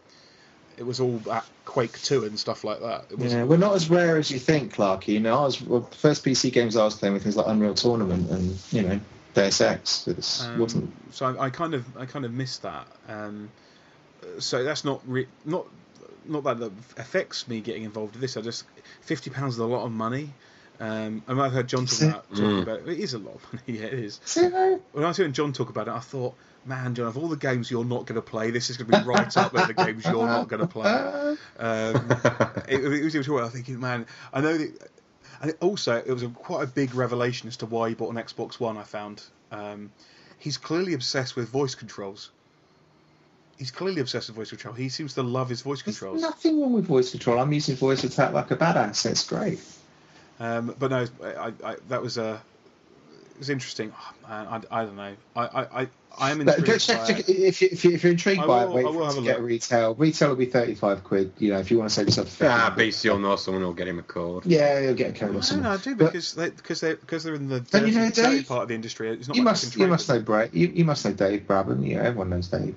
It 0.78 0.84
was 0.84 1.00
all 1.00 1.22
at 1.32 1.46
Quake 1.66 2.02
2 2.02 2.26
and 2.26 2.40
stuff 2.40 2.64
like 2.64 2.80
that. 2.80 3.06
Yeah, 3.18 3.44
we're 3.44 3.58
not 3.58 3.76
as 3.76 3.90
rare 3.90 4.18
as 4.18 4.32
you 4.32 4.40
think, 4.40 4.76
Clarky. 4.76 5.10
You 5.10 5.20
know, 5.20 5.40
I 5.40 5.46
was 5.46 5.62
well, 5.62 5.82
the 5.82 5.96
first 5.96 6.26
PC 6.26 6.52
games 6.52 6.76
I 6.76 6.84
was 6.84 6.96
playing 6.96 7.14
with 7.14 7.24
things 7.24 7.36
like 7.36 7.48
Unreal 7.48 7.76
Tournament 7.76 8.30
and 8.30 8.58
you 8.72 8.82
know 8.82 9.00
Deus 9.34 9.62
Ex. 9.62 10.08
It 10.08 10.42
um, 10.46 10.60
wasn't. 10.60 10.94
So 11.14 11.26
I, 11.26 11.46
I 11.46 11.50
kind 11.50 11.74
of 11.74 11.86
I 11.98 12.06
kind 12.06 12.26
of 12.26 12.34
missed 12.34 12.64
that. 12.64 12.88
Um, 13.08 13.50
so 14.40 14.64
that's 14.64 14.84
not 14.84 15.02
re- 15.06 15.28
not 15.46 15.66
not 16.26 16.44
that 16.44 16.60
that 16.60 16.72
affects 16.98 17.48
me 17.48 17.62
getting 17.62 17.84
involved 17.84 18.14
with 18.14 18.22
this. 18.22 18.38
I 18.38 18.42
just 18.42 18.66
fifty 19.02 19.30
pounds 19.30 19.56
is 19.56 19.60
a 19.60 19.66
lot 19.66 19.86
of 19.86 19.92
money. 19.92 20.30
Um, 20.80 21.22
and 21.28 21.40
I've 21.42 21.52
heard 21.52 21.68
John 21.68 21.86
talk 21.86 21.92
Is 21.94 22.02
it? 22.02 22.08
about, 22.10 22.30
talking 22.30 22.46
Mm. 22.46 22.62
about 22.64 22.80
it 22.88 23.00
is 23.00 23.14
a 23.14 23.20
lot 23.20 23.36
of 23.36 23.54
money. 23.54 23.64
Yeah, 23.80 23.86
it 23.86 23.94
is. 23.94 24.20
When 24.94 25.04
I 25.04 25.08
was 25.10 25.18
hearing 25.18 25.34
John 25.34 25.54
talk 25.54 25.70
about 25.70 25.88
it, 25.88 25.92
I 25.92 26.00
thought, 26.00 26.36
man, 26.66 26.96
John, 26.96 27.08
of 27.08 27.18
all 27.18 27.28
the 27.28 27.38
games 27.38 27.70
you're 27.70 27.86
not 27.86 28.06
going 28.08 28.16
to 28.16 28.22
play, 28.22 28.50
this 28.50 28.70
is 28.72 28.78
going 28.78 28.90
to 28.92 28.98
be 29.00 29.06
right 29.06 29.36
up 29.38 29.52
there 29.52 29.68
the 29.68 29.74
games 29.74 30.06
you're 30.06 30.26
not 30.26 30.48
going 30.48 30.62
to 30.62 30.68
play. 30.68 31.38
Um, 31.60 32.12
it, 32.68 32.84
it 32.84 33.04
was, 33.04 33.14
it 33.16 33.18
was 33.20 33.28
I 33.30 33.32
was 33.34 33.54
thinking, 33.54 33.80
man, 33.80 34.08
I 34.34 34.42
know 34.42 34.58
that. 34.58 34.90
And 35.42 35.50
it 35.52 35.58
also, 35.62 35.96
it 35.96 36.12
was 36.12 36.24
a, 36.24 36.28
quite 36.30 36.64
a 36.64 36.68
big 36.68 36.94
revelation 36.96 37.48
as 37.48 37.58
to 37.58 37.66
why 37.68 37.90
he 37.90 37.96
bought 37.96 38.10
an 38.16 38.22
Xbox 38.22 38.60
One. 38.60 38.78
I 38.78 38.84
found 38.84 39.24
um, 39.52 39.92
he's 40.40 40.58
clearly 40.58 40.94
obsessed 40.94 41.36
with 41.36 41.50
voice 41.50 41.74
controls. 41.76 42.32
He's 43.58 43.72
clearly 43.72 44.02
obsessed 44.02 44.30
with 44.30 44.36
voice 44.36 44.50
control. 44.50 44.74
He 44.74 44.90
seems 44.90 45.14
to 45.16 45.24
love 45.24 45.50
his 45.50 45.62
voice 45.62 45.82
There's 45.84 46.00
controls. 46.00 46.22
nothing 46.22 46.60
wrong 46.62 46.74
with 46.74 46.86
voice 46.86 47.12
control. 47.12 47.40
I'm 47.40 47.54
using 47.54 47.76
VoiceAttack 47.76 48.34
like 48.34 48.50
a 48.52 48.56
badass. 48.56 49.06
It's 49.10 49.28
great. 49.28 49.60
Um, 50.42 50.76
but 50.80 50.90
no, 50.90 51.06
I, 51.24 51.54
I, 51.64 51.76
that 51.90 52.02
was 52.02 52.18
a. 52.18 52.42
It 53.36 53.38
was 53.38 53.50
interesting. 53.52 53.94
Oh, 53.96 54.28
man, 54.28 54.48
I, 54.48 54.82
I 54.82 54.86
don't 54.86 54.96
know. 54.96 55.16
I, 55.36 55.42
I, 55.46 55.82
I, 55.82 55.88
I 56.18 56.32
am 56.32 56.42
intrigued 56.42 56.66
go 56.66 56.74
by 56.74 56.78
check, 56.80 57.20
it. 57.20 57.26
check, 57.26 57.30
if, 57.30 57.62
you, 57.62 57.70
if, 57.72 57.84
you, 57.84 57.92
if 57.92 58.04
you're 58.04 58.12
intrigued 58.12 58.42
I 58.42 58.48
by 58.48 58.64
it, 58.64 58.70
wait 58.72 58.84
for 58.84 59.04
it 59.04 59.14
to 59.16 59.22
get 59.22 59.40
look. 59.40 59.48
retail. 59.48 59.96
Retail 59.96 60.30
will 60.30 60.36
be 60.36 60.46
35 60.46 61.04
quid. 61.04 61.34
You 61.38 61.54
know, 61.54 61.60
if 61.60 61.70
you 61.70 61.78
want 61.78 61.90
to 61.90 61.96
save 61.96 62.08
yourself 62.08 62.28
a 62.28 62.32
50 62.32 62.46
ah, 62.48 62.72
quid. 62.74 62.90
BC 62.90 63.10
will 63.10 63.20
know 63.20 63.36
someone 63.36 63.64
will 63.64 63.74
get 63.74 63.88
him 63.88 64.00
a 64.00 64.04
code. 64.04 64.46
Yeah, 64.48 64.82
he'll 64.82 64.96
get 64.96 65.12
a 65.16 65.20
code 65.20 65.36
or 65.36 65.56
No, 65.56 65.62
no, 65.62 65.72
I 65.72 65.78
do 65.78 65.96
But 65.96 66.06
because 66.08 66.34
they 66.34 66.50
because 66.50 66.82
they 66.82 66.94
because 66.96 67.24
they're 67.24 67.36
in 67.36 67.48
the 67.48 67.62
Don't 67.62 67.88
you 67.88 67.94
dirty, 67.94 68.06
know 68.06 68.10
dirty 68.12 68.38
Dave? 68.38 68.48
part 68.48 68.64
of 68.64 68.68
the 68.70 68.76
industry. 68.76 69.10
It's 69.12 69.28
not 69.28 69.38
you 69.38 69.44
like 69.44 69.52
must 69.52 69.74
can 69.74 69.82
you 69.82 69.88
must 69.88 70.10
know 70.10 70.20
Brett. 70.20 70.54
You, 70.54 70.68
you 70.68 70.86
must 70.86 71.06
know 71.06 71.14
Dave 71.14 71.48
Brabham. 71.48 71.88
Yeah, 71.88 71.98
everyone 71.98 72.30
knows 72.32 72.48
Dave. 72.48 72.76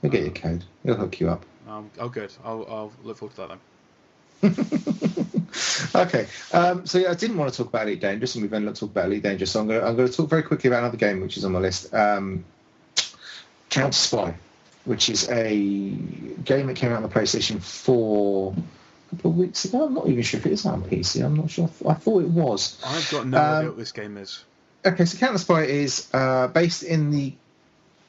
He'll 0.00 0.10
get 0.10 0.22
your 0.22 0.32
code. 0.32 0.64
He'll 0.84 0.94
hook 0.94 1.20
you 1.20 1.28
up. 1.28 1.44
Um, 1.68 1.90
oh, 1.98 2.08
good. 2.08 2.32
I'll, 2.44 2.66
I'll 2.68 2.92
look 3.02 3.18
forward 3.18 3.34
to 3.36 3.48
that 3.48 3.58
then. 4.42 5.00
okay, 5.94 6.26
um, 6.52 6.86
so 6.86 6.98
yeah, 6.98 7.10
I 7.10 7.14
didn't 7.14 7.36
want 7.36 7.50
to 7.52 7.56
talk 7.56 7.68
about 7.68 7.86
Elite 7.86 8.00
Dangerous, 8.00 8.34
and 8.34 8.42
we've 8.42 8.52
only 8.52 8.72
talk 8.72 8.90
about 8.90 9.06
Elite 9.06 9.22
Dangerous. 9.22 9.50
So 9.52 9.60
I'm 9.60 9.66
going 9.66 9.80
to 9.80 9.86
I'm 9.86 9.96
going 9.96 10.08
to 10.08 10.14
talk 10.14 10.28
very 10.28 10.42
quickly 10.42 10.68
about 10.68 10.80
another 10.80 10.96
game 10.96 11.20
which 11.20 11.36
is 11.36 11.44
on 11.44 11.52
my 11.52 11.58
list. 11.58 11.92
Um, 11.94 12.44
Counter 13.68 13.92
Spy, 13.92 14.34
which 14.84 15.08
is 15.08 15.28
a 15.30 15.50
game 15.50 16.66
that 16.66 16.76
came 16.76 16.90
out 16.92 16.96
on 16.96 17.02
the 17.02 17.08
PlayStation 17.08 17.62
4 17.62 18.52
a 18.52 19.16
couple 19.16 19.30
of 19.30 19.36
weeks 19.36 19.64
ago. 19.64 19.86
I'm 19.86 19.94
not 19.94 20.08
even 20.08 20.22
sure 20.22 20.40
if 20.40 20.46
it 20.46 20.52
is 20.52 20.66
on 20.66 20.82
PC. 20.82 21.24
I'm 21.24 21.36
not 21.36 21.50
sure. 21.50 21.70
I 21.88 21.94
thought 21.94 22.22
it 22.22 22.28
was. 22.28 22.80
I've 22.84 23.10
got 23.10 23.26
no 23.26 23.38
Um, 23.38 23.44
idea 23.44 23.68
what 23.68 23.78
this 23.78 23.92
game 23.92 24.16
is. 24.16 24.44
Okay, 24.84 25.04
so 25.04 25.18
Counter 25.18 25.38
Spy 25.38 25.64
is 25.64 26.08
uh, 26.12 26.48
based 26.48 26.82
in 26.82 27.10
the 27.10 27.34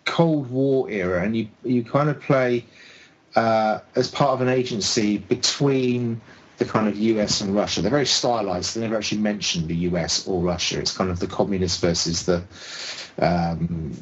Cold 0.06 0.50
War 0.50 0.90
era, 0.90 1.24
and 1.24 1.36
you 1.38 1.48
you 1.64 1.84
kind 1.84 2.10
of 2.10 2.20
play 2.22 2.66
uh, 3.36 3.80
as 3.96 4.10
part 4.10 4.32
of 4.32 4.42
an 4.42 4.48
agency 4.50 5.18
between 5.18 6.22
the 6.62 6.72
kind 6.72 6.88
of 6.88 6.96
US 6.96 7.42
and 7.42 7.56
Russia. 7.56 7.82
They're 7.82 7.90
very 7.90 8.06
stylized. 8.06 8.76
They 8.76 8.82
never 8.82 8.96
actually 8.96 9.22
mention 9.22 9.68
the 9.68 9.76
US 9.90 10.28
or 10.28 10.40
Russia. 10.42 10.80
It's 10.80 10.96
kind 10.96 11.10
of 11.10 11.20
the 11.20 11.26
communists 11.26 11.80
versus 11.80 12.28
the 12.28 12.44
um, 13.18 13.98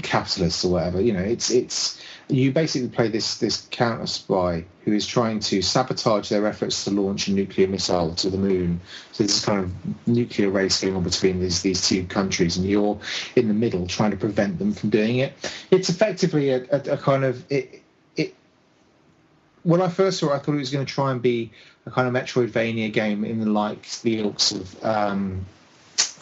capitalists 0.00 0.64
or 0.64 0.72
whatever. 0.72 1.02
You 1.02 1.12
know, 1.12 1.20
it's 1.20 1.50
it's 1.50 2.00
you 2.28 2.50
basically 2.50 2.88
play 2.88 3.08
this 3.08 3.36
this 3.36 3.68
counter 3.70 4.06
spy 4.06 4.64
who 4.86 4.94
is 4.94 5.06
trying 5.06 5.40
to 5.40 5.60
sabotage 5.60 6.30
their 6.30 6.46
efforts 6.46 6.84
to 6.84 6.90
launch 6.90 7.28
a 7.28 7.32
nuclear 7.32 7.68
missile 7.68 8.14
to 8.14 8.30
the 8.30 8.38
moon. 8.38 8.80
So 9.12 9.24
this 9.24 9.36
is 9.36 9.44
kind 9.44 9.62
of 9.62 10.08
nuclear 10.08 10.48
race 10.48 10.80
going 10.80 10.96
on 10.96 11.02
between 11.02 11.40
these 11.40 11.60
these 11.60 11.86
two 11.86 12.06
countries, 12.06 12.56
and 12.56 12.66
you're 12.66 12.98
in 13.36 13.48
the 13.48 13.54
middle 13.54 13.86
trying 13.86 14.12
to 14.12 14.16
prevent 14.16 14.58
them 14.58 14.72
from 14.72 14.88
doing 14.88 15.18
it. 15.18 15.34
It's 15.70 15.90
effectively 15.90 16.52
a, 16.52 16.64
a, 16.72 16.92
a 16.92 16.96
kind 16.96 17.24
of 17.24 17.44
it. 17.52 17.82
It 18.16 18.34
when 19.62 19.80
I 19.80 19.88
first 19.88 20.18
saw 20.18 20.32
it, 20.32 20.36
I 20.36 20.38
thought 20.38 20.54
it 20.54 20.58
was 20.58 20.70
going 20.70 20.86
to 20.86 20.92
try 20.92 21.12
and 21.12 21.20
be 21.20 21.52
a 21.86 21.90
kind 21.90 22.08
of 22.08 22.14
Metroidvania 22.14 22.92
game 22.92 23.24
in 23.24 23.40
the 23.40 23.50
like 23.50 23.88
the 24.00 24.20
ilks 24.20 24.52
of 24.52 24.84
um, 24.84 25.44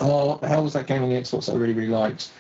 oh 0.01 0.27
what 0.27 0.41
the 0.41 0.49
hell 0.49 0.65
was 0.65 0.73
that 0.73 0.87
game 0.87 1.03
on 1.03 1.09
the 1.09 1.17
Xbox 1.17 1.47
that 1.47 1.53
I 1.53 1.57
really 1.57 1.75
really 1.75 1.89
liked? 1.89 2.31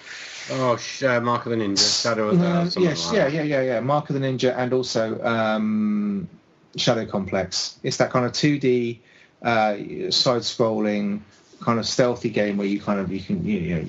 Oh, 0.52 0.78
uh, 1.06 1.20
Mark 1.20 1.46
of 1.46 1.50
the 1.50 1.56
Ninja, 1.56 2.02
Shadow 2.02 2.28
of 2.30 2.38
the 2.40 2.46
Uh, 2.46 2.70
yes, 2.78 3.06
like 3.06 3.16
yeah, 3.16 3.28
yeah, 3.28 3.42
yeah, 3.42 3.62
yeah. 3.62 3.80
Mark 3.80 4.10
of 4.10 4.18
the 4.18 4.20
Ninja 4.20 4.56
and 4.56 4.72
also 4.72 5.22
um, 5.22 6.28
Shadow 6.76 7.06
Complex. 7.06 7.78
It's 7.82 7.98
that 7.98 8.10
kind 8.10 8.26
of 8.26 8.32
2D 8.32 8.98
uh, 9.42 10.10
side-scrolling 10.10 11.20
kind 11.60 11.78
of 11.78 11.86
stealthy 11.86 12.30
game 12.30 12.56
where 12.56 12.66
you 12.66 12.80
kind 12.80 12.98
of 12.98 13.12
you 13.12 13.20
can 13.20 13.44
you 13.44 13.76
know 13.76 13.84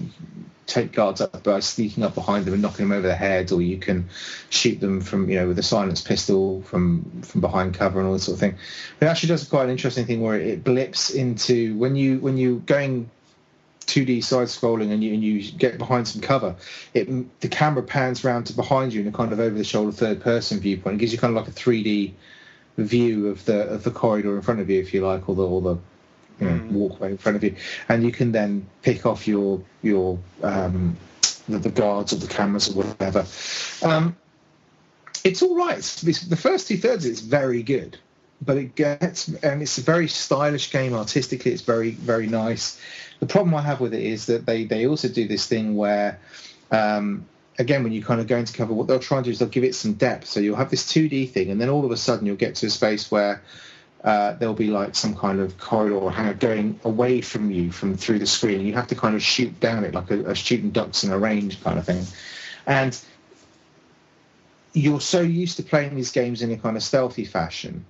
take 0.68 0.92
guards 0.92 1.22
up 1.22 1.44
by 1.44 1.60
sneaking 1.60 2.04
up 2.04 2.16
behind 2.16 2.46
them 2.46 2.54
and 2.54 2.62
knocking 2.62 2.88
them 2.88 2.98
over 2.98 3.08
the 3.08 3.16
head, 3.16 3.52
or 3.52 3.62
you 3.62 3.78
can 3.78 4.10
shoot 4.50 4.80
them 4.80 5.02
from 5.02 5.30
you 5.30 5.40
know 5.40 5.48
with 5.48 5.60
a 5.60 5.64
silenced 5.64 6.08
pistol 6.08 6.62
from 6.64 7.22
from 7.22 7.42
behind 7.42 7.74
cover 7.74 8.00
and 8.00 8.08
all 8.08 8.14
this 8.14 8.24
sort 8.24 8.36
of 8.36 8.40
thing. 8.40 8.56
It 9.00 9.06
actually 9.06 9.30
does 9.30 9.48
quite 9.48 9.66
an 9.66 9.72
interesting 9.72 10.06
thing 10.06 10.22
where 10.22 10.40
it 10.40 10.64
blips 10.64 11.10
into 11.10 11.78
when 11.78 11.96
you 11.96 12.20
when 12.20 12.38
you're 12.38 12.60
going 12.60 13.10
2D 13.92 14.24
side 14.24 14.48
scrolling 14.48 14.92
and 14.92 15.04
you, 15.04 15.14
and 15.14 15.24
you 15.24 15.52
get 15.52 15.78
behind 15.78 16.08
some 16.08 16.22
cover, 16.22 16.56
it 16.94 17.40
the 17.42 17.50
camera 17.50 17.84
pans 17.84 18.24
round 18.24 18.46
to 18.48 18.54
behind 18.54 18.94
you 18.94 19.02
in 19.02 19.08
a 19.08 19.12
kind 19.12 19.34
of 19.34 19.40
over 19.40 19.58
the 19.58 19.64
shoulder 19.64 19.92
third 19.92 20.22
person 20.22 20.60
viewpoint. 20.60 20.96
It 20.96 21.00
gives 21.00 21.12
you 21.12 21.20
kind 21.20 21.36
of 21.36 21.44
like 21.44 21.54
a 21.54 21.58
3D 21.58 22.14
view 22.78 23.28
of 23.28 23.44
the 23.46 23.68
of 23.68 23.84
the 23.84 23.92
corridor 23.92 24.36
in 24.36 24.42
front 24.42 24.62
of 24.62 24.70
you, 24.70 24.80
if 24.80 24.94
you 24.94 25.06
like, 25.06 25.28
or 25.28 25.36
the 25.36 25.46
or 25.46 25.62
the 25.62 25.78
know, 26.48 26.54
mm. 26.54 26.72
walkway 26.72 27.12
in 27.12 27.18
front 27.18 27.36
of 27.36 27.44
you, 27.44 27.56
and 27.90 28.04
you 28.04 28.12
can 28.12 28.32
then 28.32 28.68
pick 28.82 29.06
off 29.06 29.28
your 29.28 29.62
your 29.82 30.20
um, 30.44 30.98
the, 31.48 31.60
the, 31.60 31.70
guards 31.70 32.14
or 32.14 32.18
the 32.18 32.28
cameras 32.28 32.70
or 32.70 32.84
whatever. 32.84 33.26
Um, 33.84 34.16
it's 35.24 35.42
all 35.42 35.56
right. 35.56 35.78
It's, 35.78 36.02
the 36.02 36.36
first 36.36 36.68
two 36.68 36.78
thirds 36.78 37.06
is 37.06 37.22
very 37.22 37.64
good, 37.64 37.98
but 38.42 38.58
it 38.58 38.76
gets 38.76 39.28
and 39.28 39.62
it's 39.62 39.78
a 39.78 39.82
very 39.82 40.08
stylish 40.08 40.72
game 40.72 40.94
artistically. 40.94 41.52
It's 41.52 41.62
very 41.62 41.92
very 41.92 42.28
nice. 42.28 42.80
The 43.20 43.28
problem 43.28 43.54
I 43.54 43.62
have 43.62 43.80
with 43.80 43.94
it 43.94 44.04
is 44.04 44.26
that 44.28 44.46
they 44.46 44.66
they 44.66 44.88
also 44.88 45.08
do 45.08 45.28
this 45.28 45.46
thing 45.46 45.76
where 45.76 46.20
um, 46.72 47.26
again, 47.60 47.84
when 47.84 47.94
you 47.94 48.04
kind 48.04 48.20
of 48.20 48.28
go 48.28 48.38
into 48.38 48.54
cover, 48.54 48.74
what 48.74 48.88
they'll 48.88 49.00
try 49.00 49.18
and 49.18 49.26
do 49.26 49.32
is 49.32 49.40
they'll 49.40 49.48
give 49.48 49.64
it 49.64 49.76
some 49.76 49.94
depth. 49.94 50.28
So 50.28 50.40
you'll 50.40 50.58
have 50.58 50.70
this 50.70 50.92
2D 50.92 51.30
thing, 51.30 51.52
and 51.52 51.62
then 51.62 51.70
all 51.70 51.86
of 51.86 51.92
a 51.92 51.98
sudden 51.98 52.26
you'll 52.26 52.36
get 52.36 52.56
to 52.56 52.68
a 52.68 52.70
space 52.70 53.12
where 53.12 53.42
uh, 54.04 54.34
there'll 54.34 54.56
be 54.56 54.72
like 54.72 54.96
some 54.96 55.16
kind 55.16 55.40
of 55.40 55.58
corridor 55.60 55.96
or 55.96 56.12
hangar 56.12 56.34
going 56.34 56.80
away 56.84 57.22
from 57.22 57.52
you 57.52 57.72
from 57.72 57.96
through 57.96 58.20
the 58.20 58.26
screen. 58.26 58.66
You 58.66 58.74
have 58.74 58.88
to 58.88 58.96
kind 58.96 59.16
of 59.16 59.22
shoot 59.22 59.60
down 59.60 59.84
it 59.84 59.94
like 59.94 60.10
a, 60.10 60.32
a 60.32 60.36
shooting 60.36 60.72
ducks 60.72 61.04
in 61.04 61.12
a 61.12 61.20
range 61.20 61.64
kind 61.64 61.78
of 61.78 61.86
thing. 61.86 62.06
And 62.66 63.00
you're 64.74 65.02
so 65.02 65.22
used 65.22 65.58
to 65.58 65.64
playing 65.64 65.96
these 65.96 66.12
games 66.12 66.42
in 66.42 66.52
a 66.52 66.58
kind 66.58 66.78
of 66.78 66.84
stealthy 66.84 67.26
fashion 67.26 67.86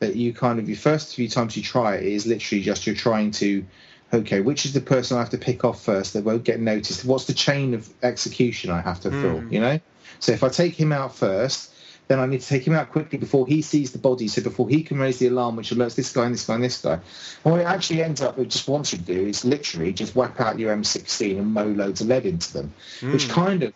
that 0.00 0.16
you 0.16 0.34
kind 0.34 0.58
of 0.58 0.68
your 0.68 0.76
first 0.76 1.14
few 1.14 1.28
times 1.28 1.56
you 1.56 1.62
try 1.62 1.94
it 1.96 2.02
is 2.02 2.26
literally 2.26 2.62
just 2.62 2.86
you're 2.86 2.96
trying 2.96 3.30
to 3.30 3.64
okay, 4.12 4.40
which 4.40 4.64
is 4.64 4.72
the 4.74 4.80
person 4.80 5.16
I 5.16 5.20
have 5.20 5.30
to 5.30 5.38
pick 5.38 5.64
off 5.64 5.82
first 5.82 6.12
that 6.12 6.24
won't 6.24 6.44
get 6.44 6.60
noticed? 6.60 7.04
What's 7.04 7.24
the 7.24 7.32
chain 7.32 7.74
of 7.74 7.88
execution 8.02 8.70
I 8.70 8.80
have 8.80 9.00
to 9.00 9.10
mm. 9.10 9.22
fill? 9.22 9.52
You 9.52 9.60
know, 9.60 9.80
so 10.20 10.32
if 10.32 10.44
I 10.44 10.48
take 10.50 10.78
him 10.78 10.92
out 10.92 11.14
first, 11.16 11.73
then 12.08 12.18
I 12.18 12.26
need 12.26 12.40
to 12.40 12.46
take 12.46 12.66
him 12.66 12.74
out 12.74 12.90
quickly 12.90 13.18
before 13.18 13.46
he 13.46 13.62
sees 13.62 13.92
the 13.92 13.98
body, 13.98 14.28
so 14.28 14.42
before 14.42 14.68
he 14.68 14.82
can 14.82 14.98
raise 14.98 15.18
the 15.18 15.28
alarm, 15.28 15.56
which 15.56 15.70
alerts 15.70 15.94
this 15.94 16.12
guy 16.12 16.26
and 16.26 16.34
this 16.34 16.46
guy 16.46 16.54
and 16.54 16.64
this 16.64 16.80
guy. 16.80 16.94
And 16.94 17.52
what 17.52 17.60
it 17.60 17.66
actually 17.66 18.02
ends 18.02 18.20
up 18.20 18.38
it 18.38 18.48
just 18.48 18.68
wants 18.68 18.92
you 18.92 18.98
to 18.98 19.04
do 19.04 19.26
is 19.26 19.44
literally 19.44 19.92
just 19.92 20.14
whack 20.14 20.40
out 20.40 20.58
your 20.58 20.74
M16 20.74 21.38
and 21.38 21.52
mow 21.52 21.64
loads 21.64 22.00
of 22.00 22.08
lead 22.08 22.26
into 22.26 22.52
them, 22.52 22.72
mm. 23.00 23.12
which 23.12 23.28
kind 23.28 23.62
of 23.62 23.72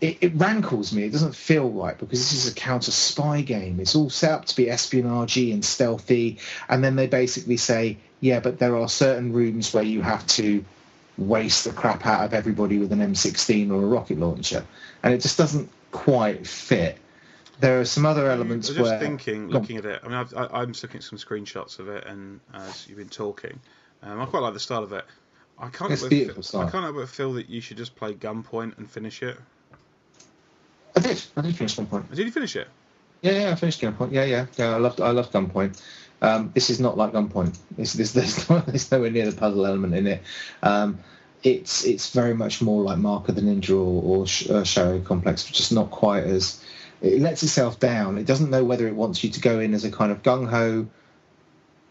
it, 0.00 0.18
it, 0.22 0.32
rankles 0.34 0.92
me. 0.92 1.04
It 1.04 1.12
doesn't 1.12 1.36
feel 1.36 1.68
right 1.68 1.96
because 1.96 2.18
this 2.18 2.32
is 2.32 2.50
a 2.50 2.54
counter 2.54 2.90
spy 2.90 3.42
game. 3.42 3.80
It's 3.80 3.94
all 3.94 4.08
set 4.08 4.32
up 4.32 4.44
to 4.46 4.56
be 4.56 4.70
espionage 4.70 5.36
and 5.36 5.64
stealthy, 5.64 6.38
and 6.68 6.82
then 6.82 6.96
they 6.96 7.06
basically 7.06 7.58
say 7.58 7.98
yeah, 8.20 8.40
but 8.40 8.58
there 8.58 8.76
are 8.76 8.88
certain 8.88 9.32
rooms 9.32 9.72
where 9.72 9.82
you 9.82 10.02
have 10.02 10.26
to 10.26 10.64
waste 11.16 11.64
the 11.64 11.72
crap 11.72 12.06
out 12.06 12.24
of 12.24 12.34
everybody 12.34 12.78
with 12.78 12.92
an 12.92 13.00
M16 13.00 13.70
or 13.70 13.82
a 13.82 13.86
rocket 13.86 14.18
launcher, 14.18 14.64
and 15.02 15.14
it 15.14 15.20
just 15.20 15.38
doesn't 15.38 15.70
quite 15.90 16.46
fit. 16.46 16.98
There 17.60 17.80
are 17.80 17.84
some 17.84 18.06
other 18.06 18.30
elements 18.30 18.68
I 18.68 18.70
was 18.70 18.76
just 18.78 18.90
where, 18.90 18.98
thinking, 18.98 19.48
looking 19.48 19.76
at 19.76 19.84
it. 19.84 20.00
I 20.02 20.08
mean, 20.08 20.16
I've, 20.16 20.34
I, 20.34 20.62
am 20.62 20.72
looking 20.72 20.96
at 20.96 21.02
some 21.02 21.18
screenshots 21.18 21.78
of 21.78 21.88
it, 21.88 22.06
and 22.06 22.40
as 22.54 22.88
you've 22.88 22.98
been 22.98 23.08
talking, 23.08 23.60
um, 24.02 24.20
I 24.20 24.24
quite 24.26 24.40
like 24.40 24.54
the 24.54 24.60
style 24.60 24.82
of 24.82 24.92
it. 24.92 25.04
I 25.58 25.68
can't. 25.68 25.92
It's 25.92 26.02
beautiful 26.06 26.42
feel, 26.42 26.60
I 26.60 26.70
can't 26.70 26.84
help 26.84 26.96
but 26.96 27.08
feel 27.08 27.34
that 27.34 27.50
you 27.50 27.60
should 27.60 27.76
just 27.76 27.94
play 27.94 28.14
Gunpoint 28.14 28.78
and 28.78 28.90
finish 28.90 29.22
it. 29.22 29.36
I 30.96 31.00
did. 31.00 31.22
I 31.36 31.42
did 31.42 31.54
finish 31.54 31.76
Gunpoint. 31.76 32.08
Did 32.14 32.24
you 32.24 32.32
finish 32.32 32.56
it? 32.56 32.68
Yeah, 33.20 33.32
yeah, 33.32 33.50
I 33.50 33.54
finished 33.56 33.80
Gunpoint. 33.80 34.12
Yeah, 34.12 34.24
yeah, 34.24 34.46
yeah. 34.56 34.74
I 34.74 34.78
loved. 34.78 35.00
I 35.00 35.10
loved 35.10 35.32
Gunpoint. 35.32 35.80
Um, 36.22 36.50
this 36.54 36.70
is 36.70 36.80
not 36.80 36.96
like 36.96 37.12
Gunpoint. 37.12 37.58
This, 37.76 37.92
this, 37.92 38.12
there's, 38.12 38.46
there's 38.64 38.90
nowhere 38.90 39.10
near 39.10 39.30
the 39.30 39.36
puzzle 39.36 39.66
element 39.66 39.94
in 39.94 40.06
it. 40.06 40.22
Um, 40.62 41.00
it's 41.42 41.84
it's 41.84 42.10
very 42.10 42.34
much 42.34 42.60
more 42.60 42.82
like 42.82 42.98
Mark 42.98 43.28
of 43.28 43.34
the 43.34 43.40
Ninja 43.40 43.70
or, 43.70 44.02
or 44.02 44.22
uh, 44.56 44.64
Shadow 44.64 45.00
Complex, 45.00 45.44
just 45.44 45.72
not 45.72 45.90
quite 45.90 46.24
as. 46.24 46.62
It 47.02 47.20
lets 47.20 47.42
itself 47.42 47.80
down. 47.80 48.18
It 48.18 48.26
doesn't 48.26 48.50
know 48.50 48.64
whether 48.64 48.86
it 48.86 48.94
wants 48.94 49.24
you 49.24 49.30
to 49.30 49.40
go 49.40 49.58
in 49.60 49.74
as 49.74 49.84
a 49.84 49.90
kind 49.90 50.12
of 50.12 50.22
gung 50.22 50.48
ho. 50.48 50.86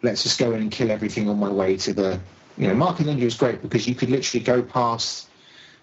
Let's 0.02 0.24
just 0.24 0.40
go 0.40 0.52
in 0.52 0.62
and 0.62 0.72
kill 0.72 0.92
everything 0.92 1.30
on 1.30 1.40
my 1.40 1.50
way 1.50 1.78
to 1.78 1.94
the. 1.94 2.20
You 2.58 2.68
know, 2.68 2.74
Mark 2.74 2.98
Ninja 2.98 3.22
is 3.22 3.36
great 3.36 3.62
because 3.62 3.88
you 3.88 3.96
could 3.96 4.10
literally 4.10 4.44
go 4.44 4.62
past 4.62 5.30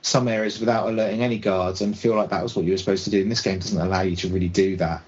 some 0.03 0.28
areas 0.28 0.61
without 0.61 0.89
alerting 0.89 1.23
any 1.23 1.39
guards 1.39 1.81
and 1.81 1.98
feel 1.98 2.15
like 2.15 2.31
that 2.31 2.43
was 2.43 2.55
what 2.55 2.65
you 2.65 2.73
were 2.73 2.78
supposed 2.78 3.05
to 3.05 3.11
do. 3.11 3.23
And 3.23 3.31
this 3.31 3.40
game 3.40 3.59
doesn't 3.59 3.81
allow 3.81 4.03
you 4.03 4.15
to 4.16 4.28
really 4.28 4.48
do 4.48 4.77
that. 4.77 5.03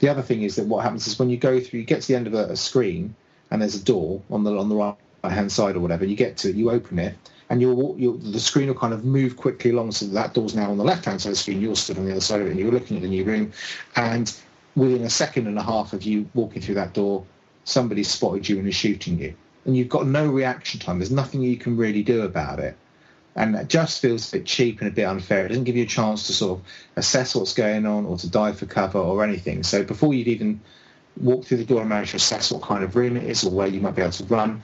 The 0.00 0.08
other 0.08 0.22
thing 0.22 0.42
is 0.42 0.56
that 0.56 0.66
what 0.66 0.84
happens 0.84 1.06
is 1.06 1.18
when 1.18 1.28
you 1.28 1.36
go 1.36 1.60
through, 1.60 1.80
you 1.80 1.86
get 1.86 2.02
to 2.02 2.08
the 2.08 2.14
end 2.14 2.28
of 2.28 2.34
a, 2.34 2.52
a 2.52 2.56
screen 2.56 3.14
and 3.50 3.60
there's 3.60 3.74
a 3.74 3.84
door 3.84 4.22
on 4.30 4.44
the 4.44 4.56
on 4.56 4.68
the 4.68 4.76
right 4.76 4.96
hand 5.24 5.50
side 5.50 5.76
or 5.76 5.80
whatever. 5.80 6.04
You 6.04 6.16
get 6.16 6.38
to 6.38 6.50
it, 6.50 6.56
you 6.56 6.70
open 6.70 6.98
it, 6.98 7.16
and 7.50 7.60
you'll, 7.60 7.94
you'll, 7.98 8.18
the 8.18 8.40
screen 8.40 8.68
will 8.68 8.74
kind 8.74 8.92
of 8.92 9.04
move 9.04 9.36
quickly 9.36 9.70
along 9.70 9.92
so 9.92 10.06
that, 10.06 10.12
that 10.12 10.34
door's 10.34 10.54
now 10.54 10.70
on 10.70 10.76
the 10.76 10.84
left 10.84 11.06
hand 11.06 11.20
side 11.20 11.30
of 11.30 11.34
the 11.34 11.40
screen. 11.40 11.60
You're 11.60 11.76
stood 11.76 11.98
on 11.98 12.04
the 12.04 12.12
other 12.12 12.20
side 12.20 12.40
of 12.40 12.46
it, 12.46 12.50
and 12.50 12.60
you're 12.60 12.72
looking 12.72 12.96
at 12.96 13.02
the 13.02 13.08
new 13.08 13.24
room. 13.24 13.52
And 13.96 14.32
within 14.76 15.02
a 15.02 15.10
second 15.10 15.46
and 15.46 15.58
a 15.58 15.62
half 15.62 15.92
of 15.92 16.02
you 16.02 16.28
walking 16.34 16.62
through 16.62 16.76
that 16.76 16.92
door, 16.92 17.24
somebody's 17.64 18.10
spotted 18.10 18.48
you 18.48 18.58
and 18.58 18.68
is 18.68 18.74
shooting 18.74 19.18
you, 19.18 19.34
and 19.64 19.76
you've 19.76 19.88
got 19.88 20.06
no 20.06 20.28
reaction 20.28 20.80
time. 20.80 20.98
There's 20.98 21.10
nothing 21.10 21.42
you 21.42 21.56
can 21.56 21.76
really 21.76 22.02
do 22.02 22.22
about 22.22 22.60
it 22.60 22.76
and 23.38 23.54
it 23.54 23.68
just 23.68 24.02
feels 24.02 24.28
a 24.28 24.38
bit 24.38 24.46
cheap 24.46 24.80
and 24.80 24.88
a 24.88 24.92
bit 24.92 25.04
unfair. 25.04 25.44
It 25.46 25.50
doesn't 25.50 25.62
give 25.62 25.76
you 25.76 25.84
a 25.84 25.86
chance 25.86 26.26
to 26.26 26.32
sort 26.32 26.58
of 26.58 26.66
assess 26.96 27.36
what's 27.36 27.54
going 27.54 27.86
on 27.86 28.04
or 28.04 28.16
to 28.18 28.28
dive 28.28 28.58
for 28.58 28.66
cover 28.66 28.98
or 28.98 29.22
anything. 29.22 29.62
So 29.62 29.84
before 29.84 30.12
you'd 30.12 30.26
even 30.26 30.60
walk 31.20 31.44
through 31.44 31.58
the 31.58 31.64
door 31.64 31.80
and 31.80 31.88
manage 31.88 32.10
to 32.10 32.16
assess 32.16 32.50
what 32.50 32.62
kind 32.62 32.82
of 32.82 32.96
room 32.96 33.16
it 33.16 33.22
is 33.22 33.44
or 33.44 33.50
where 33.50 33.68
you 33.68 33.80
might 33.80 33.94
be 33.94 34.02
able 34.02 34.10
to 34.10 34.24
run, 34.24 34.62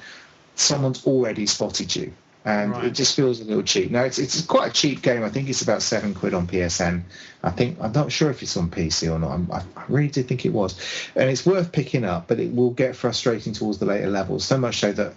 someone's 0.57 1.07
already 1.07 1.47
spotted 1.47 1.95
you. 1.95 2.13
And 2.47 2.73
right. 2.73 2.85
it 2.85 2.91
just 2.91 3.17
feels 3.17 3.41
a 3.41 3.45
little 3.45 3.63
cheap. 3.63 3.91
Now 3.91 4.03
it's 4.03 4.19
it's 4.19 4.43
quite 4.43 4.71
a 4.71 4.73
cheap 4.73 5.01
game. 5.01 5.25
I 5.25 5.31
think 5.31 5.49
it's 5.49 5.63
about 5.63 5.81
seven 5.81 6.13
quid 6.13 6.35
on 6.35 6.47
PSN. 6.47 7.03
I 7.43 7.51
think 7.51 7.79
I'm 7.81 7.93
not 7.93 8.13
sure 8.13 8.31
if 8.31 8.43
it's 8.43 8.57
on 8.59 8.71
PC 8.71 9.11
or 9.11 9.19
not. 9.19 9.31
I'm, 9.31 9.51
i 9.51 9.63
really 9.89 10.09
did 10.09 10.29
think 10.29 10.45
it 10.45 10.53
was, 10.53 10.79
and 11.17 11.31
it's 11.31 11.47
worth 11.47 11.73
picking 11.73 12.05
up. 12.05 12.29
But 12.29 12.41
it 12.41 12.55
will 12.55 12.71
get 12.71 12.97
frustrating 12.97 13.55
towards 13.55 13.79
the 13.79 13.87
later 13.87 14.11
levels. 14.11 14.45
So 14.45 14.59
much 14.59 14.81
so 14.81 14.93
that 14.93 15.15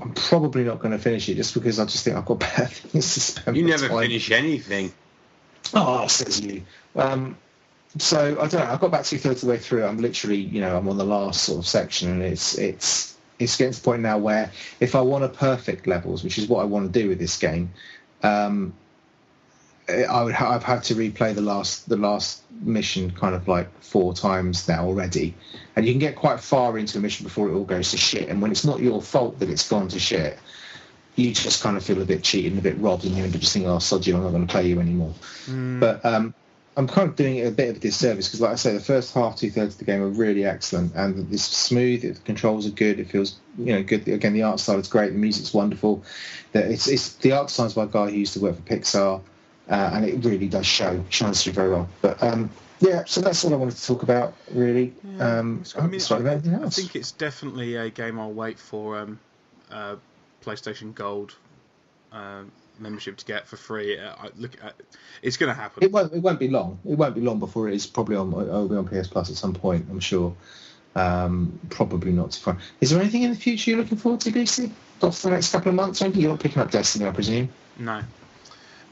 I'm 0.00 0.12
probably 0.14 0.64
not 0.64 0.78
going 0.78 0.92
to 0.92 0.98
finish 0.98 1.28
it 1.28 1.34
just 1.34 1.54
because 1.54 1.78
I 1.78 1.84
just 1.84 2.04
think 2.04 2.16
I've 2.16 2.24
got 2.24 2.40
better 2.40 2.66
things 2.66 3.14
to 3.14 3.20
spend. 3.20 3.56
You 3.56 3.66
never 3.66 3.88
time. 3.88 4.02
finish 4.02 4.30
anything. 4.30 4.92
Oh, 5.74 6.06
says 6.06 6.40
you. 6.40 6.62
Um, 6.94 7.36
so 7.98 8.32
I 8.40 8.46
don't 8.46 8.54
know. 8.54 8.72
I've 8.72 8.80
got 8.80 8.88
about 8.88 9.04
two 9.04 9.18
thirds 9.18 9.42
of 9.42 9.48
the 9.48 9.52
way 9.52 9.58
through. 9.58 9.84
I'm 9.84 9.98
literally, 9.98 10.36
you 10.36 10.60
know, 10.60 10.76
I'm 10.76 10.88
on 10.88 10.96
the 10.96 11.04
last 11.04 11.44
sort 11.44 11.58
of 11.58 11.66
section, 11.66 12.10
and 12.10 12.22
it's 12.22 12.58
it's 12.58 13.15
it's 13.38 13.56
getting 13.56 13.72
to 13.72 13.80
the 13.80 13.84
point 13.84 14.02
now 14.02 14.18
where 14.18 14.50
if 14.80 14.94
I 14.94 15.00
want 15.00 15.24
a 15.24 15.28
perfect 15.28 15.86
levels, 15.86 16.24
which 16.24 16.38
is 16.38 16.48
what 16.48 16.60
I 16.60 16.64
want 16.64 16.92
to 16.92 17.00
do 17.00 17.08
with 17.08 17.18
this 17.18 17.36
game, 17.38 17.72
um, 18.22 18.74
I 19.88 20.22
would 20.22 20.34
ha- 20.34 20.50
I've 20.50 20.64
had 20.64 20.82
to 20.84 20.94
replay 20.94 21.34
the 21.34 21.42
last 21.42 21.88
the 21.88 21.96
last 21.96 22.42
mission 22.50 23.10
kind 23.12 23.34
of 23.34 23.46
like 23.46 23.68
four 23.82 24.14
times 24.14 24.66
now 24.66 24.84
already, 24.84 25.34
and 25.76 25.86
you 25.86 25.92
can 25.92 26.00
get 26.00 26.16
quite 26.16 26.40
far 26.40 26.76
into 26.76 26.98
a 26.98 27.00
mission 27.00 27.24
before 27.24 27.48
it 27.48 27.54
all 27.54 27.64
goes 27.64 27.92
to 27.92 27.96
shit. 27.96 28.28
And 28.28 28.42
when 28.42 28.50
it's 28.50 28.64
not 28.64 28.80
your 28.80 29.00
fault 29.00 29.38
that 29.38 29.48
it's 29.48 29.68
gone 29.68 29.88
to 29.88 30.00
shit, 30.00 30.38
you 31.14 31.32
just 31.32 31.62
kind 31.62 31.76
of 31.76 31.84
feel 31.84 32.02
a 32.02 32.04
bit 32.04 32.24
cheated 32.24 32.52
and 32.52 32.58
a 32.58 32.62
bit 32.62 32.78
robbed, 32.78 33.04
and 33.04 33.16
you 33.16 33.22
end 33.22 33.34
up 33.34 33.40
just 33.40 33.52
thinking, 33.52 33.70
"Oh, 33.70 33.78
sod 33.78 34.06
you, 34.06 34.16
I'm 34.16 34.24
not 34.24 34.30
going 34.30 34.46
to 34.46 34.52
play 34.52 34.66
you 34.66 34.80
anymore." 34.80 35.14
Mm. 35.46 35.78
But 35.78 36.04
um, 36.04 36.34
I'm 36.76 36.86
kind 36.86 37.08
of 37.08 37.16
doing 37.16 37.36
it 37.36 37.46
a 37.46 37.50
bit 37.50 37.70
of 37.70 37.76
a 37.76 37.80
disservice 37.80 38.28
because, 38.28 38.40
like 38.40 38.52
I 38.52 38.56
say, 38.56 38.74
the 38.74 38.80
first 38.80 39.14
half, 39.14 39.36
two 39.36 39.50
thirds 39.50 39.74
of 39.74 39.78
the 39.78 39.84
game 39.86 40.02
are 40.02 40.08
really 40.08 40.44
excellent, 40.44 40.94
and 40.94 41.32
it's 41.32 41.42
smooth. 41.42 42.02
The 42.02 42.20
controls 42.20 42.66
are 42.66 42.70
good. 42.70 43.00
It 43.00 43.08
feels, 43.08 43.38
you 43.58 43.72
know, 43.72 43.82
good. 43.82 44.06
Again, 44.08 44.34
the 44.34 44.42
art 44.42 44.60
style 44.60 44.78
is 44.78 44.88
great. 44.88 45.12
The 45.12 45.18
music's 45.18 45.54
wonderful. 45.54 46.04
The, 46.52 46.70
it's, 46.70 46.86
it's 46.86 47.14
the 47.14 47.32
art 47.32 47.48
design's 47.48 47.74
by 47.74 47.84
a 47.84 47.86
guy 47.86 48.10
who 48.10 48.16
used 48.16 48.34
to 48.34 48.40
work 48.40 48.56
for 48.56 48.62
Pixar 48.62 49.22
uh, 49.68 49.90
and 49.94 50.04
it 50.04 50.24
really 50.24 50.48
does 50.48 50.66
show 50.66 51.04
shines 51.10 51.42
through 51.42 51.52
very 51.52 51.70
well. 51.70 51.88
But 52.00 52.22
um, 52.22 52.50
yeah, 52.80 53.04
so 53.06 53.20
that's 53.20 53.44
all 53.44 53.52
I 53.52 53.56
wanted 53.56 53.76
to 53.76 53.86
talk 53.86 54.02
about 54.02 54.34
really. 54.52 54.94
Yeah. 55.16 55.38
Um, 55.38 55.64
I, 55.76 55.86
mean, 55.86 56.00
I, 56.10 56.34
I, 56.34 56.68
think 56.68 56.94
it's 56.94 57.12
definitely 57.12 57.74
a 57.76 57.90
game 57.90 58.18
I'll 58.20 58.32
wait 58.32 58.58
for 58.58 58.98
um, 58.98 59.18
uh, 59.70 59.96
PlayStation 60.44 60.94
Gold 60.94 61.34
uh, 62.12 62.42
membership 62.78 63.16
to 63.18 63.24
get 63.24 63.46
for 63.46 63.56
free. 63.56 63.98
Uh, 63.98 64.14
I, 64.18 64.30
look, 64.36 64.52
uh, 64.62 64.70
it's 65.22 65.36
going 65.36 65.54
to 65.54 65.60
happen. 65.60 65.82
It 65.82 65.92
won't. 65.92 66.12
It 66.12 66.20
won't 66.20 66.38
be 66.38 66.48
long. 66.48 66.78
It 66.88 66.96
won't 66.96 67.14
be 67.14 67.20
long 67.20 67.38
before 67.38 67.68
it 67.68 67.74
is 67.74 67.86
probably 67.86 68.16
on. 68.16 68.32
It'll 68.32 68.68
be 68.68 68.76
on 68.76 68.86
PS 68.86 69.08
Plus 69.08 69.30
at 69.30 69.36
some 69.36 69.54
point. 69.54 69.86
I'm 69.90 70.00
sure. 70.00 70.34
Um, 70.94 71.60
probably 71.68 72.12
not 72.12 72.32
too 72.32 72.40
far. 72.40 72.58
Is 72.80 72.90
there 72.90 73.00
anything 73.00 73.22
in 73.22 73.30
the 73.30 73.36
future 73.36 73.70
you're 73.70 73.80
looking 73.80 73.98
forward 73.98 74.20
to, 74.22 74.30
BC? 74.30 74.70
For 74.98 75.10
the 75.10 75.30
next 75.30 75.52
couple 75.52 75.68
of 75.68 75.74
months, 75.74 76.00
maybe 76.00 76.20
you're 76.20 76.30
not 76.30 76.40
picking 76.40 76.62
up 76.62 76.70
Destiny, 76.70 77.06
I 77.06 77.10
presume. 77.10 77.50
No. 77.78 78.02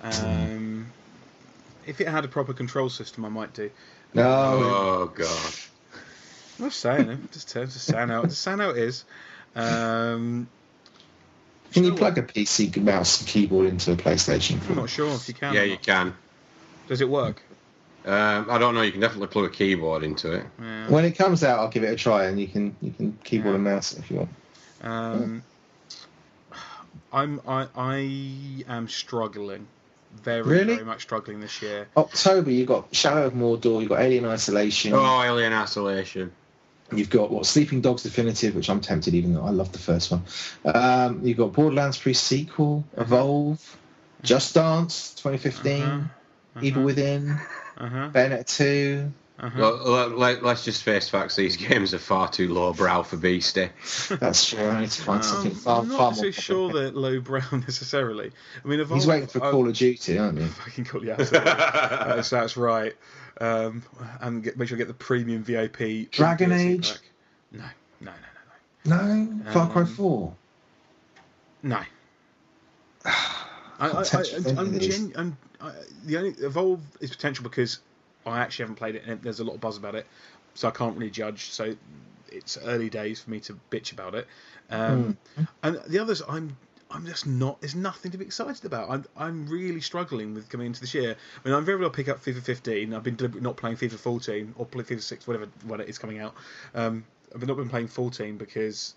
Um, 0.02 0.92
if 1.86 2.02
it 2.02 2.08
had 2.08 2.26
a 2.26 2.28
proper 2.28 2.52
control 2.52 2.90
system, 2.90 3.24
I 3.24 3.30
might 3.30 3.54
do. 3.54 3.70
No. 4.12 4.22
Oh 4.24 5.12
god. 5.14 5.54
I'm 6.58 6.66
just 6.66 6.80
saying 6.80 7.08
it. 7.08 7.32
Just, 7.32 7.52
just 7.52 7.80
saying 7.80 8.08
how 8.08 8.22
just 8.22 8.42
saying 8.42 8.58
how 8.58 8.70
it 8.70 8.76
is. 8.76 9.04
Um, 9.56 10.46
Can 11.74 11.82
Do 11.82 11.88
you 11.88 11.94
plug 11.96 12.16
a 12.18 12.22
PC 12.22 12.80
mouse 12.82 13.18
and 13.20 13.28
keyboard 13.28 13.66
into 13.66 13.90
a 13.92 13.96
PlayStation? 13.96 14.60
what? 14.60 14.70
I'm 14.70 14.76
not 14.76 14.90
sure 14.90 15.10
if 15.12 15.26
you 15.26 15.34
can. 15.34 15.52
Yeah, 15.54 15.64
you 15.64 15.76
can. 15.76 16.14
Does 16.86 17.00
it 17.00 17.08
work? 17.08 17.42
Um, 18.06 18.46
I 18.48 18.58
don't 18.58 18.74
know. 18.76 18.82
You 18.82 18.92
can 18.92 19.00
definitely 19.00 19.26
plug 19.26 19.46
a 19.46 19.50
keyboard 19.50 20.04
into 20.04 20.30
it. 20.32 20.46
Yeah. 20.62 20.88
When 20.88 21.04
it 21.04 21.12
comes 21.18 21.42
out, 21.42 21.58
I'll 21.58 21.68
give 21.68 21.82
it 21.82 21.92
a 21.92 21.96
try, 21.96 22.26
and 22.26 22.38
you 22.40 22.46
can 22.46 22.76
you 22.80 22.92
can 22.92 23.18
keyboard 23.24 23.52
Yeah. 23.52 23.54
and 23.56 23.64
mouse 23.64 23.92
it 23.92 23.98
if 23.98 24.10
you 24.10 24.18
want. 24.18 24.28
Um, 24.82 25.42
I'm 27.12 27.40
I 27.48 27.66
I 27.74 28.64
am 28.68 28.88
struggling, 28.88 29.66
very 30.22 30.42
Really? 30.42 30.74
very 30.74 30.84
much 30.86 31.02
struggling 31.02 31.40
this 31.40 31.60
year. 31.60 31.88
October, 31.96 32.50
you've 32.52 32.68
got 32.68 32.94
Shadow 32.94 33.26
of 33.26 33.32
Mordor, 33.32 33.80
you've 33.80 33.88
got 33.88 34.00
Alien 34.00 34.26
Isolation, 34.26 34.92
Oh, 34.92 35.22
Alien 35.22 35.52
Isolation. 35.52 36.30
You've 36.98 37.10
got 37.10 37.30
what 37.30 37.46
Sleeping 37.46 37.80
Dogs 37.80 38.02
Definitive, 38.02 38.54
which 38.54 38.68
I'm 38.70 38.80
tempted, 38.80 39.14
even 39.14 39.34
though 39.34 39.44
I 39.44 39.50
love 39.50 39.72
the 39.72 39.78
first 39.78 40.10
one. 40.10 40.22
Um, 40.64 41.20
you've 41.24 41.36
got 41.36 41.52
Borderlands 41.52 41.98
pre 41.98 42.14
sequel, 42.14 42.84
Evolve, 42.96 43.76
Just 44.22 44.54
Dance 44.54 45.14
2015, 45.14 45.82
Uh-huh, 45.82 46.00
Evil 46.62 46.80
uh-huh. 46.80 46.86
Within, 46.86 47.30
Uh-huh, 47.76 48.10
Bayonetta 48.12 48.46
2. 48.56 49.12
Uh-huh. 49.36 49.58
Well, 49.60 50.08
let, 50.10 50.44
us 50.44 50.64
just 50.64 50.84
face 50.84 51.08
facts. 51.08 51.34
These 51.36 51.56
games 51.56 51.92
are 51.92 51.98
far 51.98 52.28
too 52.30 52.54
lowbrow 52.54 53.02
for 53.02 53.16
Beastie. 53.16 53.68
That's 54.10 54.48
true. 54.48 54.64
I 54.68 54.80
need 54.82 54.90
to 54.92 55.02
find 55.02 55.24
something 55.24 55.50
Um, 55.52 55.56
far, 55.58 55.80
I'm 55.80 55.88
far 55.88 55.98
not 55.98 56.16
more. 56.16 56.24
so 56.24 56.30
sure 56.30 56.72
that 56.72 56.94
low 56.96 57.20
brown 57.20 57.42
necessarily. 57.66 58.30
I 58.64 58.68
mean, 58.68 58.78
Evolve, 58.80 59.00
He's 59.00 59.08
waiting 59.08 59.26
for 59.26 59.42
I- 59.44 59.50
Call 59.50 59.68
of 59.68 59.74
Duty, 59.74 60.18
aren't 60.18 60.38
you? 60.38 60.46
Fucking 60.46 60.84
call 60.84 61.04
you 61.04 61.12
out. 61.12 61.18
that's, 61.18 62.30
that's 62.30 62.56
right. 62.56 62.94
Um, 63.40 63.82
and 64.20 64.44
get, 64.44 64.56
make 64.56 64.68
sure 64.68 64.76
I 64.76 64.78
get 64.78 64.86
the 64.88 64.94
premium 64.94 65.42
VIP. 65.42 66.10
Dragon 66.12 66.50
DLC 66.50 66.70
Age? 66.74 66.92
pack. 66.92 67.00
No, 67.50 67.64
no, 68.00 68.12
no, 68.86 68.96
no, 68.96 69.14
No, 69.44 69.50
Far 69.52 69.68
Cry 69.68 69.82
Um, 69.82 69.86
4. 69.88 70.34
no. 71.64 71.76
No. 71.76 71.82
I, 73.06 73.88
I, 73.88 73.88
I, 73.90 73.92
I'm, 74.46 74.58
any 74.58 74.58
of 74.60 74.72
these. 74.80 74.98
gen, 74.98 75.12
I'm 75.16 75.36
I, 75.60 75.72
the 76.04 76.16
only 76.18 76.30
Evolve 76.30 76.80
is 77.00 77.10
potential 77.10 77.42
because 77.42 77.80
I 78.26 78.40
actually 78.40 78.64
haven't 78.64 78.76
played 78.76 78.94
it 78.96 79.04
and 79.06 79.20
there's 79.22 79.40
a 79.40 79.44
lot 79.44 79.54
of 79.54 79.60
buzz 79.60 79.76
about 79.76 79.94
it, 79.94 80.06
so 80.54 80.68
I 80.68 80.70
can't 80.70 80.96
really 80.96 81.10
judge. 81.10 81.50
So 81.50 81.76
it's 82.30 82.56
early 82.58 82.90
days 82.90 83.20
for 83.20 83.30
me 83.30 83.40
to 83.40 83.58
bitch 83.70 83.92
about 83.92 84.14
it. 84.14 84.26
Um, 84.70 85.16
Hmm. 85.36 85.42
And 85.62 85.80
the 85.86 85.98
others, 85.98 86.22
I'm 86.28 86.56
I'm 86.90 87.06
just 87.06 87.26
not. 87.26 87.60
There's 87.60 87.74
nothing 87.74 88.12
to 88.12 88.18
be 88.18 88.24
excited 88.24 88.64
about. 88.64 88.90
I'm 88.90 89.04
I'm 89.16 89.46
really 89.48 89.80
struggling 89.80 90.34
with 90.34 90.48
coming 90.48 90.66
into 90.68 90.80
this 90.80 90.94
year. 90.94 91.16
I 91.44 91.48
mean, 91.48 91.56
I'm 91.56 91.64
very 91.64 91.78
well 91.78 91.90
pick 91.90 92.08
up 92.08 92.22
FIFA 92.22 92.42
15. 92.42 92.94
I've 92.94 93.02
been 93.02 93.16
deliberately 93.16 93.42
not 93.44 93.56
playing 93.56 93.76
FIFA 93.76 93.98
14 93.98 94.54
or 94.56 94.66
play 94.66 94.84
FIFA 94.84 95.02
6, 95.02 95.26
whatever 95.26 95.48
when 95.66 95.80
it 95.80 95.88
is 95.88 95.98
coming 95.98 96.18
out. 96.20 96.34
Um, 96.74 97.04
I've 97.34 97.46
not 97.46 97.56
been 97.56 97.68
playing 97.70 97.88
14 97.88 98.36
because 98.36 98.94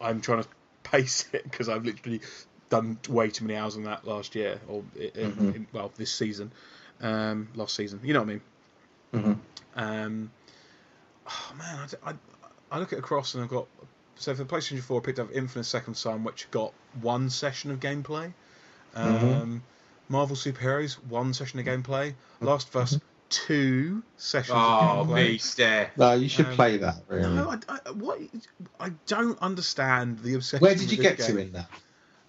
I'm 0.00 0.20
trying 0.20 0.42
to 0.42 0.48
pace 0.82 1.26
it 1.32 1.44
because 1.44 1.68
I've 1.68 1.84
literally 1.84 2.20
done 2.68 2.98
way 3.08 3.30
too 3.30 3.44
many 3.46 3.56
hours 3.58 3.76
on 3.76 3.84
that 3.84 4.06
last 4.06 4.34
year 4.34 4.60
or 4.68 4.82
in, 4.96 5.32
Mhm. 5.32 5.54
in, 5.54 5.66
well 5.72 5.92
this 5.96 6.12
season, 6.12 6.52
um, 7.00 7.48
last 7.54 7.74
season. 7.74 8.00
You 8.02 8.14
know 8.14 8.20
what 8.20 8.28
I 8.28 8.32
mean? 8.32 8.40
hmm 9.12 9.32
Um, 9.76 10.30
oh 11.26 11.52
man, 11.56 11.88
i 12.04 12.14
i 12.70 12.78
look 12.78 12.92
at 12.92 12.98
across 12.98 13.34
and 13.34 13.44
I've 13.44 13.50
got 13.50 13.66
so 14.16 14.34
for 14.34 14.44
the 14.44 14.54
PlayStation 14.54 14.80
4, 14.80 15.00
I 15.00 15.04
picked 15.04 15.18
up 15.18 15.32
Infamous 15.34 15.68
Second 15.68 15.94
Son, 15.96 16.22
which 16.24 16.48
got 16.52 16.72
one 17.02 17.30
session 17.30 17.70
of 17.72 17.80
gameplay. 17.80 18.32
Um, 18.94 19.04
Mhm. 19.04 19.60
Marvel 20.08 20.36
Superheroes, 20.36 20.94
one 21.08 21.34
session 21.34 21.58
of 21.58 21.66
gameplay. 21.66 22.14
Last 22.40 22.68
of 22.68 22.76
Us, 22.76 22.98
two 23.28 24.02
sessions 24.16 24.56
Oh, 24.56 25.00
of 25.00 25.08
gameplay. 25.08 25.32
Beastie. 25.32 25.90
No, 25.96 26.12
you 26.12 26.28
should 26.28 26.46
Um, 26.46 26.54
play 26.54 26.76
that, 26.76 26.96
really. 27.08 27.34
No, 27.34 27.50
I, 27.50 27.58
I, 27.86 27.90
what, 27.90 28.20
I 28.78 28.90
don't 29.06 29.38
understand 29.40 30.20
the 30.20 30.34
obsession. 30.34 30.62
Where 30.62 30.74
did 30.74 30.90
you 30.90 30.96
this 30.96 31.16
get 31.16 31.18
to 31.26 31.38
in 31.38 31.52
that? 31.52 31.68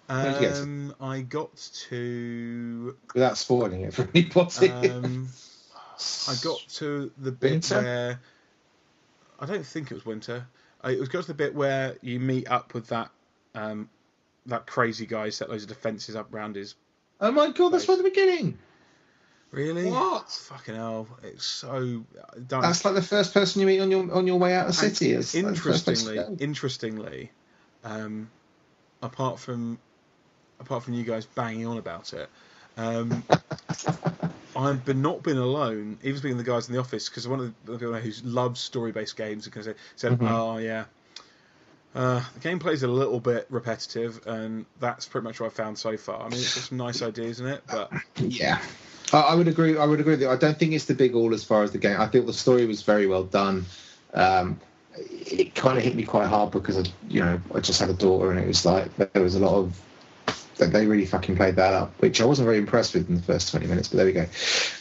Um, 0.08 0.94
I 1.00 1.20
got 1.20 1.56
to. 1.88 2.96
Without 3.14 3.38
spoiling 3.38 3.82
it 3.82 3.94
for 3.94 4.08
anybody. 4.14 4.70
Um, 4.70 5.28
I 6.28 6.34
got 6.42 6.58
to 6.74 7.10
the 7.18 7.32
bit 7.32 7.52
Winter? 7.52 7.82
where 7.82 8.20
I 9.38 9.46
don't 9.46 9.66
think 9.66 9.90
it 9.90 9.94
was 9.94 10.06
winter. 10.06 10.46
I, 10.82 10.92
it 10.92 11.00
was 11.00 11.08
got 11.08 11.22
to 11.22 11.28
the 11.28 11.34
bit 11.34 11.54
where 11.54 11.96
you 12.00 12.20
meet 12.20 12.48
up 12.48 12.74
with 12.74 12.88
that 12.88 13.10
um, 13.54 13.88
that 14.46 14.66
crazy 14.66 15.06
guy, 15.06 15.30
set 15.30 15.50
loads 15.50 15.64
of 15.64 15.68
defences 15.68 16.16
up 16.16 16.32
around 16.32 16.56
his. 16.56 16.74
oh 17.20 17.30
my 17.30 17.50
god, 17.50 17.70
that's 17.70 17.88
right 17.88 17.98
at 17.98 18.04
the 18.04 18.10
beginning. 18.10 18.58
Really? 19.50 19.90
What? 19.90 20.28
Fucking 20.30 20.74
hell! 20.74 21.08
It's 21.22 21.46
so. 21.46 22.04
Don't. 22.46 22.62
That's 22.62 22.84
like 22.84 22.94
the 22.94 23.02
first 23.02 23.32
person 23.32 23.60
you 23.60 23.66
meet 23.66 23.80
on 23.80 23.90
your 23.90 24.12
on 24.12 24.26
your 24.26 24.38
way 24.38 24.54
out 24.54 24.68
of 24.68 24.76
the 24.76 24.86
And 24.86 24.96
city. 24.96 25.12
It's 25.12 25.34
like 25.34 25.44
the 25.46 25.60
first 25.60 25.84
place 25.84 26.02
to 26.04 26.10
interestingly, 26.10 26.44
interestingly, 26.44 27.32
um, 27.84 28.30
apart 29.02 29.38
from 29.38 29.78
apart 30.60 30.82
from 30.82 30.94
you 30.94 31.04
guys 31.04 31.26
banging 31.26 31.66
on 31.66 31.78
about 31.78 32.12
it, 32.12 32.28
um, 32.76 33.22
I've 34.56 34.84
been 34.84 35.02
not 35.02 35.22
been 35.22 35.36
alone. 35.36 35.98
Even 36.02 36.18
speaking 36.18 36.38
to 36.38 36.42
the 36.42 36.50
guys 36.50 36.68
in 36.68 36.74
the 36.74 36.80
office, 36.80 37.08
because 37.08 37.28
one 37.28 37.40
of 37.40 37.54
the 37.66 37.72
people 37.78 37.94
who 37.94 38.10
loves 38.24 38.60
story-based 38.60 39.16
games, 39.16 39.44
because 39.44 39.68
said, 39.96 40.18
Mhm. 40.18 40.28
"Oh 40.28 40.56
yeah." 40.58 40.84
Uh, 41.94 42.22
the 42.34 42.48
gameplay 42.48 42.72
is 42.72 42.82
a 42.82 42.88
little 42.88 43.20
bit 43.20 43.46
repetitive, 43.48 44.20
and 44.26 44.66
that's 44.80 45.06
pretty 45.06 45.24
much 45.24 45.40
what 45.40 45.46
I've 45.46 45.54
found 45.54 45.78
so 45.78 45.96
far. 45.96 46.20
I 46.20 46.28
mean, 46.28 46.40
it's 46.40 46.54
got 46.54 46.64
some 46.64 46.76
nice 46.76 47.00
ideas 47.02 47.40
in 47.40 47.46
it, 47.46 47.62
but 47.70 47.90
Yeah, 48.18 48.60
I, 49.12 49.20
I 49.20 49.34
would 49.34 49.48
agree. 49.48 49.78
I 49.78 49.84
would 49.86 50.00
agree 50.00 50.12
with 50.12 50.20
you. 50.20 50.28
I 50.28 50.36
don't 50.36 50.58
think 50.58 50.72
it's 50.72 50.84
the 50.84 50.94
big 50.94 51.14
all 51.14 51.32
as 51.32 51.44
far 51.44 51.62
as 51.62 51.72
the 51.72 51.78
game. 51.78 51.98
I 51.98 52.06
think 52.06 52.26
the 52.26 52.34
story 52.34 52.66
was 52.66 52.82
very 52.82 53.06
well 53.06 53.24
done. 53.24 53.64
Um, 54.12 54.60
it 54.98 55.54
kind 55.54 55.78
of 55.78 55.84
hit 55.84 55.94
me 55.94 56.02
quite 56.02 56.26
hard 56.26 56.50
because 56.50 56.78
I, 56.78 56.90
you 57.08 57.20
know, 57.20 57.40
I 57.54 57.60
just 57.60 57.80
had 57.80 57.88
a 57.88 57.94
daughter, 57.94 58.30
and 58.30 58.40
it 58.40 58.46
was 58.46 58.64
like 58.66 58.94
there 58.96 59.22
was 59.22 59.34
a 59.34 59.40
lot 59.40 59.54
of 59.54 59.72
that 59.72 59.85
they 60.58 60.86
really 60.86 61.06
fucking 61.06 61.36
played 61.36 61.56
that 61.56 61.74
up, 61.74 61.92
which 62.00 62.20
I 62.20 62.24
wasn't 62.24 62.46
very 62.46 62.58
impressed 62.58 62.94
with 62.94 63.08
in 63.08 63.16
the 63.16 63.22
first 63.22 63.50
20 63.50 63.66
minutes. 63.66 63.88
But 63.88 63.98
there 63.98 64.06
we 64.06 64.12
go. 64.12 64.26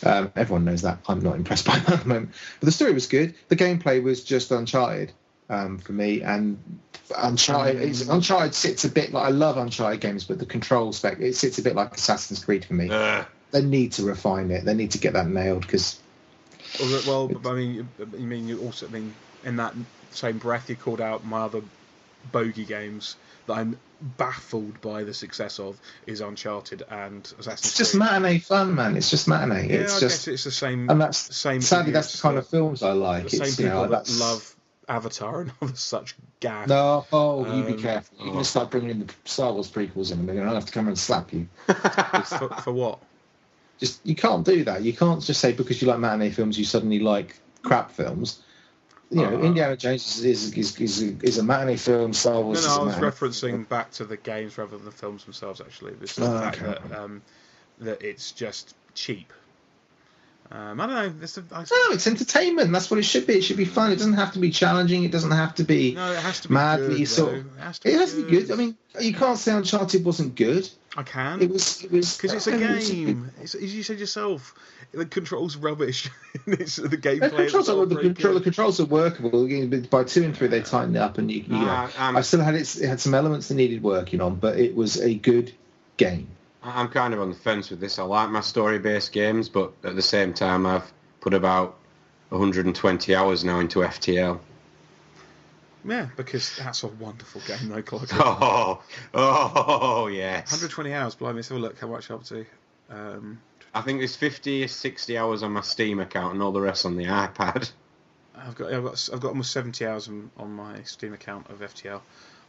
Um, 0.04 0.32
everyone 0.36 0.66
knows 0.66 0.82
that 0.84 1.00
I'm 1.08 1.20
not 1.20 1.36
impressed 1.36 1.66
by 1.68 1.80
that 1.80 1.92
at 1.92 2.00
the 2.04 2.08
moment. 2.08 2.32
But 2.60 2.66
the 2.66 2.72
story 2.72 2.94
was 2.94 3.08
good. 3.08 3.36
The 3.50 3.56
gameplay 3.56 4.02
was 4.02 4.24
just 4.24 4.52
Uncharted 4.52 5.12
um, 5.50 5.78
for 5.78 5.92
me, 5.92 6.22
and 6.22 6.58
Uncharted 7.16 7.82
it's, 7.82 8.08
Uncharted 8.08 8.56
sits 8.56 8.86
a 8.86 8.90
bit 8.90 9.12
like 9.14 9.26
I 9.26 9.30
love 9.30 9.58
Uncharted 9.58 10.02
games, 10.02 10.24
but 10.24 10.40
the 10.40 10.46
control 10.46 10.92
spec 10.94 11.20
it 11.20 11.36
sits 11.36 11.58
a 11.58 11.62
bit 11.62 11.76
like 11.76 11.94
Assassin's 11.94 12.44
Creed 12.44 12.66
for 12.66 12.74
me 12.74 12.90
Uh, 12.90 13.26
they 13.52 13.62
need 13.62 13.94
to 13.94 14.04
refine 14.04 14.52
it. 14.52 14.66
They 14.66 14.74
need 14.74 14.92
to 14.92 14.98
get 14.98 15.14
that 15.14 15.28
nailed 15.28 15.62
because 15.62 16.00
Well, 16.80 17.28
well, 17.28 17.52
I 17.52 17.54
mean, 17.56 17.76
you 17.76 17.88
you 18.18 18.28
mean 18.28 18.48
you 18.48 18.60
also 18.62 18.88
I 18.88 18.90
mean 18.90 19.14
in 19.44 19.58
that 19.58 19.76
same 20.12 20.38
breath 20.38 20.70
you 20.70 20.76
called 20.76 21.02
out 21.02 21.26
my 21.26 21.42
other 21.42 21.62
bogey 22.32 22.66
games 22.66 23.16
that 23.48 23.54
I'm 23.54 23.80
baffled 24.18 24.82
by 24.82 25.04
the 25.04 25.14
success 25.14 25.60
of 25.60 25.80
is 26.06 26.22
Uncharted 26.22 26.84
and 26.90 27.24
Assassin's 27.40 27.66
it's 27.66 27.78
just 27.78 27.92
Creed. 27.92 28.00
matinee 28.00 28.40
fun, 28.40 28.76
man. 28.76 28.98
It's 28.98 29.10
just 29.10 29.28
matinee. 29.28 29.68
Yeah, 29.70 29.82
it's 29.82 29.98
I 29.98 30.00
just 30.02 30.26
guess 30.26 30.28
it's 30.28 30.44
the 30.44 30.52
same. 30.52 30.90
and 30.90 31.00
that's 31.02 31.36
same. 31.36 31.62
sadly 31.62 31.92
that's 31.92 32.16
the 32.16 32.22
kind 32.22 32.38
of 32.38 32.48
films 32.48 32.84
I 32.84 32.92
like. 32.92 33.30
the 33.30 33.30
like. 33.30 33.30
same 33.32 33.42
It's 33.48 33.56
people 33.58 33.64
you 33.66 33.76
know 33.76 33.82
that 33.84 33.92
that's 33.92 34.20
love 34.20 34.56
Avatar 34.88 35.42
and 35.42 35.52
other 35.62 35.76
such 35.76 36.16
gaff. 36.40 36.68
no. 36.68 37.06
Oh, 37.12 37.46
you 37.58 37.64
be 37.64 37.74
Um, 37.74 37.80
careful. 37.80 38.18
You're 38.20 38.34
gonna 38.34 38.44
start 38.46 38.70
bringing 38.72 38.90
in 38.92 39.06
the 39.08 39.14
Star 39.26 39.52
Wars 39.54 39.72
prequels 39.72 40.12
in 40.12 40.20
a 40.20 40.24
minute. 40.24 40.46
I'll 40.46 40.54
have 40.56 40.66
to 40.66 40.72
come 40.72 40.88
and 40.88 40.98
slap 41.00 41.34
you. 41.34 41.48
for, 41.66 42.50
for 42.62 42.72
what? 42.72 43.00
Just 43.80 44.06
you 44.06 44.16
can't 44.16 44.46
do 44.46 44.64
that. 44.66 44.84
You 44.84 44.94
can't 44.94 45.22
just 45.22 45.42
say 45.42 45.52
because 45.54 45.82
you 45.82 45.88
like 45.88 46.00
matinee 46.00 46.30
films 46.30 46.58
you 46.60 46.66
suddenly 46.66 47.00
like 47.00 47.40
crap 47.64 47.92
films. 47.92 48.42
You 49.12 49.22
know, 49.22 49.38
Uh, 49.38 49.42
Indiana 49.42 49.78
Jones 49.78 50.20
is 50.20 50.26
is, 50.26 50.58
is, 50.58 50.82
is, 50.82 51.02
is 51.24 51.38
a 51.38 51.44
matinee 51.44 51.78
film. 51.78 52.14
Star 52.14 52.36
No, 52.36 52.42
Wars. 52.42 52.60
no, 52.62 52.68
is 52.68 52.78
a 52.78 52.80
I 52.80 52.84
was 52.84 52.96
referencing 52.98 53.68
back 53.70 53.92
to 53.94 54.06
the 54.06 54.18
games 54.18 54.58
rather 54.58 54.76
than 54.78 54.86
the 54.86 54.92
films 54.92 55.24
themselves. 55.26 55.62
Actually, 55.62 55.94
it's 56.02 56.16
the 56.16 56.26
Oh, 56.26 56.38
fact 56.38 56.58
okay. 56.58 56.80
that 56.90 57.00
um, 57.00 57.22
that 57.80 58.02
it's 58.02 58.32
just 58.32 58.76
cheap. 58.96 59.34
Um, 60.52 60.80
I 60.80 60.86
don't 60.86 60.96
know. 60.96 61.24
It's 61.24 61.38
a, 61.38 61.44
I, 61.52 61.62
No, 61.62 61.94
it's 61.96 62.06
entertainment. 62.08 62.72
That's 62.72 62.90
what 62.92 63.00
it 63.00 63.04
should 63.04 63.26
be. 63.26 63.34
It 63.34 63.44
should 63.44 63.58
be 63.58 63.66
fun. 63.66 63.92
It 63.92 63.96
doesn't 63.98 64.14
have 64.14 64.34
to 64.34 64.40
be 64.40 64.52
challenging. 64.52 65.04
It 65.04 65.12
doesn't 65.12 65.32
have 65.32 65.56
to 65.56 65.64
be. 65.64 65.96
no, 65.96 66.12
it 66.12 66.20
has 66.20 66.42
to 66.42 66.48
be 66.50 66.54
madly 66.54 66.98
good. 67.00 67.08
sort 67.08 67.34
of- 67.34 67.46
It 67.58 67.60
has 67.62 67.80
to 67.80 67.88
be, 67.88 67.94
It 67.94 68.00
has 68.00 68.14
to 68.14 68.24
be 68.26 68.32
good. 68.32 68.52
I 68.52 68.56
mean, 68.56 68.78
you 69.02 69.14
can't 69.14 69.38
say 69.40 69.54
Uncharted 69.54 70.06
wasn't 70.06 70.36
good. 70.36 70.70
I 70.96 71.04
can. 71.04 71.42
It 71.42 71.50
was. 71.50 71.84
It 71.84 71.92
was 71.92 72.16
Because 72.16 72.34
it's 72.34 72.48
a 72.48 72.52
mean, 72.52 72.62
it 72.62 72.76
was 72.76 72.90
game. 72.90 73.32
It's, 73.42 73.56
as 73.56 73.76
you 73.76 73.84
said 73.84 74.00
yourself, 74.00 74.54
the 74.94 75.06
controls 75.06 75.58
rubbish. 75.58 76.10
it's 76.48 76.78
the 76.78 76.88
The 76.90 76.98
controls, 76.98 77.68
are, 77.70 77.86
the, 77.86 77.96
control, 77.98 78.34
the 78.36 78.42
controls 78.42 78.80
are 78.80 78.86
workable. 78.86 79.48
By 79.90 80.04
two 80.04 80.24
and 80.24 80.38
three, 80.38 80.48
they 80.48 80.62
tightened 80.62 80.96
it 80.96 81.00
up, 81.00 81.18
and 81.18 81.30
you, 81.30 81.42
you 81.42 81.48
know, 81.50 81.90
um, 81.98 82.16
I 82.16 82.22
still 82.22 82.42
had 82.42 82.56
it. 82.56 82.76
It 82.78 82.88
had 82.88 83.02
some 83.02 83.14
elements 83.14 83.50
that 83.50 83.56
needed 83.56 83.84
working 83.84 84.22
on, 84.22 84.36
but 84.36 84.58
it 84.58 84.76
was 84.76 85.02
a 85.02 85.14
good 85.16 85.52
game. 85.98 86.28
I'm 86.66 86.88
kind 86.90 87.14
of 87.14 87.22
on 87.22 87.30
the 87.30 87.36
fence 87.36 87.70
with 87.70 87.80
this. 87.80 88.00
I 88.00 88.04
like 88.04 88.30
my 88.30 88.42
story-based 88.42 89.12
games, 89.12 89.50
but 89.50 89.72
at 89.84 89.96
the 89.96 90.02
same 90.02 90.34
time, 90.34 90.66
I've 90.66 90.92
put 91.22 91.34
about 91.34 91.78
120 92.30 93.16
hours 93.16 93.44
now 93.44 93.60
into 93.60 93.80
FTL. 93.80 94.40
Yeah, 95.88 96.08
because 96.18 96.58
that's 96.58 96.82
a 96.82 96.88
wonderful 96.88 97.42
game, 97.48 97.70
though, 97.70 97.84
Clark. 97.84 98.10
Oh, 98.14 98.82
oh, 99.14 100.08
yes. 100.08 100.52
120 100.52 100.94
hours, 100.94 101.14
blimey. 101.16 101.36
Let's 101.36 101.50
have 101.50 101.60
a 101.60 101.62
look 101.62 101.78
how 101.78 101.88
much 101.88 102.10
I'm 102.10 102.16
up 102.16 102.24
to. 102.26 102.46
Um, 102.90 103.40
I 103.74 103.82
think 103.82 104.00
there's 104.00 104.16
50 104.16 104.64
or 104.64 104.68
60 104.68 105.18
hours 105.18 105.44
on 105.44 105.52
my 105.52 105.62
Steam 105.62 106.00
account 106.00 106.34
and 106.34 106.42
all 106.42 106.52
the 106.52 106.62
rest 106.62 106.86
on 106.86 106.96
the 106.96 107.06
iPad. 107.06 107.72
I've 108.36 108.56
got 108.56 108.74
I've 108.74 108.84
got 108.84 109.10
I've 109.14 109.20
got 109.20 109.30
almost 109.30 109.52
70 109.52 109.86
hours 109.86 110.08
on, 110.08 110.32
on 110.38 110.52
my 110.52 110.82
Steam 110.84 111.14
account 111.14 111.50
of 111.50 111.60
FTL. 111.60 112.02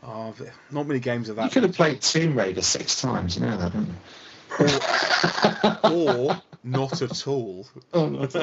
Oh, 0.02 0.34
not 0.70 0.86
many 0.86 1.00
games 1.00 1.28
of 1.28 1.36
that. 1.36 1.44
You 1.44 1.50
could 1.50 1.62
have 1.64 1.74
played 1.74 2.00
Tomb 2.00 2.36
Raider 2.38 2.62
six 2.62 3.00
times, 3.00 3.36
you 3.36 3.42
know 3.46 3.56
that, 3.56 3.72
don't 3.72 3.86
you? 3.88 3.94
or 5.84 6.40
not 6.62 7.02
at 7.02 7.26
all. 7.26 7.66
oh, 7.92 8.08
no, 8.08 8.26
see. 8.28 8.38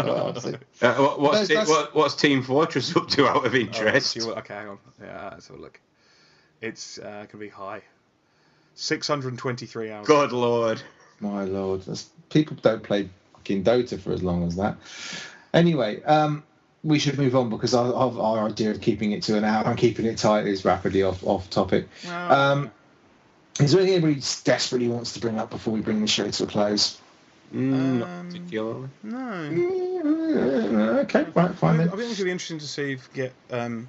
Uh, 0.82 0.96
what, 0.96 1.20
what's, 1.20 1.48
That's- 1.48 1.48
that's- 1.48 1.70
what, 1.70 1.96
what's 1.96 2.16
Team 2.16 2.44
Fortress 2.44 2.96
up 2.96 3.08
to 3.10 3.28
out 3.28 3.46
of 3.46 3.54
Oh, 3.54 3.58
interest? 3.58 4.12
see 4.12 4.22
what- 4.26 4.38
okay, 4.40 4.54
hang 4.56 4.68
on. 4.70 4.78
Yeah, 5.02 5.30
let's 5.34 5.48
have 5.48 5.58
a 5.58 5.62
look. 5.62 5.80
It's 6.62 6.98
uh, 6.98 7.04
going 7.04 7.28
to 7.30 7.38
be 7.38 7.50
high. 7.50 7.82
623 8.76 9.92
hours. 9.92 10.08
Good 10.08 10.32
lord. 10.32 10.82
My 11.20 11.44
lord, 11.44 11.82
That's- 11.82 12.10
people 12.30 12.58
don't 12.62 12.84
play 12.84 13.10
fucking 13.34 13.64
Dota 13.64 14.00
for 14.00 14.12
as 14.12 14.24
long 14.24 14.46
as 14.48 14.56
that. 14.58 14.78
Anyway, 15.54 16.02
um, 16.04 16.44
we 16.84 17.00
should 17.00 17.18
move 17.18 17.36
on 17.36 17.50
because 17.50 17.74
our, 17.74 17.94
our, 17.94 18.20
our 18.20 18.48
idea 18.50 18.72
of 18.72 18.82
keeping 18.82 19.12
it 19.14 19.24
to 19.24 19.38
an 19.38 19.44
hour 19.44 19.66
and 19.66 19.78
keeping 19.78 20.06
it 20.06 20.18
tight 20.18 20.48
is 20.48 20.66
rapidly 20.66 21.04
off 21.04 21.24
off 21.26 21.50
topic. 21.50 21.88
Well, 22.06 22.32
Um, 22.32 22.72
Is 23.60 23.72
there 23.72 23.82
anything 23.82 24.04
anybody 24.04 24.22
desperately 24.44 24.88
wants 24.90 25.14
to 25.14 25.20
bring 25.20 25.40
up 25.40 25.50
before 25.50 25.74
we 25.74 25.82
bring 25.82 26.02
the 26.02 26.08
show 26.08 26.30
to 26.30 26.44
a 26.44 26.48
close? 26.48 27.00
Mm, 27.54 28.00
not 28.00 28.08
Um, 28.10 28.28
particularly. 28.28 28.90
no. 29.04 31.00
Okay, 31.02 31.26
right, 31.36 31.54
fine 31.56 31.78
think, 31.78 31.78
then. 31.78 31.88
I 31.88 31.92
think 31.92 31.92
it's 31.92 32.00
going 32.00 32.16
to 32.16 32.24
be 32.26 32.32
interesting 32.32 32.60
to 32.60 32.68
see 32.68 32.94
if 32.94 33.14
get 33.14 33.34
um, 33.52 33.88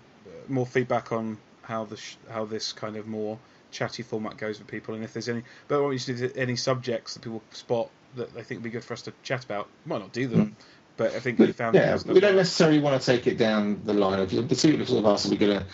more 0.48 0.66
feedback 0.66 1.12
on 1.12 1.38
how 1.62 1.84
the 1.84 1.96
sh- 1.96 2.16
how 2.30 2.44
this 2.44 2.72
kind 2.72 2.96
of 2.96 3.06
more 3.06 3.38
chatty 3.70 4.02
format 4.02 4.36
goes 4.36 4.58
for 4.58 4.64
people, 4.64 4.94
and 4.94 5.02
if 5.02 5.12
there's 5.14 5.28
any. 5.28 5.42
But 5.68 5.80
what 5.80 5.88
we 5.90 5.98
should 5.98 6.16
do 6.18 6.24
is 6.26 6.32
any 6.36 6.56
subjects 6.56 7.14
that 7.14 7.20
people 7.22 7.42
spot 7.52 7.88
that 8.16 8.34
they 8.34 8.42
think 8.42 8.58
would 8.60 8.64
be 8.64 8.70
good 8.70 8.84
for 8.84 8.92
us 8.92 9.02
to 9.02 9.12
chat 9.22 9.44
about. 9.44 9.66
Might 9.86 10.00
not 10.00 10.12
do 10.12 10.26
them, 10.28 10.56
but 10.96 11.14
I 11.14 11.20
think 11.20 11.38
we 11.38 11.52
found. 11.52 11.74
Yeah, 11.74 11.98
we 12.06 12.20
don't 12.20 12.36
necessarily 12.36 12.80
want 12.80 13.00
to 13.00 13.04
take 13.04 13.26
it 13.26 13.38
down 13.38 13.80
the 13.84 13.94
line 13.94 14.20
of 14.20 14.30
the 14.30 14.54
two 14.54 14.80
of 14.80 15.06
us. 15.06 15.26
Are 15.26 15.30
we 15.30 15.36
gonna 15.36 15.66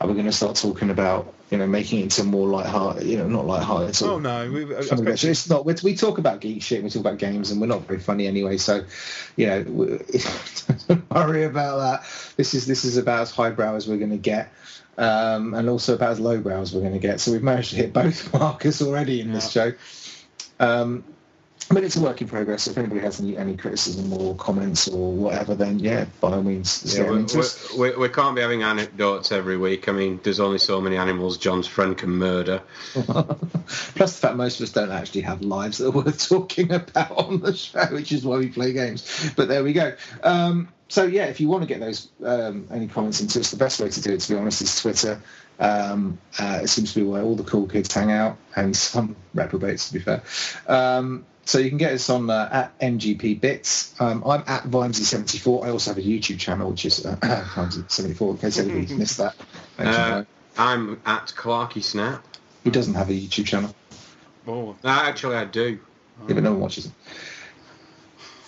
are 0.00 0.08
we 0.08 0.14
gonna 0.14 0.32
start 0.32 0.56
talking 0.56 0.90
about 0.90 1.32
you 1.50 1.58
know 1.58 1.66
making 1.66 2.00
it 2.00 2.02
into 2.04 2.24
more 2.24 2.48
light-hearted, 2.48 3.06
you 3.06 3.18
know, 3.18 3.28
not 3.28 3.46
light-hearted. 3.46 3.94
sort 3.94 4.12
Oh 4.12 4.18
no, 4.18 4.50
we, 4.50 4.82
Something 4.82 5.08
it's 5.08 5.48
not. 5.48 5.64
We, 5.64 5.74
we 5.82 5.94
talk 5.94 6.18
about 6.18 6.40
geek 6.40 6.62
shit. 6.62 6.82
We 6.82 6.90
talk 6.90 7.00
about 7.00 7.18
games, 7.18 7.50
and 7.50 7.60
we're 7.60 7.66
not 7.68 7.86
very 7.86 8.00
funny 8.00 8.26
anyway. 8.26 8.56
So, 8.56 8.84
you 9.36 9.46
know, 9.46 9.62
we, 9.62 9.86
don't 10.88 11.10
worry 11.10 11.44
about 11.44 11.78
that. 11.78 12.34
This 12.36 12.54
is 12.54 12.66
this 12.66 12.84
is 12.84 12.96
about 12.96 13.22
as 13.22 13.30
highbrow 13.30 13.76
as 13.76 13.86
we're 13.86 13.98
going 13.98 14.10
to 14.10 14.16
get, 14.16 14.52
um, 14.98 15.54
and 15.54 15.68
also 15.68 15.94
about 15.94 16.12
as 16.12 16.20
lowbrow 16.20 16.60
as 16.60 16.74
we're 16.74 16.80
going 16.80 16.94
to 16.94 16.98
get. 16.98 17.20
So 17.20 17.32
we've 17.32 17.42
managed 17.42 17.70
to 17.70 17.76
hit 17.76 17.92
both 17.92 18.32
markers 18.38 18.82
already 18.82 19.20
in 19.20 19.32
this 19.32 19.50
show. 19.50 19.72
Um, 20.58 21.04
but 21.70 21.84
it's 21.84 21.96
a 21.96 22.00
work 22.00 22.20
in 22.20 22.28
progress. 22.28 22.66
If 22.66 22.78
anybody 22.78 23.00
has 23.00 23.20
any, 23.20 23.36
any 23.36 23.56
criticism 23.56 24.12
or 24.12 24.34
comments 24.36 24.88
or 24.88 25.12
whatever, 25.12 25.54
then 25.54 25.78
yeah, 25.78 26.06
by 26.20 26.32
all 26.32 26.42
means, 26.42 26.96
Yeah, 26.96 27.10
we, 27.10 27.90
we, 27.90 27.96
we 27.96 28.08
can't 28.08 28.34
be 28.34 28.42
having 28.42 28.62
anecdotes 28.62 29.32
every 29.32 29.56
week. 29.56 29.88
I 29.88 29.92
mean, 29.92 30.20
there's 30.22 30.40
only 30.40 30.58
so 30.58 30.80
many 30.80 30.96
animals 30.96 31.38
John's 31.38 31.66
friend 31.66 31.96
can 31.96 32.10
murder. 32.10 32.62
Plus 32.94 33.56
the 33.64 34.06
fact 34.06 34.36
most 34.36 34.60
of 34.60 34.64
us 34.64 34.72
don't 34.72 34.90
actually 34.90 35.22
have 35.22 35.42
lives 35.42 35.78
that 35.78 35.88
are 35.88 35.90
worth 35.90 36.28
talking 36.28 36.72
about 36.72 37.10
on 37.10 37.40
the 37.40 37.54
show, 37.54 37.86
which 37.86 38.12
is 38.12 38.24
why 38.24 38.38
we 38.38 38.48
play 38.48 38.72
games. 38.72 39.32
But 39.36 39.48
there 39.48 39.64
we 39.64 39.72
go. 39.72 39.94
Um, 40.22 40.68
so 40.88 41.04
yeah, 41.04 41.24
if 41.24 41.40
you 41.40 41.48
want 41.48 41.62
to 41.62 41.66
get 41.66 41.80
those 41.80 42.08
um, 42.22 42.68
any 42.70 42.86
comments 42.86 43.20
into 43.22 43.40
us, 43.40 43.50
the 43.50 43.56
best 43.56 43.80
way 43.80 43.88
to 43.88 44.00
do 44.02 44.12
it, 44.12 44.20
to 44.20 44.34
be 44.34 44.38
honest, 44.38 44.60
is 44.60 44.78
Twitter. 44.78 45.22
Um, 45.58 46.18
uh, 46.38 46.60
it 46.62 46.68
seems 46.68 46.92
to 46.92 47.00
be 47.00 47.06
where 47.06 47.22
all 47.22 47.34
the 47.34 47.44
cool 47.44 47.66
kids 47.66 47.94
hang 47.94 48.10
out, 48.10 48.36
and 48.54 48.76
some 48.76 49.16
reprobates, 49.32 49.88
to 49.88 49.94
be 49.94 50.00
fair. 50.00 50.22
Um, 50.66 51.24
so 51.44 51.58
you 51.58 51.68
can 51.68 51.78
get 51.78 51.92
us 51.92 52.08
on 52.10 52.30
uh, 52.30 52.48
at 52.52 52.78
MGP 52.80 53.40
Bits. 53.40 53.94
Um, 54.00 54.22
I'm 54.26 54.42
at 54.46 54.64
Vimesy74. 54.64 55.64
I 55.66 55.70
also 55.70 55.90
have 55.90 55.98
a 55.98 56.02
YouTube 56.06 56.38
channel, 56.38 56.70
which 56.70 56.84
is 56.86 57.04
uh, 57.04 57.16
Vimesy74, 57.20 58.30
in 58.30 58.38
case 58.38 58.58
anybody 58.58 58.94
missed 58.96 59.18
that. 59.18 59.34
Uh. 59.78 60.24
I'm 60.58 61.00
at 61.06 61.28
Clarky 61.34 61.82
Snap. 61.82 62.22
He 62.62 62.70
doesn't 62.70 62.94
have 62.94 63.08
a 63.08 63.12
YouTube 63.14 63.46
channel, 63.46 63.74
Oh, 64.46 64.76
Uh, 64.84 64.88
actually, 64.88 65.36
I 65.36 65.46
do. 65.46 65.78
yeah, 66.28 66.34
but 66.34 66.42
no 66.42 66.52
one 66.52 66.60
watches 66.60 66.86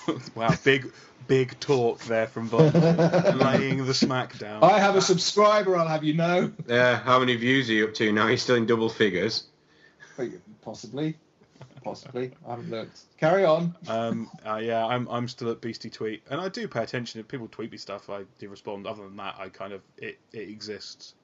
it. 0.06 0.20
wow, 0.34 0.54
big 0.62 0.92
big 1.26 1.58
talk 1.60 2.00
there 2.04 2.26
from 2.26 2.48
Bob, 2.48 2.74
laying 2.74 3.86
the 3.86 3.94
smack 3.94 4.38
down. 4.38 4.62
I 4.62 4.78
have 4.78 4.96
a 4.96 5.00
subscriber, 5.00 5.76
I'll 5.76 5.88
have 5.88 6.04
you 6.04 6.12
know. 6.14 6.52
Uh, 6.68 6.96
how 6.98 7.18
many 7.20 7.36
views 7.36 7.70
are 7.70 7.72
you 7.72 7.86
up 7.88 7.94
to 7.94 8.12
now? 8.12 8.26
You're 8.26 8.36
still 8.36 8.56
in 8.56 8.66
double 8.66 8.90
figures. 8.90 9.44
Possibly. 10.62 11.16
Possibly. 11.85 12.32
I 12.47 12.51
haven't 12.51 12.70
looked. 12.70 13.01
Carry 13.19 13.44
on. 13.44 13.74
Um, 13.89 14.31
uh, 14.47 14.56
yeah, 14.56 14.85
I'm 14.85 15.06
I'm 15.09 15.28
still 15.28 15.51
at 15.51 15.61
Beastie 15.61 15.90
Tweet, 15.90 16.23
and 16.31 16.40
I 16.40 16.48
do 16.48 16.66
pay 16.66 16.82
attention 16.82 17.20
if 17.20 17.28
people 17.28 17.47
tweet 17.48 17.70
me 17.70 17.78
stuff. 17.78 18.09
I 18.11 18.23
do 18.39 18.48
respond. 18.48 18.86
Other 18.86 19.02
than 19.05 19.16
that, 19.16 19.36
I 19.39 19.48
kind 19.51 19.73
of 19.73 19.82
it 19.98 20.19
it 20.32 20.48
exists. 20.48 21.15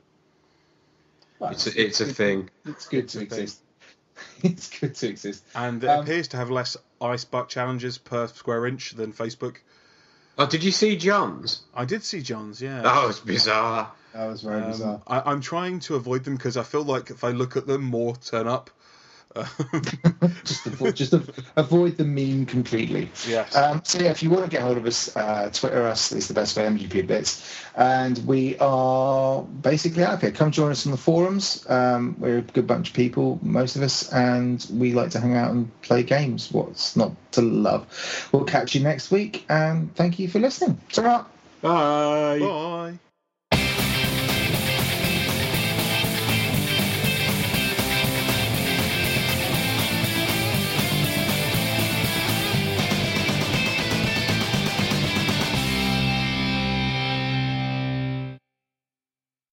Well, 1.39 1.51
It's 1.53 1.67
a, 1.67 1.81
it's 1.81 2.01
a 2.01 2.07
thing. 2.07 2.51
It's 2.67 2.87
good 2.87 3.05
It's 3.05 3.13
to 3.15 3.19
a 3.23 3.25
thing. 3.25 3.39
exist. 3.43 3.61
It's 4.43 4.79
good 4.79 4.95
to 4.97 5.09
exist. 5.09 5.43
And 5.55 5.83
it 5.83 5.89
Um, 5.89 6.01
appears 6.05 6.29
to 6.29 6.37
have 6.37 6.51
less 6.51 6.77
ice 7.01 7.25
butt 7.25 7.49
challenges 7.49 7.97
per 7.97 8.27
square 8.29 8.67
inch 8.67 8.91
than 8.91 9.15
Facebook. 9.15 9.57
Oh, 10.37 10.45
did 10.47 10.63
you 10.63 10.71
see 10.73 10.97
John's? 10.97 11.63
I 11.75 11.87
did 11.87 12.05
see 12.05 12.21
John's, 12.21 12.61
yeah. 12.61 12.83
That 12.83 13.07
was 13.07 13.21
bizarre. 13.21 13.91
That 14.13 14.27
was 14.27 14.43
very 14.43 14.61
Um, 14.63 14.71
bizarre. 14.71 15.03
I, 15.07 15.21
I'm 15.31 15.41
trying 15.41 15.81
to 15.81 15.95
avoid 15.97 16.25
them 16.25 16.37
because 16.37 16.59
I 16.59 16.63
feel 16.65 16.83
like 16.83 17.09
if 17.11 17.25
I 17.25 17.31
look 17.31 17.57
at 17.57 17.67
them, 17.67 17.83
more 17.83 18.15
turn 18.17 18.47
up. 18.47 18.69
Just 20.45 20.67
avoid, 20.67 20.97
just 20.97 21.15
avoid 21.57 21.97
the 21.97 22.05
meme 22.05 22.47
completely. 22.47 23.11
yes. 23.29 23.55
Um, 23.55 23.81
so 23.85 24.01
yeah, 24.01 24.11
if 24.11 24.23
you 24.23 24.31
want 24.31 24.45
to 24.45 24.51
get 24.51 24.63
hold 24.63 24.77
of 24.77 24.87
us, 24.87 25.15
uh, 25.17 25.51
Twitter 25.53 25.87
us 25.87 26.11
is 26.11 26.27
the 26.27 26.35
best 26.35 26.57
way. 26.57 26.65
MGP 26.65 27.07
bits, 27.07 27.49
and 27.77 28.19
we 28.27 28.59
are 28.59 29.43
basically 29.43 30.03
out 30.03 30.21
here. 30.21 30.33
Come 30.33 30.51
join 30.51 30.73
us 30.73 30.85
on 30.87 30.93
the 30.93 30.99
forums. 30.99 31.65
Um, 31.69 32.17
we're 32.19 32.39
a 32.39 32.43
good 32.43 32.67
bunch 32.67 32.89
of 32.89 32.95
people, 32.95 33.39
most 33.43 33.77
of 33.77 33.83
us, 33.83 34.13
and 34.13 34.67
we 34.73 34.93
like 34.93 35.11
to 35.11 35.21
hang 35.21 35.37
out 35.37 35.53
and 35.53 35.81
play 35.83 36.03
games. 36.03 36.51
What's 36.51 36.97
not 36.97 37.13
to 37.33 37.43
love? 37.43 38.29
We'll 38.33 38.45
catch 38.45 38.75
you 38.75 38.83
next 38.83 39.13
week, 39.13 39.45
and 39.49 39.95
thank 39.95 40.19
you 40.19 40.29
for 40.29 40.41
listening. 40.41 40.81
ta 40.93 41.27
Bye. 41.63 42.39
Bye. 42.41 42.99